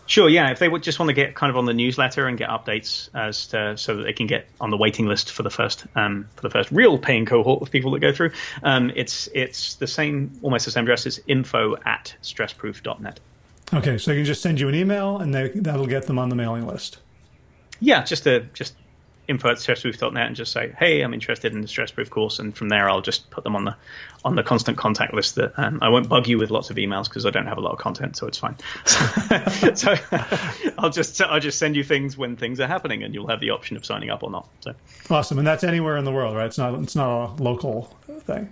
Sure, 0.09 0.27
yeah. 0.27 0.49
If 0.49 0.57
they 0.57 0.67
would 0.67 0.81
just 0.81 0.97
want 0.97 1.09
to 1.09 1.13
get 1.13 1.35
kind 1.35 1.51
of 1.51 1.57
on 1.57 1.65
the 1.65 1.73
newsletter 1.73 2.25
and 2.25 2.35
get 2.35 2.49
updates 2.49 3.09
as 3.13 3.45
to, 3.47 3.77
so 3.77 3.97
that 3.97 4.03
they 4.03 4.13
can 4.13 4.25
get 4.25 4.47
on 4.59 4.71
the 4.71 4.77
waiting 4.77 5.05
list 5.05 5.31
for 5.31 5.43
the 5.43 5.51
first 5.51 5.85
um, 5.95 6.27
for 6.35 6.41
the 6.41 6.49
first 6.49 6.71
real 6.71 6.97
paying 6.97 7.27
cohort 7.27 7.61
of 7.61 7.69
people 7.69 7.91
that 7.91 7.99
go 7.99 8.11
through, 8.11 8.31
um, 8.63 8.91
it's 8.95 9.29
it's 9.35 9.75
the 9.75 9.85
same 9.85 10.31
almost 10.41 10.65
the 10.65 10.71
same 10.71 10.85
address 10.85 11.05
as 11.05 11.21
info 11.27 11.75
at 11.85 12.15
stressproof.net. 12.23 13.19
Okay, 13.71 13.99
so 13.99 14.09
they 14.09 14.17
can 14.17 14.25
just 14.25 14.41
send 14.41 14.59
you 14.59 14.67
an 14.67 14.73
email, 14.73 15.19
and 15.19 15.31
they, 15.31 15.49
that'll 15.49 15.85
get 15.85 16.07
them 16.07 16.17
on 16.17 16.29
the 16.29 16.35
mailing 16.35 16.65
list. 16.65 16.97
Yeah, 17.79 18.03
just 18.03 18.27
a 18.27 18.41
just 18.53 18.75
info 19.29 19.53
stressproof.net 19.53 20.25
and 20.25 20.35
just 20.35 20.51
say, 20.51 20.73
hey, 20.77 21.01
I'm 21.01 21.13
interested 21.13 21.53
in 21.53 21.61
the 21.61 21.67
stressproof 21.67 22.09
course, 22.09 22.39
and 22.39 22.55
from 22.55 22.67
there 22.67 22.89
I'll 22.89 23.01
just 23.01 23.29
put 23.29 23.43
them 23.43 23.55
on 23.55 23.63
the 23.63 23.75
on 24.25 24.35
the 24.35 24.43
constant 24.43 24.77
contact 24.77 25.13
list. 25.13 25.35
That 25.35 25.53
um, 25.57 25.79
I 25.81 25.89
won't 25.89 26.09
bug 26.09 26.27
you 26.27 26.39
with 26.39 26.49
lots 26.49 26.71
of 26.71 26.77
emails 26.77 27.05
because 27.05 27.25
I 27.25 27.29
don't 27.29 27.45
have 27.45 27.59
a 27.59 27.61
lot 27.61 27.71
of 27.71 27.77
content, 27.77 28.17
so 28.17 28.27
it's 28.27 28.39
fine. 28.39 28.55
so 29.75 29.95
I'll 30.77 30.89
just 30.89 31.21
I'll 31.21 31.39
just 31.39 31.59
send 31.59 31.75
you 31.75 31.83
things 31.83 32.17
when 32.17 32.35
things 32.35 32.59
are 32.59 32.67
happening, 32.67 33.03
and 33.03 33.13
you'll 33.13 33.27
have 33.27 33.39
the 33.39 33.51
option 33.51 33.77
of 33.77 33.85
signing 33.85 34.09
up 34.09 34.23
or 34.23 34.31
not. 34.31 34.49
So 34.61 34.73
awesome, 35.09 35.37
and 35.37 35.47
that's 35.47 35.63
anywhere 35.63 35.97
in 35.97 36.05
the 36.05 36.11
world, 36.11 36.35
right? 36.35 36.47
It's 36.47 36.57
not 36.57 36.73
it's 36.81 36.95
not 36.95 37.39
a 37.39 37.43
local 37.43 37.95
thing. 38.21 38.51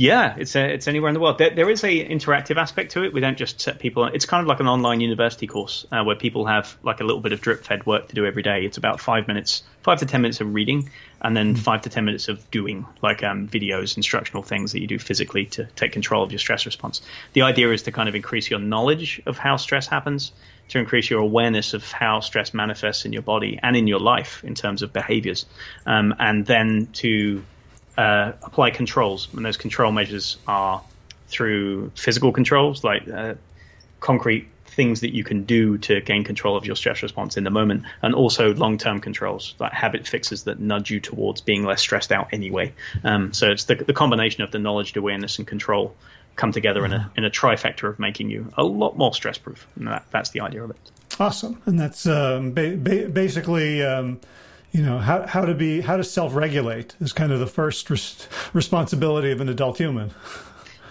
Yeah, 0.00 0.34
it's 0.38 0.56
a, 0.56 0.64
it's 0.64 0.88
anywhere 0.88 1.10
in 1.10 1.14
the 1.14 1.20
world. 1.20 1.36
There, 1.36 1.50
there 1.50 1.68
is 1.68 1.84
a 1.84 1.88
interactive 1.88 2.56
aspect 2.56 2.92
to 2.92 3.04
it. 3.04 3.12
We 3.12 3.20
don't 3.20 3.36
just 3.36 3.60
set 3.60 3.78
people. 3.78 4.06
It's 4.06 4.24
kind 4.24 4.40
of 4.40 4.46
like 4.46 4.58
an 4.58 4.66
online 4.66 5.02
university 5.02 5.46
course 5.46 5.84
uh, 5.92 6.02
where 6.04 6.16
people 6.16 6.46
have 6.46 6.74
like 6.82 7.00
a 7.00 7.04
little 7.04 7.20
bit 7.20 7.34
of 7.34 7.42
drip 7.42 7.64
fed 7.64 7.84
work 7.84 8.08
to 8.08 8.14
do 8.14 8.24
every 8.24 8.42
day. 8.42 8.64
It's 8.64 8.78
about 8.78 8.98
five 8.98 9.28
minutes, 9.28 9.62
five 9.82 9.98
to 9.98 10.06
ten 10.06 10.22
minutes 10.22 10.40
of 10.40 10.54
reading, 10.54 10.88
and 11.20 11.36
then 11.36 11.52
mm-hmm. 11.52 11.62
five 11.62 11.82
to 11.82 11.90
ten 11.90 12.06
minutes 12.06 12.28
of 12.28 12.50
doing, 12.50 12.86
like 13.02 13.22
um, 13.22 13.46
videos, 13.46 13.98
instructional 13.98 14.42
things 14.42 14.72
that 14.72 14.80
you 14.80 14.86
do 14.86 14.98
physically 14.98 15.44
to 15.44 15.66
take 15.76 15.92
control 15.92 16.24
of 16.24 16.32
your 16.32 16.38
stress 16.38 16.64
response. 16.64 17.02
The 17.34 17.42
idea 17.42 17.70
is 17.70 17.82
to 17.82 17.92
kind 17.92 18.08
of 18.08 18.14
increase 18.14 18.48
your 18.48 18.58
knowledge 18.58 19.20
of 19.26 19.36
how 19.36 19.58
stress 19.58 19.86
happens, 19.86 20.32
to 20.68 20.78
increase 20.78 21.10
your 21.10 21.20
awareness 21.20 21.74
of 21.74 21.92
how 21.92 22.20
stress 22.20 22.54
manifests 22.54 23.04
in 23.04 23.12
your 23.12 23.20
body 23.20 23.60
and 23.62 23.76
in 23.76 23.86
your 23.86 24.00
life 24.00 24.42
in 24.44 24.54
terms 24.54 24.80
of 24.80 24.94
behaviors, 24.94 25.44
um, 25.84 26.14
and 26.18 26.46
then 26.46 26.88
to 26.94 27.42
uh, 28.00 28.32
apply 28.42 28.70
controls, 28.70 29.28
and 29.34 29.44
those 29.44 29.58
control 29.58 29.92
measures 29.92 30.38
are 30.46 30.82
through 31.28 31.90
physical 31.94 32.32
controls, 32.32 32.82
like 32.82 33.06
uh, 33.08 33.34
concrete 34.00 34.48
things 34.64 35.00
that 35.00 35.14
you 35.14 35.22
can 35.22 35.44
do 35.44 35.76
to 35.78 36.00
gain 36.00 36.24
control 36.24 36.56
of 36.56 36.64
your 36.64 36.76
stress 36.76 37.02
response 37.02 37.36
in 37.36 37.44
the 37.44 37.50
moment, 37.50 37.82
and 38.02 38.14
also 38.14 38.54
long-term 38.54 39.00
controls, 39.00 39.54
like 39.58 39.72
habit 39.72 40.08
fixes 40.08 40.44
that 40.44 40.58
nudge 40.58 40.90
you 40.90 41.00
towards 41.00 41.42
being 41.42 41.64
less 41.64 41.82
stressed 41.82 42.10
out 42.10 42.28
anyway. 42.32 42.72
Um, 43.04 43.34
so 43.34 43.50
it's 43.50 43.64
the, 43.64 43.74
the 43.74 43.92
combination 43.92 44.42
of 44.44 44.50
the 44.50 44.58
knowledge, 44.58 44.96
awareness, 44.96 45.38
and 45.38 45.46
control 45.46 45.94
come 46.36 46.52
together 46.52 46.86
in 46.86 46.92
a 46.94 47.12
in 47.16 47.24
a 47.24 47.30
trifecta 47.30 47.86
of 47.86 47.98
making 47.98 48.30
you 48.30 48.50
a 48.56 48.64
lot 48.64 48.96
more 48.96 49.12
stress 49.12 49.36
proof. 49.36 49.66
And 49.76 49.88
that, 49.88 50.06
that's 50.10 50.30
the 50.30 50.40
idea 50.40 50.64
of 50.64 50.70
it. 50.70 50.90
Awesome, 51.18 51.60
and 51.66 51.78
that's 51.78 52.06
um, 52.06 52.52
ba- 52.54 52.78
ba- 52.78 53.10
basically. 53.10 53.82
Um, 53.82 54.20
you 54.72 54.82
know 54.82 54.98
how 54.98 55.26
how 55.26 55.44
to 55.44 55.54
be 55.54 55.80
how 55.80 55.96
to 55.96 56.04
self 56.04 56.34
regulate 56.34 56.94
is 57.00 57.12
kind 57.12 57.32
of 57.32 57.40
the 57.40 57.46
first 57.46 57.88
res- 57.90 58.28
responsibility 58.52 59.32
of 59.32 59.40
an 59.40 59.48
adult 59.48 59.78
human. 59.78 60.12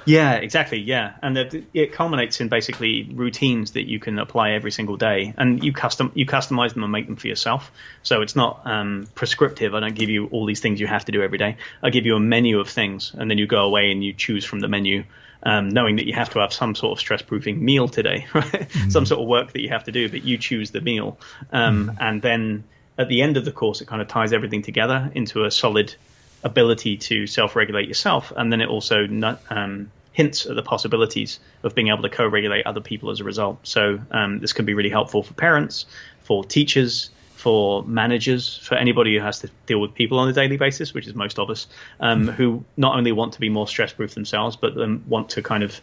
Yeah, 0.05 0.36
exactly. 0.36 0.80
Yeah, 0.80 1.13
and 1.21 1.38
it, 1.38 1.65
it 1.73 1.93
culminates 1.93 2.41
in 2.41 2.49
basically 2.49 3.03
routines 3.13 3.71
that 3.71 3.88
you 3.88 3.99
can 3.99 4.17
apply 4.17 4.51
every 4.51 4.71
single 4.71 4.97
day, 4.97 5.34
and 5.38 5.63
you 5.63 5.71
custom 5.71 6.11
you 6.15 6.25
customize 6.25 6.73
them 6.73 6.84
and 6.84 6.91
make 6.91 7.05
them 7.05 7.15
for 7.15 7.27
yourself. 7.27 7.71
So 8.01 8.21
it's 8.21 8.36
not 8.36 8.61
um, 8.65 9.07
prescriptive. 9.13 9.75
I 9.75 9.80
don't 9.80 9.95
give 9.95 10.09
you 10.09 10.27
all 10.27 10.45
these 10.45 10.61
things 10.61 10.80
you 10.80 10.88
have 10.88 11.05
to 11.05 11.11
do 11.11 11.21
every 11.21 11.38
day. 11.38 11.57
I 11.84 11.89
give 11.89 12.05
you 12.05 12.15
a 12.15 12.19
menu 12.19 12.59
of 12.59 12.69
things, 12.69 13.13
and 13.15 13.30
then 13.30 13.38
you 13.38 13.45
go 13.45 13.61
away 13.61 13.91
and 13.91 14.03
you 14.03 14.13
choose 14.13 14.45
from 14.45 14.59
the 14.61 14.67
menu. 14.67 15.03
Um, 15.41 15.69
knowing 15.69 15.95
that 15.95 16.05
you 16.05 16.11
have 16.15 16.32
to 16.32 16.39
have 16.39 16.51
some 16.51 16.75
sort 16.75 16.91
of 16.91 16.99
stress 16.99 17.21
proofing 17.21 17.63
meal 17.63 17.88
today, 17.88 18.27
right? 18.34 18.45
Mm-hmm. 18.45 18.89
some 18.89 19.05
sort 19.05 19.21
of 19.21 19.27
work 19.27 19.53
that 19.53 19.61
you 19.61 19.69
have 19.69 19.86
to 19.86 19.91
do, 19.93 20.09
but 20.09 20.25
you 20.25 20.38
choose 20.38 20.71
the 20.71 20.82
meal, 20.82 21.17
um, 21.53 21.88
mm-hmm. 21.88 21.97
and 22.01 22.21
then 22.21 22.65
at 23.00 23.08
the 23.08 23.22
end 23.22 23.38
of 23.38 23.45
the 23.45 23.52
course, 23.52 23.82
it 23.82 23.88
kind 23.88 24.02
of 24.02 24.10
ties 24.10 24.34
everything 24.34 24.62
together 24.62 25.10
into 25.16 25.45
a 25.45 25.52
solid 25.52 25.95
ability 26.43 26.97
to 26.97 27.26
self-regulate 27.28 27.88
yourself, 27.88 28.34
and 28.36 28.52
then 28.52 28.62
it 28.62 28.68
also 28.68 29.08
um, 29.50 29.91
hints 30.12 30.45
at 30.45 30.56
the 30.56 30.62
possibilities 30.62 31.39
of 31.64 31.74
being 31.74 31.88
able 31.88 32.04
to 32.04 32.10
co-regulate 32.10 32.66
other 32.66 32.82
people 32.82 33.10
as 33.10 33.22
a 33.22 33.24
result. 33.24 33.60
So 33.64 34.00
um, 34.12 34.39
this 34.39 34.54
can 34.54 34.66
be 34.66 34.74
really 34.74 34.89
helpful 34.89 35.24
for 35.24 35.34
parents, 35.34 35.86
for 36.24 36.43
teachers, 36.43 37.10
for 37.36 37.84
managers, 37.84 38.58
for 38.58 38.76
anybody 38.76 39.16
who 39.16 39.24
has 39.24 39.39
to 39.39 39.50
deal 39.66 39.80
with 39.80 39.95
people 39.95 40.20
on 40.20 40.28
a 40.28 40.34
daily 40.34 40.58
basis, 40.58 40.93
which 40.93 41.08
is 41.08 41.16
most 41.16 41.39
of 41.39 41.50
us, 41.50 41.68
um, 42.02 42.28
mm-hmm. 42.28 42.32
who 42.32 42.66
not 42.76 42.97
only 42.97 43.14
want 43.14 43.34
to 43.34 43.39
be 43.39 43.47
more 43.47 43.66
stress-proof 43.66 44.14
themselves, 44.14 44.58
but 44.58 44.76
then 44.76 45.04
want 45.08 45.30
to 45.30 45.41
kind 45.41 45.64
of 45.64 45.80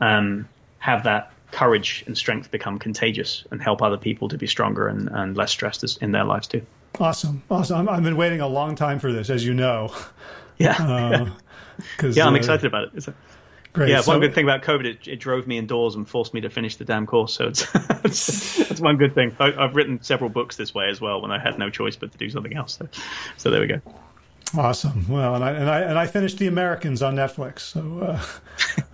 um, 0.00 0.48
have 0.78 1.02
that 1.04 1.32
courage 1.50 2.04
and 2.06 2.16
strength 2.16 2.50
become 2.50 2.78
contagious 2.78 3.44
and 3.50 3.62
help 3.62 3.82
other 3.82 3.96
people 3.96 4.28
to 4.28 4.38
be 4.38 4.46
stronger 4.46 4.88
and, 4.88 5.08
and 5.08 5.36
less 5.36 5.50
stressed 5.50 6.02
in 6.02 6.12
their 6.12 6.24
lives 6.24 6.46
too. 6.46 6.62
Awesome. 6.98 7.42
Awesome. 7.50 7.88
I've 7.88 8.02
been 8.02 8.16
waiting 8.16 8.40
a 8.40 8.48
long 8.48 8.74
time 8.74 8.98
for 8.98 9.12
this, 9.12 9.30
as 9.30 9.44
you 9.44 9.54
know. 9.54 9.94
Yeah. 10.58 10.76
Uh, 10.78 11.30
yeah, 12.02 12.26
I'm 12.26 12.34
uh, 12.34 12.38
excited 12.38 12.64
about 12.64 12.94
it. 12.94 13.14
Great. 13.76 13.90
Yeah, 13.90 14.00
so, 14.00 14.12
one 14.12 14.20
good 14.20 14.34
thing 14.34 14.44
about 14.44 14.62
COVID, 14.62 14.86
it, 14.86 15.06
it, 15.06 15.20
drove 15.20 15.46
me 15.46 15.58
indoors 15.58 15.96
and 15.96 16.08
forced 16.08 16.32
me 16.32 16.40
to 16.40 16.48
finish 16.48 16.76
the 16.76 16.86
damn 16.86 17.06
course. 17.06 17.34
So 17.34 17.48
it's, 17.48 17.70
that's 18.56 18.80
one 18.80 18.96
good 18.96 19.14
thing. 19.14 19.36
I, 19.38 19.50
have 19.50 19.76
written 19.76 20.02
several 20.02 20.30
books 20.30 20.56
this 20.56 20.74
way 20.74 20.88
as 20.88 20.98
well 20.98 21.20
when 21.20 21.30
I 21.30 21.38
had 21.38 21.58
no 21.58 21.68
choice 21.68 21.94
but 21.94 22.10
to 22.12 22.16
do 22.16 22.30
something 22.30 22.56
else. 22.56 22.78
So, 22.78 22.88
so 23.36 23.50
there 23.50 23.60
we 23.60 23.66
go. 23.66 23.82
Awesome. 24.56 25.06
Well, 25.08 25.34
and 25.34 25.44
I 25.44 25.50
and 25.52 25.68
I 25.70 25.80
and 25.80 25.98
I 25.98 26.06
finished 26.06 26.38
The 26.38 26.46
Americans 26.46 27.02
on 27.02 27.16
Netflix. 27.16 27.60
So, 27.60 28.18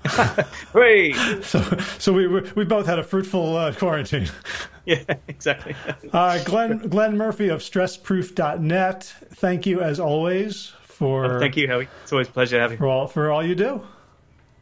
uh, 0.07 0.45
Great. 0.73 1.15
so 1.43 1.61
so 1.99 2.13
we 2.13 2.27
we 2.27 2.65
both 2.65 2.87
had 2.87 2.99
a 2.99 3.03
fruitful 3.05 3.57
uh, 3.57 3.73
quarantine. 3.75 4.29
Yeah, 4.85 5.05
exactly. 5.29 5.77
uh, 6.13 6.43
Glenn 6.43 6.79
Glenn 6.89 7.17
Murphy 7.17 7.49
of 7.51 7.61
StressProof.net. 7.61 9.05
Thank 9.35 9.65
you 9.65 9.81
as 9.81 10.01
always 10.01 10.73
for. 10.83 11.37
Oh, 11.37 11.39
thank 11.39 11.57
you, 11.57 11.69
Howie. 11.69 11.87
It's 12.03 12.13
always 12.13 12.27
a 12.27 12.33
pleasure 12.33 12.59
having 12.59 12.79
you. 12.79 12.79
For 12.79 12.89
all 12.89 13.07
for 13.07 13.31
all 13.31 13.47
you 13.47 13.55
do. 13.55 13.87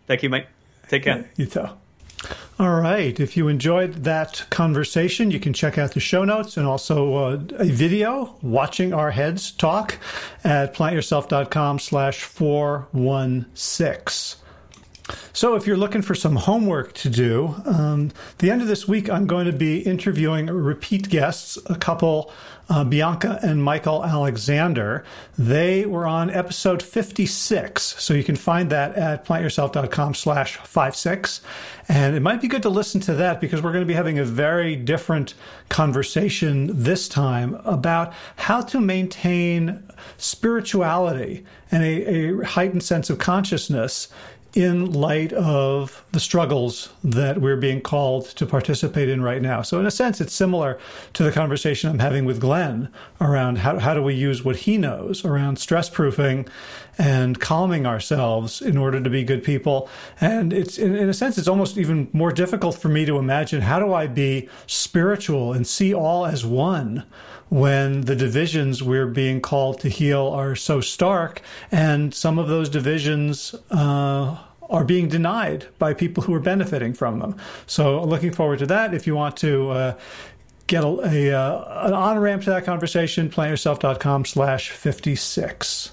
Thank 0.06 0.22
you, 0.22 0.28
mate. 0.28 0.44
Take 0.88 1.04
care. 1.04 1.30
You 1.36 1.46
too. 1.46 1.70
All 2.60 2.78
right. 2.78 3.18
If 3.18 3.36
you 3.38 3.48
enjoyed 3.48 4.04
that 4.04 4.44
conversation, 4.50 5.30
you 5.30 5.40
can 5.40 5.54
check 5.54 5.78
out 5.78 5.92
the 5.92 6.00
show 6.00 6.26
notes 6.26 6.58
and 6.58 6.66
also 6.66 7.14
uh, 7.14 7.38
a 7.58 7.64
video 7.64 8.36
watching 8.42 8.92
our 8.92 9.12
heads 9.12 9.50
talk 9.50 9.96
at 10.44 10.74
plantyourself.com 10.74 11.78
slash 11.78 12.22
416. 12.22 14.42
So, 15.32 15.54
if 15.54 15.66
you're 15.66 15.78
looking 15.78 16.02
for 16.02 16.14
some 16.14 16.36
homework 16.36 16.92
to 16.96 17.08
do, 17.08 17.54
um, 17.64 18.10
the 18.38 18.50
end 18.50 18.60
of 18.60 18.68
this 18.68 18.86
week, 18.86 19.08
I'm 19.08 19.26
going 19.26 19.46
to 19.46 19.54
be 19.54 19.80
interviewing 19.80 20.48
repeat 20.48 21.08
guests, 21.08 21.56
a 21.64 21.76
couple 21.76 22.30
uh, 22.70 22.84
Bianca 22.84 23.40
and 23.42 23.62
Michael 23.62 24.04
Alexander. 24.04 25.04
They 25.36 25.84
were 25.84 26.06
on 26.06 26.30
episode 26.30 26.82
56. 26.82 27.82
So 27.82 28.14
you 28.14 28.22
can 28.22 28.36
find 28.36 28.70
that 28.70 28.94
at 28.94 29.26
plantyourself.com 29.26 30.14
slash 30.14 30.56
56. 30.56 31.40
And 31.88 32.14
it 32.14 32.20
might 32.20 32.40
be 32.40 32.46
good 32.46 32.62
to 32.62 32.68
listen 32.68 33.00
to 33.02 33.14
that 33.14 33.40
because 33.40 33.60
we're 33.60 33.72
going 33.72 33.82
to 33.82 33.88
be 33.88 33.94
having 33.94 34.20
a 34.20 34.24
very 34.24 34.76
different 34.76 35.34
conversation 35.68 36.70
this 36.72 37.08
time 37.08 37.54
about 37.64 38.14
how 38.36 38.60
to 38.60 38.80
maintain 38.80 39.82
spirituality 40.16 41.44
and 41.72 41.82
a, 41.82 42.40
a 42.40 42.44
heightened 42.44 42.84
sense 42.84 43.10
of 43.10 43.18
consciousness 43.18 44.08
in 44.54 44.92
light 44.92 45.32
of 45.32 46.04
the 46.12 46.20
struggles 46.20 46.92
that 47.04 47.40
we're 47.40 47.56
being 47.56 47.80
called 47.80 48.26
to 48.26 48.44
participate 48.46 49.08
in 49.08 49.22
right 49.22 49.40
now. 49.40 49.62
So, 49.62 49.78
in 49.78 49.86
a 49.86 49.90
sense, 49.90 50.20
it's 50.20 50.34
similar 50.34 50.78
to 51.12 51.22
the 51.22 51.32
conversation 51.32 51.90
I'm 51.90 52.00
having 52.00 52.24
with 52.24 52.40
Glenn 52.40 52.92
around 53.20 53.58
how, 53.58 53.78
how 53.78 53.94
do 53.94 54.02
we 54.02 54.14
use 54.14 54.44
what 54.44 54.56
he 54.56 54.76
knows 54.76 55.24
around 55.24 55.58
stress 55.58 55.88
proofing 55.88 56.48
and 57.00 57.40
calming 57.40 57.86
ourselves 57.86 58.60
in 58.60 58.76
order 58.76 59.00
to 59.00 59.08
be 59.08 59.24
good 59.24 59.42
people. 59.42 59.88
And 60.20 60.52
it's, 60.52 60.76
in, 60.76 60.94
in 60.94 61.08
a 61.08 61.14
sense, 61.14 61.38
it's 61.38 61.48
almost 61.48 61.78
even 61.78 62.10
more 62.12 62.30
difficult 62.30 62.76
for 62.76 62.90
me 62.90 63.06
to 63.06 63.16
imagine 63.16 63.62
how 63.62 63.78
do 63.78 63.94
I 63.94 64.06
be 64.06 64.50
spiritual 64.66 65.54
and 65.54 65.66
see 65.66 65.94
all 65.94 66.26
as 66.26 66.44
one 66.44 67.06
when 67.48 68.02
the 68.02 68.14
divisions 68.14 68.82
we're 68.82 69.06
being 69.06 69.40
called 69.40 69.80
to 69.80 69.88
heal 69.88 70.26
are 70.26 70.54
so 70.54 70.82
stark, 70.82 71.40
and 71.72 72.14
some 72.14 72.38
of 72.38 72.48
those 72.48 72.68
divisions 72.68 73.54
uh, 73.70 74.36
are 74.68 74.84
being 74.84 75.08
denied 75.08 75.66
by 75.78 75.94
people 75.94 76.22
who 76.22 76.34
are 76.34 76.40
benefiting 76.40 76.92
from 76.92 77.18
them. 77.18 77.34
So, 77.66 78.04
looking 78.04 78.30
forward 78.30 78.58
to 78.58 78.66
that. 78.66 78.92
If 78.94 79.06
you 79.06 79.16
want 79.16 79.38
to 79.38 79.70
uh, 79.70 79.98
get 80.68 80.84
a, 80.84 80.86
a 80.86 81.32
uh, 81.32 81.86
an 81.86 81.94
on 81.94 82.18
ramp 82.18 82.44
to 82.44 82.50
that 82.50 82.64
conversation, 82.66 83.30
plantyourself.com 83.30 84.26
slash 84.26 84.70
56. 84.70 85.92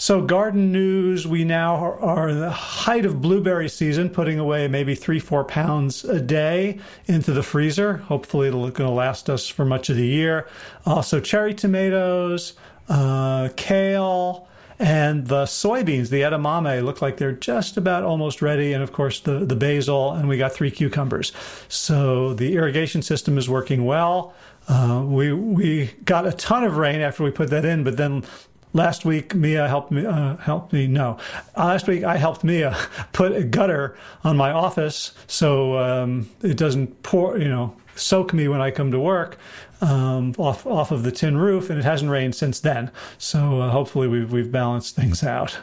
So, 0.00 0.22
garden 0.22 0.72
news 0.72 1.26
we 1.26 1.44
now 1.44 1.76
are, 1.76 2.30
in 2.30 2.40
the 2.40 2.50
height 2.50 3.04
of 3.04 3.20
blueberry 3.20 3.68
season, 3.68 4.08
putting 4.08 4.38
away 4.38 4.66
maybe 4.66 4.94
three, 4.94 5.20
four 5.20 5.44
pounds 5.44 6.04
a 6.06 6.18
day 6.18 6.78
into 7.04 7.32
the 7.32 7.42
freezer. 7.42 7.98
Hopefully, 7.98 8.48
it'll 8.48 8.70
going 8.70 8.88
to 8.88 8.94
last 8.94 9.28
us 9.28 9.46
for 9.46 9.66
much 9.66 9.90
of 9.90 9.96
the 9.96 10.06
year. 10.06 10.48
Also, 10.86 11.20
cherry 11.20 11.52
tomatoes, 11.52 12.54
uh, 12.88 13.50
kale, 13.58 14.48
and 14.78 15.26
the 15.26 15.44
soybeans, 15.44 16.08
the 16.08 16.22
edamame, 16.22 16.82
look 16.82 17.02
like 17.02 17.18
they're 17.18 17.32
just 17.32 17.76
about 17.76 18.02
almost 18.02 18.40
ready. 18.40 18.72
And 18.72 18.82
of 18.82 18.92
course, 18.92 19.20
the, 19.20 19.44
the 19.44 19.54
basil, 19.54 20.12
and 20.12 20.30
we 20.30 20.38
got 20.38 20.54
three 20.54 20.70
cucumbers. 20.70 21.30
So 21.68 22.32
the 22.32 22.54
irrigation 22.54 23.02
system 23.02 23.36
is 23.36 23.50
working 23.50 23.84
well. 23.84 24.32
Uh, 24.66 25.02
we 25.04 25.32
we 25.32 25.90
got 26.04 26.26
a 26.26 26.32
ton 26.32 26.64
of 26.64 26.76
rain 26.76 27.00
after 27.00 27.24
we 27.24 27.30
put 27.30 27.50
that 27.50 27.64
in, 27.64 27.82
but 27.82 27.96
then 27.96 28.24
last 28.72 29.04
week 29.04 29.34
Mia 29.34 29.68
helped 29.68 29.90
me 29.90 30.06
uh, 30.06 30.36
helped 30.36 30.72
me 30.72 30.86
no 30.86 31.18
last 31.56 31.86
week 31.86 32.04
I 32.04 32.16
helped 32.16 32.44
Mia 32.44 32.76
put 33.12 33.32
a 33.32 33.44
gutter 33.44 33.96
on 34.24 34.36
my 34.36 34.50
office 34.50 35.12
so 35.26 35.78
um, 35.78 36.28
it 36.42 36.56
doesn't 36.56 37.02
pour 37.02 37.38
you 37.38 37.48
know 37.48 37.76
soak 37.96 38.32
me 38.32 38.48
when 38.48 38.60
I 38.60 38.70
come 38.70 38.90
to 38.92 39.00
work 39.00 39.38
um, 39.80 40.34
off 40.38 40.66
off 40.66 40.90
of 40.90 41.02
the 41.02 41.12
tin 41.12 41.36
roof, 41.36 41.70
and 41.70 41.78
it 41.78 41.84
hasn't 41.84 42.10
rained 42.10 42.34
since 42.34 42.60
then. 42.60 42.90
So 43.18 43.60
uh, 43.60 43.70
hopefully 43.70 44.08
we've 44.08 44.32
we've 44.32 44.50
balanced 44.50 44.96
things 44.96 45.22
out. 45.22 45.56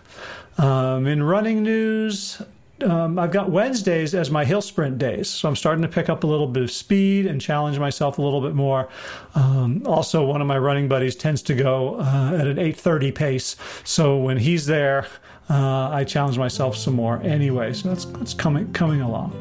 Um, 0.58 1.06
in 1.06 1.22
running 1.22 1.62
news, 1.62 2.42
um, 2.84 3.18
I've 3.18 3.32
got 3.32 3.50
Wednesdays 3.50 4.14
as 4.14 4.30
my 4.30 4.46
hill 4.46 4.62
sprint 4.62 4.98
days, 4.98 5.30
so 5.30 5.50
I'm 5.50 5.56
starting 5.56 5.82
to 5.82 5.88
pick 5.88 6.10
up 6.10 6.24
a 6.24 6.28
little 6.28 6.48
bit 6.48 6.64
of 6.64 6.72
speed 6.72 7.26
and 7.26 7.42
challenge 7.42 7.80
myself 7.80 8.18
a 8.18 8.22
little 8.22 8.42
bit 8.42 8.54
more. 8.54 8.90
Um, 9.36 9.82
also, 9.86 10.24
one 10.24 10.42
of 10.42 10.48
my 10.48 10.58
running 10.58 10.88
buddies 10.88 11.16
tends 11.16 11.42
to 11.44 11.56
go 11.56 12.00
uh, 12.00 12.38
at 12.40 12.48
an 12.48 12.58
8:30 12.58 13.16
pace, 13.16 13.56
so 13.84 14.18
when 14.18 14.38
he's 14.38 14.68
there, 14.68 15.08
uh, 15.50 15.90
I 15.92 16.04
challenge 16.04 16.38
myself 16.38 16.76
some 16.76 16.96
more 16.96 17.22
anyway. 17.24 17.72
So 17.74 17.90
that's 17.90 18.06
that's 18.06 18.34
coming 18.34 18.72
coming 18.74 19.02
along. 19.02 19.34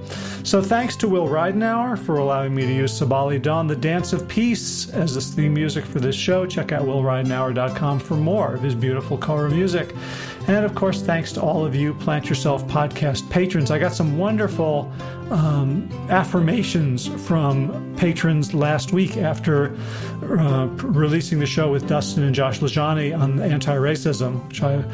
So 0.44 0.62
thanks 0.62 0.94
to 0.96 1.08
Will 1.08 1.26
Ridenour 1.26 1.98
for 1.98 2.18
allowing 2.18 2.54
me 2.54 2.62
to 2.64 2.72
use 2.72 2.98
Sabali 2.98 3.42
Dawn, 3.42 3.66
the 3.66 3.74
Dance 3.74 4.12
of 4.12 4.28
Peace, 4.28 4.88
as 4.90 5.14
the 5.14 5.20
theme 5.20 5.54
music 5.54 5.84
for 5.84 5.98
this 5.98 6.14
show. 6.14 6.46
Check 6.46 6.70
out 6.70 6.82
willridenour.com 6.82 7.98
for 7.98 8.14
more 8.14 8.54
of 8.54 8.62
his 8.62 8.74
beautiful 8.74 9.18
color 9.18 9.48
music. 9.48 9.94
And 10.46 10.64
of 10.64 10.76
course, 10.76 11.02
thanks 11.02 11.32
to 11.32 11.40
all 11.40 11.66
of 11.66 11.74
you 11.74 11.92
Plant 11.94 12.28
Yourself 12.28 12.64
podcast 12.68 13.28
patrons. 13.28 13.72
I 13.72 13.80
got 13.80 13.92
some 13.92 14.16
wonderful 14.16 14.92
um, 15.30 15.88
affirmations 16.08 17.08
from 17.26 17.96
patrons 17.96 18.54
last 18.54 18.92
week 18.92 19.16
after 19.16 19.76
uh, 20.22 20.66
releasing 20.66 21.40
the 21.40 21.46
show 21.46 21.72
with 21.72 21.88
Dustin 21.88 22.22
and 22.22 22.32
Josh 22.32 22.60
LaJaunie 22.60 23.18
on 23.18 23.40
anti 23.40 23.74
racism, 23.74 24.46
which 24.46 24.62
I 24.62 24.84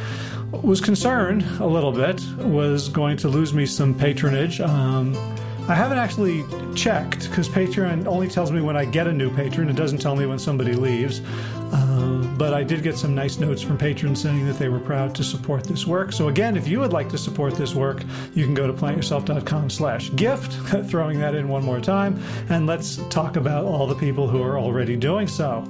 was 0.52 0.80
concerned 0.80 1.44
a 1.60 1.66
little 1.66 1.92
bit 1.92 2.22
was 2.38 2.88
going 2.88 3.16
to 3.18 3.28
lose 3.28 3.54
me 3.54 3.66
some 3.66 3.94
patronage. 3.94 4.60
Um, 4.60 5.14
I 5.68 5.74
haven't 5.74 5.98
actually 5.98 6.44
checked 6.74 7.30
because 7.30 7.48
Patreon 7.48 8.06
only 8.06 8.28
tells 8.28 8.50
me 8.50 8.60
when 8.60 8.76
I 8.76 8.84
get 8.84 9.06
a 9.06 9.12
new 9.12 9.34
patron. 9.34 9.68
It 9.68 9.76
doesn't 9.76 9.98
tell 9.98 10.16
me 10.16 10.26
when 10.26 10.38
somebody 10.38 10.72
leaves. 10.72 11.22
Uh, 11.72 12.26
but 12.36 12.52
I 12.52 12.64
did 12.64 12.82
get 12.82 12.98
some 12.98 13.14
nice 13.14 13.38
notes 13.38 13.62
from 13.62 13.78
patrons 13.78 14.20
saying 14.20 14.44
that 14.46 14.58
they 14.58 14.68
were 14.68 14.80
proud 14.80 15.14
to 15.14 15.24
support 15.24 15.64
this 15.64 15.86
work. 15.86 16.12
So 16.12 16.28
again, 16.28 16.56
if 16.56 16.66
you 16.66 16.80
would 16.80 16.92
like 16.92 17.08
to 17.10 17.18
support 17.18 17.54
this 17.54 17.74
work, 17.74 18.02
you 18.34 18.44
can 18.44 18.54
go 18.54 18.66
to 18.66 18.72
plantyourself.com 18.72 19.70
slash 19.70 20.14
gift, 20.16 20.52
throwing 20.90 21.20
that 21.20 21.36
in 21.36 21.48
one 21.48 21.64
more 21.64 21.80
time. 21.80 22.20
And 22.50 22.66
let's 22.66 22.96
talk 23.08 23.36
about 23.36 23.64
all 23.64 23.86
the 23.86 23.94
people 23.94 24.26
who 24.26 24.42
are 24.42 24.58
already 24.58 24.96
doing 24.96 25.28
so. 25.28 25.64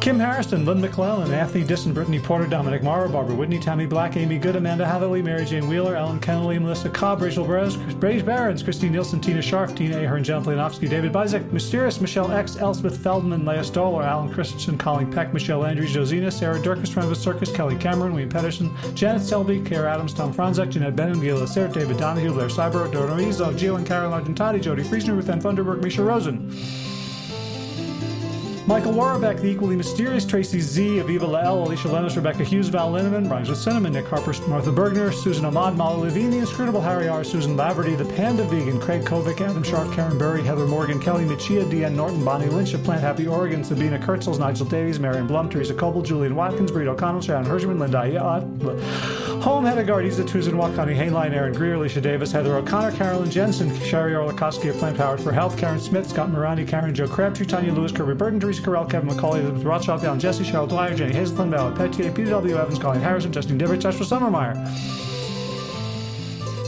Kim 0.00 0.18
Harrison, 0.18 0.64
Lynn 0.64 0.80
McClellan, 0.80 1.30
Anthony 1.30 1.62
Disson, 1.62 1.92
Brittany 1.92 2.18
Porter, 2.18 2.46
Dominic 2.46 2.82
Morrow, 2.82 3.06
Barbara 3.06 3.34
Whitney, 3.34 3.58
Tammy 3.58 3.84
Black, 3.84 4.16
Amy 4.16 4.38
Good, 4.38 4.56
Amanda 4.56 4.86
Hatherley, 4.86 5.20
Mary 5.20 5.44
Jane 5.44 5.68
Wheeler, 5.68 5.94
Ellen 5.94 6.18
Kennelly, 6.18 6.58
Melissa 6.58 6.88
Cobb, 6.88 7.20
Rachel 7.20 7.44
Burrows, 7.44 7.76
Brage 7.76 8.24
Barons, 8.24 8.62
Christine 8.62 8.92
Nielsen, 8.92 9.20
Tina 9.20 9.42
Sharf, 9.42 9.74
Tina 9.74 9.98
Ahern, 9.98 10.24
Jen 10.24 10.42
Flianovsky, 10.42 10.88
David 10.88 11.12
Bizek, 11.12 11.52
Mysterious, 11.52 12.00
Michelle 12.00 12.32
X, 12.32 12.56
Elspeth 12.56 12.96
Feldman, 12.96 13.44
Leah 13.44 13.62
Stoller, 13.62 14.02
Alan 14.02 14.32
Christensen, 14.32 14.78
Colin 14.78 15.12
Peck, 15.12 15.34
Michelle 15.34 15.66
Andrews, 15.66 15.92
Josina, 15.92 16.30
Sarah 16.30 16.58
Durkis, 16.58 16.90
Travis 16.90 17.20
Circus, 17.20 17.52
Kelly 17.52 17.76
Cameron, 17.76 18.12
William 18.12 18.30
Pedersen, 18.30 18.74
Janet 18.94 19.20
Selby, 19.20 19.60
Kara 19.60 19.92
Adams, 19.92 20.14
Tom 20.14 20.32
Franzek, 20.32 20.70
Jeanette 20.70 20.96
Benham, 20.96 21.20
Gila 21.20 21.46
Sarah, 21.46 21.70
David 21.70 21.98
Donahue, 21.98 22.32
Blair 22.32 22.48
Cyber, 22.48 22.90
Dora 22.90 23.12
Izzo, 23.16 23.52
Gio 23.52 23.76
and 23.76 23.86
Karen 23.86 24.12
Argentati, 24.12 24.62
Jody 24.62 24.82
Friesner, 24.82 25.14
Ruth 25.14 25.28
Ann 25.28 25.42
Funderburg, 25.42 25.82
Misha 25.82 26.02
Rosen. 26.02 26.50
Michael 28.70 28.92
Warbeck, 28.92 29.40
the 29.40 29.48
equally 29.48 29.74
mysterious 29.74 30.24
Tracy 30.24 30.60
Z, 30.60 30.98
Aviva 30.98 31.28
Lael, 31.28 31.66
Alicia 31.66 31.88
Lennis, 31.88 32.14
Rebecca 32.14 32.44
Hughes, 32.44 32.68
Val 32.68 32.92
Linneman, 32.92 33.28
Rhymes 33.28 33.48
with 33.48 33.58
Cinnamon, 33.58 33.92
Nick 33.92 34.06
Harper, 34.06 34.32
Martha 34.46 34.70
Bergner, 34.70 35.12
Susan 35.12 35.44
Ahmad, 35.44 35.76
Molly 35.76 36.02
Levine, 36.02 36.30
the 36.30 36.38
inscrutable 36.38 36.80
Harry 36.80 37.08
R., 37.08 37.24
Susan 37.24 37.56
Laverty, 37.56 37.98
the 37.98 38.04
Panda 38.14 38.44
Vegan, 38.44 38.78
Craig 38.78 39.02
Kovic, 39.02 39.40
Adam 39.40 39.64
Sharp, 39.64 39.92
Karen 39.92 40.16
Burry, 40.16 40.44
Heather 40.44 40.68
Morgan, 40.68 41.00
Kelly 41.00 41.24
Michia, 41.24 41.68
Deanne 41.68 41.96
Norton, 41.96 42.24
Bonnie 42.24 42.46
Lynch 42.46 42.72
of 42.72 42.84
Plant 42.84 43.00
Happy 43.00 43.26
Oregon, 43.26 43.64
Sabina 43.64 43.98
Kurtzels, 43.98 44.38
Nigel 44.38 44.66
Davies, 44.66 45.00
Marion 45.00 45.26
Blum, 45.26 45.50
Teresa 45.50 45.74
Coble, 45.74 46.00
Julian 46.00 46.36
Watkins, 46.36 46.70
Breed 46.70 46.86
O'Connell, 46.86 47.22
Sharon 47.22 47.46
Hershman, 47.46 47.80
Linda 47.80 47.98
Ayat, 47.98 49.29
Home 49.40 49.64
Hedegard, 49.64 50.04
Isa 50.06 50.22
Tuzin, 50.22 50.52
Wakani 50.52 50.94
Hainline, 50.94 51.32
Aaron 51.32 51.54
Greer, 51.54 51.74
Alicia 51.76 52.02
Davis, 52.02 52.30
Heather 52.30 52.56
O'Connor, 52.56 52.92
Carolyn 52.92 53.30
Jensen, 53.30 53.74
Sherry 53.80 54.12
Orlakowski 54.12 54.68
of 54.68 54.76
Plant 54.76 54.98
Powered 54.98 55.18
for 55.18 55.32
Health, 55.32 55.56
Karen 55.56 55.80
Smith, 55.80 56.10
Scott 56.10 56.28
Morani, 56.28 56.66
Karen 56.66 56.94
Joe 56.94 57.08
Crabtree, 57.08 57.46
Tanya 57.46 57.72
Lewis, 57.72 57.90
Kirby 57.90 58.12
Burton, 58.12 58.38
Teresa 58.38 58.60
Carell, 58.60 58.88
Kevin 58.88 59.08
McCauley, 59.08 59.40
Elizabeth 59.40 59.62
Rothschild, 59.62 60.04
Alan 60.04 60.20
Jesse, 60.20 60.44
Cheryl 60.44 60.68
Dwyer, 60.68 60.94
Jenny 60.94 61.14
Hazelton, 61.14 61.50
Ballard 61.50 61.74
Petier, 61.74 62.14
Peter 62.14 62.30
W. 62.30 62.54
Evans, 62.58 62.78
Colleen 62.78 63.00
Harrison, 63.00 63.32
Justin 63.32 63.56
Divert, 63.56 63.80
Joshua 63.80 64.04
Summermeyer. 64.04 65.09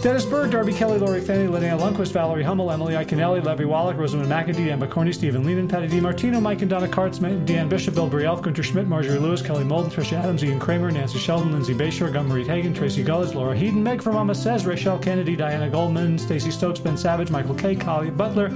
Dennis 0.03 0.25
Berg, 0.25 0.51
Darby 0.51 0.73
Kelly, 0.73 0.99
Lori 0.99 1.21
Fanny, 1.21 1.47
Linnea 1.47 1.79
Lundquist, 1.79 2.11
Valerie 2.11 2.43
Hummel, 2.43 2.73
Emily 2.73 2.95
Iconelli, 2.95 3.41
Levy 3.41 3.65
Wallach, 3.65 3.97
Rosamund 3.97 4.29
McAdee, 4.29 4.69
Amber 4.73 4.89
Corney, 4.89 5.13
Stephen 5.13 5.45
Lehman, 5.45 5.69
Patty 5.69 5.87
DiMartino, 5.87 6.43
Mike 6.43 6.61
and 6.63 6.71
Donna 6.71 6.89
Kartz, 6.89 7.21
Deanne 7.21 7.69
Bishop, 7.69 7.95
Bill 7.95 8.11
Brielf, 8.11 8.43
Gunter 8.43 8.65
Schmidt, 8.65 8.89
Marjorie 8.89 9.21
Lewis, 9.21 9.43
Kelly 9.43 9.63
Molden, 9.63 9.93
Tricia 9.93 10.19
Adams, 10.19 10.43
Ian 10.43 10.59
Kramer, 10.59 10.91
Nancy 10.91 11.21
Sheldon, 11.21 11.53
Lindsay 11.53 11.73
Bayshore, 11.73 12.13
Gunmarie 12.13 12.45
Hagen, 12.45 12.75
Tracy 12.75 13.05
Gullis, 13.05 13.33
Laura 13.33 13.57
Heaton, 13.57 13.81
Meg 13.81 14.03
from 14.03 14.17
Mama 14.17 14.35
Says, 14.35 14.67
Rachel 14.67 14.99
Kennedy, 14.99 15.37
Diana 15.37 15.71
Goldman, 15.71 16.19
Stacy 16.19 16.51
Stokes, 16.51 16.81
Ben 16.81 16.97
Savage, 16.97 17.31
Michael 17.31 17.55
K., 17.55 17.77
Kali 17.77 18.11
Butler, 18.11 18.51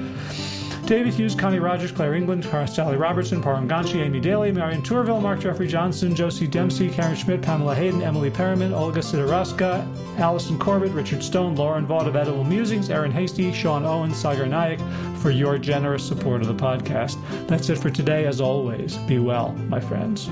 David 0.86 1.14
Hughes, 1.14 1.34
Connie 1.34 1.58
Rogers, 1.58 1.90
Claire 1.90 2.14
England, 2.14 2.44
Sally 2.44 2.96
Robertson, 2.96 3.42
Param 3.42 3.68
Ganchi, 3.68 4.04
Amy 4.04 4.20
Daly, 4.20 4.52
Marion 4.52 4.82
Tourville, 4.82 5.20
Mark 5.20 5.40
Jeffrey 5.40 5.66
Johnson, 5.66 6.14
Josie 6.14 6.46
Dempsey, 6.46 6.88
Karen 6.88 7.16
Schmidt, 7.16 7.42
Pamela 7.42 7.74
Hayden, 7.74 8.02
Emily 8.02 8.30
Perriman, 8.30 8.72
Olga 8.72 9.00
Sidoroska, 9.00 9.84
Allison 10.18 10.56
Corbett, 10.60 10.92
Richard 10.92 11.24
Stone, 11.24 11.56
Lauren 11.56 11.86
Vaught 11.86 12.06
of 12.06 12.14
Edible 12.14 12.44
Musings, 12.44 12.88
Aaron 12.88 13.10
Hasty, 13.10 13.52
Sean 13.52 13.84
Owen, 13.84 14.14
Sagar 14.14 14.46
Nayak 14.46 14.80
for 15.18 15.30
your 15.30 15.58
generous 15.58 16.06
support 16.06 16.40
of 16.40 16.46
the 16.46 16.54
podcast. 16.54 17.16
That's 17.48 17.68
it 17.68 17.78
for 17.78 17.90
today. 17.90 18.24
As 18.26 18.40
always, 18.40 18.96
be 18.98 19.18
well, 19.18 19.54
my 19.68 19.80
friends. 19.80 20.30